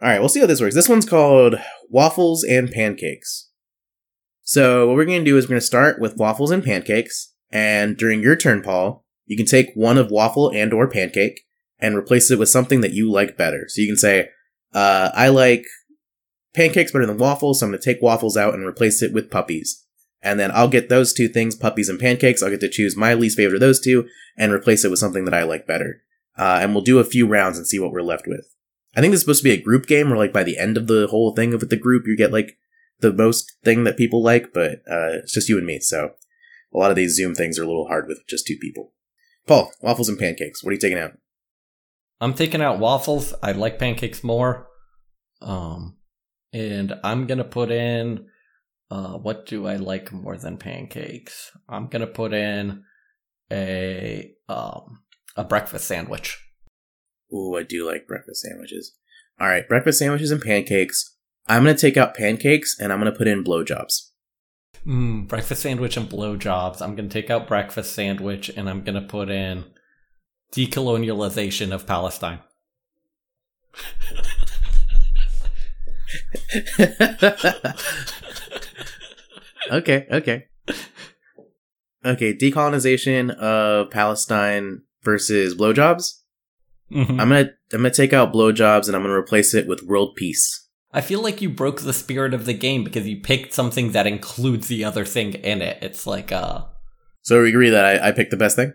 All 0.00 0.08
right, 0.08 0.20
we'll 0.20 0.28
see 0.28 0.40
how 0.40 0.46
this 0.46 0.60
works. 0.60 0.74
This 0.74 0.88
one's 0.88 1.08
called 1.08 1.56
Waffles 1.88 2.44
and 2.44 2.70
Pancakes. 2.70 3.50
So, 4.42 4.86
what 4.86 4.96
we're 4.96 5.06
going 5.06 5.24
to 5.24 5.30
do 5.30 5.38
is 5.38 5.46
we're 5.46 5.50
going 5.50 5.60
to 5.60 5.66
start 5.66 5.98
with 5.98 6.18
waffles 6.18 6.50
and 6.50 6.62
pancakes, 6.62 7.32
and 7.50 7.96
during 7.96 8.20
your 8.20 8.36
turn, 8.36 8.60
Paul, 8.60 9.06
you 9.24 9.38
can 9.38 9.46
take 9.46 9.70
one 9.74 9.96
of 9.96 10.10
waffle 10.10 10.50
and 10.50 10.74
or 10.74 10.86
pancake 10.86 11.40
and 11.84 11.96
replace 11.96 12.30
it 12.30 12.38
with 12.38 12.48
something 12.48 12.80
that 12.80 12.94
you 12.94 13.10
like 13.10 13.36
better. 13.36 13.66
So 13.68 13.82
you 13.82 13.88
can 13.88 13.98
say, 13.98 14.30
uh, 14.72 15.10
I 15.14 15.28
like 15.28 15.66
pancakes 16.54 16.92
better 16.92 17.04
than 17.04 17.18
waffles, 17.18 17.60
so 17.60 17.66
I'm 17.66 17.72
going 17.72 17.82
to 17.82 17.84
take 17.84 18.00
waffles 18.00 18.38
out 18.38 18.54
and 18.54 18.64
replace 18.64 19.02
it 19.02 19.12
with 19.12 19.30
puppies. 19.30 19.84
And 20.22 20.40
then 20.40 20.50
I'll 20.54 20.68
get 20.68 20.88
those 20.88 21.12
two 21.12 21.28
things, 21.28 21.54
puppies 21.54 21.90
and 21.90 22.00
pancakes. 22.00 22.42
I'll 22.42 22.48
get 22.48 22.60
to 22.60 22.70
choose 22.70 22.96
my 22.96 23.12
least 23.12 23.36
favorite 23.36 23.56
of 23.56 23.60
those 23.60 23.80
two 23.80 24.08
and 24.38 24.50
replace 24.50 24.82
it 24.82 24.90
with 24.90 24.98
something 24.98 25.26
that 25.26 25.34
I 25.34 25.42
like 25.42 25.66
better. 25.66 26.02
Uh, 26.38 26.58
and 26.62 26.72
we'll 26.72 26.82
do 26.82 26.98
a 26.98 27.04
few 27.04 27.26
rounds 27.26 27.58
and 27.58 27.66
see 27.66 27.78
what 27.78 27.92
we're 27.92 28.00
left 28.00 28.26
with. 28.26 28.46
I 28.96 29.00
think 29.00 29.10
this 29.10 29.18
is 29.18 29.24
supposed 29.24 29.42
to 29.42 29.48
be 29.50 29.54
a 29.54 29.62
group 29.62 29.86
game 29.86 30.08
where, 30.08 30.18
like, 30.18 30.32
by 30.32 30.44
the 30.44 30.56
end 30.56 30.78
of 30.78 30.86
the 30.86 31.08
whole 31.10 31.34
thing 31.34 31.52
of 31.52 31.60
with 31.60 31.68
the 31.68 31.76
group, 31.76 32.04
you 32.06 32.16
get, 32.16 32.32
like, 32.32 32.56
the 33.00 33.12
most 33.12 33.52
thing 33.62 33.84
that 33.84 33.98
people 33.98 34.22
like, 34.22 34.54
but 34.54 34.76
uh, 34.90 35.20
it's 35.20 35.34
just 35.34 35.48
you 35.48 35.58
and 35.58 35.66
me, 35.66 35.80
so 35.80 36.12
a 36.72 36.78
lot 36.78 36.90
of 36.90 36.96
these 36.96 37.16
Zoom 37.16 37.34
things 37.34 37.58
are 37.58 37.64
a 37.64 37.66
little 37.66 37.88
hard 37.88 38.06
with 38.08 38.20
just 38.28 38.46
two 38.46 38.56
people. 38.56 38.92
Paul, 39.46 39.72
waffles 39.82 40.08
and 40.08 40.18
pancakes. 40.18 40.64
What 40.64 40.70
are 40.70 40.74
you 40.74 40.80
taking 40.80 40.98
out? 40.98 41.18
I'm 42.24 42.32
taking 42.32 42.62
out 42.62 42.78
waffles. 42.78 43.34
I 43.42 43.52
like 43.52 43.78
pancakes 43.78 44.24
more. 44.24 44.66
Um, 45.42 45.98
and 46.54 46.98
I'm 47.04 47.26
gonna 47.26 47.44
put 47.44 47.70
in. 47.70 48.28
Uh, 48.90 49.18
what 49.18 49.44
do 49.44 49.66
I 49.66 49.76
like 49.76 50.10
more 50.10 50.38
than 50.38 50.56
pancakes? 50.56 51.50
I'm 51.68 51.88
gonna 51.88 52.06
put 52.06 52.32
in 52.32 52.82
a 53.52 54.32
um 54.48 55.00
a 55.36 55.44
breakfast 55.44 55.86
sandwich. 55.86 56.42
Ooh, 57.30 57.56
I 57.58 57.62
do 57.62 57.86
like 57.86 58.06
breakfast 58.06 58.40
sandwiches. 58.40 58.96
All 59.38 59.48
right, 59.48 59.68
breakfast 59.68 59.98
sandwiches 59.98 60.30
and 60.30 60.40
pancakes. 60.40 61.18
I'm 61.46 61.64
gonna 61.64 61.76
take 61.76 61.98
out 61.98 62.14
pancakes 62.14 62.80
and 62.80 62.90
I'm 62.90 63.00
gonna 63.00 63.12
put 63.12 63.28
in 63.28 63.44
blowjobs. 63.44 64.12
Mm, 64.86 65.28
breakfast 65.28 65.60
sandwich 65.60 65.98
and 65.98 66.08
blowjobs. 66.08 66.80
I'm 66.80 66.96
gonna 66.96 67.10
take 67.10 67.28
out 67.28 67.46
breakfast 67.46 67.92
sandwich 67.92 68.48
and 68.48 68.70
I'm 68.70 68.82
gonna 68.82 69.02
put 69.02 69.28
in 69.28 69.66
decolonialization 70.54 71.72
of 71.72 71.86
Palestine. 71.86 72.40
okay, 79.70 80.06
okay. 80.10 80.46
Okay, 82.04 82.34
decolonization 82.34 83.30
of 83.36 83.90
Palestine 83.90 84.82
versus 85.02 85.54
blowjobs. 85.54 86.20
Mhm. 86.92 87.20
I'm 87.20 87.28
gonna 87.28 87.50
I'm 87.72 87.80
gonna 87.80 87.90
take 87.90 88.12
out 88.12 88.32
blowjobs 88.32 88.86
and 88.86 88.96
I'm 88.96 89.02
gonna 89.02 89.14
replace 89.14 89.54
it 89.54 89.66
with 89.66 89.82
world 89.82 90.14
peace. 90.16 90.68
I 90.92 91.00
feel 91.00 91.20
like 91.20 91.42
you 91.42 91.50
broke 91.50 91.80
the 91.80 91.92
spirit 91.92 92.34
of 92.34 92.46
the 92.46 92.54
game 92.54 92.84
because 92.84 93.06
you 93.06 93.20
picked 93.20 93.52
something 93.52 93.92
that 93.92 94.06
includes 94.06 94.68
the 94.68 94.84
other 94.84 95.04
thing 95.04 95.34
in 95.34 95.60
it. 95.62 95.78
It's 95.82 96.06
like 96.06 96.30
uh 96.30 96.64
So 97.22 97.42
we 97.42 97.48
agree 97.48 97.70
that 97.70 97.84
I, 97.84 98.08
I 98.08 98.12
picked 98.12 98.30
the 98.30 98.36
best 98.36 98.56
thing. 98.56 98.74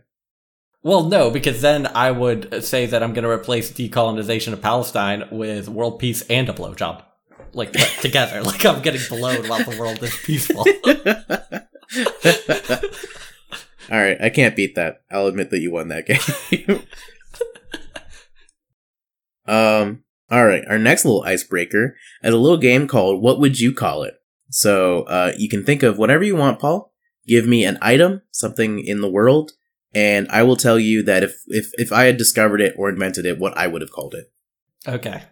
Well, 0.81 1.03
no, 1.03 1.29
because 1.29 1.61
then 1.61 1.87
I 1.87 2.11
would 2.11 2.63
say 2.63 2.85
that 2.85 3.03
I'm 3.03 3.13
going 3.13 3.25
to 3.25 3.29
replace 3.29 3.71
decolonization 3.71 4.53
of 4.53 4.61
Palestine 4.61 5.27
with 5.29 5.67
world 5.67 5.99
peace 5.99 6.21
and 6.29 6.47
a 6.47 6.53
blowjob. 6.53 7.03
Like, 7.51 7.73
together. 8.01 8.41
Like, 8.43 8.65
I'm 8.65 8.81
getting 8.81 9.01
blown 9.09 9.47
while 9.47 9.63
the 9.63 9.77
world 9.77 10.01
is 10.01 10.15
peaceful. 10.23 10.65
All 13.91 13.99
right, 13.99 14.17
I 14.21 14.29
can't 14.29 14.55
beat 14.55 14.75
that. 14.75 15.01
I'll 15.11 15.27
admit 15.27 15.49
that 15.49 15.59
you 15.59 15.71
won 15.71 15.87
that 15.87 16.05
game. 16.05 16.83
um, 19.47 20.03
all 20.29 20.45
right, 20.45 20.63
our 20.67 20.77
next 20.77 21.05
little 21.05 21.23
icebreaker 21.23 21.95
is 22.21 22.33
a 22.33 22.37
little 22.37 22.57
game 22.57 22.87
called 22.87 23.23
What 23.23 23.39
Would 23.39 23.59
You 23.59 23.73
Call 23.73 24.03
It? 24.03 24.13
So, 24.51 25.03
uh, 25.03 25.33
you 25.37 25.49
can 25.49 25.63
think 25.63 25.81
of 25.81 25.97
whatever 25.97 26.23
you 26.23 26.35
want, 26.35 26.59
Paul. 26.59 26.93
Give 27.25 27.47
me 27.47 27.65
an 27.65 27.79
item, 27.81 28.21
something 28.31 28.79
in 28.79 29.01
the 29.01 29.09
world, 29.09 29.53
and 29.93 30.27
I 30.29 30.43
will 30.43 30.55
tell 30.55 30.79
you 30.79 31.03
that 31.03 31.23
if, 31.23 31.41
if, 31.47 31.71
if 31.73 31.91
I 31.91 32.05
had 32.05 32.17
discovered 32.17 32.61
it 32.61 32.75
or 32.77 32.89
invented 32.89 33.25
it, 33.25 33.39
what 33.39 33.57
I 33.57 33.67
would 33.67 33.81
have 33.81 33.91
called 33.91 34.13
it. 34.13 34.31
okay. 34.87 35.23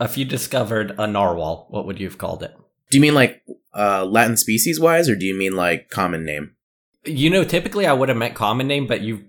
If 0.00 0.18
you 0.18 0.24
discovered 0.24 0.94
a 0.98 1.06
narwhal, 1.06 1.66
what 1.70 1.86
would 1.86 2.00
you 2.00 2.08
have 2.08 2.18
called 2.18 2.42
it? 2.42 2.52
Do 2.90 2.98
you 2.98 3.00
mean 3.00 3.14
like 3.14 3.42
uh, 3.72 4.04
Latin 4.04 4.36
species 4.36 4.80
wise, 4.80 5.08
or 5.08 5.16
do 5.16 5.24
you 5.24 5.38
mean 5.38 5.54
like 5.54 5.88
common 5.88 6.24
name? 6.24 6.56
You 7.04 7.30
know, 7.30 7.44
typically 7.44 7.86
I 7.86 7.92
would 7.92 8.08
have 8.08 8.18
meant 8.18 8.34
common 8.34 8.66
name, 8.66 8.86
but 8.86 9.02
you 9.02 9.24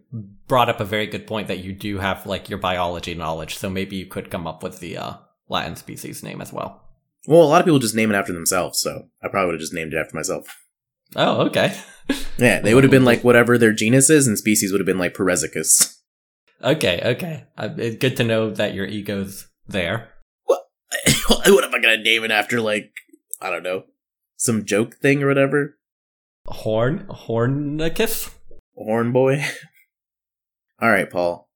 brought 0.48 0.70
up 0.70 0.80
a 0.80 0.86
very 0.86 1.08
good 1.08 1.28
point 1.28 1.48
that 1.50 1.60
you 1.60 1.74
do 1.74 2.00
have 2.00 2.26
like 2.26 2.50
your 2.50 2.60
biology 2.60 3.14
knowledge, 3.14 3.58
so 3.58 3.70
maybe 3.70 3.96
you 3.96 4.06
could 4.06 4.32
come 4.32 4.48
up 4.48 4.64
with 4.64 4.80
the 4.80 4.98
uh, 4.98 5.14
Latin 5.50 5.76
species 5.76 6.24
name 6.24 6.42
as 6.42 6.52
well. 6.52 6.82
Well, 7.28 7.44
a 7.44 7.46
lot 7.46 7.62
of 7.62 7.66
people 7.66 7.80
just 7.80 7.96
name 7.96 8.12
it 8.12 8.16
after 8.16 8.34
themselves, 8.34 8.80
so 8.80 9.10
I 9.24 9.28
probably 9.28 9.48
would 9.48 9.56
have 9.56 9.62
just 9.62 9.74
named 9.74 9.94
it 9.94 9.98
after 9.98 10.16
myself. 10.16 10.65
Oh, 11.16 11.46
okay. 11.48 11.76
Yeah, 12.38 12.60
they 12.60 12.76
would 12.76 12.84
have 12.84 12.92
been 12.92 13.06
like 13.06 13.24
whatever 13.24 13.58
their 13.58 13.72
genus 13.72 14.10
is, 14.10 14.28
and 14.28 14.38
species 14.38 14.72
would 14.72 14.80
have 14.80 14.86
been 14.86 15.00
like 15.00 15.16
Perezicus. 15.16 15.98
Okay, 16.62 17.02
okay. 17.04 17.46
Uh, 17.58 17.68
good 17.68 18.18
to 18.18 18.24
know 18.24 18.52
that 18.52 18.74
your 18.74 18.86
ego's 18.86 19.48
there. 19.68 20.10
what 21.28 21.64
am 21.64 21.74
I 21.74 21.80
gonna 21.80 21.98
name 21.98 22.24
it 22.24 22.32
after? 22.32 22.62
Like 22.62 22.92
I 23.42 23.50
don't 23.50 23.64
know, 23.64 23.86
some 24.38 24.66
joke 24.66 24.98
thing 24.98 25.24
or 25.24 25.28
whatever. 25.28 25.78
Horn, 26.48 27.08
Hornicus? 27.10 28.34
Horn 28.76 29.12
boy. 29.12 29.44
All 30.82 30.92
right, 30.92 31.10
Paul. 31.10 31.50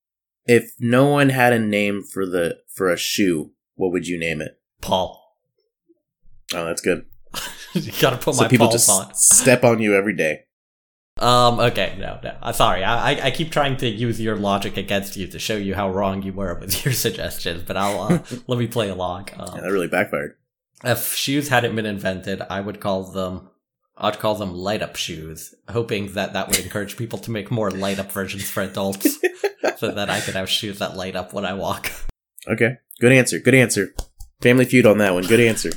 If 0.46 0.72
no 0.80 1.08
one 1.08 1.30
had 1.30 1.54
a 1.54 1.60
name 1.60 2.04
for 2.04 2.26
the 2.26 2.60
for 2.68 2.90
a 2.92 2.98
shoe, 2.98 3.52
what 3.76 3.92
would 3.92 4.08
you 4.08 4.18
name 4.18 4.42
it? 4.42 4.60
Paul. 4.82 5.36
Oh, 6.54 6.66
that's 6.66 6.82
good. 6.82 7.06
you 7.74 7.92
gotta 8.00 8.18
put 8.18 8.36
so 8.36 8.44
my 8.44 8.48
people 8.48 8.70
just 8.70 8.90
on. 8.90 9.14
step 9.14 9.64
on 9.64 9.80
you 9.82 9.96
every 9.96 10.16
day. 10.16 10.42
Um, 11.18 11.60
okay, 11.60 11.98
no, 12.00 12.18
no. 12.24 12.38
I'm 12.42 12.54
sorry. 12.54 12.84
I, 12.84 13.12
I, 13.12 13.26
I 13.26 13.32
keep 13.32 13.52
trying 13.52 13.76
to 13.78 13.90
use 13.90 14.22
your 14.22 14.38
logic 14.38 14.78
against 14.78 15.18
you 15.18 15.28
to 15.28 15.38
show 15.40 15.58
you 15.58 15.76
how 15.76 15.92
wrong 15.92 16.24
you 16.24 16.32
were 16.32 16.56
with 16.56 16.86
your 16.86 16.94
suggestions, 16.94 17.62
but 17.64 17.76
I'll, 17.76 18.02
uh, 18.02 18.20
let 18.48 18.58
me 18.58 18.68
play 18.68 18.90
along. 18.90 19.28
Um, 19.38 19.56
Yeah, 19.56 19.62
that 19.62 19.72
really 19.72 19.90
backfired. 19.90 20.38
if 20.86 21.14
shoes 21.16 21.50
hadn't 21.50 21.76
been 21.76 21.86
invented, 21.86 22.42
I 22.50 22.62
would 22.62 22.80
call 22.80 23.04
them, 23.12 23.50
I'd 23.98 24.18
call 24.20 24.36
them 24.36 24.54
light 24.54 24.82
up 24.82 24.96
shoes, 24.96 25.54
hoping 25.68 26.14
that 26.14 26.32
that 26.32 26.48
would 26.48 26.60
encourage 26.60 26.96
people 26.96 27.20
to 27.20 27.32
make 27.32 27.52
more 27.52 27.70
light 27.70 28.00
up 28.00 28.14
versions 28.14 28.50
for 28.50 28.64
adults, 28.64 29.18
so 29.76 29.92
that 29.92 30.10
I 30.10 30.22
could 30.22 30.36
have 30.36 30.50
shoes 30.50 30.80
that 30.80 30.96
light 30.96 31.18
up 31.18 31.34
when 31.34 31.44
I 31.46 31.52
walk. 31.54 31.92
Okay, 32.48 32.78
good 33.02 33.12
answer. 33.12 33.40
Good 33.40 33.56
answer. 33.56 33.94
Family 34.42 34.64
feud 34.64 34.86
on 34.86 35.00
that 35.00 35.14
one. 35.14 35.24
Good 35.24 35.42
answer. 35.42 35.72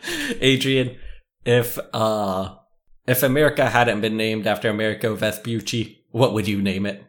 Adrian, 0.40 0.96
if, 1.44 1.78
uh, 1.92 2.54
if 3.06 3.22
America 3.22 3.68
hadn't 3.68 4.00
been 4.00 4.16
named 4.16 4.46
after 4.46 4.68
Amerigo 4.68 5.14
Vespucci, 5.14 6.04
what 6.10 6.32
would 6.34 6.48
you 6.48 6.60
name 6.60 6.86
it? 6.86 7.04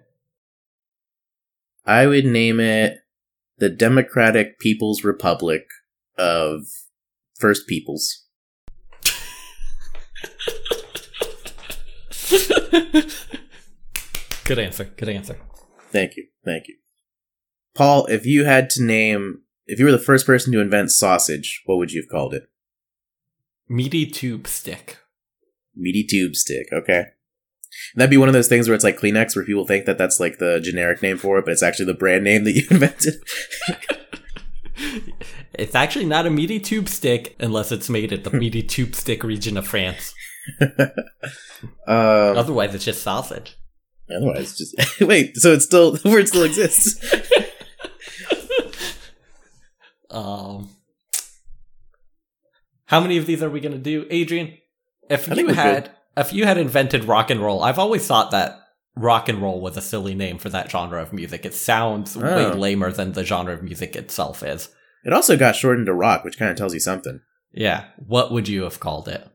I 1.85 2.07
would 2.07 2.25
name 2.25 2.59
it 2.59 2.99
the 3.57 3.69
Democratic 3.69 4.59
People's 4.59 5.03
Republic 5.03 5.63
of 6.17 6.63
First 7.37 7.67
Peoples. 7.67 8.25
good 14.45 14.59
answer. 14.59 14.85
Good 14.85 15.09
answer. 15.09 15.37
Thank 15.91 16.15
you. 16.17 16.27
Thank 16.45 16.67
you. 16.67 16.75
Paul, 17.75 18.05
if 18.07 18.25
you 18.25 18.45
had 18.45 18.69
to 18.71 18.83
name, 18.83 19.41
if 19.65 19.79
you 19.79 19.85
were 19.85 19.91
the 19.91 19.99
first 19.99 20.25
person 20.25 20.51
to 20.53 20.59
invent 20.59 20.91
sausage, 20.91 21.61
what 21.65 21.77
would 21.77 21.91
you 21.91 22.01
have 22.01 22.09
called 22.09 22.33
it? 22.33 22.48
Meaty 23.69 24.05
tube 24.07 24.47
stick. 24.47 24.97
Meaty 25.75 26.05
tube 26.09 26.35
stick. 26.35 26.67
Okay. 26.73 27.05
That'd 27.95 28.09
be 28.09 28.17
one 28.17 28.27
of 28.27 28.33
those 28.33 28.47
things 28.47 28.67
where 28.67 28.75
it's 28.75 28.83
like 28.83 28.99
Kleenex, 28.99 29.35
where 29.35 29.45
people 29.45 29.65
think 29.65 29.85
that 29.85 29.97
that's 29.97 30.19
like 30.19 30.39
the 30.39 30.59
generic 30.59 31.01
name 31.01 31.17
for 31.17 31.37
it, 31.37 31.45
but 31.45 31.51
it's 31.51 31.63
actually 31.63 31.85
the 31.85 31.93
brand 31.93 32.23
name 32.23 32.43
that 32.45 32.53
you 32.53 32.63
invented. 32.71 33.13
It's 35.55 35.75
actually 35.75 36.05
not 36.05 36.25
a 36.25 36.29
meaty 36.29 36.57
tube 36.57 36.87
stick 36.87 37.35
unless 37.37 37.69
it's 37.73 37.89
made 37.89 38.13
at 38.13 38.23
the 38.23 38.29
meaty 38.37 38.63
tube 38.63 38.95
stick 38.95 39.23
region 39.25 39.57
of 39.57 39.67
France. 39.67 40.13
um, 40.61 40.89
Otherwise, 41.87 42.73
it's 42.73 42.85
just 42.85 43.01
sausage. 43.03 43.57
otherwise, 44.09 44.57
just 44.57 45.01
wait. 45.01 45.35
So 45.35 45.51
it's 45.51 45.65
still 45.65 45.91
the 45.91 46.09
word 46.09 46.29
still 46.29 46.43
exists. 46.43 47.03
Um, 50.09 50.69
how 52.89 52.99
many 52.99 53.17
of 53.17 53.25
these 53.25 53.41
are 53.43 53.49
we 53.49 53.59
gonna 53.59 53.77
do, 53.77 54.05
Adrian? 54.09 54.57
If 55.09 55.27
you 55.27 55.47
had, 55.47 55.91
if 56.17 56.33
you 56.33 56.45
had 56.45 56.57
invented 56.57 57.05
rock 57.05 57.29
and 57.29 57.39
roll, 57.39 57.63
I've 57.63 57.79
always 57.79 58.05
thought 58.05 58.31
that 58.31 58.59
rock 58.95 59.29
and 59.29 59.41
roll 59.41 59.61
was 59.61 59.77
a 59.77 59.81
silly 59.81 60.13
name 60.15 60.37
for 60.37 60.49
that 60.49 60.69
genre 60.69 61.01
of 61.01 61.13
music. 61.13 61.45
It 61.45 61.53
sounds 61.53 62.17
oh. 62.17 62.21
way 62.21 62.45
Oh. 62.45 62.53
lamer 62.53 62.91
than 62.91 63.13
the 63.13 63.23
genre 63.23 63.53
of 63.53 63.63
music 63.63 63.95
itself 63.95 64.43
is. 64.43 64.69
It 65.05 65.13
also 65.13 65.37
got 65.37 65.55
shortened 65.55 65.85
to 65.85 65.93
rock, 65.93 66.23
which 66.23 66.37
kind 66.37 66.51
of 66.51 66.57
tells 66.57 66.73
you 66.73 66.79
something. 66.79 67.21
Yeah, 67.51 67.85
what 67.95 68.31
would 68.31 68.47
you 68.47 68.63
have 68.63 68.79
called 68.79 69.07
it? 69.07 69.27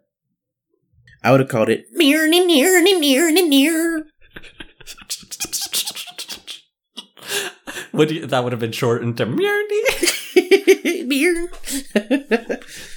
I 1.23 1.31
would 1.31 1.41
have 1.41 1.49
called 1.49 1.71
it 1.71 1.87
near 1.93 2.29
near 2.29 2.83
near 2.83 3.33
near 3.33 4.07
would 7.93 8.11
you, 8.11 8.27
that 8.27 8.43
would 8.43 8.53
have 8.53 8.61
been 8.61 8.73
shortened 8.73 9.17
to 9.19 9.27
Mjorny? 9.27 9.85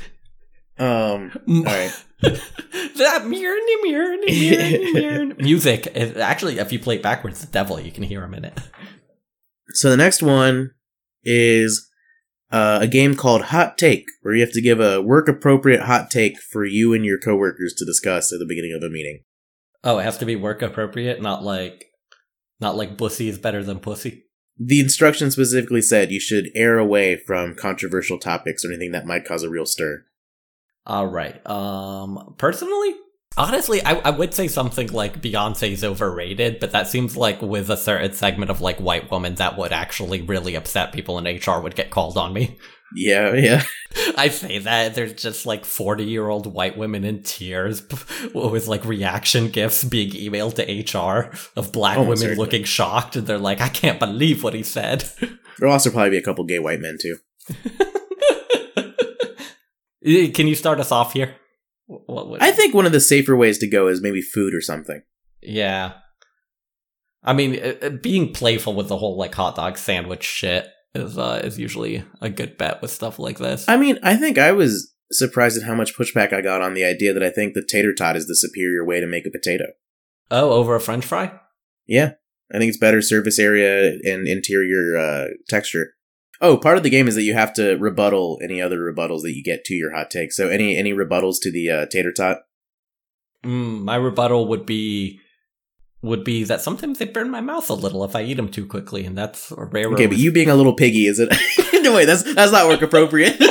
Beer. 0.78 0.88
um. 0.88 1.32
All 1.47 1.63
right. 1.63 2.03
that 2.21 3.21
Mjorny, 3.25 3.75
Mjorny, 3.86 4.25
Mjorny, 4.28 4.93
Mjorny. 4.93 5.41
Music. 5.41 5.88
is- 5.95 6.17
Actually, 6.17 6.57
if 6.59 6.71
you 6.71 6.80
play 6.80 6.95
it 6.95 7.03
backwards, 7.03 7.41
the 7.41 7.47
devil, 7.51 7.80
you 7.80 7.91
can 7.91 8.03
hear 8.03 8.23
him 8.23 8.34
in 8.34 8.45
it. 8.45 8.57
So 9.73 9.89
the 9.89 9.97
next 9.97 10.23
one 10.23 10.71
is 11.23 11.89
uh, 12.51 12.80
a 12.82 12.88
game 12.88 13.15
called 13.15 13.43
Hot 13.43 13.78
Take, 13.78 14.05
where 14.21 14.34
you 14.34 14.41
have 14.41 14.53
to 14.53 14.61
give 14.61 14.80
a 14.80 15.01
work 15.01 15.28
appropriate 15.28 15.82
hot 15.82 16.09
take 16.09 16.39
for 16.39 16.65
you 16.65 16.93
and 16.93 17.05
your 17.05 17.19
coworkers 17.19 17.73
to 17.78 17.86
discuss 17.86 18.32
at 18.34 18.39
the 18.39 18.45
beginning 18.47 18.73
of 18.75 18.82
a 18.82 18.89
meeting. 18.89 19.23
Oh, 19.84 19.99
it 19.99 20.03
has 20.03 20.17
to 20.19 20.25
be 20.25 20.36
work 20.36 20.61
appropriate, 20.61 21.21
not 21.21 21.43
like, 21.43 21.86
not 22.59 22.75
like 22.75 22.97
bussy 22.97 23.30
is 23.30 23.38
better 23.38 23.63
than 23.63 23.80
pussy. 23.80 24.23
The 24.59 24.80
instructions 24.80 25.34
specifically 25.34 25.84
said 25.84 26.11
you 26.11 26.19
should 26.19 26.49
err 26.55 26.80
away 26.80 27.15
from 27.17 27.53
controversial 27.53 28.17
topics 28.17 28.65
or 28.65 28.69
anything 28.69 28.91
that 28.93 29.05
might 29.05 29.23
cause 29.25 29.43
a 29.43 29.49
real 29.49 29.67
stir. 29.67 30.05
All 30.88 31.06
right. 31.06 31.46
Um, 31.46 32.34
personally, 32.38 32.96
honestly, 33.36 33.84
I, 33.84 33.96
I 33.96 34.10
would 34.10 34.34
say 34.34 34.48
something 34.48 34.88
like 34.94 35.22
Beyonce's 35.22 35.84
overrated, 35.84 36.60
but 36.60 36.72
that 36.72 36.88
seems 36.88 37.18
like 37.18 37.42
with 37.42 37.70
a 37.70 37.78
certain 37.78 38.14
segment 38.14 38.50
of 38.50 38.62
like 38.62 38.78
white 38.80 39.12
women 39.12 39.36
that 39.36 39.58
would 39.58 39.74
actually 39.74 40.22
really 40.22 40.56
upset 40.56 40.94
people 40.94 41.20
in 41.20 41.26
HR 41.26 41.60
would 41.60 41.76
get 41.76 41.92
called 41.92 42.18
on 42.18 42.34
me. 42.34 42.58
Yeah, 42.96 43.34
yeah. 43.34 43.64
I 44.18 44.30
say 44.30 44.60
that 44.60 44.96
there's 44.96 45.14
just 45.14 45.46
like 45.46 45.66
40 45.66 46.04
year 46.06 46.30
old 46.30 46.52
white 46.52 46.78
women 46.78 47.04
in 47.04 47.24
tears 47.24 47.84
with 48.34 48.68
like 48.68 48.86
reaction 48.86 49.50
gifs 49.50 49.84
being 49.84 50.12
emailed 50.12 50.56
to 50.56 51.00
HR 51.00 51.32
of 51.56 51.72
black 51.72 51.98
Almost 51.98 52.22
women 52.22 52.36
certainly. 52.36 52.38
looking 52.38 52.64
shocked 52.64 53.16
and 53.16 53.28
they're 53.28 53.38
like, 53.38 53.62
I 53.62 53.70
can't 53.70 54.00
believe 54.00 54.44
what 54.44 54.54
he 54.54 54.64
said. 54.64 55.10
There'll 55.60 55.74
also 55.74 55.90
probably 55.90 56.12
be 56.12 56.18
a 56.18 56.22
couple 56.22 56.44
gay 56.46 56.60
white 56.60 56.80
men 56.80 56.98
too. 57.02 57.18
Can 60.34 60.47
you 60.47 60.55
start 60.55 60.80
us 60.80 60.91
off 60.91 61.14
here? 61.14 61.36
What 61.88 62.30
would- 62.30 62.41
I 62.41 62.51
think 62.51 62.74
one 62.74 62.86
of 62.86 62.91
the 62.91 62.99
safer 62.99 63.36
ways 63.36 63.58
to 63.60 63.68
go 63.68 63.88
is 63.88 64.01
maybe 64.01 64.22
food 64.22 64.53
or 64.53 64.62
something. 64.62 65.01
Yeah. 65.41 65.93
I 67.24 67.34
mean, 67.34 67.60
uh, 67.60 67.74
uh, 67.82 67.89
being 67.89 68.34
playful 68.34 68.74
with 68.74 68.88
the 68.88 68.97
whole 68.97 69.18
like 69.18 69.36
hot 69.36 69.55
dog 69.55 69.78
sandwich 69.78 70.24
shit 70.24 70.68
is 70.95 71.18
uh, 71.18 71.41
is 71.43 71.60
usually 71.60 72.03
a 72.22 72.30
good 72.30 72.58
bet 72.58 72.82
with 72.82 72.91
stuff 72.91 73.20
like 73.20 73.38
this. 73.38 73.68
I 73.68 73.78
mean, 73.78 73.99
I 74.03 74.16
think 74.16 74.38
I 74.38 74.51
was 74.51 74.93
surprised 75.12 75.58
at 75.58 75.68
how 75.68 75.76
much 75.76 75.95
pushback 75.97 76.34
I 76.34 76.41
got 76.41 76.62
on 76.62 76.74
the 76.74 76.84
idea 76.86 77.14
that 77.14 77.24
I 77.24 77.30
think 77.30 77.53
the 77.53 77.66
tater 77.68 77.93
tot 77.93 78.16
is 78.16 78.28
the 78.28 78.36
superior 78.36 78.86
way 78.86 78.99
to 78.99 79.08
make 79.08 79.26
a 79.26 79.32
potato. 79.32 79.66
oh, 80.32 80.51
over 80.51 80.76
a 80.76 80.80
French 80.82 81.05
fry? 81.05 81.32
Yeah, 81.86 82.12
I 82.53 82.58
think 82.58 82.70
it's 82.70 82.78
better 82.78 83.01
surface 83.01 83.39
area 83.39 83.97
and 84.03 84.28
interior 84.28 84.97
uh, 84.97 85.28
texture. 85.49 85.93
Oh, 86.40 86.58
part 86.58 86.78
of 86.78 86.84
the 86.84 86.90
game 86.90 87.08
is 87.08 87.16
that 87.16 87.24
you 87.24 87.34
have 87.34 87.54
to 87.54 87.76
rebuttal 87.78 88.40
any 88.44 88.62
other 88.62 88.80
rebuttals 88.80 89.22
that 89.24 89.36
you 89.36 89.44
get 89.44 89.66
to 89.66 89.74
your 89.74 89.96
hot 89.96 90.12
take. 90.12 90.32
So 90.32 90.50
any 90.50 90.78
any 90.78 90.94
rebuttals 90.94 91.38
to 91.42 91.52
the 91.52 91.70
uh, 91.70 91.86
tater 91.88 92.12
tot? 92.12 92.40
Mm, 93.44 93.82
my 93.84 93.96
rebuttal 93.96 94.48
would 94.48 94.66
be 94.66 95.20
would 96.02 96.24
be 96.24 96.44
that 96.44 96.62
sometimes 96.62 97.00
they 97.00 97.06
burn 97.06 97.30
my 97.30 97.42
mouth 97.42 97.70
a 97.70 97.74
little 97.74 98.04
if 98.04 98.16
I 98.16 98.22
eat 98.22 98.36
them 98.36 98.50
too 98.50 98.66
quickly, 98.66 99.06
and 99.06 99.18
that's 99.18 99.52
a 99.52 99.66
rare. 99.66 99.88
Okay, 99.94 100.06
but 100.06 100.18
you 100.18 100.32
being 100.32 100.50
a 100.50 100.56
little 100.56 100.74
piggy, 100.74 101.08
is 101.08 101.20
it? 101.20 101.34
no, 101.84 101.96
wait, 101.96 102.06
that's 102.06 102.24
that's 102.36 102.52
not 102.52 102.68
work 102.68 102.82
appropriate. 102.82 103.40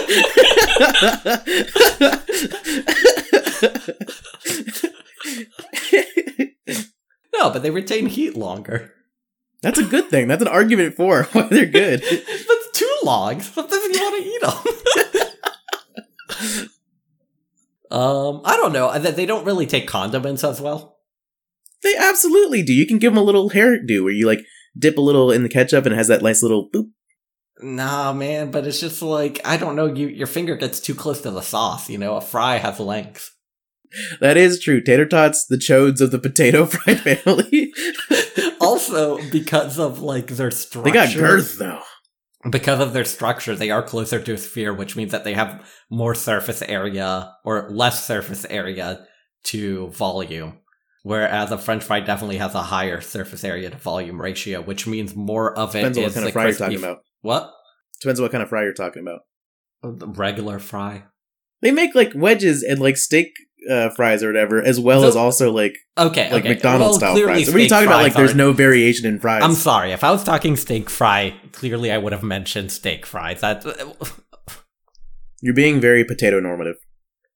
no, 7.33 7.51
but 7.51 7.63
they 7.63 7.71
retain 7.71 8.07
heat 8.07 8.37
longer. 8.37 8.93
That's 9.63 9.79
a 9.79 9.85
good 9.85 10.11
thing. 10.11 10.29
That's 10.29 10.43
an 10.43 10.49
argument 10.49 10.95
for 10.95 11.25
why 11.33 11.49
they're 11.49 11.67
good. 11.67 12.03
Long. 13.07 13.41
Sometimes 13.41 13.85
you 13.85 14.01
want 14.01 14.23
to 14.23 14.29
eat 14.29 14.41
them. 16.43 16.69
um, 17.99 18.43
I 18.45 18.57
don't 18.57 18.73
know. 18.73 18.99
They 18.99 19.13
they 19.13 19.27
don't 19.27 19.47
really 19.47 19.67
take 19.67 19.87
condiments 19.87 20.45
as 20.45 20.61
well. 20.61 20.99
They 21.83 21.97
absolutely 21.97 22.63
do. 22.63 22.73
You 22.73 22.87
can 22.87 22.99
give 22.99 23.13
them 23.13 23.23
a 23.23 23.25
little 23.25 23.51
hairdo 23.51 24.03
where 24.03 24.13
you 24.13 24.27
like 24.27 24.45
dip 24.77 24.99
a 24.99 25.01
little 25.01 25.31
in 25.31 25.43
the 25.45 25.49
ketchup 25.49 25.87
and 25.87 25.95
it 25.95 25.97
has 25.97 26.09
that 26.09 26.23
nice 26.23 26.43
little 26.43 26.69
boop. 26.69 26.91
Nah, 27.61 28.13
man, 28.13 28.51
but 28.51 28.67
it's 28.67 28.81
just 28.81 29.01
like 29.01 29.41
I 29.45 29.57
don't 29.57 29.77
know. 29.77 29.87
You 29.87 30.09
your 30.09 30.27
finger 30.27 30.57
gets 30.57 30.81
too 30.81 30.95
close 30.95 31.23
to 31.23 31.31
the 31.31 31.43
sauce. 31.43 31.89
You 31.89 31.99
know, 31.99 32.17
a 32.17 32.21
fry 32.21 32.59
has 32.59 32.81
length. 32.81 33.31
That 34.21 34.37
is 34.37 34.61
true. 34.61 34.83
Tater 34.83 35.07
tots, 35.07 35.47
the 35.47 35.57
chodes 35.57 36.01
of 36.01 36.11
the 36.11 36.19
potato 36.19 36.67
fry 36.67 36.97
family. 36.97 37.73
also, 38.61 39.19
because 39.31 39.79
of 39.79 40.01
like 40.01 40.27
their 40.27 40.51
structure, 40.51 40.91
they 40.91 40.95
got 40.95 41.15
girth 41.15 41.59
though. 41.59 41.81
Because 42.51 42.81
of 42.81 42.93
their 42.93 43.05
structure, 43.05 43.57
they 43.57 43.71
are 43.71 43.83
closer 43.83 44.21
to 44.21 44.35
a 44.35 44.39
sphere, 44.39 44.73
which 44.73 44.97
means 44.97 45.13
that 45.13 45.25
they 45.25 45.35
have 45.35 45.67
more 45.91 46.15
surface 46.15 46.63
area 46.63 47.33
or 47.45 47.69
less 47.71 48.05
surface 48.05 48.45
area 48.49 49.07
to 49.45 49.89
volume. 49.89 50.59
Whereas 51.03 51.53
a 51.53 51.59
French 51.59 51.85
fry 51.85 52.01
definitely 52.01 52.39
has 52.39 52.55
a 52.55 52.63
higher 52.63 53.01
surface 53.01 53.45
area 53.45 53.71
to 53.71 53.77
volume 53.77 54.21
ratio, 54.21 54.61
which 54.61 54.87
means 54.87 55.15
more 55.15 55.57
of 55.57 55.75
it 55.77 55.93
Depends 55.93 55.99
on 55.99 56.05
what 56.05 56.15
kind 56.15 56.27
of 56.27 56.33
fry 56.33 56.47
you're 56.47 56.55
talking 56.55 56.79
about. 56.79 56.99
What? 57.21 57.53
Depends 58.01 58.21
on 58.21 58.25
what 58.25 58.33
kind 58.33 58.43
of 58.43 58.49
fry 58.49 58.63
you're 58.63 58.75
talking 58.75 59.03
about. 59.03 59.21
The 59.83 60.07
regular 60.07 60.59
fry. 60.59 61.05
They 61.63 61.71
make 61.71 61.95
like 61.95 62.13
wedges 62.15 62.63
and 62.63 62.81
like 62.81 62.97
steak 62.97 63.33
uh, 63.71 63.91
fries 63.91 64.23
or 64.23 64.29
whatever, 64.29 64.63
as 64.63 64.79
well 64.81 65.03
So- 65.03 65.09
as 65.09 65.17
also 65.17 65.53
like 65.53 65.77
Okay, 65.99 66.31
like 66.31 66.45
okay. 66.45 66.55
McDonald's 66.55 67.01
Well, 67.01 67.15
style 67.15 67.25
fries. 67.25 67.47
What 67.49 67.57
are 67.57 67.59
you 67.61 67.69
talking 67.69 67.87
about? 67.89 68.03
Like 68.03 68.15
there's 68.15 68.35
no 68.35 68.53
variation 68.53 69.07
in 69.07 69.19
fries. 69.19 69.43
I'm 69.43 69.55
sorry. 69.55 69.93
If 69.93 70.05
I 70.05 70.11
was 70.11 70.23
talking 70.25 70.57
steak 70.57 70.91
fry, 70.91 71.35
clearly 71.53 71.91
I 71.91 71.99
would 71.99 72.13
have 72.13 72.23
mentioned 72.23 72.71
steak 72.73 73.07
fries. 73.07 73.41
That, 73.41 73.65
You're 75.43 75.55
being 75.55 75.81
very 75.81 76.05
potato 76.05 76.41
normative. 76.41 76.77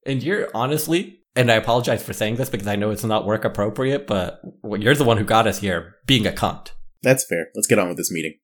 and 0.07 0.23
you're 0.23 0.49
honestly, 0.55 1.21
and 1.37 1.51
I 1.53 1.55
apologize 1.57 2.03
for 2.03 2.13
saying 2.13 2.37
this 2.37 2.49
because 2.51 2.67
I 2.67 2.75
know 2.77 2.91
it's 2.91 3.05
not 3.05 3.27
work 3.27 3.45
appropriate, 3.45 4.07
but 4.07 4.41
you're 4.79 4.95
the 4.95 5.05
one 5.05 5.17
who 5.19 5.25
got 5.25 5.47
us 5.47 5.59
here 5.59 5.97
being 6.07 6.27
a 6.27 6.33
cunt. 6.33 6.73
That's 7.03 7.25
fair. 7.27 7.47
Let's 7.55 7.67
get 7.67 7.79
on 7.79 7.89
with 7.89 7.97
this 7.99 8.11
meeting. 8.11 8.35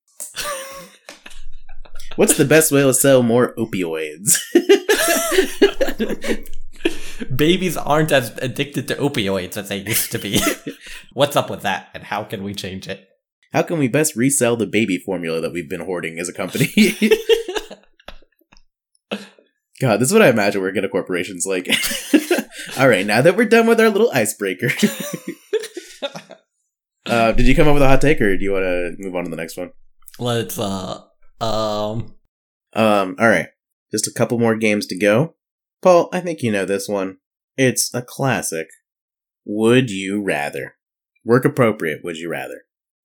What's 2.16 2.36
the 2.38 2.44
best 2.46 2.70
way 2.72 2.82
to 2.82 2.94
sell 2.94 3.22
more 3.22 3.54
opioids? 3.56 4.38
Babies 7.34 7.76
aren't 7.76 8.12
as 8.12 8.36
addicted 8.38 8.88
to 8.88 8.94
opioids 8.96 9.56
as 9.56 9.68
they 9.68 9.78
used 9.78 10.12
to 10.12 10.18
be. 10.18 10.40
What's 11.12 11.36
up 11.36 11.50
with 11.50 11.62
that, 11.62 11.88
and 11.94 12.04
how 12.04 12.24
can 12.24 12.42
we 12.42 12.54
change 12.54 12.88
it? 12.88 13.08
How 13.52 13.62
can 13.62 13.78
we 13.78 13.88
best 13.88 14.16
resell 14.16 14.56
the 14.56 14.66
baby 14.66 14.98
formula 14.98 15.40
that 15.40 15.52
we've 15.52 15.68
been 15.68 15.80
hoarding 15.80 16.18
as 16.18 16.28
a 16.28 16.32
company? 16.32 16.66
God, 19.80 19.98
this 19.98 20.08
is 20.08 20.12
what 20.12 20.22
I 20.22 20.28
imagine 20.28 20.60
working 20.60 20.84
at 20.84 20.90
corporations 20.90 21.46
like. 21.46 21.68
All 22.78 22.88
right, 22.88 23.06
now 23.06 23.22
that 23.22 23.36
we're 23.36 23.46
done 23.46 23.66
with 23.66 23.80
our 23.80 23.88
little 23.88 24.10
icebreaker, 24.12 24.68
uh, 27.06 27.32
did 27.32 27.46
you 27.46 27.54
come 27.54 27.68
up 27.68 27.74
with 27.74 27.82
a 27.82 27.88
hot 27.88 28.00
take, 28.00 28.20
or 28.20 28.36
do 28.36 28.44
you 28.44 28.52
want 28.52 28.64
to 28.64 28.94
move 28.98 29.14
on 29.14 29.24
to 29.24 29.30
the 29.30 29.36
next 29.36 29.56
one? 29.56 29.70
Let's 30.18 30.58
uh 30.58 31.02
um 31.40 32.14
Um, 32.74 33.16
all 33.18 33.28
right, 33.28 33.48
just 33.90 34.06
a 34.06 34.12
couple 34.12 34.38
more 34.38 34.56
games 34.56 34.86
to 34.88 34.98
go. 34.98 35.34
Paul, 35.82 36.08
I 36.12 36.20
think 36.20 36.42
you 36.42 36.50
know 36.50 36.64
this 36.64 36.88
one. 36.88 37.18
It's 37.56 37.92
a 37.94 38.02
classic. 38.02 38.68
Would 39.44 39.90
you 39.90 40.22
rather? 40.22 40.74
Work 41.24 41.44
appropriate. 41.44 42.00
Would 42.04 42.18
you 42.18 42.30
rather? 42.30 42.62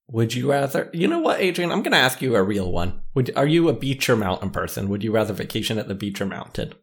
Would 0.09 0.34
you 0.34 0.51
rather? 0.51 0.89
You 0.93 1.07
know 1.07 1.19
what, 1.19 1.39
Adrian? 1.39 1.72
I'm 1.72 1.84
going 1.84 1.93
to 1.93 1.97
ask 1.97 2.22
you 2.22 2.36
a 2.36 2.43
real 2.43 2.72
one. 2.72 3.01
Would 3.15 3.32
are 3.36 3.47
you 3.47 3.69
a 3.69 3.74
beach 3.74 4.09
or 4.09 4.15
mountain 4.15 4.49
person? 4.49 4.89
Would 4.89 5.03
you 5.03 5.11
rather 5.11 5.34
vacation 5.34 5.78
at 5.78 5.88
the 5.88 5.95
beach 5.95 6.19
or 6.19 6.26
mountain? 6.26 6.74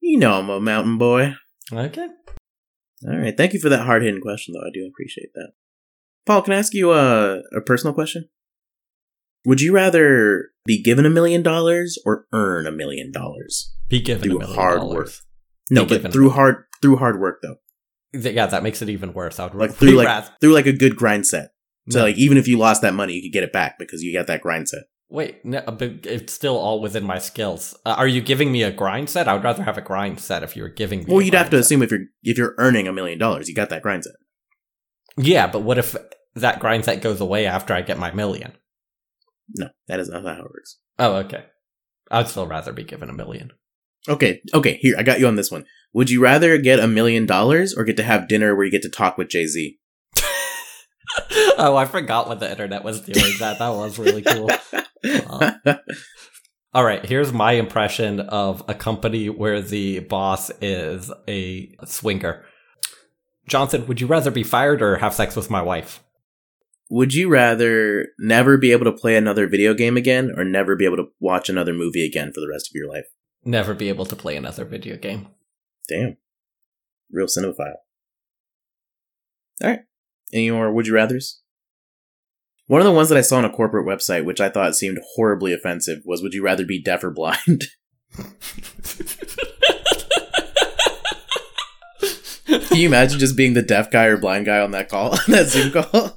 You 0.00 0.18
know 0.18 0.38
I'm 0.38 0.50
a 0.50 0.60
mountain 0.60 0.98
boy. 0.98 1.34
Okay. 1.72 2.08
All 3.06 3.16
right. 3.18 3.36
Thank 3.36 3.54
you 3.54 3.60
for 3.60 3.68
that 3.70 3.84
hard 3.84 4.02
hitting 4.02 4.20
question, 4.20 4.54
though. 4.54 4.66
I 4.66 4.70
do 4.72 4.86
appreciate 4.86 5.32
that. 5.34 5.52
Paul, 6.26 6.42
can 6.42 6.52
I 6.52 6.58
ask 6.58 6.72
you 6.74 6.92
a, 6.92 7.40
a 7.56 7.60
personal 7.60 7.94
question? 7.94 8.28
Would 9.46 9.60
you 9.60 9.72
rather 9.74 10.46
be 10.64 10.82
given 10.82 11.04
a 11.06 11.10
million 11.10 11.42
dollars 11.42 11.98
or 12.06 12.26
earn 12.32 12.66
a 12.66 12.72
million 12.72 13.12
dollars 13.12 13.74
Be 13.88 14.00
given 14.00 14.22
through 14.22 14.36
a 14.36 14.40
million 14.40 14.56
hard 14.56 14.78
dollars. 14.80 14.96
work? 14.96 15.10
No, 15.70 15.84
Be 15.84 15.98
but 15.98 16.12
through 16.12 16.30
hard 16.30 16.64
through 16.82 16.96
hard 16.96 17.20
work 17.20 17.40
though, 17.42 17.56
Yeah, 18.12 18.46
that 18.46 18.62
makes 18.62 18.80
it 18.82 18.88
even 18.88 19.12
worse. 19.12 19.38
I 19.38 19.44
would 19.46 19.54
like 19.54 19.72
through 19.74 19.92
like 19.92 20.06
rather- 20.06 20.30
through 20.40 20.54
like 20.54 20.66
a 20.66 20.72
good 20.72 20.96
grind 20.96 21.26
set. 21.26 21.50
So 21.90 21.98
No. 21.98 22.04
like 22.06 22.16
even 22.16 22.38
if 22.38 22.48
you 22.48 22.56
lost 22.58 22.80
that 22.82 22.94
money, 22.94 23.12
you 23.14 23.22
could 23.22 23.32
get 23.34 23.44
it 23.44 23.52
back 23.52 23.78
because 23.78 24.02
you 24.02 24.12
got 24.14 24.26
that 24.28 24.40
grind 24.40 24.68
set. 24.68 24.84
Wait, 25.10 25.44
no, 25.44 25.60
but 25.66 25.82
it's 26.06 26.32
still 26.32 26.56
all 26.56 26.80
within 26.80 27.04
my 27.04 27.18
skills. 27.18 27.76
Uh, 27.84 27.94
are 27.98 28.08
you 28.08 28.20
giving 28.22 28.50
me 28.50 28.62
a 28.62 28.70
grind 28.72 29.08
set? 29.10 29.28
I 29.28 29.34
would 29.34 29.44
rather 29.44 29.62
have 29.62 29.76
a 29.76 29.82
grind 29.82 30.18
set 30.18 30.42
if 30.42 30.56
you 30.56 30.62
were 30.62 30.70
giving 30.70 31.00
me. 31.00 31.04
Well, 31.08 31.20
you'd 31.22 31.34
have 31.34 31.50
to 31.50 31.56
set. 31.58 31.60
assume 31.60 31.82
if 31.82 31.90
you're 31.90 32.06
if 32.22 32.38
you're 32.38 32.54
earning 32.56 32.88
a 32.88 32.92
million 32.92 33.18
dollars, 33.18 33.48
you 33.48 33.54
got 33.54 33.68
that 33.68 33.82
grind 33.82 34.04
set. 34.04 34.14
Yeah, 35.18 35.46
but 35.46 35.60
what 35.60 35.78
if 35.78 35.94
that 36.34 36.58
grind 36.58 36.84
set 36.86 37.02
goes 37.02 37.20
away 37.20 37.46
after 37.46 37.74
I 37.74 37.82
get 37.82 37.98
my 37.98 38.10
million? 38.12 38.52
No, 39.48 39.68
that 39.88 40.00
is 40.00 40.08
not 40.08 40.24
how 40.24 40.42
it 40.42 40.50
works. 40.50 40.78
Oh, 40.98 41.16
okay. 41.16 41.44
I'd 42.10 42.28
still 42.28 42.46
rather 42.46 42.72
be 42.72 42.84
given 42.84 43.10
a 43.10 43.14
million. 43.14 43.52
Okay, 44.08 44.40
okay, 44.52 44.76
here 44.80 44.96
I 44.98 45.02
got 45.02 45.18
you 45.18 45.26
on 45.26 45.36
this 45.36 45.50
one. 45.50 45.64
Would 45.94 46.10
you 46.10 46.20
rather 46.20 46.58
get 46.58 46.78
a 46.78 46.86
million 46.86 47.24
dollars 47.24 47.74
or 47.74 47.84
get 47.84 47.96
to 47.96 48.02
have 48.02 48.28
dinner 48.28 48.54
where 48.54 48.64
you 48.64 48.70
get 48.70 48.82
to 48.82 48.90
talk 48.90 49.16
with 49.16 49.28
Jay 49.28 49.46
Z? 49.46 49.78
oh, 51.56 51.76
I 51.76 51.86
forgot 51.86 52.28
what 52.28 52.40
the 52.40 52.50
internet 52.50 52.84
was 52.84 53.00
doing. 53.00 53.32
That 53.38 53.58
that 53.58 53.70
was 53.70 53.98
really 53.98 54.22
cool. 54.22 54.50
Uh, 55.04 55.52
All 56.74 56.84
right, 56.84 57.06
here's 57.06 57.32
my 57.32 57.52
impression 57.52 58.20
of 58.20 58.62
a 58.68 58.74
company 58.74 59.28
where 59.28 59.60
the 59.60 60.00
boss 60.00 60.50
is 60.60 61.10
a 61.28 61.72
swinger. 61.84 62.44
Johnson, 63.46 63.86
would 63.86 64.00
you 64.00 64.06
rather 64.06 64.30
be 64.30 64.42
fired 64.42 64.82
or 64.82 64.96
have 64.96 65.14
sex 65.14 65.36
with 65.36 65.50
my 65.50 65.62
wife? 65.62 66.03
Would 66.90 67.14
you 67.14 67.28
rather 67.28 68.08
never 68.18 68.58
be 68.58 68.72
able 68.72 68.84
to 68.84 68.92
play 68.92 69.16
another 69.16 69.46
video 69.46 69.74
game 69.74 69.96
again 69.96 70.32
or 70.36 70.44
never 70.44 70.76
be 70.76 70.84
able 70.84 70.98
to 70.98 71.08
watch 71.18 71.48
another 71.48 71.72
movie 71.72 72.04
again 72.04 72.32
for 72.32 72.40
the 72.40 72.48
rest 72.50 72.68
of 72.68 72.74
your 72.74 72.88
life? 72.88 73.06
Never 73.44 73.74
be 73.74 73.88
able 73.88 74.06
to 74.06 74.16
play 74.16 74.36
another 74.36 74.64
video 74.64 74.96
game. 74.96 75.28
Damn. 75.88 76.16
Real 77.10 77.26
cinephile. 77.26 77.76
Alright. 79.62 79.80
Any 80.32 80.50
more 80.50 80.72
would 80.72 80.86
you 80.86 80.94
rathers? 80.94 81.40
One 82.66 82.80
of 82.80 82.86
the 82.86 82.92
ones 82.92 83.08
that 83.10 83.18
I 83.18 83.22
saw 83.22 83.38
on 83.38 83.44
a 83.44 83.50
corporate 83.50 83.86
website, 83.86 84.24
which 84.24 84.40
I 84.40 84.48
thought 84.48 84.74
seemed 84.74 84.98
horribly 85.14 85.52
offensive, 85.52 86.00
was 86.04 86.22
would 86.22 86.32
you 86.32 86.42
rather 86.42 86.64
be 86.64 86.82
deaf 86.82 87.04
or 87.04 87.10
blind? 87.10 87.64
Can 92.46 92.76
you 92.78 92.88
imagine 92.88 93.18
just 93.18 93.36
being 93.36 93.54
the 93.54 93.62
deaf 93.62 93.90
guy 93.90 94.06
or 94.06 94.16
blind 94.16 94.46
guy 94.46 94.60
on 94.60 94.70
that 94.72 94.88
call, 94.88 95.12
on 95.12 95.18
that 95.28 95.46
Zoom 95.46 95.72
call? 95.72 96.16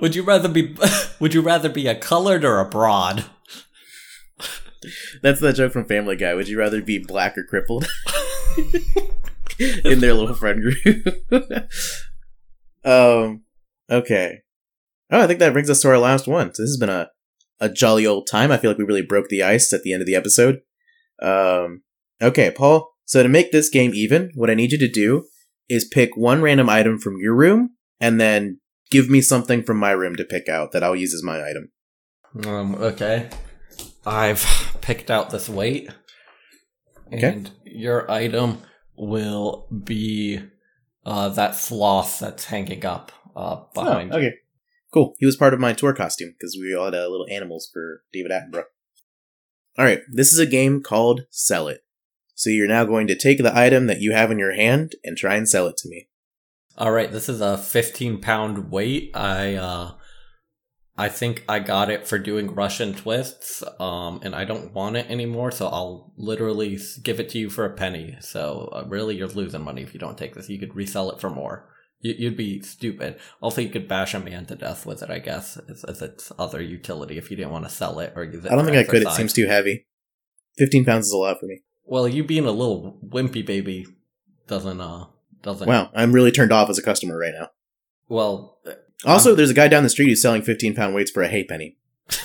Would 0.00 0.14
you 0.14 0.22
rather 0.22 0.48
be 0.48 0.76
would 1.20 1.34
you 1.34 1.40
rather 1.40 1.68
be 1.68 1.86
a 1.86 1.94
colored 1.94 2.44
or 2.44 2.58
a 2.60 2.64
broad? 2.64 3.24
That's 5.22 5.40
the 5.40 5.52
joke 5.52 5.72
from 5.72 5.84
Family 5.84 6.16
Guy. 6.16 6.34
Would 6.34 6.48
you 6.48 6.58
rather 6.58 6.80
be 6.80 6.98
black 6.98 7.36
or 7.36 7.44
crippled? 7.44 7.86
In 9.84 10.00
their 10.00 10.14
little 10.14 10.34
friend 10.34 10.62
group. 10.62 11.06
um. 12.84 13.42
Okay. 13.90 14.40
Oh, 15.10 15.20
I 15.20 15.26
think 15.26 15.40
that 15.40 15.52
brings 15.52 15.68
us 15.68 15.82
to 15.82 15.88
our 15.88 15.98
last 15.98 16.26
one. 16.26 16.54
So 16.54 16.62
this 16.62 16.70
has 16.70 16.78
been 16.78 16.88
a 16.88 17.10
a 17.60 17.68
jolly 17.68 18.06
old 18.06 18.26
time. 18.30 18.50
I 18.50 18.56
feel 18.56 18.70
like 18.70 18.78
we 18.78 18.84
really 18.84 19.02
broke 19.02 19.28
the 19.28 19.42
ice 19.42 19.72
at 19.72 19.82
the 19.82 19.92
end 19.92 20.00
of 20.00 20.06
the 20.06 20.14
episode. 20.14 20.60
Um. 21.20 21.82
Okay, 22.22 22.50
Paul. 22.50 22.90
So 23.04 23.22
to 23.22 23.28
make 23.28 23.52
this 23.52 23.68
game 23.68 23.92
even, 23.94 24.30
what 24.34 24.50
I 24.50 24.54
need 24.54 24.72
you 24.72 24.78
to 24.78 24.90
do 24.90 25.26
is 25.68 25.84
pick 25.84 26.16
one 26.16 26.40
random 26.42 26.68
item 26.68 26.98
from 26.98 27.18
your 27.18 27.34
room, 27.34 27.70
and 28.00 28.20
then 28.20 28.60
give 28.90 29.08
me 29.08 29.20
something 29.20 29.62
from 29.62 29.78
my 29.78 29.92
room 29.92 30.16
to 30.16 30.24
pick 30.24 30.48
out 30.48 30.72
that 30.72 30.82
I'll 30.82 30.96
use 30.96 31.14
as 31.14 31.22
my 31.22 31.42
item. 31.48 31.70
Um, 32.44 32.74
okay. 32.76 33.30
I've 34.04 34.78
picked 34.80 35.10
out 35.10 35.30
this 35.30 35.48
weight. 35.48 35.90
Okay. 37.12 37.26
And 37.26 37.50
your 37.64 38.10
item 38.10 38.62
will 38.96 39.66
be 39.84 40.40
uh, 41.04 41.30
that 41.30 41.56
sloth 41.56 42.18
that's 42.18 42.46
hanging 42.46 42.84
up 42.84 43.12
uh, 43.34 43.62
behind 43.74 44.12
Oh, 44.12 44.18
okay. 44.18 44.34
Cool. 44.92 45.14
He 45.18 45.26
was 45.26 45.36
part 45.36 45.54
of 45.54 45.60
my 45.60 45.72
tour 45.72 45.92
costume 45.92 46.34
because 46.38 46.56
we 46.60 46.74
all 46.74 46.86
had 46.86 46.94
uh, 46.94 47.08
little 47.08 47.26
animals 47.30 47.68
for 47.72 48.02
David 48.12 48.32
Attenborough. 48.32 48.64
All 49.78 49.84
right. 49.84 50.00
This 50.12 50.32
is 50.32 50.38
a 50.38 50.46
game 50.46 50.82
called 50.82 51.22
Sell 51.30 51.68
It. 51.68 51.84
So 52.34 52.50
you're 52.50 52.66
now 52.66 52.84
going 52.84 53.06
to 53.06 53.14
take 53.14 53.38
the 53.38 53.56
item 53.56 53.86
that 53.86 54.00
you 54.00 54.12
have 54.12 54.30
in 54.30 54.38
your 54.38 54.54
hand 54.54 54.92
and 55.04 55.16
try 55.16 55.36
and 55.36 55.48
sell 55.48 55.66
it 55.66 55.76
to 55.78 55.88
me. 55.88 56.08
All 56.80 56.92
right, 56.92 57.12
this 57.12 57.28
is 57.28 57.42
a 57.42 57.58
15 57.58 58.22
pound 58.22 58.70
weight. 58.70 59.10
I 59.14 59.54
uh 59.56 59.92
I 60.96 61.08
think 61.10 61.44
I 61.46 61.58
got 61.60 61.90
it 61.90 62.08
for 62.08 62.18
doing 62.18 62.54
Russian 62.54 62.94
twists, 62.94 63.62
um, 63.78 64.20
and 64.22 64.34
I 64.34 64.44
don't 64.44 64.74
want 64.74 64.96
it 64.96 65.10
anymore, 65.10 65.50
so 65.50 65.66
I'll 65.66 66.12
literally 66.16 66.78
give 67.02 67.20
it 67.20 67.30
to 67.30 67.38
you 67.38 67.48
for 67.48 67.64
a 67.64 67.74
penny. 67.74 68.16
So 68.20 68.70
uh, 68.72 68.84
really, 68.86 69.16
you're 69.16 69.28
losing 69.28 69.62
money 69.62 69.82
if 69.82 69.94
you 69.94 70.00
don't 70.00 70.18
take 70.18 70.34
this. 70.34 70.50
You 70.50 70.58
could 70.58 70.74
resell 70.74 71.10
it 71.10 71.20
for 71.20 71.30
more. 71.30 71.70
You, 72.00 72.14
you'd 72.18 72.36
be 72.36 72.60
stupid. 72.60 73.18
Also, 73.40 73.62
you 73.62 73.70
could 73.70 73.88
bash 73.88 74.12
a 74.12 74.20
man 74.20 74.44
to 74.46 74.56
death 74.56 74.84
with 74.84 75.02
it, 75.02 75.10
I 75.10 75.20
guess, 75.20 75.58
as, 75.70 75.84
as 75.84 76.02
its 76.02 76.32
other 76.38 76.60
utility 76.60 77.16
if 77.16 77.30
you 77.30 77.36
didn't 77.36 77.52
want 77.52 77.64
to 77.64 77.74
sell 77.74 77.98
it 78.00 78.12
or 78.14 78.24
use 78.24 78.44
it. 78.44 78.52
I 78.52 78.54
don't 78.54 78.66
think 78.66 78.76
I 78.76 78.84
could. 78.84 79.02
It 79.02 79.12
seems 79.12 79.32
too 79.32 79.46
heavy. 79.46 79.86
Fifteen 80.58 80.84
pounds 80.84 81.06
is 81.06 81.12
a 81.12 81.18
lot 81.18 81.40
for 81.40 81.46
me. 81.46 81.62
Well, 81.84 82.08
you 82.08 82.24
being 82.24 82.46
a 82.46 82.52
little 82.52 82.98
wimpy 83.06 83.44
baby 83.44 83.86
doesn't 84.46 84.80
uh 84.80 85.06
doesn't. 85.42 85.68
Wow, 85.68 85.90
I'm 85.94 86.12
really 86.12 86.30
turned 86.30 86.52
off 86.52 86.70
as 86.70 86.78
a 86.78 86.82
customer 86.82 87.18
right 87.18 87.34
now. 87.38 87.48
Well, 88.08 88.58
Also, 89.04 89.30
Um, 89.30 89.36
there's 89.36 89.50
a 89.50 89.54
guy 89.54 89.68
down 89.68 89.82
the 89.82 89.88
street 89.88 90.08
who's 90.08 90.20
selling 90.22 90.42
15 90.42 90.74
pound 90.74 90.94
weights 90.94 91.10
for 91.10 91.22
a 91.22 91.28
hay 91.28 91.44
penny. 91.44 91.76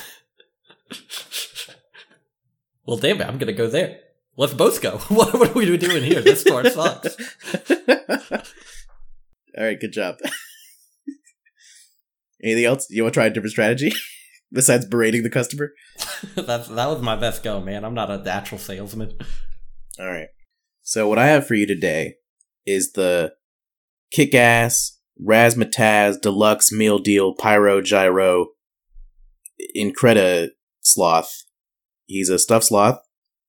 well, 2.86 2.98
damn 2.98 3.22
it, 3.22 3.28
I'm 3.28 3.38
gonna 3.38 3.54
go 3.54 3.68
there. 3.68 4.00
Let's 4.38 4.54
both 4.54 4.82
go. 4.82 4.98
what, 5.08 5.34
what 5.34 5.50
are 5.52 5.54
we 5.54 5.78
doing 5.78 6.04
here? 6.04 6.22
This 6.22 6.42
store 6.42 6.66
sucks. 6.66 7.16
All 9.58 9.64
right, 9.64 9.80
good 9.80 9.94
job. 9.94 10.18
Anything 12.44 12.66
else? 12.66 12.88
You 12.90 13.04
want 13.04 13.14
to 13.14 13.18
try 13.18 13.28
a 13.28 13.30
different 13.30 13.52
strategy 13.52 13.94
besides 14.52 14.86
berating 14.86 15.24
the 15.24 15.30
customer? 15.30 15.72
That's 16.36 16.68
that 16.68 16.90
was 16.90 17.02
my 17.02 17.16
best 17.16 17.44
go, 17.44 17.62
man. 17.62 17.86
I'm 17.86 17.94
not 17.94 18.12
a 18.12 18.18
natural 18.18 18.60
salesman. 18.60 19.18
All 19.98 20.12
right. 20.12 20.28
So 20.84 21.08
what 21.08 21.18
I 21.18 21.28
have 21.28 21.48
for 21.48 21.56
you 21.56 21.66
today 21.66 22.16
is 22.66 22.94
the 22.94 23.34
kick-ass 24.12 25.00
Razzmatazz 25.24 26.22
Deluxe 26.22 26.72
Meal 26.72 27.00
Deal 27.00 27.34
Pyro 27.34 27.82
Gyro 27.82 28.48
Increda 29.76 30.50
Sloth. 30.82 31.44
He's 32.06 32.30
a 32.30 32.38
stuffed 32.38 32.66
sloth. 32.66 33.00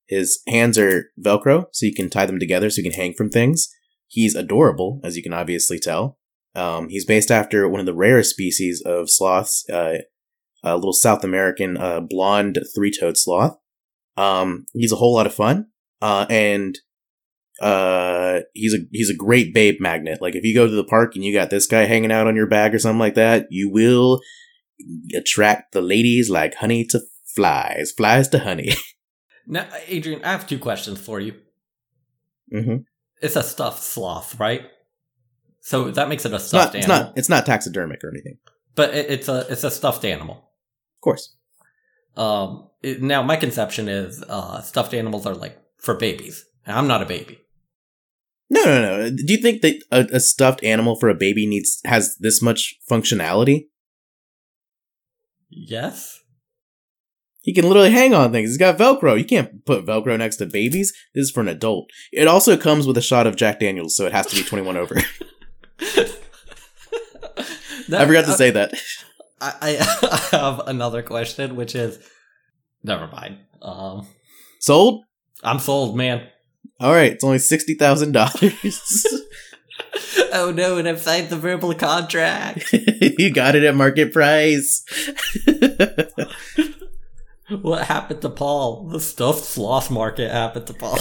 His 0.08 0.40
hands 0.46 0.78
are 0.78 1.10
Velcro, 1.20 1.66
so 1.72 1.84
you 1.84 1.94
can 1.94 2.08
tie 2.08 2.26
them 2.26 2.38
together 2.38 2.70
so 2.70 2.80
you 2.80 2.90
can 2.90 2.98
hang 2.98 3.14
from 3.14 3.28
things. 3.28 3.68
He's 4.06 4.36
adorable, 4.36 5.00
as 5.02 5.16
you 5.16 5.22
can 5.22 5.32
obviously 5.32 5.80
tell. 5.80 6.18
Um, 6.54 6.88
he's 6.88 7.04
based 7.04 7.30
after 7.30 7.68
one 7.68 7.80
of 7.80 7.86
the 7.86 7.94
rarest 7.94 8.30
species 8.30 8.82
of 8.86 9.10
sloths, 9.10 9.68
uh, 9.68 9.98
a 10.62 10.76
little 10.76 10.92
South 10.92 11.24
American 11.24 11.76
uh, 11.76 12.00
blonde 12.00 12.58
three-toed 12.74 13.18
sloth. 13.18 13.58
Um, 14.16 14.66
he's 14.72 14.92
a 14.92 14.96
whole 14.96 15.14
lot 15.14 15.26
of 15.26 15.34
fun, 15.34 15.66
uh, 16.00 16.26
and 16.30 16.78
uh, 17.60 18.40
he's 18.54 18.74
a 18.74 18.78
he's 18.92 19.10
a 19.10 19.14
great 19.16 19.54
babe 19.54 19.76
magnet. 19.80 20.20
Like 20.20 20.34
if 20.34 20.44
you 20.44 20.54
go 20.54 20.66
to 20.66 20.74
the 20.74 20.84
park 20.84 21.14
and 21.14 21.24
you 21.24 21.32
got 21.32 21.50
this 21.50 21.66
guy 21.66 21.84
hanging 21.84 22.12
out 22.12 22.26
on 22.26 22.36
your 22.36 22.46
bag 22.46 22.74
or 22.74 22.78
something 22.78 22.98
like 22.98 23.14
that, 23.14 23.46
you 23.50 23.70
will 23.70 24.20
attract 25.14 25.72
the 25.72 25.80
ladies 25.80 26.28
like 26.30 26.54
honey 26.56 26.84
to 26.86 27.00
flies, 27.24 27.92
flies 27.92 28.28
to 28.28 28.40
honey. 28.40 28.72
Now, 29.48 29.64
Adrian, 29.86 30.24
I 30.24 30.32
have 30.32 30.48
two 30.48 30.58
questions 30.58 31.00
for 31.00 31.20
you. 31.20 31.34
mm-hmm. 32.52 32.78
It's 33.22 33.36
a 33.36 33.44
stuffed 33.44 33.80
sloth, 33.80 34.40
right? 34.40 34.62
So 35.60 35.92
that 35.92 36.08
makes 36.08 36.24
it 36.24 36.32
a 36.32 36.34
It's 36.36 36.52
not 36.52 36.62
stuffed 36.62 36.74
it's 36.74 36.86
animal. 36.86 37.06
not 37.06 37.18
it's 37.18 37.28
not 37.28 37.46
taxidermic 37.46 38.02
or 38.02 38.08
anything. 38.10 38.38
but 38.74 38.92
it, 38.92 39.08
it's 39.08 39.28
a 39.28 39.46
it's 39.48 39.62
a 39.62 39.70
stuffed 39.70 40.04
animal. 40.04 40.34
Of 40.96 41.00
course. 41.00 41.36
Um, 42.16 42.68
it, 42.82 43.02
now 43.02 43.22
my 43.22 43.36
conception 43.36 43.88
is 43.88 44.20
uh, 44.28 44.60
stuffed 44.62 44.94
animals 44.94 45.26
are 45.26 45.34
like 45.34 45.56
for 45.78 45.94
babies. 45.94 46.44
And 46.66 46.76
I'm 46.76 46.88
not 46.88 47.02
a 47.02 47.06
baby. 47.06 47.38
No, 48.48 48.64
no, 48.64 48.80
no. 48.80 49.10
Do 49.10 49.32
you 49.32 49.38
think 49.38 49.62
that 49.62 49.82
a, 49.90 50.06
a 50.16 50.20
stuffed 50.20 50.62
animal 50.62 50.96
for 50.96 51.08
a 51.08 51.14
baby 51.14 51.46
needs 51.46 51.80
has 51.84 52.16
this 52.18 52.40
much 52.40 52.76
functionality? 52.88 53.66
Yes. 55.48 56.20
He 57.42 57.54
can 57.54 57.66
literally 57.66 57.92
hang 57.92 58.12
on 58.14 58.32
things. 58.32 58.50
He's 58.50 58.58
got 58.58 58.78
Velcro. 58.78 59.18
You 59.18 59.24
can't 59.24 59.64
put 59.64 59.86
Velcro 59.86 60.18
next 60.18 60.36
to 60.36 60.46
babies. 60.46 60.92
This 61.14 61.26
is 61.26 61.30
for 61.30 61.40
an 61.40 61.48
adult. 61.48 61.90
It 62.12 62.26
also 62.26 62.56
comes 62.56 62.86
with 62.86 62.96
a 62.98 63.02
shot 63.02 63.26
of 63.26 63.36
Jack 63.36 63.60
Daniels, 63.60 63.96
so 63.96 64.06
it 64.06 64.12
has 64.12 64.26
to 64.26 64.36
be 64.36 64.42
21 64.42 64.76
over. 64.76 64.96
I 67.88 68.04
forgot 68.04 68.24
to 68.26 68.32
say 68.32 68.50
that. 68.50 68.74
I, 69.40 69.54
I 69.62 69.98
I 70.32 70.36
have 70.36 70.60
another 70.66 71.02
question, 71.02 71.54
which 71.54 71.74
is, 71.76 71.98
never 72.82 73.06
mind. 73.06 73.38
Um, 73.62 74.08
Sold? 74.60 75.04
I'm 75.44 75.58
sold, 75.60 75.96
man. 75.96 76.26
All 76.78 76.92
right, 76.92 77.12
it's 77.12 77.24
only 77.24 77.38
$60,000. 77.38 79.20
oh 80.32 80.52
no, 80.52 80.76
and 80.78 80.86
I've 80.88 81.00
signed 81.00 81.30
the 81.30 81.36
verbal 81.36 81.74
contract. 81.74 82.72
you 82.72 83.32
got 83.32 83.54
it 83.54 83.64
at 83.64 83.74
market 83.74 84.12
price. 84.12 84.84
what 87.62 87.86
happened 87.86 88.20
to 88.22 88.28
Paul? 88.28 88.88
The 88.88 89.00
stuffed 89.00 89.44
sloth 89.44 89.90
market 89.90 90.30
happened 90.30 90.66
to 90.66 90.74
Paul. 90.74 90.98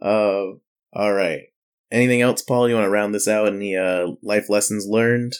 uh, 0.00 0.44
all 0.94 1.12
right. 1.12 1.42
Anything 1.90 2.22
else, 2.22 2.42
Paul? 2.42 2.68
You 2.68 2.74
want 2.74 2.86
to 2.86 2.90
round 2.90 3.14
this 3.14 3.28
out? 3.28 3.48
Any 3.48 3.76
uh, 3.76 4.12
life 4.22 4.48
lessons 4.48 4.86
learned? 4.86 5.34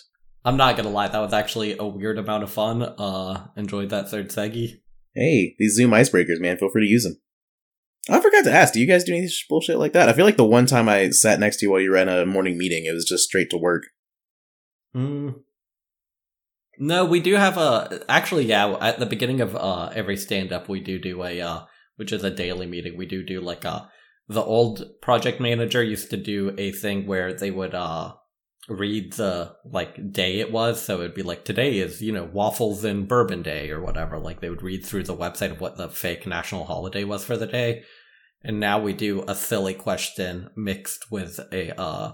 I'm 0.44 0.56
not 0.56 0.76
gonna 0.76 0.90
lie, 0.90 1.08
that 1.08 1.18
was 1.18 1.32
actually 1.32 1.76
a 1.78 1.84
weird 1.84 2.18
amount 2.18 2.42
of 2.42 2.50
fun. 2.50 2.82
Uh, 2.82 3.48
enjoyed 3.56 3.90
that 3.90 4.10
third 4.10 4.30
seggy. 4.30 4.80
Hey, 5.18 5.56
these 5.58 5.74
Zoom 5.74 5.90
icebreakers, 5.90 6.38
man. 6.38 6.58
Feel 6.58 6.70
free 6.70 6.86
to 6.86 6.90
use 6.90 7.02
them. 7.02 7.20
I 8.08 8.20
forgot 8.20 8.44
to 8.44 8.52
ask. 8.52 8.72
Do 8.72 8.80
you 8.80 8.86
guys 8.86 9.02
do 9.02 9.12
any 9.12 9.28
bullshit 9.48 9.78
like 9.78 9.92
that? 9.92 10.08
I 10.08 10.12
feel 10.12 10.24
like 10.24 10.36
the 10.36 10.44
one 10.44 10.66
time 10.66 10.88
I 10.88 11.10
sat 11.10 11.40
next 11.40 11.56
to 11.56 11.66
you 11.66 11.72
while 11.72 11.80
you 11.80 11.90
were 11.90 11.96
at 11.96 12.08
a 12.08 12.24
morning 12.24 12.56
meeting, 12.56 12.84
it 12.86 12.92
was 12.92 13.04
just 13.04 13.24
straight 13.24 13.50
to 13.50 13.58
work. 13.58 13.82
Mm. 14.94 15.40
No, 16.78 17.04
we 17.04 17.18
do 17.18 17.34
have 17.34 17.58
a 17.58 18.00
actually 18.08 18.44
yeah, 18.44 18.76
at 18.80 19.00
the 19.00 19.06
beginning 19.06 19.40
of 19.40 19.56
uh 19.56 19.90
every 19.92 20.16
stand 20.16 20.52
up 20.52 20.68
we 20.68 20.78
do 20.80 21.00
do 21.00 21.24
a 21.24 21.40
uh 21.40 21.60
which 21.96 22.12
is 22.12 22.22
a 22.22 22.30
daily 22.30 22.66
meeting. 22.66 22.96
We 22.96 23.06
do 23.06 23.24
do 23.24 23.40
like 23.40 23.64
uh 23.64 23.86
the 24.28 24.42
old 24.42 24.84
project 25.02 25.40
manager 25.40 25.82
used 25.82 26.10
to 26.10 26.16
do 26.16 26.54
a 26.56 26.70
thing 26.70 27.06
where 27.06 27.34
they 27.34 27.50
would 27.50 27.74
uh 27.74 28.14
read 28.68 29.14
the 29.14 29.54
like 29.64 30.12
day 30.12 30.40
it 30.40 30.52
was 30.52 30.80
so 30.80 31.00
it'd 31.00 31.14
be 31.14 31.22
like 31.22 31.44
today 31.44 31.78
is 31.78 32.02
you 32.02 32.12
know 32.12 32.24
waffles 32.24 32.84
and 32.84 33.08
bourbon 33.08 33.42
day 33.42 33.70
or 33.70 33.80
whatever 33.80 34.18
like 34.18 34.40
they 34.40 34.50
would 34.50 34.62
read 34.62 34.84
through 34.84 35.02
the 35.02 35.16
website 35.16 35.50
of 35.50 35.60
what 35.60 35.76
the 35.78 35.88
fake 35.88 36.26
national 36.26 36.64
holiday 36.64 37.02
was 37.02 37.24
for 37.24 37.36
the 37.36 37.46
day 37.46 37.82
and 38.42 38.60
now 38.60 38.78
we 38.78 38.92
do 38.92 39.24
a 39.26 39.34
silly 39.34 39.74
question 39.74 40.50
mixed 40.54 41.10
with 41.10 41.40
a 41.50 41.78
uh 41.80 42.12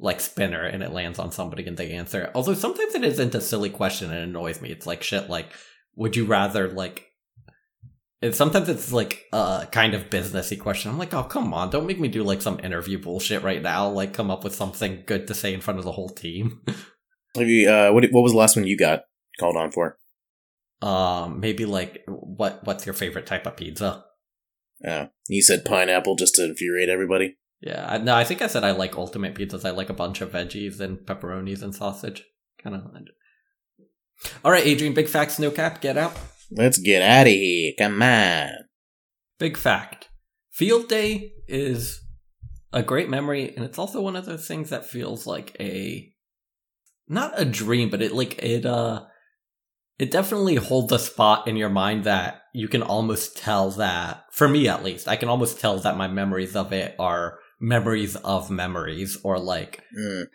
like 0.00 0.20
spinner 0.20 0.64
and 0.64 0.82
it 0.82 0.92
lands 0.92 1.18
on 1.18 1.30
somebody 1.30 1.66
and 1.66 1.76
they 1.76 1.92
answer. 1.92 2.30
Although 2.34 2.54
sometimes 2.54 2.94
it 2.94 3.04
isn't 3.04 3.34
a 3.34 3.40
silly 3.40 3.68
question 3.68 4.10
and 4.10 4.24
annoys 4.24 4.62
me. 4.62 4.70
It's 4.70 4.86
like 4.86 5.02
shit 5.02 5.28
like 5.28 5.52
would 5.94 6.16
you 6.16 6.24
rather 6.24 6.70
like 6.70 7.09
and 8.22 8.34
sometimes 8.34 8.68
it's 8.68 8.92
like 8.92 9.26
a 9.32 9.68
kind 9.70 9.94
of 9.94 10.10
businessy 10.10 10.58
question. 10.58 10.90
I'm 10.90 10.98
like, 10.98 11.14
oh 11.14 11.24
come 11.24 11.52
on, 11.54 11.70
don't 11.70 11.86
make 11.86 12.00
me 12.00 12.08
do 12.08 12.22
like 12.22 12.42
some 12.42 12.60
interview 12.60 12.98
bullshit 12.98 13.42
right 13.42 13.62
now. 13.62 13.88
Like 13.88 14.12
come 14.12 14.30
up 14.30 14.44
with 14.44 14.54
something 14.54 15.04
good 15.06 15.26
to 15.28 15.34
say 15.34 15.54
in 15.54 15.60
front 15.60 15.78
of 15.78 15.84
the 15.84 15.92
whole 15.92 16.10
team. 16.10 16.60
Have 17.36 17.48
you, 17.48 17.70
uh, 17.70 17.92
what, 17.92 18.04
what 18.10 18.22
was 18.22 18.32
the 18.32 18.38
last 18.38 18.56
one 18.56 18.66
you 18.66 18.76
got 18.76 19.02
called 19.38 19.56
on 19.56 19.70
for? 19.70 19.96
um, 20.82 21.40
maybe 21.40 21.66
like 21.66 22.02
what 22.06 22.64
what's 22.64 22.86
your 22.86 22.94
favorite 22.94 23.26
type 23.26 23.46
of 23.46 23.56
pizza? 23.56 24.04
Uh, 24.86 25.06
you 25.28 25.42
said 25.42 25.64
pineapple 25.64 26.16
just 26.16 26.34
to 26.36 26.44
infuriate 26.44 26.88
everybody. 26.88 27.36
Yeah, 27.60 27.98
no, 28.02 28.14
I 28.14 28.24
think 28.24 28.40
I 28.40 28.46
said 28.46 28.64
I 28.64 28.70
like 28.70 28.96
ultimate 28.96 29.34
pizzas. 29.34 29.66
I 29.66 29.70
like 29.70 29.90
a 29.90 29.94
bunch 29.94 30.22
of 30.22 30.32
veggies 30.32 30.80
and 30.80 30.98
pepperonis 30.98 31.62
and 31.62 31.74
sausage. 31.74 32.24
Kind 32.62 32.76
of. 32.76 32.82
All 34.44 34.50
right, 34.50 34.66
Adrian, 34.66 34.94
big 34.94 35.08
facts, 35.08 35.38
no 35.38 35.50
cap, 35.50 35.82
get 35.82 35.98
out. 35.98 36.16
Let's 36.50 36.78
get 36.78 37.02
out 37.02 37.26
of 37.26 37.32
here. 37.32 37.72
Come 37.78 38.02
on. 38.02 38.50
Big 39.38 39.56
fact. 39.56 40.08
Field 40.50 40.88
day 40.88 41.32
is 41.48 42.00
a 42.72 42.82
great 42.82 43.08
memory, 43.08 43.54
and 43.54 43.64
it's 43.64 43.78
also 43.78 44.00
one 44.00 44.16
of 44.16 44.26
those 44.26 44.46
things 44.46 44.70
that 44.70 44.86
feels 44.86 45.26
like 45.26 45.56
a 45.60 46.12
not 47.08 47.32
a 47.36 47.44
dream, 47.44 47.90
but 47.90 48.02
it 48.02 48.12
like 48.12 48.38
it 48.42 48.66
uh 48.66 49.04
it 49.98 50.10
definitely 50.10 50.56
holds 50.56 50.92
a 50.92 50.98
spot 50.98 51.46
in 51.46 51.56
your 51.56 51.68
mind 51.68 52.04
that 52.04 52.42
you 52.54 52.68
can 52.68 52.82
almost 52.82 53.36
tell 53.36 53.70
that 53.72 54.24
for 54.32 54.48
me 54.48 54.66
at 54.68 54.82
least, 54.82 55.08
I 55.08 55.16
can 55.16 55.28
almost 55.28 55.60
tell 55.60 55.78
that 55.78 55.96
my 55.96 56.08
memories 56.08 56.56
of 56.56 56.72
it 56.72 56.94
are 56.98 57.38
memories 57.60 58.16
of 58.16 58.50
memories 58.50 59.18
or 59.22 59.38
like 59.38 59.82
Mm. 59.96 60.26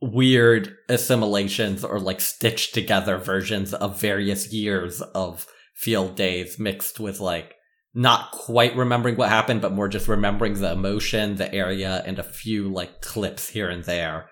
Weird 0.00 0.74
assimilations 0.88 1.84
or 1.84 2.00
like 2.00 2.20
stitched 2.20 2.74
together 2.74 3.18
versions 3.18 3.74
of 3.74 4.00
various 4.00 4.52
years 4.52 5.02
of 5.02 5.46
field 5.74 6.16
days 6.16 6.58
mixed 6.58 6.98
with 6.98 7.20
like 7.20 7.54
not 7.92 8.30
quite 8.30 8.76
remembering 8.76 9.16
what 9.16 9.28
happened, 9.28 9.60
but 9.60 9.72
more 9.72 9.88
just 9.88 10.08
remembering 10.08 10.54
the 10.54 10.72
emotion, 10.72 11.36
the 11.36 11.52
area, 11.52 12.02
and 12.06 12.18
a 12.18 12.22
few 12.22 12.68
like 12.68 13.00
clips 13.00 13.48
here 13.48 13.68
and 13.68 13.84
there. 13.84 14.30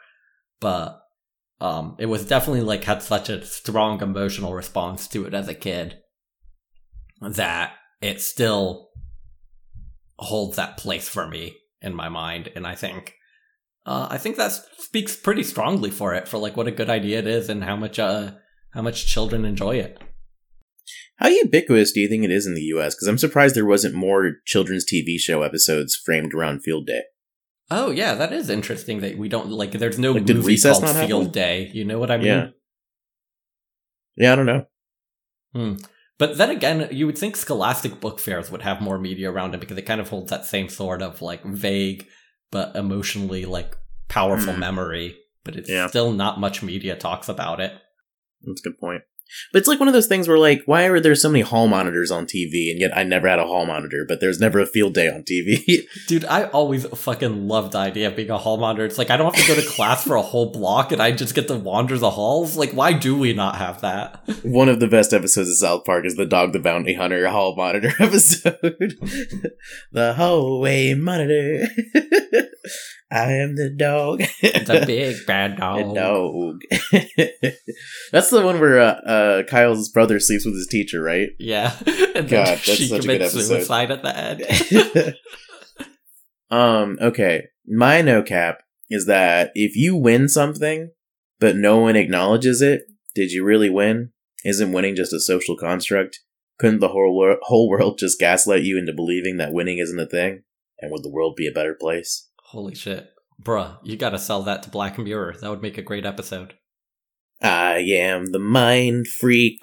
But 0.60 1.00
um 1.60 1.96
it 1.98 2.06
was 2.06 2.24
definitely 2.24 2.62
like 2.62 2.84
had 2.84 3.02
such 3.02 3.28
a 3.28 3.44
strong 3.44 4.00
emotional 4.00 4.54
response 4.54 5.08
to 5.08 5.26
it 5.26 5.34
as 5.34 5.48
a 5.48 5.54
kid 5.54 5.98
that 7.20 7.72
it 8.00 8.20
still 8.20 8.90
holds 10.18 10.56
that 10.56 10.76
place 10.76 11.08
for 11.08 11.26
me 11.26 11.56
in 11.82 11.94
my 11.94 12.08
mind, 12.08 12.50
and 12.54 12.66
I 12.66 12.74
think 12.74 13.14
uh, 13.88 14.06
I 14.10 14.18
think 14.18 14.36
that 14.36 14.52
speaks 14.78 15.16
pretty 15.16 15.42
strongly 15.42 15.90
for 15.90 16.14
it 16.14 16.28
for 16.28 16.38
like 16.38 16.56
what 16.56 16.68
a 16.68 16.70
good 16.70 16.90
idea 16.90 17.18
it 17.18 17.26
is 17.26 17.48
and 17.48 17.64
how 17.64 17.74
much 17.74 17.98
uh 17.98 18.32
how 18.74 18.82
much 18.82 19.06
children 19.06 19.44
enjoy 19.44 19.76
it. 19.76 19.98
How 21.16 21.28
ubiquitous 21.28 21.92
do 21.92 22.00
you 22.00 22.08
think 22.08 22.22
it 22.22 22.30
is 22.30 22.46
in 22.46 22.54
the 22.54 22.68
U.S.? 22.74 22.94
Because 22.94 23.08
I'm 23.08 23.18
surprised 23.18 23.56
there 23.56 23.66
wasn't 23.66 23.94
more 23.94 24.34
children's 24.44 24.84
TV 24.84 25.18
show 25.18 25.42
episodes 25.42 25.96
framed 25.96 26.32
around 26.34 26.60
Field 26.60 26.86
Day. 26.86 27.02
Oh 27.70 27.90
yeah, 27.90 28.14
that 28.14 28.32
is 28.32 28.48
interesting 28.50 29.00
that 29.00 29.18
we 29.18 29.28
don't 29.28 29.50
like. 29.50 29.72
There's 29.72 29.98
no 29.98 30.12
Like, 30.12 30.28
movie 30.28 30.60
called 30.60 30.88
Field 30.88 31.24
one? 31.24 31.32
Day. 31.32 31.70
You 31.72 31.84
know 31.84 31.98
what 31.98 32.10
I 32.10 32.18
mean? 32.18 32.26
Yeah. 32.26 32.48
Yeah, 34.16 34.32
I 34.32 34.36
don't 34.36 34.46
know. 34.46 34.66
Hmm. 35.54 35.74
But 36.18 36.36
then 36.36 36.50
again, 36.50 36.88
you 36.90 37.06
would 37.06 37.16
think 37.18 37.36
Scholastic 37.36 38.00
book 38.00 38.20
fairs 38.20 38.50
would 38.50 38.62
have 38.62 38.80
more 38.80 38.98
media 38.98 39.30
around 39.30 39.54
it 39.54 39.60
because 39.60 39.78
it 39.78 39.82
kind 39.82 40.00
of 40.00 40.08
holds 40.08 40.30
that 40.30 40.44
same 40.44 40.68
sort 40.68 41.00
of 41.00 41.22
like 41.22 41.44
vague 41.44 42.06
but 42.50 42.74
emotionally 42.76 43.44
like 43.44 43.76
powerful 44.08 44.54
Hmm. 44.54 44.60
memory. 44.60 45.16
But 45.44 45.56
it's 45.56 45.70
Yeah. 45.70 45.86
still 45.86 46.12
not 46.12 46.38
much 46.40 46.62
media 46.62 46.96
talks 46.96 47.28
about 47.28 47.60
it. 47.60 47.72
That's 48.42 48.60
a 48.60 48.64
good 48.68 48.78
point. 48.78 49.02
But 49.52 49.60
it's 49.60 49.68
like 49.68 49.80
one 49.80 49.88
of 49.88 49.94
those 49.94 50.06
things 50.06 50.28
where, 50.28 50.38
like, 50.38 50.62
why 50.66 50.84
are 50.84 51.00
there 51.00 51.14
so 51.14 51.28
many 51.28 51.42
hall 51.42 51.68
monitors 51.68 52.10
on 52.10 52.26
TV? 52.26 52.70
And 52.70 52.80
yet 52.80 52.96
I 52.96 53.02
never 53.02 53.28
had 53.28 53.38
a 53.38 53.46
hall 53.46 53.66
monitor, 53.66 54.04
but 54.06 54.20
there's 54.20 54.40
never 54.40 54.58
a 54.58 54.66
field 54.66 54.94
day 54.94 55.08
on 55.08 55.22
TV. 55.22 55.82
Dude, 56.06 56.24
I 56.24 56.44
always 56.44 56.86
fucking 56.86 57.48
love 57.48 57.72
the 57.72 57.78
idea 57.78 58.08
of 58.08 58.16
being 58.16 58.30
a 58.30 58.38
hall 58.38 58.56
monitor. 58.56 58.84
It's 58.84 58.98
like 58.98 59.10
I 59.10 59.16
don't 59.16 59.34
have 59.34 59.44
to 59.46 59.54
go 59.54 59.60
to 59.60 59.68
class 59.68 60.04
for 60.04 60.16
a 60.16 60.22
whole 60.22 60.52
block 60.52 60.92
and 60.92 61.02
I 61.02 61.12
just 61.12 61.34
get 61.34 61.48
to 61.48 61.56
wander 61.56 61.98
the 61.98 62.10
halls. 62.10 62.56
Like, 62.56 62.72
why 62.72 62.92
do 62.92 63.16
we 63.16 63.32
not 63.32 63.56
have 63.56 63.80
that? 63.82 64.22
one 64.42 64.68
of 64.68 64.80
the 64.80 64.88
best 64.88 65.12
episodes 65.12 65.50
of 65.50 65.56
South 65.56 65.84
Park 65.84 66.04
is 66.04 66.16
the 66.16 66.26
Dog 66.26 66.52
the 66.52 66.58
Bounty 66.58 66.94
Hunter 66.94 67.28
hall 67.28 67.54
monitor 67.56 67.92
episode. 68.00 68.94
the 69.92 70.14
hallway 70.14 70.94
monitor. 70.94 71.66
I 73.10 73.32
am 73.32 73.56
the 73.56 73.70
dog. 73.70 74.22
It's 74.40 74.68
a 74.68 74.84
big 74.86 75.24
bad 75.26 75.56
dog. 75.56 75.94
The 75.94 75.94
dog. 75.94 76.60
That's 78.12 78.30
the 78.30 78.42
one 78.44 78.60
where 78.60 78.78
uh, 78.80 78.92
uh, 79.00 79.42
Kyle's 79.44 79.88
brother 79.88 80.20
sleeps 80.20 80.44
with 80.44 80.54
his 80.54 80.66
teacher, 80.66 81.02
right? 81.02 81.28
Yeah. 81.38 81.74
And 82.18 82.28
God, 82.28 82.58
she 82.58 82.88
such 82.88 83.04
a 83.04 83.06
good 83.06 83.20
commits 83.20 83.34
episode. 83.34 83.54
suicide 83.58 83.90
at 83.92 84.02
the 84.02 84.16
end. 84.18 85.14
um, 86.50 86.98
okay. 87.00 87.44
My 87.66 88.02
no 88.02 88.22
cap 88.24 88.62
is 88.90 89.06
that 89.06 89.52
if 89.54 89.76
you 89.76 89.94
win 89.94 90.28
something, 90.28 90.90
but 91.38 91.54
no 91.54 91.78
one 91.78 91.94
acknowledges 91.94 92.60
it, 92.60 92.82
did 93.14 93.30
you 93.30 93.44
really 93.44 93.70
win? 93.70 94.10
Isn't 94.44 94.72
winning 94.72 94.96
just 94.96 95.12
a 95.12 95.20
social 95.20 95.56
construct? 95.56 96.18
Couldn't 96.58 96.80
the 96.80 96.88
whole, 96.88 97.14
wor- 97.14 97.38
whole 97.42 97.68
world 97.68 97.98
just 97.98 98.18
gaslight 98.18 98.62
you 98.62 98.76
into 98.78 98.92
believing 98.92 99.36
that 99.36 99.52
winning 99.52 99.78
isn't 99.78 99.98
a 100.00 100.06
thing? 100.06 100.42
And 100.80 100.90
would 100.90 101.04
the 101.04 101.10
world 101.10 101.36
be 101.36 101.46
a 101.46 101.52
better 101.52 101.76
place? 101.78 102.27
Holy 102.52 102.74
shit. 102.74 103.10
Bruh, 103.42 103.76
you 103.82 103.98
gotta 103.98 104.18
sell 104.18 104.42
that 104.44 104.62
to 104.62 104.70
Black 104.70 104.96
Mirror. 104.98 105.36
That 105.42 105.50
would 105.50 105.60
make 105.60 105.76
a 105.76 105.82
great 105.82 106.06
episode. 106.06 106.54
I 107.42 107.80
am 107.80 108.32
the 108.32 108.38
mind 108.38 109.06
freak. 109.06 109.62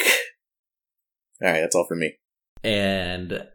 Alright, 1.44 1.62
that's 1.62 1.76
all 1.76 1.88
for 1.88 1.95
me. 1.95 2.14
And 2.64 3.48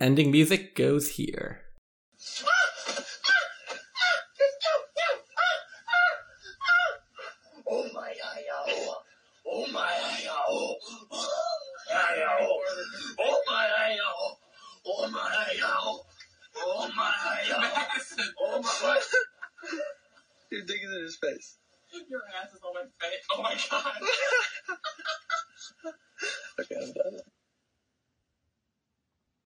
ending 0.00 0.30
music 0.30 0.76
goes 0.76 1.10
here. 1.16 1.62
Oh 7.68 7.88
my 7.92 8.14
Yao! 8.16 8.94
Oh 9.44 9.66
my 9.72 9.92
Yao! 10.24 10.76
Yao! 11.90 12.38
Oh 13.18 13.42
my 13.48 13.96
Yao! 13.96 14.36
Oh 14.86 15.10
my 15.10 15.52
Yao! 15.58 16.00
Oh 16.64 16.90
my 16.94 17.11
Oh 18.52 18.62
my 18.62 18.70
God! 18.82 19.02
Your 20.52 20.62
dick 20.64 20.80
is 20.84 20.92
in 20.92 21.02
his 21.02 21.16
face. 21.16 21.58
Your 22.10 22.22
ass 22.42 22.52
is 22.54 22.60
on 22.62 22.74
my 22.74 22.82
face. 23.00 23.24
Oh 23.32 23.42
my 23.42 23.56
god. 23.70 24.02
okay, 26.60 26.76
I'm 26.76 26.92
done. 26.92 27.20